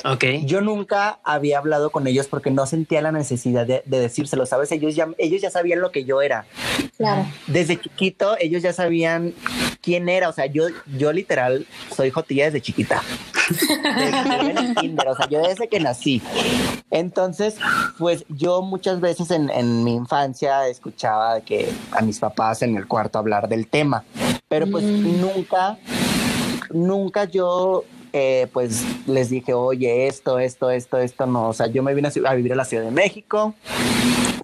Ok. 0.04 0.24
Yo 0.44 0.60
nunca 0.60 1.18
había 1.24 1.58
hablado 1.58 1.90
con 1.90 2.06
ellos 2.06 2.28
porque 2.28 2.50
no 2.50 2.66
sentía 2.66 3.02
la 3.02 3.12
necesidad 3.12 3.66
de, 3.66 3.82
de 3.84 4.00
decírselo, 4.00 4.46
¿sabes? 4.46 4.70
Ellos 4.72 4.94
ya, 4.94 5.08
ellos 5.18 5.42
ya 5.42 5.50
sabían 5.50 5.80
lo 5.80 5.90
que 5.90 6.04
yo 6.04 6.22
era. 6.22 6.46
claro. 6.96 7.26
Desde 7.46 7.80
chiquito 7.80 8.36
ellos 8.38 8.62
ya 8.62 8.72
sabían 8.72 9.34
quién 9.80 10.08
era. 10.08 10.28
O 10.28 10.32
sea, 10.32 10.46
yo, 10.46 10.64
yo 10.96 11.12
literal 11.12 11.66
soy 11.94 12.10
Jotilla 12.10 12.46
desde 12.46 12.60
chiquita. 12.60 13.02
Desde 13.48 14.74
kinder, 14.80 15.08
o 15.08 15.16
sea, 15.16 15.28
yo 15.28 15.42
desde 15.42 15.68
que 15.68 15.80
nací. 15.80 16.22
Entonces, 16.90 17.56
pues 17.98 18.24
yo 18.28 18.62
muchas 18.62 19.00
veces 19.00 19.30
en, 19.30 19.50
en 19.50 19.84
mi 19.84 19.94
infancia 19.94 20.66
escuchaba 20.68 21.40
que 21.40 21.68
a 21.92 22.02
mis 22.02 22.18
papás 22.18 22.62
en 22.62 22.76
el 22.76 22.86
cuarto 22.86 23.18
hablar 23.18 23.48
del 23.48 23.66
tema, 23.68 24.04
pero 24.48 24.66
pues 24.70 24.84
nunca, 24.84 25.78
nunca 26.70 27.24
yo 27.24 27.84
eh, 28.16 28.46
pues 28.52 28.84
les 29.08 29.28
dije, 29.28 29.54
oye, 29.54 30.06
esto, 30.06 30.38
esto, 30.38 30.70
esto, 30.70 30.98
esto, 30.98 31.26
no. 31.26 31.48
O 31.48 31.52
sea, 31.52 31.66
yo 31.66 31.82
me 31.82 31.92
vine 31.94 32.08
a, 32.24 32.34
vivir 32.34 32.52
a 32.52 32.56
la 32.56 32.64
Ciudad 32.64 32.84
de 32.84 32.92
México, 32.92 33.54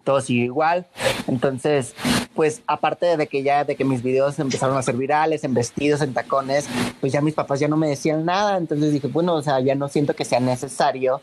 todo 0.02 0.20
sigue 0.20 0.46
igual. 0.46 0.88
Entonces, 1.28 1.94
pues 2.34 2.62
aparte 2.66 3.16
de 3.16 3.28
que 3.28 3.44
ya, 3.44 3.62
de 3.62 3.76
que 3.76 3.84
mis 3.84 4.02
videos 4.02 4.40
empezaron 4.40 4.76
a 4.76 4.82
ser 4.82 4.96
virales, 4.96 5.44
en 5.44 5.54
vestidos, 5.54 6.00
en 6.00 6.12
tacones, 6.12 6.68
pues 7.00 7.12
ya 7.12 7.20
mis 7.20 7.34
papás 7.34 7.60
ya 7.60 7.68
no 7.68 7.76
me 7.76 7.88
decían 7.88 8.24
nada. 8.24 8.58
Entonces 8.58 8.92
dije, 8.92 9.06
bueno, 9.06 9.34
o 9.34 9.42
sea, 9.42 9.60
ya 9.60 9.76
no 9.76 9.88
siento 9.88 10.14
que 10.14 10.24
sea 10.24 10.40
necesario 10.40 11.20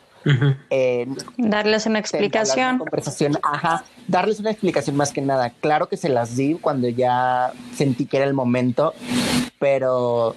eh, 0.69 1.07
Darles 1.37 1.85
una 1.85 1.99
explicación. 1.99 2.67
una 2.75 2.77
conversación, 2.79 3.37
ajá, 3.43 3.83
darles 4.07 4.39
una 4.39 4.51
explicación 4.51 4.95
más 4.95 5.11
que 5.11 5.21
nada. 5.21 5.51
Claro 5.61 5.87
que 5.89 5.97
se 5.97 6.09
las 6.09 6.35
di 6.35 6.55
cuando 6.55 6.89
ya 6.89 7.51
sentí 7.75 8.05
que 8.05 8.17
era 8.17 8.25
el 8.25 8.33
momento, 8.33 8.93
pero 9.59 10.35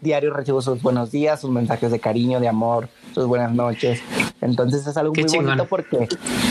diario 0.00 0.32
recibo 0.34 0.60
sus 0.62 0.82
buenos 0.82 1.10
días, 1.10 1.40
sus 1.40 1.50
mensajes 1.50 1.90
de 1.90 1.98
cariño, 1.98 2.38
de 2.40 2.48
amor, 2.48 2.88
sus 3.14 3.26
buenas 3.26 3.52
noches. 3.52 4.00
Entonces 4.40 4.86
es 4.86 4.96
algo 4.98 5.12
Qué 5.14 5.22
muy 5.22 5.30
chingón. 5.30 5.46
bonito 5.46 5.66
porque 5.66 6.06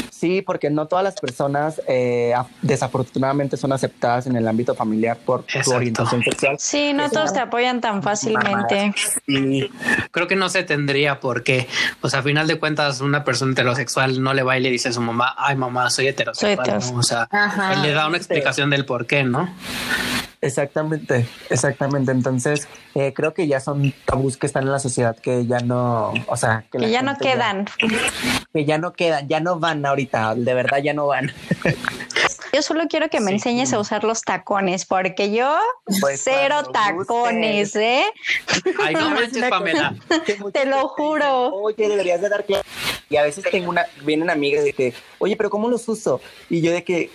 sí, 0.09 0.41
porque 0.41 0.71
no 0.71 0.87
todas 0.87 1.03
las 1.03 1.13
personas 1.19 1.79
eh, 1.87 2.31
af- 2.35 2.47
desafortunadamente 2.63 3.55
son 3.57 3.71
aceptadas 3.73 4.25
en 4.25 4.35
el 4.35 4.47
ámbito 4.47 4.73
familiar 4.73 5.17
por 5.23 5.41
Exacto. 5.41 5.69
su 5.69 5.75
orientación 5.75 6.23
sexual. 6.23 6.55
Sí, 6.57 6.93
no 6.93 7.03
Es 7.05 7.11
todos 7.11 7.25
una 7.31 7.33
te 7.33 7.39
apoyan 7.41 7.81
tan 7.81 8.01
fácilmente. 8.01 8.95
Creo 10.09 10.27
que 10.27 10.35
no 10.35 10.49
se 10.49 10.63
tendría 10.63 11.19
por 11.19 11.43
qué. 11.43 11.67
O 12.01 12.09
sea, 12.09 12.22
final 12.23 12.47
de 12.47 12.57
cuentas, 12.59 13.01
una 13.01 13.23
persona 13.23 13.51
heterosexual 13.51 14.21
no 14.21 14.33
le 14.33 14.43
va 14.43 14.57
y 14.57 14.61
le 14.61 14.71
dice 14.71 14.89
a 14.89 14.93
su 14.93 15.01
mamá, 15.01 15.35
ay 15.37 15.55
mamá, 15.55 15.89
soy 15.89 16.07
heterosexual. 16.07 16.55
Soy 16.55 16.63
heterosexual. 16.63 16.93
¿no? 16.95 16.99
O 16.99 17.03
sea, 17.03 17.27
Ajá. 17.31 17.73
él 17.73 17.81
le 17.83 17.91
da 17.91 18.07
una 18.07 18.17
explicación 18.17 18.69
del 18.69 18.85
por 18.85 19.05
qué, 19.05 19.23
¿no? 19.23 19.53
Exactamente, 20.41 21.25
exactamente. 21.49 22.11
Entonces, 22.11 22.67
eh, 22.95 23.13
creo 23.15 23.33
que 23.33 23.47
ya 23.47 23.61
son 23.61 23.93
tabús 24.05 24.35
que 24.35 24.45
están 24.45 24.63
en 24.63 24.71
la 24.73 24.79
sociedad 24.79 25.15
que 25.15 25.45
ya 25.45 25.59
no, 25.59 26.13
o 26.27 26.35
sea, 26.35 26.65
Que 26.69 26.89
ya 26.91 27.01
no 27.01 27.15
quedan. 27.17 27.65
que 28.53 28.65
ya 28.65 28.77
no 28.77 28.91
quedan, 28.91 29.27
ya 29.29 29.39
no 29.39 29.59
van 29.59 29.85
ahorita, 29.85 30.35
de 30.35 30.53
verdad 30.53 30.79
ya 30.83 30.93
no 30.93 31.07
van. 31.07 31.31
Yo 32.53 32.61
solo 32.61 32.83
quiero 32.87 33.09
que 33.09 33.19
me 33.19 33.29
Sí. 33.29 33.33
enseñes 33.33 33.73
a 33.73 33.79
usar 33.79 34.03
los 34.03 34.21
tacones, 34.21 34.85
porque 34.85 35.31
yo 35.31 35.57
Pues 36.01 36.21
cero 36.23 36.61
tacones, 36.71 37.69
gustes. 37.73 37.75
¿eh? 37.81 38.05
Ay, 38.79 38.93
no 38.93 38.99
¿Sabes 39.09 39.21
manches, 39.33 39.49
Pamela. 39.49 39.95
Te 40.53 40.65
lo 40.67 40.87
juro. 40.89 41.47
Oye, 41.55 41.89
deberías 41.89 42.21
de 42.21 42.29
dar 42.29 42.45
clases. 42.45 42.65
Y 43.09 43.17
a 43.17 43.23
veces 43.23 43.43
tengo 43.49 43.69
una, 43.69 43.85
vienen 44.03 44.29
amigas 44.29 44.63
de 44.63 44.73
que, 44.73 44.93
oye, 45.17 45.35
pero 45.35 45.49
¿cómo 45.49 45.67
los 45.67 45.87
uso? 45.89 46.21
Y 46.49 46.61
yo 46.61 46.71
de 46.71 46.83
que, 46.83 47.09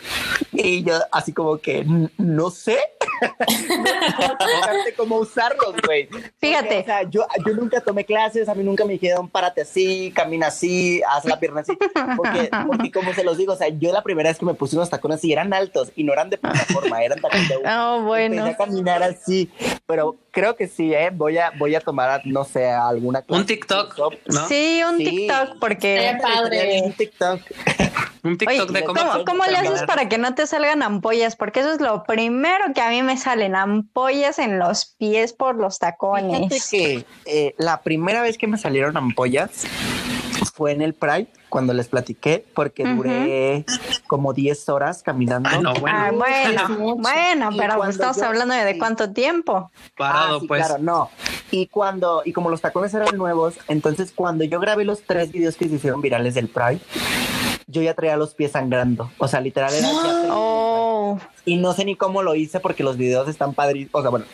y 0.53 0.83
yo 0.85 0.95
así 1.13 1.33
como 1.33 1.59
que, 1.59 1.79
"N- 1.79 2.11
no 2.19 2.51
sé. 2.51 2.79
No 3.59 4.85
sé 4.85 4.95
cómo 4.97 5.17
usarlos, 5.17 5.75
güey. 5.85 6.07
Porque, 6.07 6.31
Fíjate. 6.39 6.79
o 6.81 6.85
sea, 6.85 7.03
yo, 7.11 7.27
yo 7.47 7.55
nunca 7.55 7.81
tomé 7.81 8.05
clases, 8.05 8.49
a 8.49 8.55
mí 8.55 8.63
nunca 8.63 8.85
me 8.85 8.93
dijeron, 8.95 9.29
párate 9.29 9.63
así, 9.63 10.13
camina 10.15 10.49
así, 10.49 11.03
haz 11.09 11.25
la 11.25 11.39
pierna 11.41 11.63
así. 11.63 11.77
Porque, 12.17 12.51
porque 12.67 12.91
como 12.93 13.13
se 13.15 13.25
los 13.25 13.37
digo, 13.37 13.53
o 13.55 13.57
sea, 13.57 13.69
yo 13.69 13.93
la 13.93 14.03
primera 14.03 14.29
vez 14.31 14.39
que 14.39 14.45
me 14.47 14.55
puse 14.55 14.77
unos 14.77 14.91
tacones 14.91 15.25
y 15.29 15.33
eran 15.33 15.53
altos 15.53 15.93
y 15.95 16.05
no 16.05 16.15
eran 16.15 16.31
de 16.31 16.39
plataforma, 16.39 17.03
eran 17.05 17.21
de 17.21 17.59
Oh, 17.71 18.01
bueno. 18.03 18.37
Empecé 18.47 18.51
a 18.51 18.57
caminar 18.57 19.03
así, 19.03 19.51
pero 19.85 20.17
creo 20.31 20.57
que 20.57 20.67
sí, 20.69 20.95
¿eh? 20.95 21.11
Voy 21.13 21.37
a, 21.37 21.53
voy 21.59 21.75
a 21.75 21.81
tomar, 21.81 22.23
no 22.25 22.45
sé, 22.45 22.71
alguna 22.71 23.21
clase 23.21 23.41
Un 23.43 23.47
TikTok, 23.47 23.99
¿no? 24.27 24.49
Sí, 24.49 24.81
un 24.89 24.97
Sí. 24.97 25.05
TikTok, 25.05 25.59
porque... 25.61 26.07
Estaría 26.11 26.19
padre. 26.19 26.83
Un 26.83 26.93
TikTok. 26.95 27.41
Un 28.25 28.39
TikTok 28.39 28.71
Oye, 28.71 28.81
de 28.81 28.85
cómo. 28.85 29.01
¿cómo, 29.01 29.25
cómo 29.25 29.45
le 29.45 29.57
haces 29.59 29.83
para 29.83 30.09
que 30.09 30.17
no 30.17 30.35
te 30.35 30.47
salgan 30.47 30.83
ampollas? 30.83 31.37
Porque 31.37 31.61
eso 31.61 31.73
es 31.73 31.81
lo 31.81 32.05
primero 32.05 32.65
que 32.75 32.81
a 32.81 32.89
mí 32.89 33.03
me 33.03 33.17
salen, 33.19 33.55
ampollas 33.55 34.39
en 34.39 34.59
los 34.59 34.87
pies 34.99 35.35
por 35.35 35.57
los 35.57 35.79
Fíjate 35.79 35.93
tacones. 35.93 36.71
que 36.71 37.05
eh, 37.27 37.55
la 37.59 37.83
primera 37.83 38.23
vez 38.23 38.39
que 38.39 38.47
me 38.47 38.57
salieron 38.59 38.97
ampollas 38.97 39.67
fue 40.55 40.73
en 40.73 40.83
el 40.83 40.95
Pride, 40.95 41.29
cuando 41.49 41.73
les 41.73 41.89
platiqué, 41.89 42.45
porque 42.55 42.85
duré 42.85 43.65
como 44.07 44.33
10 44.33 44.69
horas 44.69 45.03
caminando. 45.03 45.49
Ah, 45.53 45.59
no, 45.63 45.75
bueno. 45.75 45.99
Ah, 45.99 46.11
bueno, 46.13 46.97
bueno, 46.97 47.51
pero 47.57 47.85
estamos 47.87 48.17
yo- 48.17 48.27
hablando 48.27 48.55
de 48.55 48.73
sí. 48.73 48.79
cuánto 48.79 49.11
tiempo. 49.13 49.71
Parado, 49.97 50.37
Ah, 50.37 50.41
sí, 50.41 50.47
pues. 50.47 50.67
Claro, 50.67 50.83
no. 50.83 51.11
Y 51.51 51.67
cuando, 51.69 52.23
y 52.25 52.33
como 52.33 52.51
los 52.51 52.61
tacones 52.61 52.93
eran 52.95 53.17
nuevos, 53.17 53.55
entonces 53.69 54.13
cuando 54.15 54.45
yo 54.45 54.61
grabé 54.61 54.85
los 54.85 55.03
tres 55.03 55.33
videos 55.33 55.57
que 55.57 55.69
se 55.69 55.77
hicieron 55.77 56.01
virales 56.03 56.35
del 56.35 56.49
Pride, 56.49 56.81
yo 57.67 57.83
ya 57.83 57.95
traía 57.95 58.17
los 58.17 58.35
pies 58.35 58.53
sangrando. 58.53 59.11
O 59.19 59.29
sea, 59.29 59.41
literal 59.41 59.73
era. 59.75 59.89
Y 61.45 61.57
no 61.57 61.73
sé 61.73 61.85
ni 61.85 61.97
cómo 61.97 62.23
lo 62.23 62.35
hice 62.35 62.61
porque 62.61 62.83
los 62.83 62.97
videos 62.97 63.29
están 63.29 63.55
padrísimos. 63.55 63.95
O 63.95 64.03
sea, 64.03 64.11
bueno, 64.11 64.27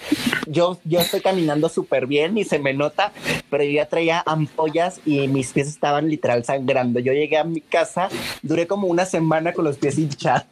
yo, 0.46 0.78
yo 0.84 1.00
estoy 1.00 1.20
caminando 1.20 1.68
súper 1.68 2.06
bien 2.06 2.36
y 2.38 2.44
se 2.44 2.58
me 2.58 2.74
nota, 2.74 3.12
pero 3.50 3.62
yo 3.64 3.70
ya 3.70 3.86
traía 3.86 4.22
ampollas 4.26 5.00
y 5.06 5.28
mis 5.28 5.52
pies 5.52 5.68
estaban 5.68 6.08
literal 6.08 6.44
sangrando. 6.44 7.00
Yo 7.00 7.12
llegué 7.12 7.38
a 7.38 7.44
mi 7.44 7.60
casa, 7.60 8.08
duré 8.42 8.66
como 8.66 8.88
una 8.88 9.04
semana 9.04 9.52
con 9.52 9.64
los 9.64 9.78
pies 9.78 9.98
hinchados. 9.98 10.44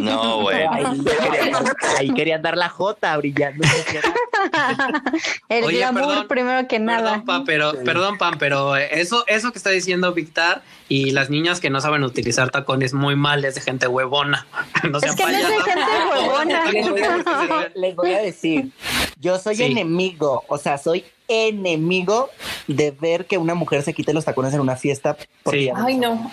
No, 0.00 0.42
güey. 0.42 0.64
Ahí, 0.66 1.04
querían, 1.04 1.64
ahí 1.98 2.14
querían 2.14 2.42
dar 2.42 2.56
la 2.56 2.68
jota 2.68 3.16
brillando. 3.16 3.66
el 5.48 5.64
Oye, 5.64 5.78
glamour 5.78 6.02
perdón, 6.06 6.28
primero 6.28 6.68
que 6.68 6.78
nada. 6.78 7.10
Perdón, 7.10 7.24
Pam, 7.24 7.44
pero, 7.44 7.72
perdón, 7.84 8.18
Pam, 8.18 8.34
pero 8.38 8.76
eso, 8.76 9.24
eso 9.26 9.52
que 9.52 9.58
está 9.58 9.70
diciendo 9.70 10.12
Victar 10.14 10.62
y 10.88 11.10
las 11.10 11.28
niñas 11.30 11.60
que 11.60 11.70
no 11.70 11.80
saben 11.80 12.02
utilizar 12.02 12.50
tacones 12.50 12.94
muy 12.94 13.14
mal 13.16 13.44
es 13.44 13.54
de 13.56 13.60
gente 13.60 13.86
huevona. 13.88 14.46
No 14.90 15.00
sean 15.00 15.16
que 15.16 15.22
no 15.24 15.28
es 15.30 15.48
de 15.48 15.54
gente 15.54 15.80
huevona. 16.12 16.64
les, 16.72 16.86
voy 16.88 17.02
a 17.02 17.12
decir, 17.12 17.72
les 17.74 17.96
voy 17.96 18.12
a 18.12 18.18
decir, 18.22 18.70
yo 19.20 19.38
soy 19.38 19.56
Sí. 19.56 19.64
enemigo, 19.64 20.44
o 20.48 20.56
sea, 20.58 20.78
soy 20.78 21.04
enemigo 21.28 22.30
de 22.66 22.90
ver 22.90 23.26
que 23.26 23.38
una 23.38 23.54
mujer 23.54 23.82
se 23.82 23.94
quite 23.94 24.12
los 24.12 24.24
tacones 24.24 24.54
en 24.54 24.60
una 24.60 24.76
fiesta. 24.76 25.16
porque 25.42 25.64
Sí. 25.64 25.70
Ay, 25.74 25.96
no. 25.96 26.30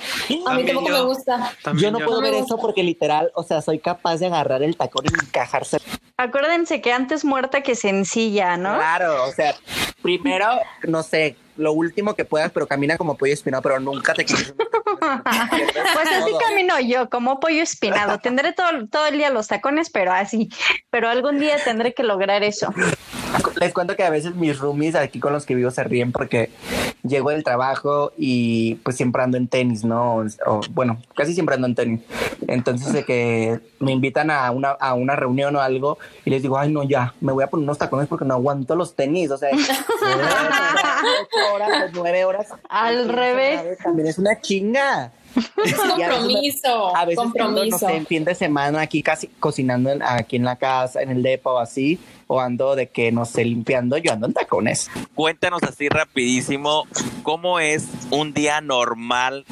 A 0.47 0.55
mí 0.55 0.65
tampoco 0.65 0.87
yo. 0.87 0.93
me 0.93 1.01
gusta. 1.01 1.53
También 1.63 1.93
Yo 1.93 1.99
no 1.99 2.05
puedo 2.05 2.21
ver 2.21 2.33
eso 2.33 2.57
porque 2.57 2.81
literal, 2.83 3.31
o 3.35 3.43
sea, 3.43 3.61
soy 3.61 3.79
capaz 3.79 4.17
de 4.17 4.27
agarrar 4.27 4.63
el 4.63 4.75
tacón 4.75 5.05
y 5.05 5.25
encajarse. 5.25 5.77
Acuérdense 6.17 6.81
que 6.81 6.93
antes 6.93 7.25
muerta 7.25 7.61
que 7.61 7.75
sencilla, 7.75 8.55
¿no? 8.57 8.75
Claro, 8.75 9.25
o 9.25 9.31
sea, 9.33 9.55
primero, 10.01 10.47
no 10.83 11.03
sé, 11.03 11.35
lo 11.57 11.73
último 11.73 12.13
que 12.15 12.25
puedas, 12.25 12.51
pero 12.51 12.67
camina 12.67 12.97
como 12.97 13.15
pollo 13.15 13.33
espinado, 13.33 13.63
pero 13.63 13.79
nunca 13.79 14.13
te 14.13 14.25
quites. 14.25 14.53
Pues 15.05 16.07
así 16.09 16.31
camino 16.47 16.79
yo, 16.79 17.09
como 17.09 17.39
pollo 17.39 17.61
espinado. 17.61 18.17
Tendré 18.23 18.53
todo, 18.53 18.67
todo 18.89 19.07
el 19.07 19.17
día 19.17 19.29
los 19.29 19.47
tacones, 19.47 19.89
pero 19.89 20.11
así. 20.11 20.49
Pero 20.89 21.09
algún 21.09 21.39
día 21.39 21.57
tendré 21.63 21.93
que 21.93 22.03
lograr 22.03 22.43
eso. 22.43 22.73
Les 23.59 23.73
cuento 23.73 23.95
que 23.95 24.03
a 24.03 24.09
veces 24.09 24.35
mis 24.35 24.57
roomies 24.57 24.95
aquí 24.95 25.19
con 25.19 25.33
los 25.33 25.45
que 25.45 25.55
vivo 25.55 25.69
se 25.71 25.83
ríen 25.83 26.11
porque 26.11 26.49
llego 27.03 27.29
del 27.29 27.43
trabajo 27.43 28.13
y 28.17 28.75
pues 28.75 28.95
siempre 28.95 29.21
ando 29.23 29.37
en 29.37 29.47
tenis, 29.47 29.83
¿no? 29.83 30.15
O, 30.15 30.25
o, 30.45 30.61
bueno, 30.71 31.01
casi 31.15 31.33
siempre 31.33 31.55
ando 31.55 31.67
en 31.67 31.75
tenis. 31.75 32.01
Entonces 32.47 32.93
de 32.93 33.03
que 33.03 33.59
me 33.79 33.91
invitan 33.91 34.31
a 34.31 34.49
una, 34.51 34.71
a 34.71 34.93
una 34.93 35.15
reunión 35.15 35.55
o 35.55 35.61
algo 35.61 35.97
y 36.23 36.29
les 36.29 36.41
digo, 36.41 36.57
ay 36.57 36.71
no, 36.71 36.83
ya, 36.83 37.13
me 37.21 37.33
voy 37.33 37.43
a 37.43 37.47
poner 37.47 37.63
unos 37.63 37.77
tacones 37.77 38.07
porque 38.07 38.25
no 38.25 38.33
aguanto 38.33 38.75
los 38.75 38.95
tenis. 38.95 39.31
O 39.31 39.37
sea, 39.37 39.49
horas 41.53 41.69
o 41.69 41.89
nueve 41.93 42.25
horas. 42.25 42.47
Al 42.69 43.07
revés. 43.09 43.77
También 43.83 44.07
es 44.07 44.17
una 44.17 44.39
chinga. 44.41 45.11
Es 45.35 45.75
Y 45.97 46.01
a 46.01 46.07
veces 46.07 46.07
me- 46.07 46.07
compromiso. 46.07 46.95
a 46.95 47.05
veces 47.05 47.23
tengo, 47.33 47.49
no 47.49 47.55
compromiso. 47.55 47.79
sé, 47.79 47.95
en 47.97 48.05
fin 48.05 48.23
de 48.23 48.35
semana 48.35 48.81
aquí 48.81 49.03
casi 49.03 49.27
cocinando 49.27 49.89
en- 49.91 50.01
aquí 50.01 50.37
en 50.37 50.45
la 50.45 50.55
casa, 50.55 51.01
en 51.01 51.09
el 51.09 51.21
depa 51.23 51.51
o 51.51 51.57
así, 51.59 51.99
o 52.27 52.39
ando 52.39 52.75
de 52.75 52.87
que 52.87 53.11
no 53.11 53.25
sé, 53.25 53.43
limpiando, 53.43 53.97
yo 53.97 54.13
ando 54.13 54.27
en 54.27 54.33
tacones. 54.33 54.89
Cuéntanos 55.13 55.61
así 55.63 55.89
rapidísimo 55.89 56.85
cómo 57.23 57.59
es 57.59 57.85
un 58.11 58.33
día 58.33 58.61
normal 58.61 59.45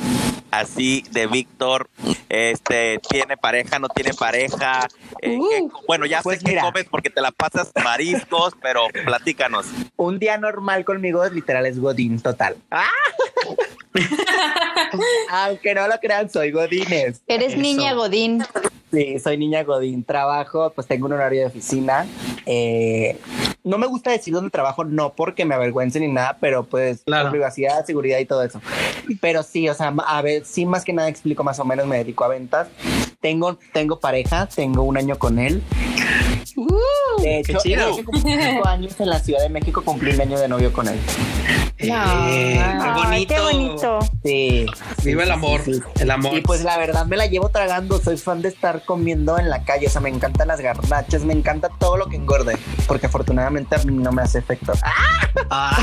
así 0.59 1.03
de 1.11 1.27
Víctor. 1.27 1.89
Este, 2.29 2.99
¿tiene 3.09 3.37
pareja, 3.37 3.79
no 3.79 3.87
tiene 3.89 4.13
pareja? 4.13 4.87
Eh, 5.21 5.37
Uh. 5.37 5.49
¿qué- 5.49 5.67
bueno, 5.87 6.05
ya 6.05 6.21
Pues 6.21 6.39
sé 6.39 6.45
que 6.45 6.51
mira. 6.51 6.61
comes 6.63 6.85
porque 6.89 7.09
te 7.09 7.21
la 7.21 7.31
pasas 7.31 7.71
mariscos, 7.83 8.53
pero 8.61 8.87
platícanos. 9.05 9.65
Un 9.95 10.19
día 10.19 10.37
normal 10.37 10.83
conmigo 10.85 11.25
literal 11.29 11.65
es 11.65 11.79
Godín 11.79 12.19
total. 12.21 12.55
¡Ah! 12.71 12.87
Aunque 15.29 15.73
no 15.75 15.87
lo 15.87 15.99
crean, 15.99 16.29
soy 16.29 16.51
Godines. 16.51 17.21
Eres 17.27 17.53
Eso. 17.53 17.61
niña 17.61 17.93
Godín. 17.93 18.43
Sí, 18.91 19.19
soy 19.19 19.37
niña 19.37 19.63
Godín. 19.63 20.03
Trabajo, 20.03 20.71
pues 20.71 20.87
tengo 20.87 21.05
un 21.07 21.13
horario 21.13 21.41
de 21.41 21.45
oficina. 21.47 22.05
Eh, 22.45 23.17
no 23.63 23.77
me 23.77 23.87
gusta 23.87 24.11
decir 24.11 24.33
dónde 24.33 24.49
trabajo, 24.49 24.83
no 24.83 25.13
porque 25.13 25.45
me 25.45 25.55
avergüence 25.55 25.99
ni 25.99 26.07
nada, 26.07 26.37
pero 26.39 26.63
pues 26.63 27.03
Claro. 27.05 27.31
privacidad, 27.31 27.85
seguridad 27.85 28.19
y 28.19 28.25
todo 28.25 28.43
eso. 28.43 28.61
Pero 29.21 29.43
sí, 29.43 29.69
o 29.69 29.73
sea, 29.73 29.93
a 30.05 30.21
ver, 30.21 30.45
sí, 30.45 30.65
más 30.65 30.83
que 30.83 30.93
nada 30.93 31.07
explico 31.09 31.43
más 31.43 31.59
o 31.59 31.65
menos, 31.65 31.87
me 31.87 31.97
dedico 31.97 32.23
a 32.23 32.27
ventas. 32.27 32.67
Tengo, 33.21 33.57
tengo 33.71 33.99
pareja, 33.99 34.47
tengo 34.47 34.83
un 34.83 34.97
año 34.97 35.17
con 35.17 35.39
él. 35.39 35.63
De 37.21 37.39
hecho, 37.39 37.53
qué 37.53 37.59
chido. 37.59 37.91
hace 37.91 38.03
como 38.03 38.19
cinco 38.19 38.67
años 38.67 38.99
en 38.99 39.09
la 39.09 39.19
Ciudad 39.19 39.41
de 39.41 39.49
México 39.49 39.81
cumplí 39.83 40.13
un 40.13 40.21
año 40.21 40.39
de 40.39 40.47
novio 40.47 40.71
con 40.71 40.87
él. 40.87 40.99
Eh, 41.77 42.61
qué 42.81 42.91
bonito. 42.93 43.33
qué 43.33 43.41
bonito. 43.41 43.99
Sí. 44.23 44.65
Viva 45.03 45.23
el 45.23 45.31
amor, 45.31 45.61
sí, 45.65 45.73
sí. 45.73 45.81
el 45.99 46.11
amor. 46.11 46.37
Y 46.37 46.41
pues 46.41 46.63
la 46.63 46.77
verdad 46.77 47.05
me 47.05 47.17
la 47.17 47.25
llevo 47.25 47.49
tragando. 47.49 47.99
Soy 47.99 48.17
fan 48.17 48.41
de 48.41 48.49
estar 48.49 48.85
comiendo 48.85 49.37
en 49.37 49.49
la 49.49 49.63
calle. 49.63 49.87
O 49.87 49.89
sea, 49.89 50.01
me 50.01 50.09
encantan 50.09 50.47
las 50.47 50.61
garnachas, 50.61 51.23
me 51.23 51.33
encanta 51.33 51.69
todo 51.79 51.97
lo 51.97 52.07
que 52.07 52.15
engorde. 52.15 52.57
Porque 52.87 53.07
afortunadamente 53.07 53.75
a 53.75 53.79
mí 53.79 53.93
no 53.93 54.11
me 54.11 54.21
hace 54.21 54.39
efecto. 54.39 54.73
Ah, 55.49 55.77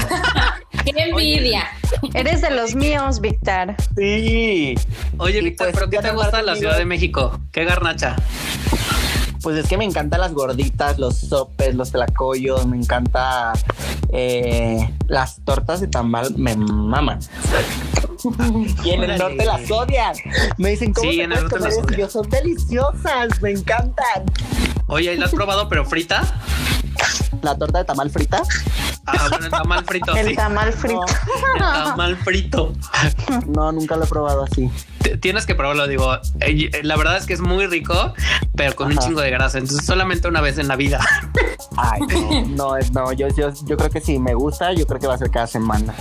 ¡Qué 0.85 0.93
envidia! 0.97 1.69
Eres 2.15 2.41
de 2.41 2.51
los 2.51 2.75
míos, 2.75 3.21
Víctor. 3.21 3.75
Sí. 3.97 4.75
oye, 5.19 5.41
Víctor, 5.43 5.69
pues, 5.69 5.75
¿pero 5.75 5.91
qué 5.91 5.99
te 5.99 6.13
gusta 6.13 6.39
de 6.39 6.43
la. 6.45 6.57
Ciudad 6.57 6.79
de 6.79 6.85
México? 6.85 7.41
¿Qué 7.53 7.65
garnacha? 7.65 8.17
Pues 9.43 9.57
es 9.57 9.67
que 9.67 9.77
me 9.79 9.85
encantan 9.85 10.21
las 10.21 10.33
gorditas, 10.33 10.99
los 10.99 11.17
sopes, 11.17 11.75
los 11.75 11.93
tlacoyos, 11.93 12.67
me 12.67 12.77
encanta 12.77 13.53
eh, 14.11 14.95
las 15.09 15.43
tortas 15.45 15.81
de 15.81 15.89
tamal, 15.89 16.35
me 16.37 16.57
maman. 16.57 17.21
Y 18.85 18.91
en 18.91 19.05
el 19.05 19.19
norte 19.19 19.45
las 19.45 19.71
odian. 19.71 20.15
Me 20.59 20.71
dicen, 20.71 20.93
¿cómo 20.93 21.11
Sí, 21.11 21.19
te 21.19 21.25
en 21.25 21.33
el 21.33 21.41
norte 21.41 21.57
comer 21.57 21.73
las. 21.73 21.97
Yo, 21.97 22.11
son 22.11 22.29
deliciosas, 22.29 23.41
me 23.41 23.51
encantan. 23.51 24.25
Oye, 24.89 25.15
¿y 25.15 25.17
¿la 25.17 25.27
has 25.27 25.33
probado 25.33 25.69
pero 25.69 25.85
frita? 25.87 26.23
La 27.43 27.57
torta 27.57 27.79
de 27.79 27.85
tamal 27.85 28.11
frita. 28.11 28.43
Ah, 29.07 29.27
bueno, 29.31 29.45
el 29.47 29.51
tamal 29.51 29.85
frito, 29.85 30.15
El 30.17 30.29
sí. 30.29 30.35
tamal 30.37 30.73
frito. 30.73 31.05
El 31.55 31.59
tamal 31.61 32.17
frito. 32.17 32.73
No, 33.47 33.73
nunca 33.73 33.97
lo 33.97 34.05
he 34.05 34.07
probado 34.09 34.45
así. 34.45 34.71
T- 35.03 35.17
Tienes 35.17 35.47
que 35.47 35.55
probarlo, 35.55 35.87
digo. 35.87 36.13
eh, 36.41 36.71
La 36.83 36.97
verdad 36.97 37.17
es 37.17 37.27
que 37.27 37.33
es 37.33 37.41
muy 37.41 37.67
rico, 37.67 38.13
pero 38.57 38.75
con 38.77 38.89
un 38.89 38.99
chingo 38.99 39.21
de 39.21 39.31
grasa. 39.31 39.59
Entonces, 39.59 39.87
solamente 39.87 40.29
una 40.29 40.41
vez 40.41 40.59
en 40.59 40.69
la 40.69 40.77
vida. 40.77 41.01
Ay, 41.77 42.01
no, 42.01 42.47
no, 42.49 42.77
es- 42.77 42.91
no 42.93 43.13
yo, 43.13 43.29
yo, 43.37 43.53
yo 43.65 43.77
creo 43.77 43.91
que 43.91 44.01
sí, 44.01 44.19
me 44.19 44.35
gusta, 44.35 44.73
yo 44.73 44.87
creo 44.87 45.01
que 45.01 45.07
va 45.07 45.15
a 45.15 45.19
ser 45.19 45.31
cada 45.31 45.47
semana. 45.47 45.95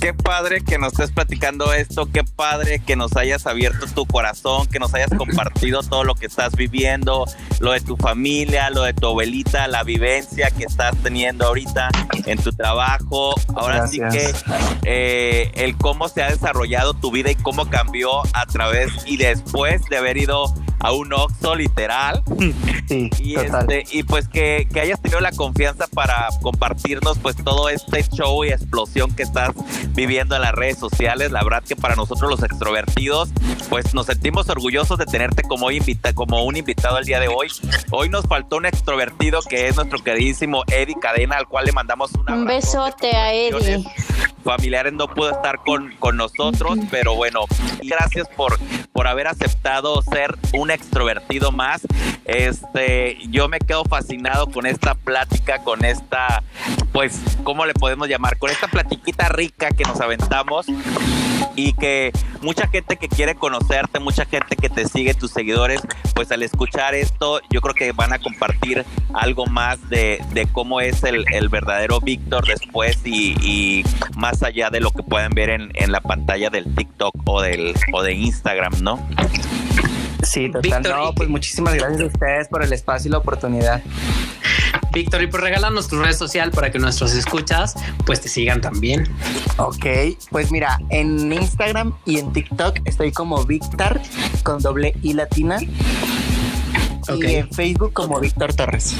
Qué 0.00 0.12
padre 0.14 0.62
que 0.62 0.78
nos 0.78 0.92
estés 0.92 1.10
platicando 1.12 1.72
esto, 1.72 2.06
qué 2.12 2.24
padre 2.24 2.80
que 2.80 2.96
nos 2.96 3.16
hayas 3.16 3.46
abierto 3.46 3.86
tu 3.94 4.06
corazón, 4.06 4.66
que 4.66 4.78
nos 4.78 4.92
hayas 4.94 5.10
compartido 5.16 5.82
todo 5.82 6.04
lo 6.04 6.14
que 6.14 6.26
estás 6.26 6.52
viviendo, 6.56 7.24
lo 7.60 7.72
de 7.72 7.80
tu 7.80 7.93
familia, 7.96 8.70
lo 8.70 8.82
de 8.82 8.94
tu 8.94 9.06
abuelita, 9.06 9.66
la 9.68 9.82
vivencia 9.82 10.50
que 10.50 10.64
estás 10.64 10.96
teniendo 11.02 11.46
ahorita 11.46 11.88
en 12.26 12.38
tu 12.42 12.52
trabajo. 12.52 13.34
Ahora 13.54 13.86
sí 13.86 13.98
que 14.10 14.32
eh, 14.84 15.50
el 15.54 15.76
cómo 15.76 16.08
se 16.08 16.22
ha 16.22 16.30
desarrollado 16.30 16.94
tu 16.94 17.10
vida 17.10 17.30
y 17.30 17.34
cómo 17.36 17.68
cambió 17.68 18.22
a 18.34 18.46
través 18.46 18.90
y 19.06 19.16
después 19.16 19.84
de 19.86 19.96
haber 19.98 20.16
ido 20.16 20.52
a 20.80 20.92
un 20.92 21.12
Oxxo 21.14 21.54
literal. 21.54 22.22
Sí, 22.88 23.08
Y, 23.18 23.34
total. 23.36 23.72
este, 23.72 23.96
y 23.96 24.02
pues 24.02 24.28
que, 24.28 24.68
que 24.70 24.80
hayas 24.80 25.00
tenido 25.00 25.20
la 25.20 25.32
confianza 25.32 25.86
para 25.86 26.28
compartirnos 26.42 27.18
pues 27.18 27.36
todo 27.42 27.70
este 27.70 28.02
show 28.10 28.44
y 28.44 28.48
explosión 28.50 29.10
que 29.14 29.22
estás 29.22 29.52
viviendo 29.94 30.36
en 30.36 30.42
las 30.42 30.52
redes 30.52 30.76
sociales. 30.78 31.30
La 31.32 31.42
verdad 31.42 31.62
que 31.62 31.74
para 31.74 31.96
nosotros 31.96 32.30
los 32.30 32.42
extrovertidos 32.42 33.30
pues 33.70 33.94
nos 33.94 34.06
sentimos 34.06 34.48
orgullosos 34.50 34.98
de 34.98 35.06
tenerte 35.06 35.42
como, 35.42 35.70
invita 35.70 36.12
como 36.12 36.44
un 36.44 36.56
invitado 36.56 36.98
el 36.98 37.06
día 37.06 37.18
de 37.18 37.28
hoy. 37.28 37.48
Hoy 37.90 38.08
nos 38.08 38.26
faltó 38.26 38.56
un 38.56 38.66
extrovertido 38.66 39.40
que 39.42 39.68
es 39.68 39.76
nuestro 39.76 39.98
queridísimo 40.02 40.62
Eddie 40.66 40.96
Cadena 41.00 41.36
al 41.36 41.46
cual 41.46 41.66
le 41.66 41.72
mandamos 41.72 42.12
un, 42.14 42.30
Un 42.30 42.44
besote 42.44 43.14
a 43.14 43.32
Eddie. 43.32 43.84
Familiares 44.42 44.92
no 44.92 45.08
pudo 45.08 45.30
estar 45.30 45.58
con, 45.58 45.94
con 45.98 46.16
nosotros, 46.16 46.78
pero 46.90 47.14
bueno, 47.14 47.40
gracias 47.82 48.28
por, 48.28 48.58
por 48.94 49.08
haber 49.08 49.26
aceptado 49.26 50.00
ser 50.02 50.36
un 50.54 50.70
extrovertido 50.70 51.50
más. 51.50 51.82
Este, 52.24 53.18
yo 53.28 53.48
me 53.48 53.58
quedo 53.58 53.84
fascinado 53.84 54.46
con 54.46 54.66
esta 54.66 54.94
plática, 54.94 55.58
con 55.64 55.84
esta, 55.84 56.44
pues, 56.92 57.20
¿cómo 57.42 57.66
le 57.66 57.74
podemos 57.74 58.08
llamar? 58.08 58.38
Con 58.38 58.50
esta 58.50 58.68
platiquita 58.68 59.28
rica 59.28 59.72
que 59.72 59.82
nos 59.82 60.00
aventamos 60.00 60.66
y 61.56 61.72
que 61.72 62.12
mucha 62.40 62.68
gente 62.68 62.96
que 62.96 63.08
quiere 63.08 63.34
conocerte, 63.34 63.98
mucha 63.98 64.24
gente 64.26 64.56
que 64.56 64.68
te 64.68 64.86
sigue, 64.86 65.14
tus 65.14 65.30
seguidores, 65.30 65.80
pues 66.14 66.30
al 66.30 66.42
escuchar 66.42 66.94
esto, 66.94 67.40
yo 67.50 67.60
creo 67.60 67.74
que 67.74 67.92
van 67.92 68.12
a 68.12 68.18
compartir 68.18 68.84
algo 69.12 69.46
más 69.46 69.88
de, 69.88 70.22
de 70.32 70.46
cómo 70.46 70.80
es 70.80 71.02
el, 71.04 71.24
verdadero 71.48 72.00
Víctor 72.00 72.46
después 72.46 73.00
y, 73.04 73.34
y 73.42 73.84
más 74.16 74.42
allá 74.42 74.70
de 74.70 74.80
lo 74.80 74.90
que 74.90 75.02
pueden 75.02 75.32
ver 75.32 75.50
en, 75.50 75.70
en 75.74 75.92
la 75.92 76.00
pantalla 76.00 76.50
del 76.50 76.74
TikTok 76.74 77.14
o 77.26 77.40
del 77.40 77.74
o 77.92 78.02
de 78.02 78.14
Instagram, 78.14 78.82
¿no? 78.84 79.00
Sí, 80.22 80.46
total. 80.46 80.62
Víctor, 80.62 80.96
no, 80.96 81.14
pues 81.14 81.28
muchísimas 81.28 81.74
gracias 81.74 82.00
a 82.00 82.06
ustedes 82.06 82.48
por 82.48 82.62
el 82.62 82.72
espacio 82.72 83.08
y 83.08 83.12
la 83.12 83.18
oportunidad. 83.18 83.82
Víctor, 84.92 85.22
y 85.22 85.26
pues 85.26 85.42
regálanos 85.42 85.88
tu 85.88 86.00
red 86.00 86.14
social 86.14 86.52
para 86.52 86.70
que 86.70 86.78
nuestros 86.78 87.14
escuchas 87.14 87.74
pues 88.06 88.20
te 88.20 88.28
sigan 88.28 88.60
también. 88.60 89.08
Ok, 89.56 89.86
pues 90.30 90.52
mira, 90.52 90.78
en 90.90 91.32
Instagram 91.32 91.94
y 92.04 92.18
en 92.18 92.32
TikTok 92.32 92.78
estoy 92.84 93.10
como 93.10 93.44
Víctor 93.44 94.00
con 94.44 94.62
doble 94.62 94.94
I 95.02 95.14
latina. 95.14 95.58
Y 97.08 97.34
en 97.34 97.50
Facebook 97.50 97.92
como 97.92 98.20
Víctor 98.20 98.54
Torres. 98.54 98.96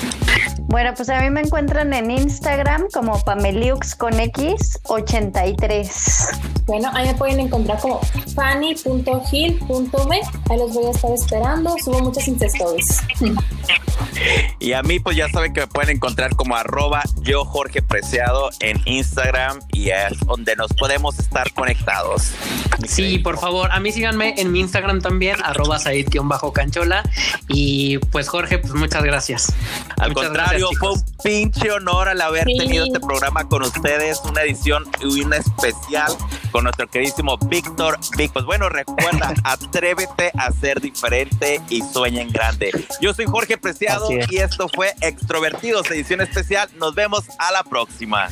Bueno, 0.67 0.93
pues 0.97 1.09
a 1.09 1.21
mí 1.21 1.31
me 1.31 1.43
encuentran 1.43 1.93
en 1.93 2.11
Instagram 2.11 2.89
como 2.93 3.23
Pameliux 3.25 3.95
con 3.95 4.19
X 4.19 4.81
83. 4.85 6.29
Bueno, 6.67 6.91
ahí 6.95 7.07
me 7.09 7.15
pueden 7.15 7.41
encontrar 7.41 7.79
como 7.79 8.01
fanny.gil.b. 8.35 10.21
Ahí 10.51 10.59
los 10.59 10.75
voy 10.75 10.87
a 10.87 10.91
estar 10.91 11.13
esperando. 11.13 11.77
Subo 11.85 12.01
muchas 12.01 12.27
stories. 12.27 13.03
Y 14.59 14.73
a 14.73 14.83
mí, 14.83 15.01
pues 15.01 15.17
ya 15.17 15.29
saben 15.29 15.53
que 15.53 15.61
me 15.61 15.67
pueden 15.67 15.97
encontrar 15.97 16.35
como 16.37 16.57
arroba 16.57 17.03
yo 17.21 17.45
Jorge 17.45 17.83
Preciado 17.83 18.51
en 18.61 18.81
Instagram 18.87 19.61
y 19.73 19.91
es 19.91 20.19
donde 20.27 20.57
nos 20.57 20.73
podemos 20.73 21.19
estar 21.19 21.53
conectados. 21.53 22.33
Sí, 22.87 23.19
por 23.19 23.39
favor, 23.39 23.71
a 23.73 23.81
mí 23.81 23.93
síganme 23.93 24.35
en 24.39 24.53
mi 24.53 24.61
Instagram 24.61 25.01
también, 25.01 25.37
arroba 25.43 25.79
Said-canchola. 25.79 27.03
Y 27.49 27.94
pues 27.99 28.29
Jorge, 28.29 28.59
pues 28.59 28.75
muchas 28.75 29.03
gracias. 29.05 29.53
Al 29.99 30.11
Muchas 30.11 30.25
contrario, 30.29 30.69
gracias, 30.71 30.79
fue 30.81 30.93
un 30.93 31.05
pinche 31.23 31.71
honor 31.73 32.09
al 32.09 32.21
haber 32.21 32.45
Sí. 32.47 32.57
tenido 32.59 32.85
este 32.87 33.01
programa 33.01 33.49
con 33.49 33.63
ustedes, 33.63 34.21
una 34.25 34.43
edición 34.43 34.85
y 35.01 35.23
una 35.23 35.37
especial 35.37 36.13
con 36.53 36.65
nuestro 36.65 36.89
queridísimo 36.89 37.37
Víctor 37.49 37.99
Vic. 38.17 38.33
Pues 38.33 38.45
bueno, 38.45 38.69
recuerda, 38.69 39.33
atrévete 39.45 40.31
a 40.39 40.51
ser 40.53 40.81
diferente 40.81 41.61
y 41.71 41.83
sueña 41.83 42.23
en 42.23 42.31
grande. 42.31 42.71
Yo 43.01 43.13
soy 43.15 43.27
Jorge 43.27 43.57
Preciado 43.59 44.09
es. 44.11 44.31
y 44.31 44.37
esto 44.39 44.69
fue 44.69 44.95
Extrovertidos, 45.01 45.91
edición 45.91 46.21
especial. 46.21 46.69
Nos 46.79 46.95
vemos 46.95 47.25
a 47.39 47.53
la 47.53 47.63
próxima. 47.65 48.29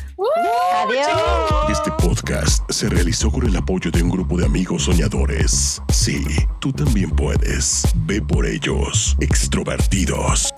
Adiós. 0.83 1.69
Este 1.69 1.91
podcast 1.91 2.69
se 2.71 2.89
realizó 2.89 3.31
con 3.31 3.45
el 3.47 3.55
apoyo 3.55 3.91
de 3.91 4.01
un 4.03 4.09
grupo 4.09 4.37
de 4.37 4.45
amigos 4.45 4.83
soñadores. 4.83 5.81
Sí, 5.89 6.25
tú 6.59 6.71
también 6.73 7.09
puedes. 7.11 7.83
Ve 7.95 8.21
por 8.21 8.45
ellos, 8.45 9.15
extrovertidos 9.19 9.52
introvertidos. 9.53 10.51